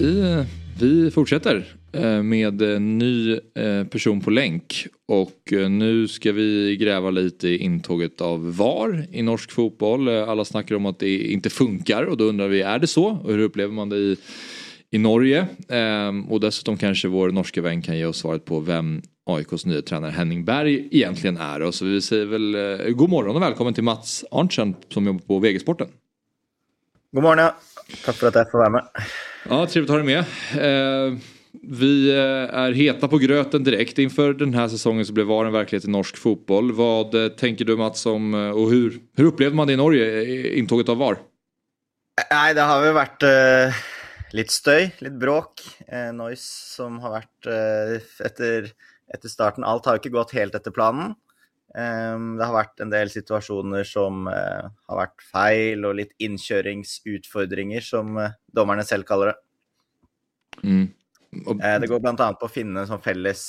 Vi, 0.00 0.44
vi 0.80 1.10
fortsätter 1.10 1.64
eh, 1.92 2.22
med 2.22 2.62
en 2.62 2.98
ny 2.98 3.32
eh, 3.32 3.84
person 3.90 4.20
på 4.20 4.30
länk. 4.30 4.86
Och 5.08 5.52
eh, 5.52 5.70
nu 5.70 6.08
ska 6.08 6.32
vi 6.32 6.76
gräva 6.76 7.10
lite 7.10 7.48
i 7.48 7.58
intåget 7.58 8.20
av 8.20 8.56
VAR 8.56 9.06
i 9.12 9.22
norsk 9.22 9.50
fotboll. 9.50 10.08
Eh, 10.08 10.28
Alla 10.28 10.44
snackar 10.44 10.74
om 10.74 10.86
att 10.86 10.98
det 10.98 11.18
inte 11.32 11.50
funkar 11.50 12.02
och 12.02 12.16
då 12.16 12.24
undrar 12.24 12.48
vi, 12.48 12.62
är 12.62 12.78
det 12.78 12.86
så? 12.86 13.06
Och 13.06 13.32
hur 13.32 13.38
upplever 13.38 13.72
man 13.72 13.88
det 13.88 13.96
i, 13.96 14.16
i 14.90 14.98
Norge? 14.98 15.46
Ehm, 15.68 16.24
Och 16.30 16.40
dessutom 16.40 16.76
kanske 16.76 17.08
vår 17.08 17.30
norska 17.30 17.62
vän 17.62 17.82
kan 17.82 17.98
ge 17.98 18.04
oss 18.06 18.16
svaret 18.18 18.44
på 18.44 18.60
vem 18.60 19.02
AIKs 19.26 19.66
nya 19.66 19.82
tränare 19.82 20.10
Henning 20.10 20.44
Berg 20.44 20.88
egentligen 20.90 21.36
är. 21.36 21.62
Och 21.62 21.74
så 21.74 21.84
vi 21.84 22.00
säger 22.00 22.26
väl 22.26 22.54
eh, 22.54 22.86
god 22.92 23.10
morgon 23.10 23.36
och 23.36 23.42
välkommen 23.42 23.74
till 23.74 23.84
Mats 23.84 24.24
Arntzen 24.30 24.74
som 24.88 25.06
jobbar 25.06 25.20
på 25.20 25.38
VG-sporten. 25.38 25.88
God 27.12 27.22
morgon, 27.22 27.38
ja. 27.38 27.56
Tack 28.04 28.16
för 28.16 28.28
att 28.28 28.34
jag 28.34 28.50
får 28.50 28.58
vara 28.58 28.70
med. 28.70 28.84
Ja, 29.48 29.66
trevligt 29.66 29.90
att 29.90 29.96
ha 29.96 30.04
dig 30.04 30.24
med. 30.54 31.08
Eh, 31.08 31.18
vi 31.62 32.10
eh, 32.10 32.54
är 32.58 32.72
heta 32.72 33.08
på 33.08 33.18
gröten 33.18 33.64
direkt. 33.64 33.98
Inför 33.98 34.34
den 34.34 34.54
här 34.54 34.68
säsongen 34.68 35.06
så 35.06 35.12
blev 35.12 35.26
VAR 35.26 35.44
en 35.44 35.52
verklighet 35.52 35.84
i 35.84 35.90
norsk 35.90 36.16
fotboll. 36.16 36.72
Vad 36.72 37.14
eh, 37.24 37.28
tänker 37.28 37.64
du 37.64 37.76
Mats 37.76 38.06
om 38.06 38.34
och 38.34 38.70
hur, 38.70 38.98
hur 39.16 39.24
upplevde 39.24 39.56
man 39.56 39.66
det 39.66 39.72
i 39.72 39.76
Norge, 39.76 40.54
intåget 40.58 40.88
av 40.88 40.96
VAR? 40.96 41.18
Nei, 42.30 42.54
det 42.54 42.64
har 42.64 42.80
vel 42.80 42.94
vært 42.96 43.22
eh, 43.28 43.74
litt 44.34 44.50
støy, 44.50 44.88
litt 45.04 45.18
bråk. 45.20 45.62
Eh, 45.86 46.10
noise 46.14 46.46
som 46.46 46.98
har 47.04 47.18
vært 47.20 47.48
eh, 47.50 47.94
etter, 48.26 48.72
etter 49.12 49.32
starten. 49.32 49.66
Alt 49.66 49.86
har 49.86 49.96
jo 49.96 50.02
ikke 50.04 50.16
gått 50.16 50.34
helt 50.38 50.56
etter 50.58 50.74
planen. 50.74 51.14
Eh, 51.76 52.16
det 52.38 52.46
har 52.46 52.56
vært 52.56 52.82
en 52.82 52.92
del 52.92 53.12
situasjoner 53.12 53.86
som 53.86 54.26
eh, 54.32 54.66
har 54.88 55.00
vært 55.02 55.26
feil, 55.30 55.86
og 55.86 55.98
litt 56.00 56.16
innkjøringsutfordringer, 56.22 57.84
som 57.84 58.16
eh, 58.22 58.34
dommerne 58.56 58.86
selv 58.86 59.06
kaller 59.08 59.32
det. 59.34 59.38
Mm. 60.64 60.84
Eh, 61.60 61.78
Det 61.84 61.92
går 61.92 62.02
bl.a. 62.02 62.32
på 62.34 62.48
å 62.48 62.52
finne 62.52 62.82
en 62.82 62.90
sånn 62.90 63.04
felles 63.04 63.46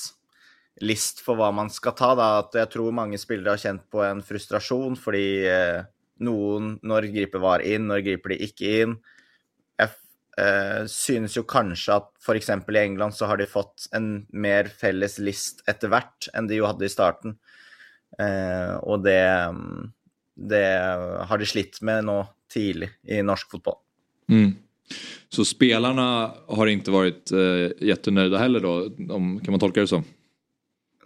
list 0.84 1.24
for 1.26 1.40
hva 1.40 1.50
man 1.56 1.72
skal 1.74 1.96
ta. 1.98 2.14
Da. 2.18 2.32
At 2.44 2.58
jeg 2.60 2.70
tror 2.76 2.94
mange 2.94 3.18
spillere 3.18 3.56
har 3.56 3.64
kjent 3.64 3.88
på 3.90 4.04
en 4.06 4.22
frustrasjon 4.22 4.98
fordi 5.00 5.48
noen 6.22 6.76
Når 6.82 7.08
griper 7.14 7.42
VAR 7.42 7.62
inn, 7.66 7.88
når 7.90 8.04
griper 8.06 8.34
de 8.34 8.38
ikke 8.48 8.70
inn? 8.84 8.94
Eh, 10.38 10.84
synes 10.86 11.34
jo 11.34 11.42
kanskje 11.50 11.96
at 11.98 12.12
f.eks. 12.22 12.52
i 12.54 12.78
England 12.78 13.16
så 13.18 13.26
har 13.26 13.40
de 13.42 13.48
fått 13.50 13.88
en 13.98 14.28
mer 14.30 14.70
felles 14.70 15.18
list 15.18 15.64
etter 15.66 15.90
hvert 15.90 16.30
enn 16.38 16.50
de 16.50 16.60
jo 16.60 16.68
hadde 16.70 16.86
i 16.86 16.94
starten. 16.94 17.40
Eh, 18.22 18.76
og 18.86 19.02
det, 19.08 19.18
det 20.38 20.68
har 21.30 21.42
de 21.42 21.50
slitt 21.50 21.82
med 21.82 22.06
nå 22.06 22.20
tidlig 22.54 22.92
i 23.10 23.24
norsk 23.26 23.58
fotball. 23.58 23.80
Mm. 24.30 24.54
Så 25.30 25.46
spelarna 25.46 26.34
har 26.48 26.68
inte 26.68 26.92
varit 26.92 27.32
eh, 27.32 27.72
jättenöjda 27.82 28.38
heller 28.38 28.60
då? 28.60 28.74
Om, 29.14 29.40
kan 29.40 29.52
man 29.52 29.60
tolka 29.60 29.82
det 29.82 29.88
så? 29.88 30.04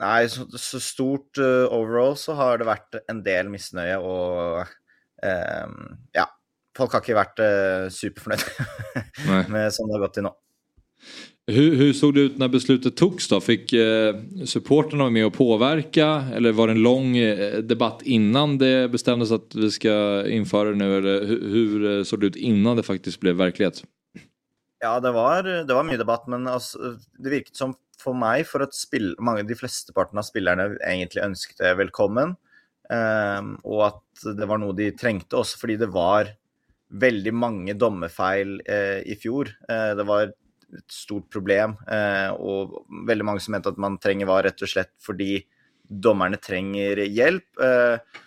Nei, 0.02 0.30
så, 0.30 0.46
så 0.58 0.80
stort 0.80 1.38
eh, 1.38 1.72
overall 1.72 2.18
så 2.18 2.36
har 2.38 2.60
det 2.60 2.68
vært 2.68 3.00
en 3.08 3.24
del 3.26 3.50
misnøye 3.54 3.98
og 3.98 4.62
eh, 5.24 5.82
Ja. 6.18 6.28
Folk 6.78 6.94
har 6.96 7.04
ikke 7.04 7.18
vært 7.18 7.42
uh, 7.44 7.90
superfornøyd 7.92 8.46
med 9.54 9.74
sånn 9.76 9.90
det 9.92 9.98
har 9.98 10.06
gått 10.06 10.18
til 10.20 10.28
nå. 10.30 10.36
Hur, 11.48 11.76
hur 11.76 11.94
såg 11.94 12.14
det 12.14 12.22
ut 12.22 12.38
när 12.38 12.48
beslutet 12.48 12.98
togs 12.98 13.28
då? 13.28 13.42
Fick 13.42 13.74
eh, 13.74 14.16
supporterna 14.46 15.04
vara 15.04 15.12
med 15.12 15.26
och 15.26 15.34
påverka? 15.34 16.26
Eller 16.34 16.52
var 16.52 16.68
det 16.68 16.74
en 16.74 16.84
lång 16.84 17.18
eh, 17.18 17.58
debatt 17.58 18.02
innan 18.02 18.58
det 18.58 18.92
bestämdes 18.92 19.32
att 19.32 19.56
vi 19.56 19.72
ska 19.72 20.24
införa 20.28 20.70
det 20.70 20.76
nu? 20.76 20.98
Eller 20.98 21.26
hur, 21.26 21.50
hur 21.50 21.98
eh, 21.98 22.04
såg 22.04 22.20
det 22.20 22.28
ut 22.28 22.36
innan 22.36 22.78
det 22.78 22.84
faktiskt 22.84 23.20
blev 23.20 23.36
verklighet? 23.36 23.84
Ja, 24.80 25.00
det 25.00 25.12
var, 25.12 25.44
det 25.44 25.74
var 25.74 25.84
mye 25.84 25.98
debatt, 25.98 26.28
men 26.28 26.48
altså, 26.48 26.96
det 27.22 27.30
virket 27.30 27.58
som 27.58 27.76
for 28.02 28.18
meg, 28.18 28.48
for 28.50 28.66
at 28.66 28.74
spill, 28.74 29.12
mange, 29.22 29.44
de 29.46 29.58
flesteparten 29.58 30.18
av 30.18 30.26
spillerne 30.26 30.72
egentlig 30.80 31.22
ønsket 31.22 31.62
det 31.62 31.76
velkommen, 31.78 32.34
ehm, 32.90 33.52
og 33.62 33.84
at 33.92 34.24
det 34.40 34.48
var 34.50 34.62
noe 34.62 34.74
de 34.78 34.90
trengte 34.98 35.38
også 35.38 35.62
fordi 35.62 35.78
det 35.84 35.92
var 35.94 36.32
veldig 36.92 37.34
mange 37.34 37.76
dommerfeil 37.80 38.60
eh, 38.66 39.00
i 39.08 39.16
fjor. 39.20 39.52
Eh, 39.70 39.92
det 39.98 40.06
var 40.08 40.28
et 40.28 40.92
stort 40.92 41.30
problem, 41.32 41.76
eh, 41.92 42.30
og 42.32 42.86
veldig 43.08 43.28
mange 43.28 43.44
som 43.44 43.56
mente 43.56 43.72
at 43.72 43.80
man 43.82 43.98
trenger 44.02 44.30
VAR 44.30 44.48
rett 44.48 44.64
og 44.64 44.72
slett 44.72 44.94
fordi 45.04 45.42
dommerne 45.92 46.40
trenger 46.40 47.04
hjelp. 47.08 47.48
Eh, 47.60 48.22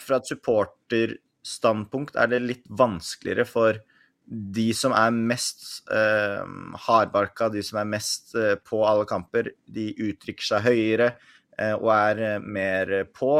fra 0.00 0.20
et 0.20 0.30
supporterstandpunkt 0.30 2.16
er 2.20 2.30
det 2.32 2.44
litt 2.44 2.64
vanskeligere 2.68 3.44
for 3.48 3.80
de 4.24 4.70
som 4.76 4.94
er 4.96 5.12
mest 5.12 5.84
eh, 5.92 6.44
hardbarka, 6.86 7.50
de 7.52 7.62
som 7.64 7.82
er 7.82 7.90
mest 7.90 8.32
eh, 8.40 8.54
på 8.56 8.80
alle 8.88 9.04
kamper, 9.08 9.52
de 9.68 9.90
uttrykker 10.06 10.48
seg 10.48 10.64
høyere 10.64 11.10
eh, 11.58 11.74
og 11.74 11.90
er 11.92 12.22
eh, 12.30 12.40
mer 12.40 12.94
på. 13.12 13.34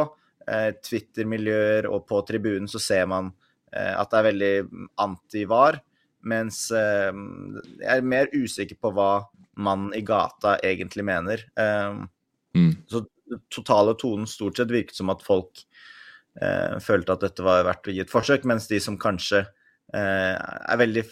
Eh, 0.45 0.69
Twitter-miljøer 0.77 1.89
og 1.89 2.05
på 2.05 2.21
tribunen 2.27 2.69
så 2.69 2.81
ser 2.81 3.09
man 3.09 3.31
eh, 3.31 3.44
at 3.75 4.11
det 4.11 4.19
er 4.19 4.27
veldig 4.29 4.53
anti-var, 5.03 5.79
mens 6.25 6.71
eh, 6.73 7.11
jeg 7.81 7.91
er 7.99 8.07
mer 8.07 8.31
usikker 8.33 8.79
på 8.81 8.91
hva 8.95 9.09
mannen 9.55 9.93
i 9.95 10.01
gata 10.05 10.57
egentlig 10.65 11.05
mener. 11.07 11.43
Eh, 11.59 11.99
Så 12.87 13.03
den 13.29 13.41
totale 13.49 13.95
tonen 13.99 14.27
stort 14.29 14.57
sett 14.57 14.71
virket 14.71 14.95
som 14.95 15.09
at 15.09 15.23
folk 15.25 15.63
eh, 16.41 16.79
følte 16.79 17.13
at 17.15 17.23
dette 17.25 17.43
var 17.43 17.65
verdt 17.67 17.89
å 17.89 17.95
gi 17.95 18.01
et 18.03 18.11
forsøk, 18.11 18.45
mens 18.45 18.67
de 18.67 18.79
som 18.79 18.97
kanskje 19.01 19.41
eh, 19.93 20.35
er 20.35 20.77
veldig 20.81 21.03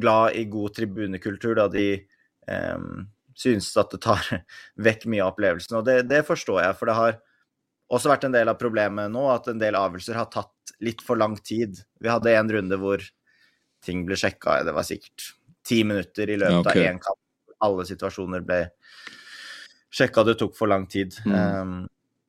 glad 0.00 0.36
i 0.36 0.44
god 0.50 0.74
tribunekultur, 0.76 1.54
da 1.56 1.68
de 1.72 1.86
eh, 2.48 2.78
synes 3.38 3.70
at 3.78 3.92
det 3.94 4.02
tar 4.04 4.24
vekk 4.88 5.06
mye 5.06 5.22
av 5.24 5.34
opplevelsen. 5.34 5.78
Og 5.80 5.86
det, 5.86 6.02
det 6.10 6.24
forstår 6.26 6.62
jeg, 6.64 6.78
for 6.80 6.90
det 6.90 6.98
har 6.98 7.18
også 7.88 8.10
vært 8.12 8.26
en 8.28 8.34
del 8.34 8.50
av 8.50 8.58
problemet 8.60 9.10
nå, 9.12 9.24
at 9.32 9.48
en 9.48 9.60
del 9.60 9.76
avgjørelser 9.78 10.18
har 10.18 10.28
tatt 10.32 10.74
litt 10.84 11.02
for 11.04 11.20
lang 11.20 11.36
tid. 11.40 11.78
Vi 12.02 12.10
hadde 12.10 12.34
en 12.36 12.52
runde 12.58 12.78
hvor 12.80 13.02
ting 13.84 14.04
ble 14.06 14.18
sjekka, 14.18 14.60
det 14.66 14.74
var 14.76 14.86
sikkert 14.86 15.30
ti 15.68 15.82
minutter 15.86 16.30
i 16.30 16.38
løpet 16.40 16.54
Ja, 16.54 16.64
ok. 16.64 16.72
av 16.72 16.88
én 16.90 17.00
kamp. 17.02 17.20
Alle 17.64 17.84
situasjoner 17.88 18.44
ble 18.46 18.60
sjekka, 19.90 20.24
det 20.26 20.38
tok 20.40 20.56
for 20.58 20.70
lang 20.70 20.86
tid. 20.90 21.16
Mm. 21.26 21.36
Um, 21.36 21.76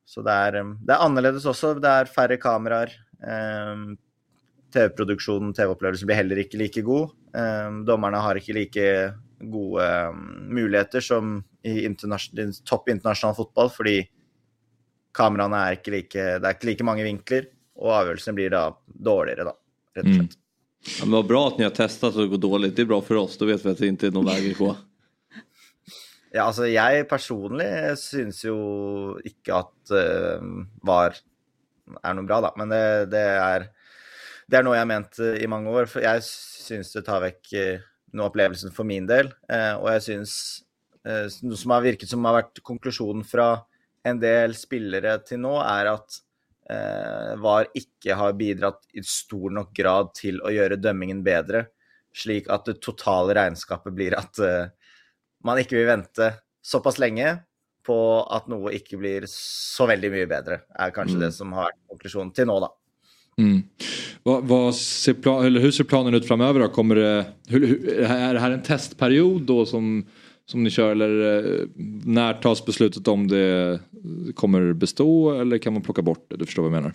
så 0.09 0.23
det 0.25 0.35
er, 0.47 0.59
det 0.81 0.93
er 0.95 1.05
annerledes 1.05 1.45
også. 1.49 1.75
Det 1.81 1.89
er 1.89 2.09
færre 2.09 2.39
kameraer. 2.41 2.93
Um, 3.21 3.91
TV-produksjonen, 4.73 5.51
TV-opplevelsen 5.57 6.09
blir 6.09 6.17
heller 6.17 6.41
ikke 6.41 6.59
like 6.61 6.81
god. 6.85 7.11
Um, 7.33 7.83
dommerne 7.85 8.21
har 8.21 8.39
ikke 8.39 8.55
like 8.57 8.87
gode 9.39 9.85
muligheter 10.49 11.03
som 11.03 11.37
i 11.65 11.83
internasjon- 11.87 12.41
i 12.41 12.65
topp 12.67 12.89
internasjonal 12.91 13.37
fotball, 13.37 13.69
fordi 13.73 14.01
kameraene 15.19 15.63
er 15.67 15.79
ikke 15.79 15.93
like 15.93 16.27
Det 16.39 16.47
er 16.47 16.55
ikke 16.55 16.71
like 16.71 16.87
mange 16.87 17.05
vinkler, 17.07 17.49
og 17.79 17.95
avgjørelsene 18.01 18.37
blir 18.37 18.53
da 18.55 18.69
dårligere, 18.87 19.51
da, 19.51 19.57
rett 19.99 20.07
og 20.07 20.15
slett. 20.15 20.39
Ja, 20.99 21.05
men 21.05 21.11
vad 21.11 21.27
bra 21.27 21.47
att 21.47 21.57
ni 21.57 21.63
har 21.63 21.71
testat 21.71 22.15
och 22.15 22.21
det 22.21 22.27
går 22.27 22.37
dåligt. 22.37 22.75
Det 22.75 22.81
är 22.81 22.85
bra 22.85 23.01
för 23.01 23.15
oss. 23.15 23.37
Då 23.37 23.45
vet 23.45 23.65
vi 23.65 23.69
att 23.69 23.77
det 23.77 23.87
inte 23.87 24.07
är 24.07 24.11
någon 24.11 24.25
väg 24.25 24.51
att 24.51 24.57
gå. 24.57 24.75
Ja, 26.31 26.43
altså 26.45 26.67
jeg 26.69 27.07
personlig 27.09 27.65
syns 27.97 28.43
jo 28.45 29.15
ikke 29.25 29.63
at 29.63 29.93
uh, 29.97 30.43
VAR 30.85 31.15
er 32.05 32.13
noe 32.13 32.27
bra, 32.29 32.37
da. 32.45 32.51
Men 32.53 32.69
det, 32.69 32.81
det, 33.09 33.23
er, 33.33 33.65
det 34.45 34.59
er 34.59 34.67
noe 34.67 34.75
jeg 34.77 34.83
har 34.83 34.91
ment 34.91 35.17
i 35.17 35.49
mange 35.49 35.73
år. 35.73 35.89
For 35.89 36.05
jeg 36.05 36.21
syns 36.21 36.93
det 36.93 37.01
tar 37.07 37.23
vekk 37.23 37.49
uh, 37.57 37.87
noe 38.13 38.27
av 38.27 38.29
opplevelsen 38.29 38.75
for 38.75 38.85
min 38.85 39.09
del. 39.09 39.31
Uh, 39.49 39.81
og 39.81 39.89
jeg 39.95 40.05
syns 40.05 40.35
noe 41.41 41.57
som 41.57 41.73
har 41.73 41.81
virket 41.81 42.11
som 42.11 42.29
har 42.29 42.43
vært 42.43 42.61
konklusjonen 42.61 43.25
fra 43.25 43.55
en 44.09 44.21
del 44.21 44.55
spillere 44.57 45.17
til 45.27 45.41
nå, 45.43 45.55
er 45.63 45.93
at 45.95 46.19
VAR 47.41 47.65
ikke 47.73 48.13
har 48.13 48.35
bidratt 48.37 48.83
i 48.93 49.01
stor 49.01 49.49
nok 49.55 49.71
grad 49.73 50.11
til 50.13 50.35
å 50.45 50.51
gjøre 50.53 50.77
dømmingen 50.77 51.23
bedre. 51.25 51.63
Slik 52.13 52.45
at 52.53 52.67
det 52.69 52.75
totale 52.85 53.33
regnskapet 53.33 53.95
blir 53.95 54.13
at 54.13 54.37
man 55.41 55.57
ikke 55.57 55.79
vil 55.79 55.89
vente 55.89 56.27
såpass 56.61 56.99
lenge 57.01 57.31
på 57.89 57.97
at 58.29 58.49
noe 58.51 58.75
ikke 58.77 58.99
blir 59.01 59.25
så 59.31 59.87
veldig 59.89 60.11
mye 60.13 60.29
bedre, 60.29 60.61
er 60.77 60.93
kanskje 60.93 61.17
mm. 61.17 61.23
det 61.25 61.31
som 61.33 61.57
har 61.57 61.71
vært 61.71 61.81
konklusjonen 61.89 62.33
til 62.37 62.49
nå, 62.49 62.59
da. 62.61 62.69
Mm. 63.39 63.59
Vad, 64.27 64.43
vad 64.43 64.75
ser 64.75 65.13
plan, 65.13 65.55
hur 65.55 65.71
ser 65.71 65.83
planen 65.83 66.13
ut 66.13 66.27
framöver? 66.27 66.59
Då? 66.59 66.67
Kommer 66.67 66.95
det, 66.95 67.25
hur, 67.47 67.89
är 67.99 68.33
det 68.33 68.39
här 68.39 68.51
en 68.51 68.63
testperiod 68.63 69.41
då 69.41 69.65
som, 69.65 70.05
som 70.49 70.63
ni 70.63 70.69
kör 70.69 70.91
eller 70.91 71.37
eh, 71.37 71.65
när 72.05 72.33
tas 72.33 72.65
beslutet 72.65 73.07
om 73.07 73.27
det 73.27 73.79
kommer 74.35 74.73
bestå 74.73 75.31
eller 75.41 75.57
kan 75.57 75.73
man 75.73 75.81
plocka 75.81 76.01
bort 76.01 76.25
det? 76.29 76.37
Du 76.37 76.45
förstår 76.45 76.63
vad 76.63 76.71
jag 76.71 76.81
menar? 76.81 76.93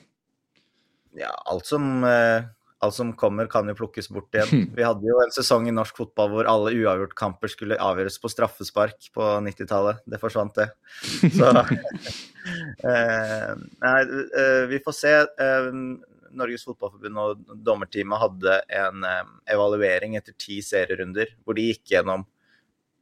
Ja, 1.16 1.42
allt 1.44 1.66
som 1.66 2.04
eh, 2.04 2.44
alt 2.78 2.94
som 2.94 3.12
kommer, 3.12 3.46
kan 3.46 3.68
jo 3.68 3.74
plukkes 3.78 4.08
bort 4.08 4.34
igjen. 4.34 4.48
Hmm. 4.50 4.64
Vi 4.76 4.84
hadde 4.84 5.06
jo 5.08 5.20
en 5.22 5.32
sesong 5.32 5.68
i 5.68 5.74
norsk 5.74 5.96
fotball 5.96 6.32
hvor 6.32 6.48
alle 6.50 6.74
uavgjort-kamper 6.74 7.52
skulle 7.52 7.78
avgjøres 7.80 8.18
på 8.20 8.30
straffespark 8.32 9.08
på 9.14 9.28
90-tallet. 9.46 10.02
Det 10.04 10.20
forsvant, 10.20 10.58
det. 10.58 10.68
Så 11.38 11.52
eh, 12.90 13.52
eh, 13.54 14.66
vi 14.68 14.82
får 14.84 14.98
se. 14.98 15.14
Eh, 15.46 15.70
Norges 16.34 16.64
Fotballforbund 16.66 17.18
og 17.22 17.58
dommerteamet 17.62 18.18
hadde 18.18 18.58
en 18.74 19.04
eh, 19.06 19.24
evaluering 19.54 20.18
etter 20.18 20.34
ti 20.34 20.58
serierunder, 20.66 21.30
hvor 21.44 21.54
de 21.56 21.68
gikk 21.70 21.94
gjennom 21.94 22.26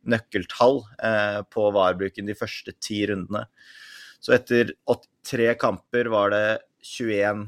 nøkkeltall 0.08 0.80
eh, 1.02 1.40
på 1.52 1.68
VAR-bruken 1.74 2.28
de 2.28 2.36
første 2.38 2.74
ti 2.82 3.02
rundene. 3.10 3.44
Så 4.22 4.36
etter 4.36 4.74
83 4.86 5.54
kamper 5.60 6.10
var 6.12 6.32
det 6.34 6.46
21 6.86 7.46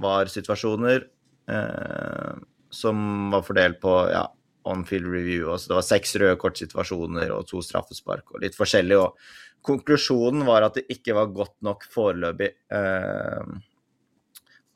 VAR-situasjoner, 0.00 1.06
eh, 1.52 2.34
som 2.70 3.30
var 3.32 3.44
fordelt 3.44 3.80
på 3.82 3.94
ja, 4.12 4.24
on-field 4.68 5.08
review. 5.10 5.50
Altså 5.52 5.72
det 5.72 5.78
var 5.80 5.88
seks 5.88 6.16
røde 6.20 6.38
kortsituasjoner 6.40 7.32
og 7.34 7.48
to 7.50 7.62
straffespark 7.64 8.34
og 8.34 8.44
litt 8.44 8.56
forskjellig. 8.58 9.00
Og 9.00 9.66
konklusjonen 9.66 10.46
var 10.48 10.68
at 10.68 10.78
det 10.78 10.86
ikke 10.92 11.16
var 11.16 11.34
godt 11.34 11.56
nok 11.66 11.84
foreløpig. 11.92 12.52
Eh, 12.72 13.52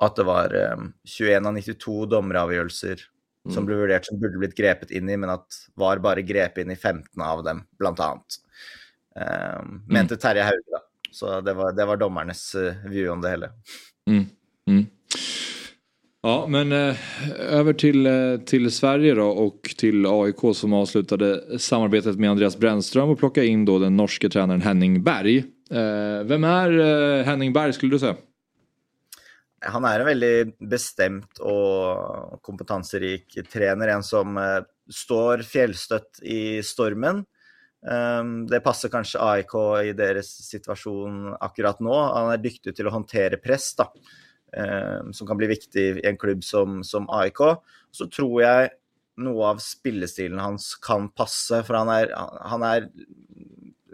at 0.05 0.17
det 0.19 0.27
var 0.29 0.57
eh, 0.59 0.87
21 1.17 1.49
av 1.49 1.59
92 1.61 1.99
dommeravgjørelser 2.13 3.09
mm. 3.45 3.55
som 3.55 3.67
ble 3.69 3.79
vurdert 3.79 4.07
som 4.07 4.21
burde 4.21 4.41
blitt 4.43 4.57
grepet 4.57 4.91
inn 4.91 5.11
i, 5.11 5.17
men 5.17 5.33
at 5.35 5.61
var 5.81 6.03
bare 6.05 6.25
grepet 6.27 6.65
inn 6.65 6.75
i 6.75 6.79
15 6.79 7.23
av 7.23 7.45
dem, 7.47 7.65
blant 7.79 8.01
annet. 8.01 8.41
Eh, 9.17 9.61
mente 9.87 10.19
mm. 10.19 10.23
Terje 10.23 10.49
Hauge, 10.49 10.71
da. 10.73 10.83
Så 11.15 11.41
det 11.47 11.55
var, 11.55 11.73
det 11.73 11.85
var 11.87 11.97
dommernes 11.97 12.55
uh, 12.59 12.73
view 12.91 13.13
om 13.13 13.21
det 13.23 13.31
hele. 13.31 13.51
Mm. 14.11 14.25
Mm. 14.67 14.87
Ja, 16.25 16.47
men 16.49 16.73
eh, 16.73 16.97
över 17.39 17.73
till, 17.73 18.07
eh, 18.07 18.37
till 18.47 18.71
Sverige 18.71 19.15
då 19.15 19.27
och 19.27 19.75
till 19.77 20.07
AIK 20.07 20.55
som 20.55 20.73
avslutade 20.73 21.59
samarbetet 21.59 22.19
med 22.19 22.31
Andreas 22.31 22.57
Brännström 22.57 23.09
och 23.09 23.19
plockade 23.19 23.47
in 23.47 23.65
då 23.65 23.79
den 23.79 23.97
norske 23.97 24.29
tränaren 24.29 24.63
Henning 24.63 25.03
Berg. 25.03 25.39
Eh, 25.71 26.25
vem 26.25 26.45
är 26.45 26.79
eh, 26.79 27.25
Henning 27.25 27.53
Berg 27.53 27.73
skulle 27.73 27.93
du 27.93 27.99
säga? 27.99 28.17
Han 29.65 29.85
är 29.85 30.01
en 30.01 30.07
väldigt 30.07 30.59
bestämd 30.59 31.39
och 31.41 32.43
kompetanserik 32.43 33.39
trener. 33.53 33.89
En 33.89 34.03
som 34.03 34.37
eh, 34.37 34.61
står 34.91 35.39
fjällstött 35.39 36.23
i 36.23 36.63
stormen. 36.63 37.25
Um, 37.85 38.47
det 38.47 38.61
passer 38.65 38.89
kanskje 38.89 39.21
AIK 39.21 39.55
i 39.85 39.91
deres 39.93 40.31
situasjon 40.47 41.35
akkurat 41.37 41.81
nå. 41.85 41.97
Han 42.17 42.31
er 42.33 42.41
dyktig 42.41 42.73
til 42.77 42.89
å 42.89 42.95
håndtere 42.95 43.37
press. 43.37 43.75
da. 43.77 43.91
Ehm, 44.57 45.13
som 45.13 45.27
kan 45.27 45.39
bli 45.39 45.49
viktig 45.51 45.85
i 45.99 46.07
en 46.07 46.19
klubb 46.19 46.45
som, 46.45 46.83
som, 46.85 47.09
AIK. 47.11 47.41
Så 47.91 48.07
tror 48.13 48.43
jeg 48.43 48.71
noe 49.25 49.49
av 49.55 49.63
spillestilen 49.63 50.43
hans 50.43 50.75
kan 50.83 51.09
passe, 51.15 51.63
for 51.67 51.79
han 51.79 51.91
er, 51.91 52.13
han 52.51 52.65
er 52.67 52.89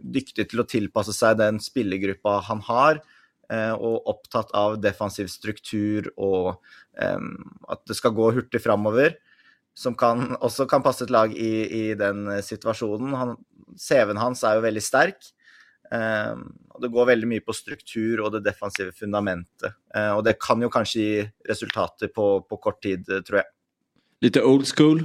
dyktig 0.01 0.49
til 0.51 0.63
å 0.63 0.69
tilpasse 0.69 1.15
seg 1.17 1.39
den 1.41 1.61
spillergruppa 1.61 2.39
han 2.49 2.63
har, 2.69 3.03
og 3.51 4.07
opptatt 4.07 4.53
av 4.55 4.77
defensiv 4.79 5.27
struktur 5.27 6.07
og 6.15 6.61
um, 6.95 7.33
at 7.67 7.81
det 7.91 7.97
skal 7.99 8.15
gå 8.15 8.29
hurtig 8.37 8.61
framover. 8.63 9.17
Som 9.75 9.97
kan, 9.99 10.37
også 10.39 10.69
kan 10.71 10.85
passe 10.85 11.03
et 11.07 11.11
lag 11.11 11.35
i, 11.35 11.51
i 11.67 11.85
den 11.99 12.29
situasjonen. 12.47 13.35
CV-en 13.75 14.21
hans 14.23 14.45
er 14.47 14.59
jo 14.59 14.65
veldig 14.69 14.85
sterk. 14.85 15.31
Ehm, 15.91 16.45
og 16.71 16.83
det 16.85 16.91
går 16.95 17.09
veldig 17.11 17.29
mye 17.33 17.43
på 17.43 17.55
struktur 17.57 18.23
og 18.23 18.35
det 18.35 18.45
defensive 18.47 18.95
fundamentet. 18.97 19.75
Eh, 19.95 20.13
og 20.15 20.23
det 20.27 20.39
kan 20.43 20.63
jo 20.63 20.71
kanskje 20.73 21.07
gi 21.07 21.25
resultater 21.51 22.13
på, 22.15 22.27
på 22.47 22.61
kort 22.63 22.81
tid, 22.85 23.09
eh, 23.11 23.25
tror 23.27 23.43
jeg. 23.43 23.51
Litt 24.27 24.39
old 24.39 24.69
school? 24.71 25.03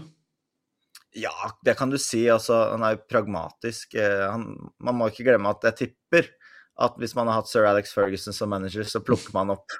Ja, 1.15 1.33
det 1.65 1.77
kan 1.79 1.89
du 1.89 1.97
si. 2.01 2.25
Altså, 2.29 2.57
han 2.73 2.85
er 2.85 2.97
jo 2.97 3.05
pragmatisk. 3.09 3.97
Eh, 3.97 4.25
han, 4.29 4.51
man 4.77 4.99
må 4.99 5.09
ikke 5.09 5.25
glemme 5.31 5.55
at 5.55 5.65
jeg 5.71 5.79
tipper 5.81 6.29
at 6.75 6.97
hvis 6.99 7.13
man 7.15 7.29
har 7.29 7.39
hatt 7.39 7.49
sir 7.49 7.67
Alex 7.67 7.93
Ferguson 7.95 8.35
som 8.35 8.51
manager, 8.51 8.83
så 8.87 8.99
plukker 9.03 9.31
man 9.35 9.53
opp 9.53 9.75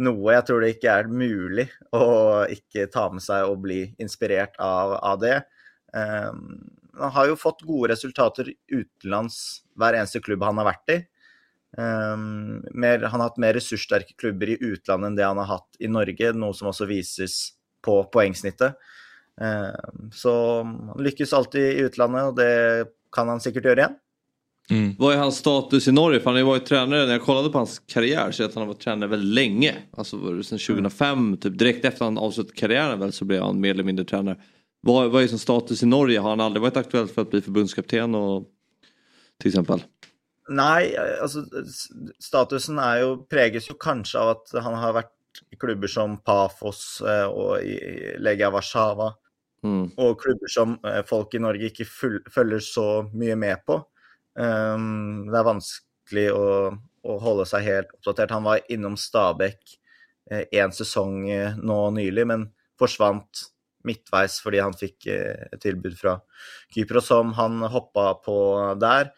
noe. 0.00 0.32
Jeg 0.32 0.46
tror 0.48 0.62
det 0.64 0.74
ikke 0.76 0.94
er 1.02 1.10
mulig 1.12 1.66
å 1.92 2.04
ikke 2.52 2.88
ta 2.92 3.08
med 3.12 3.24
seg 3.24 3.50
og 3.50 3.60
bli 3.66 3.82
inspirert 4.00 4.56
av, 4.62 4.96
av 5.04 5.20
det. 5.20 5.36
Um, 5.92 6.62
han 6.96 7.12
har 7.16 7.28
jo 7.28 7.40
fått 7.40 7.64
gode 7.68 7.92
resultater 7.92 8.48
utenlands 8.72 9.36
hver 9.76 9.96
eneste 9.98 10.22
klubb 10.24 10.44
han 10.46 10.60
har 10.60 10.70
vært 10.72 10.94
i. 10.94 10.98
Um, 11.76 12.60
mer, 12.76 13.04
han 13.04 13.20
har 13.20 13.30
hatt 13.30 13.40
mer 13.40 13.56
ressurssterke 13.56 14.16
klubber 14.20 14.52
i 14.52 14.58
utlandet 14.60 15.08
enn 15.08 15.20
det 15.20 15.28
han 15.28 15.40
har 15.40 15.54
hatt 15.54 15.80
i 15.80 15.88
Norge, 15.88 16.32
noe 16.36 16.56
som 16.56 16.68
også 16.72 16.88
vises 16.88 17.36
på 17.84 17.98
poengsnittet. 18.12 18.80
Um, 19.40 20.08
så 20.16 20.34
han 20.64 21.04
lykkes 21.04 21.32
alltid 21.36 21.68
i 21.70 21.86
utlandet, 21.88 22.28
og 22.28 22.40
det 22.40 22.52
kan 23.12 23.28
han 23.32 23.40
sikkert 23.44 23.68
gjøre 23.68 23.84
igjen. 23.84 24.01
Mm. 24.70 24.94
Vad 24.98 25.14
är 25.14 25.18
hans 25.18 25.36
status 25.36 25.88
i 25.88 25.92
Norge? 25.92 26.20
För 26.20 26.24
han 26.24 26.34
har 26.34 26.40
ju 26.40 26.46
varit 26.46 26.66
tränare, 26.66 27.06
när 27.06 27.12
jag 27.12 27.22
kollade 27.22 27.50
på 27.50 27.58
hans 27.58 27.78
karriär 27.78 28.30
så 28.30 28.44
att 28.44 28.54
han 28.54 28.60
har 28.60 28.68
varit 28.68 28.80
tränare 28.80 29.10
väldigt 29.10 29.34
länge. 29.34 29.74
Alltså 29.92 30.42
sedan 30.42 30.58
2005, 30.58 31.18
mm. 31.18 31.36
typ 31.36 31.58
direkt 31.58 31.84
efter 31.84 32.04
han 32.04 32.18
avslutade 32.18 32.54
karriären 32.56 33.00
väl 33.00 33.12
så 33.12 33.24
blev 33.24 33.42
han 33.42 33.60
mer 33.60 33.70
eller 33.70 33.84
mindre 33.84 34.04
tränare. 34.04 34.36
Vad, 34.80 35.10
vad 35.10 35.22
är 35.22 35.26
som 35.26 35.38
status 35.38 35.82
i 35.82 35.86
Norge? 35.86 36.18
Har 36.18 36.30
han 36.30 36.40
aldrig 36.40 36.62
varit 36.62 36.76
aktuell 36.76 37.08
för 37.08 37.22
att 37.22 37.30
bli 37.30 37.40
förbundskapten 37.40 38.14
och, 38.14 38.46
till 39.40 39.48
exempel? 39.48 39.82
Nei, 40.50 40.90
altså 41.22 41.44
statusen 42.20 42.80
er 42.82 43.02
jo, 43.04 43.10
preges 43.30 43.68
jo 43.70 43.76
kanskje 43.80 44.18
av 44.18 44.32
at 44.34 44.54
han 44.64 44.74
har 44.74 44.96
vært 44.96 45.42
i 45.54 45.56
klubber 45.56 45.88
som 45.88 46.16
Pafos 46.18 47.00
eh, 47.00 47.28
i 47.62 47.76
Legia 48.18 48.50
Warszawa. 48.50 49.12
Mm. 49.62 49.92
Og 49.96 50.18
klubber 50.20 50.50
som 50.50 50.74
eh, 50.84 51.04
folk 51.06 51.34
i 51.34 51.42
Norge 51.42 51.86
full, 51.86 52.18
følger 52.34 52.58
så 52.58 52.86
mye 53.14 53.36
med 53.38 53.62
på. 53.66 53.78
Um, 54.38 55.28
det 55.28 55.38
er 55.38 55.48
vanskelig 55.48 56.26
å, 56.32 56.46
å, 57.04 57.16
holde 57.22 57.46
seg 57.48 57.66
helt 57.68 57.94
oppdatert. 57.98 58.34
Han 58.34 58.48
var 58.48 58.66
innom 58.72 58.96
Stabæk 59.00 59.76
én 60.32 60.68
eh, 60.68 60.74
sesong 60.76 61.26
eh, 61.30 61.56
nå 61.58 61.78
nylig, 61.96 62.24
men 62.30 62.46
forsvant 62.80 63.48
midtveis 63.86 64.38
fordi 64.42 64.62
han 64.62 64.76
fikk 64.78 65.08
eh, 65.10 65.48
et 65.52 65.62
tilbud 65.62 65.96
fra 65.98 66.16
Kypros 66.74 67.10
som 67.10 67.34
han 67.38 67.60
hoppa 67.72 68.12
på 68.24 68.36
der. 68.80 69.12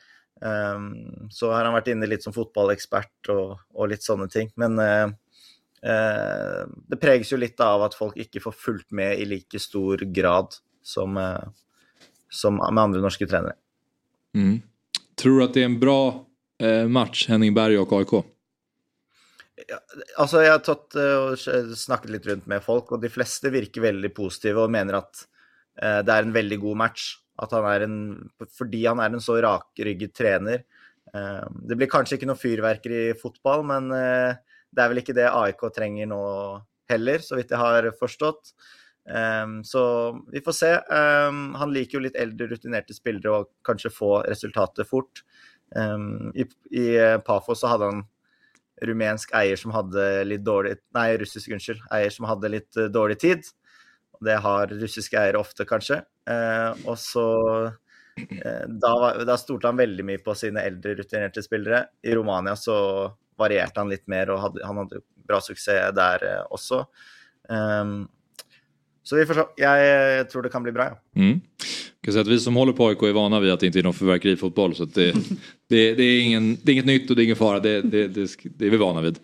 Um, 0.45 1.29
så 1.33 1.53
har 1.55 1.65
han 1.65 1.77
vært 1.77 1.93
inne 1.93 2.09
litt 2.11 2.25
som 2.25 2.35
fotballekspert 2.35 3.31
og, 3.33 3.55
og 3.73 3.91
litt 3.93 4.05
sånne 4.05 4.27
ting. 4.33 4.51
Men 4.61 4.81
eh, 4.83 5.07
eh, 5.87 6.63
det 6.91 7.01
preges 7.01 7.33
jo 7.33 7.41
litt 7.41 7.61
av 7.65 7.87
at 7.87 7.97
folk 7.97 8.19
ikke 8.21 8.43
får 8.45 8.59
fulgt 8.59 8.91
med 8.97 9.21
i 9.21 9.29
like 9.29 9.61
stor 9.63 10.05
grad 10.13 10.57
som, 10.85 11.17
som 12.29 12.59
med 12.61 12.83
andre 12.83 13.01
norske 13.01 13.29
trenere. 13.29 13.57
Mm. 14.37 14.59
Tror 15.17 15.39
du 15.39 15.45
att 15.45 15.55
det 15.55 15.61
är 15.61 15.65
en 15.65 15.81
bra 15.81 16.27
eh, 16.63 16.87
match, 16.89 17.29
Henning 17.29 17.55
Berg 17.55 17.79
och 17.79 17.93
AIK? 17.93 18.13
Ja, 19.69 19.79
altså, 20.19 20.41
jeg 20.43 20.51
har 20.51 20.63
tatt 20.67 20.97
og 20.99 21.37
eh, 21.39 21.75
snakket 21.79 22.11
litt 22.11 22.27
rundt 22.27 22.49
med 22.51 22.65
folk, 22.65 22.91
og 22.93 23.03
de 23.03 23.11
fleste 23.13 23.53
virker 23.55 23.85
veldig 23.85 24.11
positive 24.17 24.65
og 24.65 24.73
mener 24.75 24.99
at 24.99 25.23
eh, 25.81 26.01
det 26.03 26.15
er 26.15 26.27
en 26.27 26.35
veldig 26.35 26.59
god 26.65 26.81
match. 26.83 27.13
At 27.43 27.55
han 27.55 27.67
er 27.67 27.87
en 27.87 27.99
Fordi 28.59 28.85
han 28.87 29.01
er 29.03 29.15
en 29.15 29.23
så 29.23 29.41
rakrygget 29.43 30.15
trener. 30.15 30.63
Det 31.15 31.77
blir 31.79 31.91
kanskje 31.91 32.17
ikke 32.17 32.27
noe 32.27 32.39
fyrverkeri 32.39 33.01
i 33.09 33.17
fotball, 33.19 33.61
men 33.67 33.91
det 33.91 34.83
er 34.83 34.89
vel 34.91 34.99
ikke 34.99 35.15
det 35.15 35.27
AIK 35.29 35.61
trenger 35.75 36.09
nå 36.11 36.21
heller, 36.91 37.23
så 37.23 37.39
vidt 37.39 37.53
jeg 37.55 37.61
har 37.61 37.87
forstått. 37.99 38.55
Um, 39.09 39.65
så 39.65 40.13
vi 40.33 40.41
får 40.41 40.53
se. 40.53 40.73
Um, 40.89 41.55
han 41.61 41.73
liker 41.73 41.99
jo 41.99 42.05
litt 42.07 42.17
eldre, 42.17 42.49
rutinerte 42.49 42.97
spillere 42.97 43.35
og 43.37 43.51
kanskje 43.67 43.93
få 43.93 44.23
resultatet 44.25 44.89
fort. 44.89 45.25
Um, 45.77 46.31
I 46.35 46.47
i 46.73 46.87
Pafo 47.27 47.57
så 47.59 47.73
hadde 47.73 47.91
han 47.91 48.05
rumensk 48.85 49.33
eier 49.37 49.57
som 49.61 49.75
hadde 49.75 50.25
litt 50.27 50.43
dårlig 50.45 50.77
Nei, 50.97 51.13
russisk, 51.21 51.53
unnskyld. 51.53 51.85
Eier 51.95 52.11
som 52.15 52.29
hadde 52.31 52.53
litt 52.53 52.81
uh, 52.81 52.89
dårlig 52.93 53.19
tid. 53.21 53.45
Det 54.25 54.39
har 54.41 54.73
russiske 54.73 55.21
eiere 55.21 55.41
ofte, 55.43 55.67
kanskje. 55.69 56.01
Uh, 56.31 56.73
og 56.89 56.97
så 57.01 57.27
uh, 57.69 58.65
da, 58.69 58.95
var- 59.05 59.21
da 59.29 59.37
stolte 59.41 59.69
han 59.69 59.81
veldig 59.85 60.09
mye 60.09 60.25
på 60.25 60.37
sine 60.39 60.65
eldre, 60.65 60.97
rutinerte 61.03 61.45
spillere. 61.45 61.85
I 62.03 62.17
Romania 62.17 62.57
så 62.57 62.79
varierte 63.37 63.83
han 63.83 63.91
litt 63.91 64.07
mer, 64.09 64.31
og 64.33 64.41
hadde, 64.47 64.65
han 64.65 64.79
hadde 64.81 65.05
bra 65.29 65.41
suksess 65.43 65.93
der 65.97 66.25
också. 66.49 66.85
også. 66.85 66.87
Um, 67.49 68.09
så 69.05 69.17
vi 69.17 69.27
får 69.27 69.35
se. 69.35 69.41
Jeg 69.57 70.29
tror 70.31 70.43
det 70.43 70.49
kan 70.49 70.63
bli 70.63 70.73
bra, 70.73 70.85
ja. 70.85 71.21
Mm. 71.21 71.41
Jag 72.01 72.05
kan 72.05 72.13
säga 72.13 72.23
att 72.23 72.29
vi 72.29 72.41
som 72.41 72.57
håller 72.57 72.73
på 72.73 72.89
AIK 72.89 73.03
är 73.03 73.13
vana 73.13 73.41
vid 73.41 73.53
att 73.53 73.61
det 73.61 73.67
inte 73.67 73.79
är 73.79 73.83
någon 73.83 73.95
fyrverkerifotboll. 73.95 74.75
Så 74.75 74.83
att 74.83 74.95
det, 74.95 75.13
det, 75.69 75.95
det, 75.95 76.03
är 76.03 76.23
ingen, 76.23 76.57
det 76.63 76.71
är 76.71 76.73
inget 76.73 76.87
nytt 76.87 77.11
och 77.11 77.17
det 77.17 77.23
är 77.23 77.25
ingen 77.25 77.37
fara. 77.37 77.61
Det, 77.61 77.83
det, 77.83 78.09
det, 78.09 78.31
det 78.45 78.67
är 78.67 78.71
vi 78.71 78.77
vana 78.77 79.01
vid. 79.01 79.19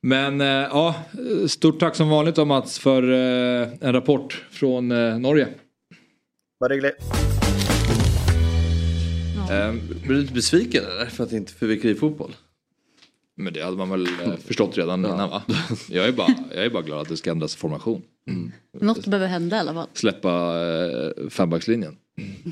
Men 0.00 0.40
eh, 0.40 0.46
ja, 0.46 0.94
stort 1.48 1.80
tack 1.80 1.96
som 1.96 2.08
vanligt 2.08 2.34
då 2.34 2.44
Mats 2.44 2.78
för 2.78 3.02
eh, 3.02 3.68
en 3.80 3.92
rapport 3.92 4.44
från 4.50 4.90
eh, 4.92 5.18
Norge. 5.18 5.48
Bare 6.60 6.74
hyggelig. 6.74 6.92
Ehm, 9.50 9.80
Blir 10.02 10.16
du 10.16 10.20
lite 10.20 10.34
besviken 10.34 10.84
eller? 10.84 11.06
För 11.06 11.24
att 11.24 11.30
det 11.30 11.36
inte 11.36 11.52
är 11.52 11.54
fyrverkerifotboll? 11.54 12.32
Men 13.40 13.52
det 13.52 13.64
hade 13.64 13.76
man 13.76 13.90
väl 13.90 14.06
eh, 14.06 14.36
förstått 14.46 14.78
redan 14.78 15.04
innan 15.04 15.30
va? 15.30 15.42
Jag 15.88 16.08
är, 16.08 16.12
bara, 16.12 16.34
jag 16.54 16.64
är 16.64 16.70
bara 16.70 16.82
glad 16.82 17.00
att 17.00 17.08
det 17.08 17.16
ska 17.16 17.30
ändras 17.30 17.56
formation. 17.56 18.02
Något 18.80 19.06
behöver 19.06 19.26
hända 19.26 19.56
i 19.56 19.60
alla 19.60 19.74
fall. 19.74 19.86
Släppa 19.94 20.54
eh, 20.62 21.28
fembackslinjen. 21.30 21.96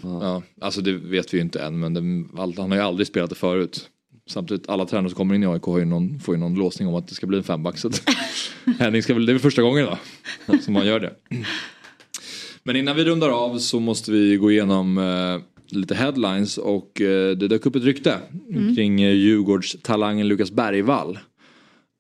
Ja, 0.03 0.43
alltså 0.61 0.81
det 0.81 0.93
vet 0.93 1.35
vi 1.35 1.39
ju 1.39 1.43
inte 1.43 1.61
än 1.61 1.79
men 1.79 1.95
det, 1.95 2.01
han 2.37 2.71
har 2.71 2.77
ju 2.77 2.83
aldrig 2.83 3.07
spelat 3.07 3.31
det 3.31 3.37
förut. 3.37 3.91
Samtidigt 4.29 4.69
alla 4.69 4.87
tränare 4.87 5.11
som 5.11 5.17
kommer 5.17 5.35
in 5.35 5.43
i 5.43 5.47
AIK 5.47 5.63
har 5.63 5.79
ju 5.79 5.85
någon, 5.85 6.21
får 6.21 6.35
ju 6.35 6.41
någon 6.41 6.55
låsning 6.55 6.89
om 6.89 6.95
att 6.95 7.09
det 7.09 7.15
ska 7.15 7.27
bli 7.27 7.39
en 7.39 7.45
femback. 7.45 7.77
Henning 8.79 9.03
ska 9.03 9.15
väl, 9.15 9.27
det 9.27 9.33
är 9.33 9.35
väl 9.35 9.43
första 9.43 9.63
gången 9.63 9.87
då 10.47 10.59
som 10.59 10.75
man 10.75 10.87
gör 10.87 11.01
det. 11.01 11.15
Men 12.63 12.77
innan 12.77 12.97
vi 12.97 13.05
rundar 13.05 13.29
av 13.29 13.59
så 13.59 13.81
måste 13.81 14.13
vi 14.13 14.37
gå 14.37 14.51
igenom 14.51 14.99
eh, 14.99 15.58
lite 15.73 15.95
headlines 15.95 16.59
och 16.59 17.01
eh, 17.01 17.37
det 17.37 17.49
dök 17.49 17.67
upp 17.67 17.77
ett 17.77 17.85
rykte 17.85 18.19
Mm. 18.51 18.75
kring 18.75 19.03
eh, 19.03 19.13
Djurgårdstalangen 19.13 20.29
Lukas 20.29 20.51
Bergvall. 20.51 21.19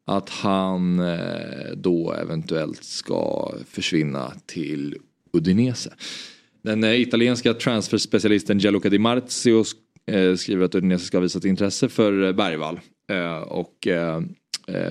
Att 0.06 0.30
han 0.30 0.98
eh, 0.98 1.16
då 1.76 2.12
eventuellt 2.12 2.84
ska 2.84 3.52
försvinna 3.66 4.32
till 4.46 4.96
Udinese. 5.32 5.90
Den 6.62 6.84
italienska 6.84 7.54
transferspecialisten 7.54 8.58
Gianluca 8.58 8.88
Di 8.88 8.98
Marzio 8.98 9.64
skriver 10.36 10.64
att 10.64 10.74
Udinese 10.74 11.04
ska 11.04 11.16
ha 11.16 11.22
visat 11.22 11.44
intresse 11.44 11.88
för 11.88 12.32
Bergvall. 12.32 12.80
Och 13.46 13.88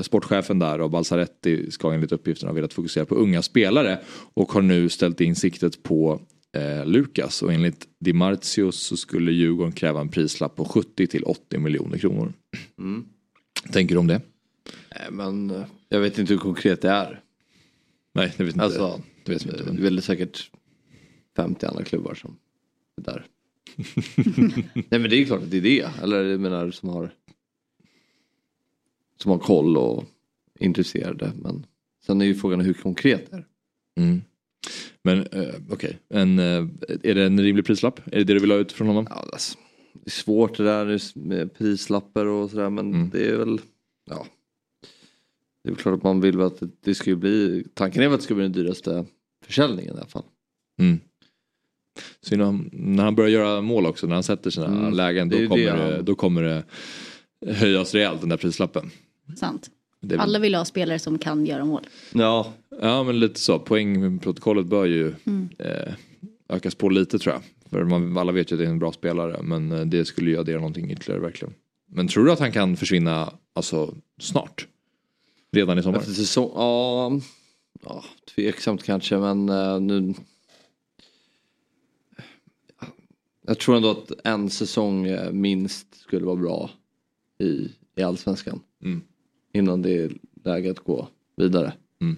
sportchefen 0.01 0.59
där 0.59 0.81
och 0.81 0.89
Balsaretti 0.89 1.71
ska 1.71 1.93
enligt 1.93 2.11
uppgifterna 2.11 2.49
ha 2.49 2.55
velat 2.55 2.73
fokusera 2.73 3.05
på 3.05 3.15
unga 3.15 3.41
spelare 3.41 3.99
och 4.33 4.51
har 4.51 4.61
nu 4.61 4.89
ställt 4.89 5.21
in 5.21 5.35
siktet 5.35 5.83
på 5.83 6.21
eh, 6.55 6.85
Lukas 6.85 7.41
och 7.41 7.53
enligt 7.53 7.87
Di 7.99 8.13
Marzio 8.13 8.71
så 8.71 8.97
skulle 8.97 9.31
Djurgården 9.31 9.71
kräva 9.71 10.01
en 10.01 10.09
prislapp 10.09 10.55
på 10.55 10.65
70 10.65 11.07
till 11.07 11.23
80 11.23 11.57
miljoner 11.57 11.97
kronor. 11.97 12.33
Mm. 12.77 13.05
Tänker 13.71 13.95
du 13.95 13.99
om 13.99 14.07
det? 14.07 14.21
Nej, 14.95 15.07
men 15.11 15.49
eh, 15.49 15.65
jag 15.89 15.99
vet 15.99 16.17
inte 16.17 16.33
hur 16.33 16.39
konkret 16.39 16.81
det 16.81 16.89
är. 16.89 17.21
Nej, 18.13 18.33
det 18.37 18.43
vet 18.43 18.53
inte. 18.53 18.65
Alltså, 18.65 19.01
det 19.23 19.31
vet 19.31 19.45
inte. 19.45 19.63
Det 19.63 19.79
är 19.79 19.83
väl 19.83 20.01
säkert 20.01 20.51
50 21.35 21.65
andra 21.65 21.83
klubbar 21.83 22.13
som 22.13 22.37
är 22.97 23.03
där. 23.03 23.25
Nej 24.73 24.99
men 24.99 25.09
det 25.09 25.15
är 25.15 25.25
klart 25.25 25.43
att 25.43 25.51
det 25.51 25.57
är 25.57 25.61
det. 25.61 25.89
Eller 26.03 26.23
jag 26.23 26.39
menar 26.39 26.71
som 26.71 26.89
har 26.89 27.11
som 29.17 29.31
har 29.31 29.39
koll 29.39 29.77
och 29.77 30.05
är 30.59 30.65
intresserade. 30.65 31.31
Men 31.35 31.65
sen 32.05 32.21
är 32.21 32.25
ju 32.25 32.35
frågan 32.35 32.61
hur 32.61 32.73
konkret 32.73 33.31
det 33.31 33.37
är. 33.37 33.45
Mm. 33.97 34.21
Men 35.03 35.19
eh, 35.27 35.55
okej, 35.69 35.97
En, 36.09 36.39
eh, 36.39 36.65
är 37.03 37.15
det 37.15 37.23
en 37.23 37.39
rimlig 37.41 37.65
prislapp? 37.65 37.99
Är 38.07 38.11
det 38.17 38.23
det 38.23 38.33
du 38.33 38.39
vill 38.39 38.51
ha 38.51 38.57
ut 38.57 38.71
från 38.71 38.87
honom? 38.87 39.07
Ja, 39.09 39.15
alltså, 39.33 39.57
det 39.93 40.07
är 40.07 40.11
svårt 40.11 40.57
det 40.57 40.63
där 40.63 41.17
med 41.27 41.53
prislappar 41.53 42.25
och 42.25 42.49
sådär 42.49 42.69
men 42.69 42.93
Mm. 42.93 43.09
det 43.09 43.27
är 43.29 43.37
väl 43.37 43.59
ja. 44.09 44.25
Det 45.63 45.69
är 45.69 45.73
väl 45.73 45.81
klart 45.81 45.97
att 45.97 46.03
man 46.03 46.21
vill 46.21 46.41
att 46.41 46.59
det, 46.59 46.69
det 46.83 46.95
ska 46.95 47.15
bli, 47.15 47.65
tanken 47.73 48.01
är 48.03 48.07
väl 48.07 48.13
att 48.13 48.19
det 48.19 48.25
ska 48.25 48.35
bli 48.35 48.43
den 48.43 48.51
dyraste 48.51 49.05
försäljningen 49.45 49.95
i 49.95 49.97
alla 49.97 50.07
fall. 50.07 50.23
Mm. 50.79 50.99
Synd 52.21 52.41
om, 52.41 52.69
när 52.73 53.03
han 53.03 53.15
börjar 53.15 53.29
göra 53.29 53.61
mål 53.61 53.85
också, 53.85 54.07
när 54.07 54.13
han 54.13 54.23
sätter 54.23 54.49
sina 54.49 54.65
Mm, 54.65 54.93
lägen, 54.93 55.29
det 55.29 55.35
då 55.35 55.41
ju 55.41 55.47
kommer 55.47 55.77
det 55.77 55.95
det, 55.95 56.01
då 56.01 56.15
kommer 56.15 56.43
det 56.43 56.63
höjas 57.53 57.93
rejält 57.93 58.19
den 58.19 58.29
där 58.29 58.37
prislappen. 58.37 58.89
Sant. 59.35 59.69
Det 59.99 60.19
Alla 60.19 60.39
vill 60.39 60.55
ha 60.55 60.65
spelare 60.65 60.99
som 60.99 61.17
kan 61.17 61.45
göra 61.45 61.65
mål. 61.65 61.87
Ja. 62.13 62.53
Ja 62.81 63.03
men 63.03 63.19
lite 63.19 63.39
så, 63.39 63.59
poängprotokollet 63.59 64.65
bör 64.65 64.85
ju 64.85 65.13
Mm. 65.25 65.49
eh, 65.59 65.93
ökas 66.49 66.75
på 66.75 66.89
lite 66.89 67.19
tror 67.19 67.33
jag. 67.35 67.41
För 67.69 67.83
man, 67.83 68.17
alla 68.17 68.31
vet 68.31 68.51
ju 68.51 68.55
att 68.55 68.59
det 68.59 68.65
är 68.65 68.69
en 68.69 68.79
bra 68.79 68.91
spelare 68.91 69.41
men 69.43 69.71
eh, 69.71 69.81
det 69.85 70.05
skulle 70.05 70.29
ju 70.31 70.39
addera 70.39 70.57
någonting 70.57 70.91
ytterligare 70.91 71.21
verkligen. 71.21 71.53
Men 71.85 72.07
tror 72.07 72.25
du 72.25 72.31
att 72.31 72.39
han 72.39 72.51
kan 72.51 72.77
försvinna 72.77 73.33
alltså 73.53 73.95
snart? 74.19 74.67
Redan 75.51 75.79
i 75.79 75.83
sommar? 75.83 75.99
Efter 75.99 76.11
säsong, 76.13 76.51
ja, 76.55 77.11
ja, 77.83 78.03
tveksamt 78.35 78.83
kanske 78.83 79.17
men 79.17 79.49
eh, 79.49 79.79
nu. 79.79 80.13
Jag 83.47 83.59
tror 83.59 83.75
ändå 83.75 83.91
att 83.91 84.11
en 84.23 84.49
säsong 84.49 85.05
eh, 85.07 85.31
minst 85.31 85.95
skulle 85.95 86.25
vara 86.25 86.35
bra 86.35 86.69
i, 87.39 87.69
i 87.95 88.01
allsvenskan. 88.03 88.59
Mm. 88.83 89.01
Innan 89.57 89.81
det 89.81 89.97
är 89.97 90.11
läge 90.43 90.71
att 90.71 90.79
gå 90.79 91.07
vidare. 91.37 91.73
Mm. 92.01 92.15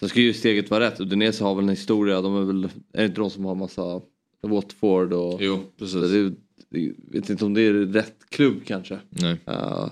Sen 0.00 0.08
ska 0.08 0.20
ju 0.20 0.32
steget 0.32 0.70
vara 0.70 0.84
rätt. 0.84 1.00
Udinese 1.00 1.44
har 1.44 1.54
väl 1.54 1.64
en 1.64 1.68
historia. 1.68 2.22
De 2.22 2.36
är 2.36 2.44
väl, 2.44 2.64
är 2.64 2.70
det 2.92 3.04
inte 3.04 3.20
de 3.20 3.30
som 3.30 3.44
har 3.44 3.54
massa 3.54 4.00
Watford 4.42 5.12
och... 5.12 5.38
Jo, 5.42 5.58
precis. 5.78 6.10
Det, 6.10 6.34
det, 6.68 6.92
vet 7.10 7.30
inte 7.30 7.44
om 7.44 7.54
det 7.54 7.62
är 7.62 7.72
rätt 7.72 8.16
klubb 8.28 8.64
kanske. 8.64 8.98
Nej. 9.08 9.36
Eh, 9.46 9.88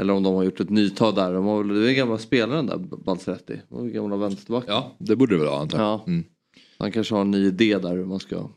eller 0.00 0.12
om 0.12 0.22
de 0.22 0.34
har 0.34 0.44
gjort 0.44 0.60
ett 0.60 0.70
nytag 0.70 1.14
där. 1.14 1.34
De 1.34 1.44
har, 1.44 1.64
väl- 1.64 1.80
det 1.80 1.92
är 1.92 1.94
gamla 1.94 2.18
spelaren 2.18 2.66
där, 2.66 2.78
Balseretti. 2.78 3.60
Gamla 3.70 4.16
vänsterbacken. 4.16 4.74
Ja, 4.74 4.96
det 4.98 5.16
borde 5.16 5.34
det 5.34 5.38
väl 5.38 5.48
vara 5.48 5.60
antar 5.60 5.78
jag. 5.78 5.86
Ja. 5.86 6.04
Mm. 6.06 6.24
Han 6.78 6.92
kanske 6.92 7.14
har 7.14 7.22
en 7.22 7.30
ny 7.30 7.46
idé 7.46 7.78
där 7.78 7.96
hur 7.96 8.04
man 8.04 8.20
ska... 8.20 8.48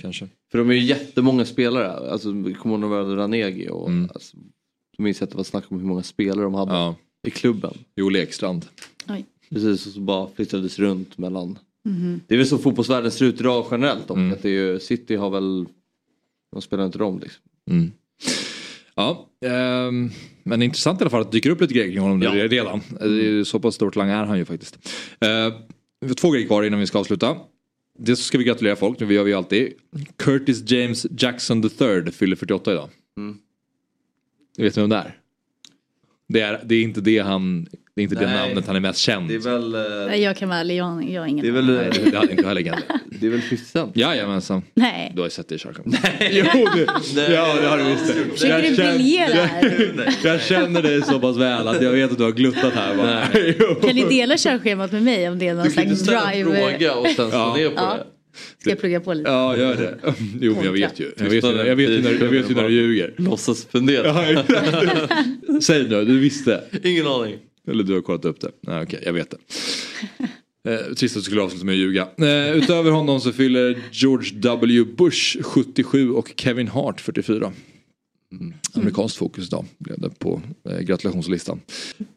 Kanske. 0.00 0.28
För 0.50 0.58
de 0.58 0.70
är 0.70 0.74
ju 0.74 0.80
jättemånga 0.80 1.44
spelare. 1.44 2.10
Alltså, 2.10 2.28
kommer 2.62 2.78
ihåg 2.78 3.16
Ranegi 3.16 3.68
och... 3.70 3.88
Mm. 3.88 4.10
Alltså, 4.14 4.36
jag 4.98 5.04
minns 5.04 5.22
att 5.22 5.30
det 5.30 5.36
var 5.36 5.44
snack 5.44 5.64
om 5.68 5.78
hur 5.80 5.86
många 5.86 6.02
spelare 6.02 6.44
de 6.44 6.54
hade 6.54 6.72
Ja. 6.72 6.94
i 7.26 7.30
klubben. 7.30 7.74
Jo, 7.96 8.08
Lekstrand. 8.08 8.66
Oj. 9.08 9.24
Precis, 9.50 9.86
och 9.86 9.92
så 9.92 10.00
bara 10.00 10.28
flyttades 10.36 10.78
runt 10.78 11.18
mellan... 11.18 11.58
Mhm. 11.84 12.20
Det 12.26 12.34
är 12.34 12.38
väl 12.38 12.46
så 12.46 12.58
fotbollsvärlden 12.58 13.10
ser 13.10 13.24
ut 13.24 13.40
idag 13.40 13.66
generellt. 13.70 14.10
Och 14.10 14.18
att 14.18 14.42
det 14.42 14.48
är 14.48 14.52
ju, 14.72 14.80
City 14.80 15.16
har 15.16 15.30
väl... 15.30 15.66
De 16.52 16.62
spelar 16.62 16.86
inte 16.86 16.98
dem 16.98 17.18
liksom. 17.18 17.42
Mm. 17.70 17.92
Ja, 18.94 19.28
ehm, 19.46 20.10
men 20.42 20.62
intressant 20.62 21.00
i 21.00 21.02
alla 21.02 21.10
fall 21.10 21.20
att 21.20 21.32
det 21.32 21.36
dyker 21.38 21.50
upp 21.50 21.60
lite 21.60 21.74
grejer 21.74 21.90
kring 21.92 22.00
honom 22.02 22.22
Ja. 22.22 22.32
nu 22.34 22.48
redan. 22.48 22.80
Det 22.90 23.04
är 23.04 23.08
ju 23.08 23.44
Så 23.44 23.60
pass 23.60 23.74
stort 23.74 23.94
talang 23.94 24.10
är 24.10 24.24
han 24.24 24.38
ju 24.38 24.44
faktiskt. 24.44 24.78
Eh, 25.20 25.28
vi 26.00 26.08
har 26.08 26.14
två 26.14 26.30
grejer 26.30 26.46
kvar 26.46 26.62
innan 26.62 26.80
vi 26.80 26.86
ska 26.86 26.98
avsluta. 26.98 27.36
Så 28.06 28.16
ska 28.16 28.38
vi 28.38 28.44
gratulera 28.44 28.76
folk, 28.76 28.98
det 28.98 29.14
gör 29.14 29.24
vi 29.24 29.30
ju 29.30 29.36
alltid. 29.36 29.72
Curtis 30.16 30.70
James 30.70 31.06
Jackson 31.18 31.64
III 31.80 32.12
fyller 32.12 32.36
48 32.36 32.72
idag. 32.72 32.88
Mm. 33.16 33.38
Vet 34.58 34.76
ni 34.76 34.82
vem 34.82 34.90
det 34.90 34.96
är? 34.96 35.14
Det 36.28 36.40
är, 36.40 36.60
det 36.64 36.74
är 36.74 36.82
inte 36.82 37.00
det 37.00 37.18
han, 37.18 37.66
det 37.96 38.00
är 38.00 38.02
inte 38.02 38.14
det 38.14 38.26
Nej. 38.26 38.48
namnet 38.48 38.66
han 38.66 38.76
är 38.76 38.80
mest 38.80 38.98
känd. 38.98 39.28
Det 39.28 39.34
är 39.34 39.38
väl... 39.38 39.76
Nej, 40.08 40.22
Jag 40.22 40.36
kan 40.36 40.48
vara 40.48 40.58
ärlig, 40.58 40.76
jag, 40.76 41.10
jag 41.10 41.20
har 41.22 41.26
ingen 41.28 41.42
Det 41.42 41.48
är 41.48 41.52
väl... 41.52 41.64
Nej, 41.66 41.90
det, 42.04 42.10
det 42.10 42.16
hade 42.18 42.30
inte 42.30 42.42
jag 42.42 42.48
heller 42.48 42.60
Gandhi. 42.60 42.84
Det 43.20 43.26
är 43.26 43.30
väl 43.30 43.40
50 43.40 43.64
Cent? 43.64 43.96
Jajamensan. 43.96 44.62
Nej. 44.74 45.12
Du 45.14 45.20
har 45.20 45.26
ju 45.26 45.30
sett 45.30 45.48
det 45.48 45.54
i 45.54 45.58
Sharkham. 45.58 45.84
jo, 46.30 46.66
det, 47.14 47.32
ja 47.32 47.54
det 47.60 47.66
har 47.68 47.78
du 47.78 47.84
visst. 47.84 48.12
Försöker 48.32 48.70
du 48.70 48.76
briljera 48.76 49.44
här? 49.46 50.14
jag 50.24 50.40
känner 50.42 50.82
dig 50.82 51.02
så 51.02 51.20
pass 51.20 51.36
väl 51.36 51.68
att 51.68 51.82
jag 51.82 51.90
vet 51.92 52.10
att 52.12 52.18
du 52.18 52.24
har 52.24 52.32
gluttat 52.32 52.72
här. 52.74 52.96
Bara. 52.96 53.24
Jo. 53.58 53.74
Kan 53.74 53.94
ni 53.96 54.04
dela 54.08 54.36
körschemat 54.36 54.92
med 54.92 55.02
mig 55.02 55.28
om 55.28 55.38
det 55.38 55.48
är 55.48 55.54
någon 55.54 55.64
Du 55.68 55.72
kan 55.72 55.82
inte 55.84 55.96
slags 55.96 56.20
ställa 56.22 56.32
en 56.32 56.50
drive? 56.50 56.70
fråga 56.78 56.94
och 56.94 57.06
sen 57.06 57.14
slå 57.30 57.38
Ja. 57.38 57.54
ner 57.56 57.68
på 57.68 57.74
Ja. 57.76 57.94
det. 57.94 58.04
Ska 58.58 58.70
jag 58.70 58.80
plugga 58.80 59.00
på 59.00 59.14
lite? 59.14 59.30
Ja, 59.30 59.56
gör 59.56 59.76
det. 59.76 60.14
Jo, 60.40 60.54
men 60.54 60.64
jag 60.64 60.72
vet 60.72 61.00
ju. 61.00 61.12
Jag 61.16 61.30
vet 61.30 61.44
ju, 61.44 61.48
jag 61.48 61.76
vet 61.76 61.90
ju, 61.90 62.02
när, 62.02 62.10
jag 62.10 62.30
vet 62.30 62.50
ju 62.50 62.54
när 62.54 62.68
du 62.68 62.74
ljuger. 62.74 63.14
Låtsas 63.16 63.64
fundera. 63.64 64.44
Säg 65.62 65.88
nu, 65.88 66.04
du 66.04 66.18
visste. 66.18 66.64
Ingen 66.84 67.06
aning. 67.06 67.36
Eller 67.68 67.84
du 67.84 67.94
har 67.94 68.00
kollat 68.00 68.24
upp 68.24 68.40
det. 68.40 68.50
Nej, 68.60 68.82
okej, 68.82 69.02
jag 69.04 69.12
vet 69.12 69.30
det. 69.30 69.36
Eh, 70.68 70.94
trist 70.94 71.16
att 71.16 71.20
du 71.20 71.24
skulle 71.24 71.42
avsluta 71.42 71.64
med 71.64 71.72
att 71.72 71.78
ljuga. 71.78 72.08
Eh, 72.18 72.56
utöver 72.56 72.90
honom 72.90 73.20
så 73.20 73.32
fyller 73.32 73.78
George 73.92 74.30
W. 74.34 74.84
Bush 74.84 75.42
77 75.42 76.10
och 76.12 76.32
Kevin 76.36 76.68
Hart 76.68 77.00
44. 77.00 77.52
Mm. 78.32 78.54
Amerikanskt 78.74 79.18
fokus 79.18 79.46
idag 79.46 79.64
blev 79.78 79.98
det 79.98 80.10
på 80.18 80.42
eh, 80.70 80.78
gratulationslistan. 80.78 81.60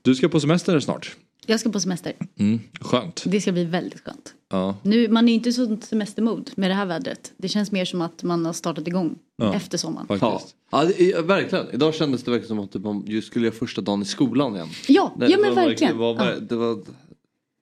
Du 0.01 0.15
ska 0.15 0.29
på 0.29 0.39
semester 0.39 0.79
snart. 0.79 1.15
Jag 1.47 1.59
ska 1.59 1.69
på 1.71 1.79
semester. 1.79 2.13
Mm, 2.39 2.59
skönt. 2.81 3.23
Det 3.25 3.41
ska 3.41 3.51
bli 3.51 3.63
väldigt 3.65 3.99
skönt. 3.99 4.33
Ja. 4.49 4.75
Nu, 4.83 5.07
man 5.09 5.29
är 5.29 5.33
inte 5.33 5.49
i 5.49 5.53
sånt 5.53 5.83
semestermod 5.83 6.51
med 6.55 6.69
det 6.69 6.73
här 6.73 6.85
vädret. 6.85 7.33
Det 7.37 7.47
känns 7.47 7.71
mer 7.71 7.85
som 7.85 8.01
att 8.01 8.23
man 8.23 8.45
har 8.45 8.53
startat 8.53 8.87
igång 8.87 9.15
Ja. 9.37 9.53
efter 9.55 9.77
sommaren. 9.77 10.05
Ja. 10.21 10.41
Ja, 10.71 10.85
det 10.85 11.11
är, 11.11 11.21
verkligen. 11.21 11.65
Idag 11.73 11.93
kändes 11.95 12.23
det 12.23 12.31
verkligen 12.31 12.47
som 12.47 12.59
att 12.59 12.71
typ, 12.71 12.81
man 12.83 13.03
just 13.07 13.27
skulle 13.27 13.45
göra 13.45 13.55
första 13.55 13.81
dagen 13.81 14.01
i 14.01 14.05
skolan 14.05 14.55
igen. 14.55 14.67
Ja, 14.87 15.13
Nej, 15.17 15.31
ja 15.31 15.37
det 15.37 15.41
men 15.41 15.55
var 15.55 15.63
verkligen. 15.67 15.93
Det 15.93 15.99
var, 15.99 16.15
ver- 16.15 16.39
det 16.39 16.55
var 16.55 16.79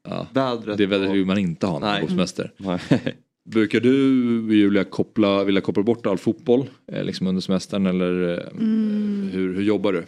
Ja. 0.10 0.28
vädret. 0.34 0.78
Det 0.78 0.86
vädret 0.86 1.12
vill 1.12 1.26
man 1.26 1.38
inte 1.38 1.68
ha 1.68 1.74
när 1.80 1.88
man 1.88 1.92
Nej. 1.92 2.02
går 2.02 2.08
på 2.08 2.14
semester. 2.14 2.52
Brukar 3.50 3.80
du 3.80 3.90
Julia 4.56 4.84
koppla, 4.84 5.44
vilja 5.44 5.62
koppla 5.62 5.84
bort 5.84 6.06
all 6.06 6.18
fotboll 6.18 6.70
eh, 6.92 7.04
liksom 7.04 7.28
under 7.28 7.42
semestern 7.42 7.86
eller 7.86 8.38
eh, 8.40 8.48
Mm. 8.52 9.30
hur, 9.34 9.54
hur 9.56 9.62
jobbar 9.64 9.94
du? 9.94 10.06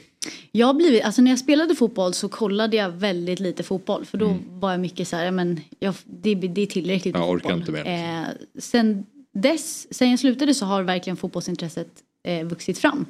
Jag 0.52 0.76
blivit, 0.78 1.04
alltså 1.04 1.22
när 1.22 1.32
jag 1.32 1.39
spelade 1.39 1.76
fotboll 1.76 2.14
så 2.14 2.30
kollade 2.30 2.78
jag 2.78 2.89
väldigt 2.91 3.39
lite 3.39 3.64
fotboll. 3.64 4.06
För 4.06 4.18
då 4.18 4.38
var 4.49 4.72
jag 4.72 4.80
mycket 4.80 5.08
så 5.08 5.16
här, 5.16 5.26
ja, 5.26 5.32
men 5.32 5.60
jag, 5.80 5.93
det, 6.06 6.36
det 6.36 6.62
är 6.62 6.66
tillräckligt 6.66 7.14
med 7.14 7.22
Jag 7.24 7.30
orkar 7.30 7.49
fotboll. 7.49 7.60
inte 7.78 7.89
mer, 7.89 8.20
Eh, 8.22 8.28
sen 8.60 9.06
dess, 9.34 9.93
sen 9.93 10.10
jag 10.10 10.20
slutade 10.20 10.54
så 10.54 10.66
har 10.66 10.84
verkligen 10.84 11.18
fotbollsintresset 11.18 11.88
eh, 12.28 12.43
vuxit 12.47 12.78
fram. 12.78 13.06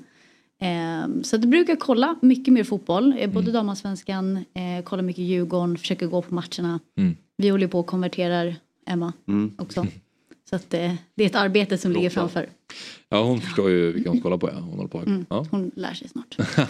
Eh, 0.62 1.22
så 1.24 1.38
det 1.38 1.48
brukar 1.48 1.74
jag 1.74 1.80
kolla 1.80 2.16
mycket 2.22 2.54
mer 2.54 2.64
fotboll. 2.64 3.16
Eh, 3.20 3.30
både 3.30 3.52
damallsvenskan, 3.52 4.38
eh, 4.38 4.84
kollar 4.84 5.04
mycket 5.04 5.24
Djurgården, 5.24 5.78
försöker 5.78 6.08
gå 6.08 6.22
på 6.22 6.34
matcherna. 6.34 6.80
Mm. 6.98 7.16
Vi 7.38 7.50
håller 7.50 7.68
på 7.68 7.80
och 7.80 7.86
konverterar 7.88 8.56
Emma 8.88 9.14
Mm. 9.28 9.52
också. 9.58 9.86
Så 10.50 10.56
att, 10.56 10.74
eh, 10.74 10.94
det 11.16 11.24
är 11.24 11.28
ett 11.28 11.36
arbete 11.36 11.78
som 11.78 11.92
ligger 11.92 12.10
framför. 12.10 12.50
Ja 13.09 13.24
hon 13.24 13.41
förstår 13.41 13.69
ju 13.69 13.91
vilka 13.91 14.09
hon 14.09 14.17
ska 14.17 14.24
kolla 14.24 14.38
på. 14.38 14.49
Ja. 14.49 14.53
Hon 14.53 14.74
håller 14.74 14.88
på. 14.88 14.97
Mm. 14.97 15.26
Ja. 15.30 15.45
Hon 15.51 15.72
lär 15.76 15.93
sig 15.93 16.09
snart. 16.09 16.38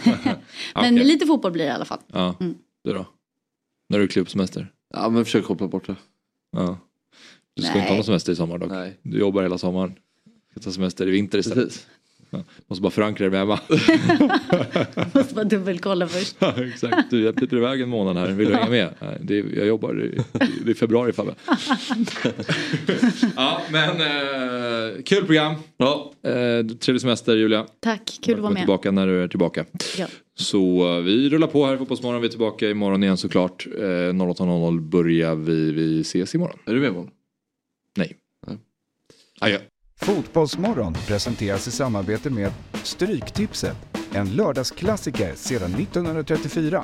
Men 0.75 0.93
Okej. 0.93 1.03
lite 1.03 1.25
fotboll 1.25 1.51
blir 1.51 1.63
det 1.63 1.69
i 1.69 1.73
alla 1.73 1.85
fall. 1.85 1.99
Ja. 2.07 2.35
Mm. 2.39 2.55
Du 2.83 2.93
då? 2.93 3.05
När 3.89 3.97
är 3.97 4.01
du 4.01 4.07
klubbsemester? 4.07 4.71
Ja 4.93 5.09
men 5.09 5.25
försök 5.25 5.45
koppla 5.45 5.67
bort 5.67 5.87
det. 5.87 5.95
Ja. 6.57 6.77
Du 7.55 7.61
ska 7.61 7.71
Nej. 7.71 7.79
inte 7.81 7.89
ha 7.91 7.95
någon 7.95 8.05
semester 8.05 8.31
i 8.31 8.35
sommar 8.35 8.57
dock. 8.57 8.69
Nej. 8.71 8.97
Du 9.03 9.19
jobbar 9.19 9.41
hela 9.43 9.57
sommaren. 9.57 9.93
Du 10.25 10.51
ska 10.51 10.59
ta 10.59 10.71
semester 10.71 11.07
i 11.07 11.11
vinter 11.11 11.37
istället. 11.37 11.65
Precis. 11.65 11.87
Måste 12.67 12.81
bara 12.81 12.89
förankra 12.91 13.25
det 13.25 13.31
med 13.31 13.41
Emma. 13.41 13.59
Måste 15.13 15.35
bara 15.35 15.43
dubbelkolla 15.45 16.07
först. 16.07 16.35
Ja, 16.39 16.53
Exakt, 16.63 17.09
du 17.09 17.23
jag 17.23 17.35
piper 17.35 17.57
iväg 17.57 17.81
en 17.81 17.89
månad 17.89 18.17
här. 18.17 18.31
Vill 18.31 18.47
du 18.47 18.55
hänga 18.55 18.69
med? 18.69 18.93
Nej, 19.01 19.17
det 19.21 19.39
är, 19.39 19.57
jag 19.57 19.67
jobbar 19.67 20.03
i, 20.03 20.19
det 20.65 20.71
är 20.71 20.73
februari 20.75 21.13
Fabbe. 21.13 21.35
ja 23.35 23.61
men 23.71 23.89
eh, 24.01 25.01
kul 25.03 25.25
program. 25.25 25.55
Ja. 25.77 26.13
Eh, 26.23 26.65
trevlig 26.65 27.01
semester 27.01 27.35
Julia. 27.35 27.65
Tack, 27.79 28.19
kul 28.21 28.33
att 28.33 28.39
vara 28.39 28.47
Kom 28.47 28.53
med. 28.53 28.61
tillbaka 28.61 28.91
när 28.91 29.07
du 29.07 29.23
är 29.23 29.27
tillbaka. 29.27 29.65
Ja. 29.97 30.07
Så 30.35 30.95
eh, 30.97 31.01
vi 31.03 31.29
rullar 31.29 31.47
på 31.47 31.65
här 31.65 31.73
i 31.73 31.77
Fotbollsmorgon. 31.77 32.21
Vi 32.21 32.27
är 32.27 32.31
tillbaka 32.31 32.69
imorgon 32.69 33.03
igen 33.03 33.17
såklart. 33.17 33.67
Eh, 33.77 33.81
08.00 33.81 34.79
börjar 34.79 35.35
vi. 35.35 35.71
Vi 35.71 36.01
ses 36.01 36.35
imorgon. 36.35 36.59
Är 36.65 36.73
du 36.73 36.79
med 36.79 36.89
imorgon? 36.89 37.09
Nej. 37.97 38.17
Adjö. 39.39 39.57
Fotbollsmorgon 40.01 40.93
presenteras 40.93 41.67
i 41.67 41.71
samarbete 41.71 42.29
med 42.29 42.51
Stryktipset, 42.83 43.77
en 44.13 44.29
lördagsklassiker 44.29 45.35
sedan 45.35 45.73
1934. 45.73 46.83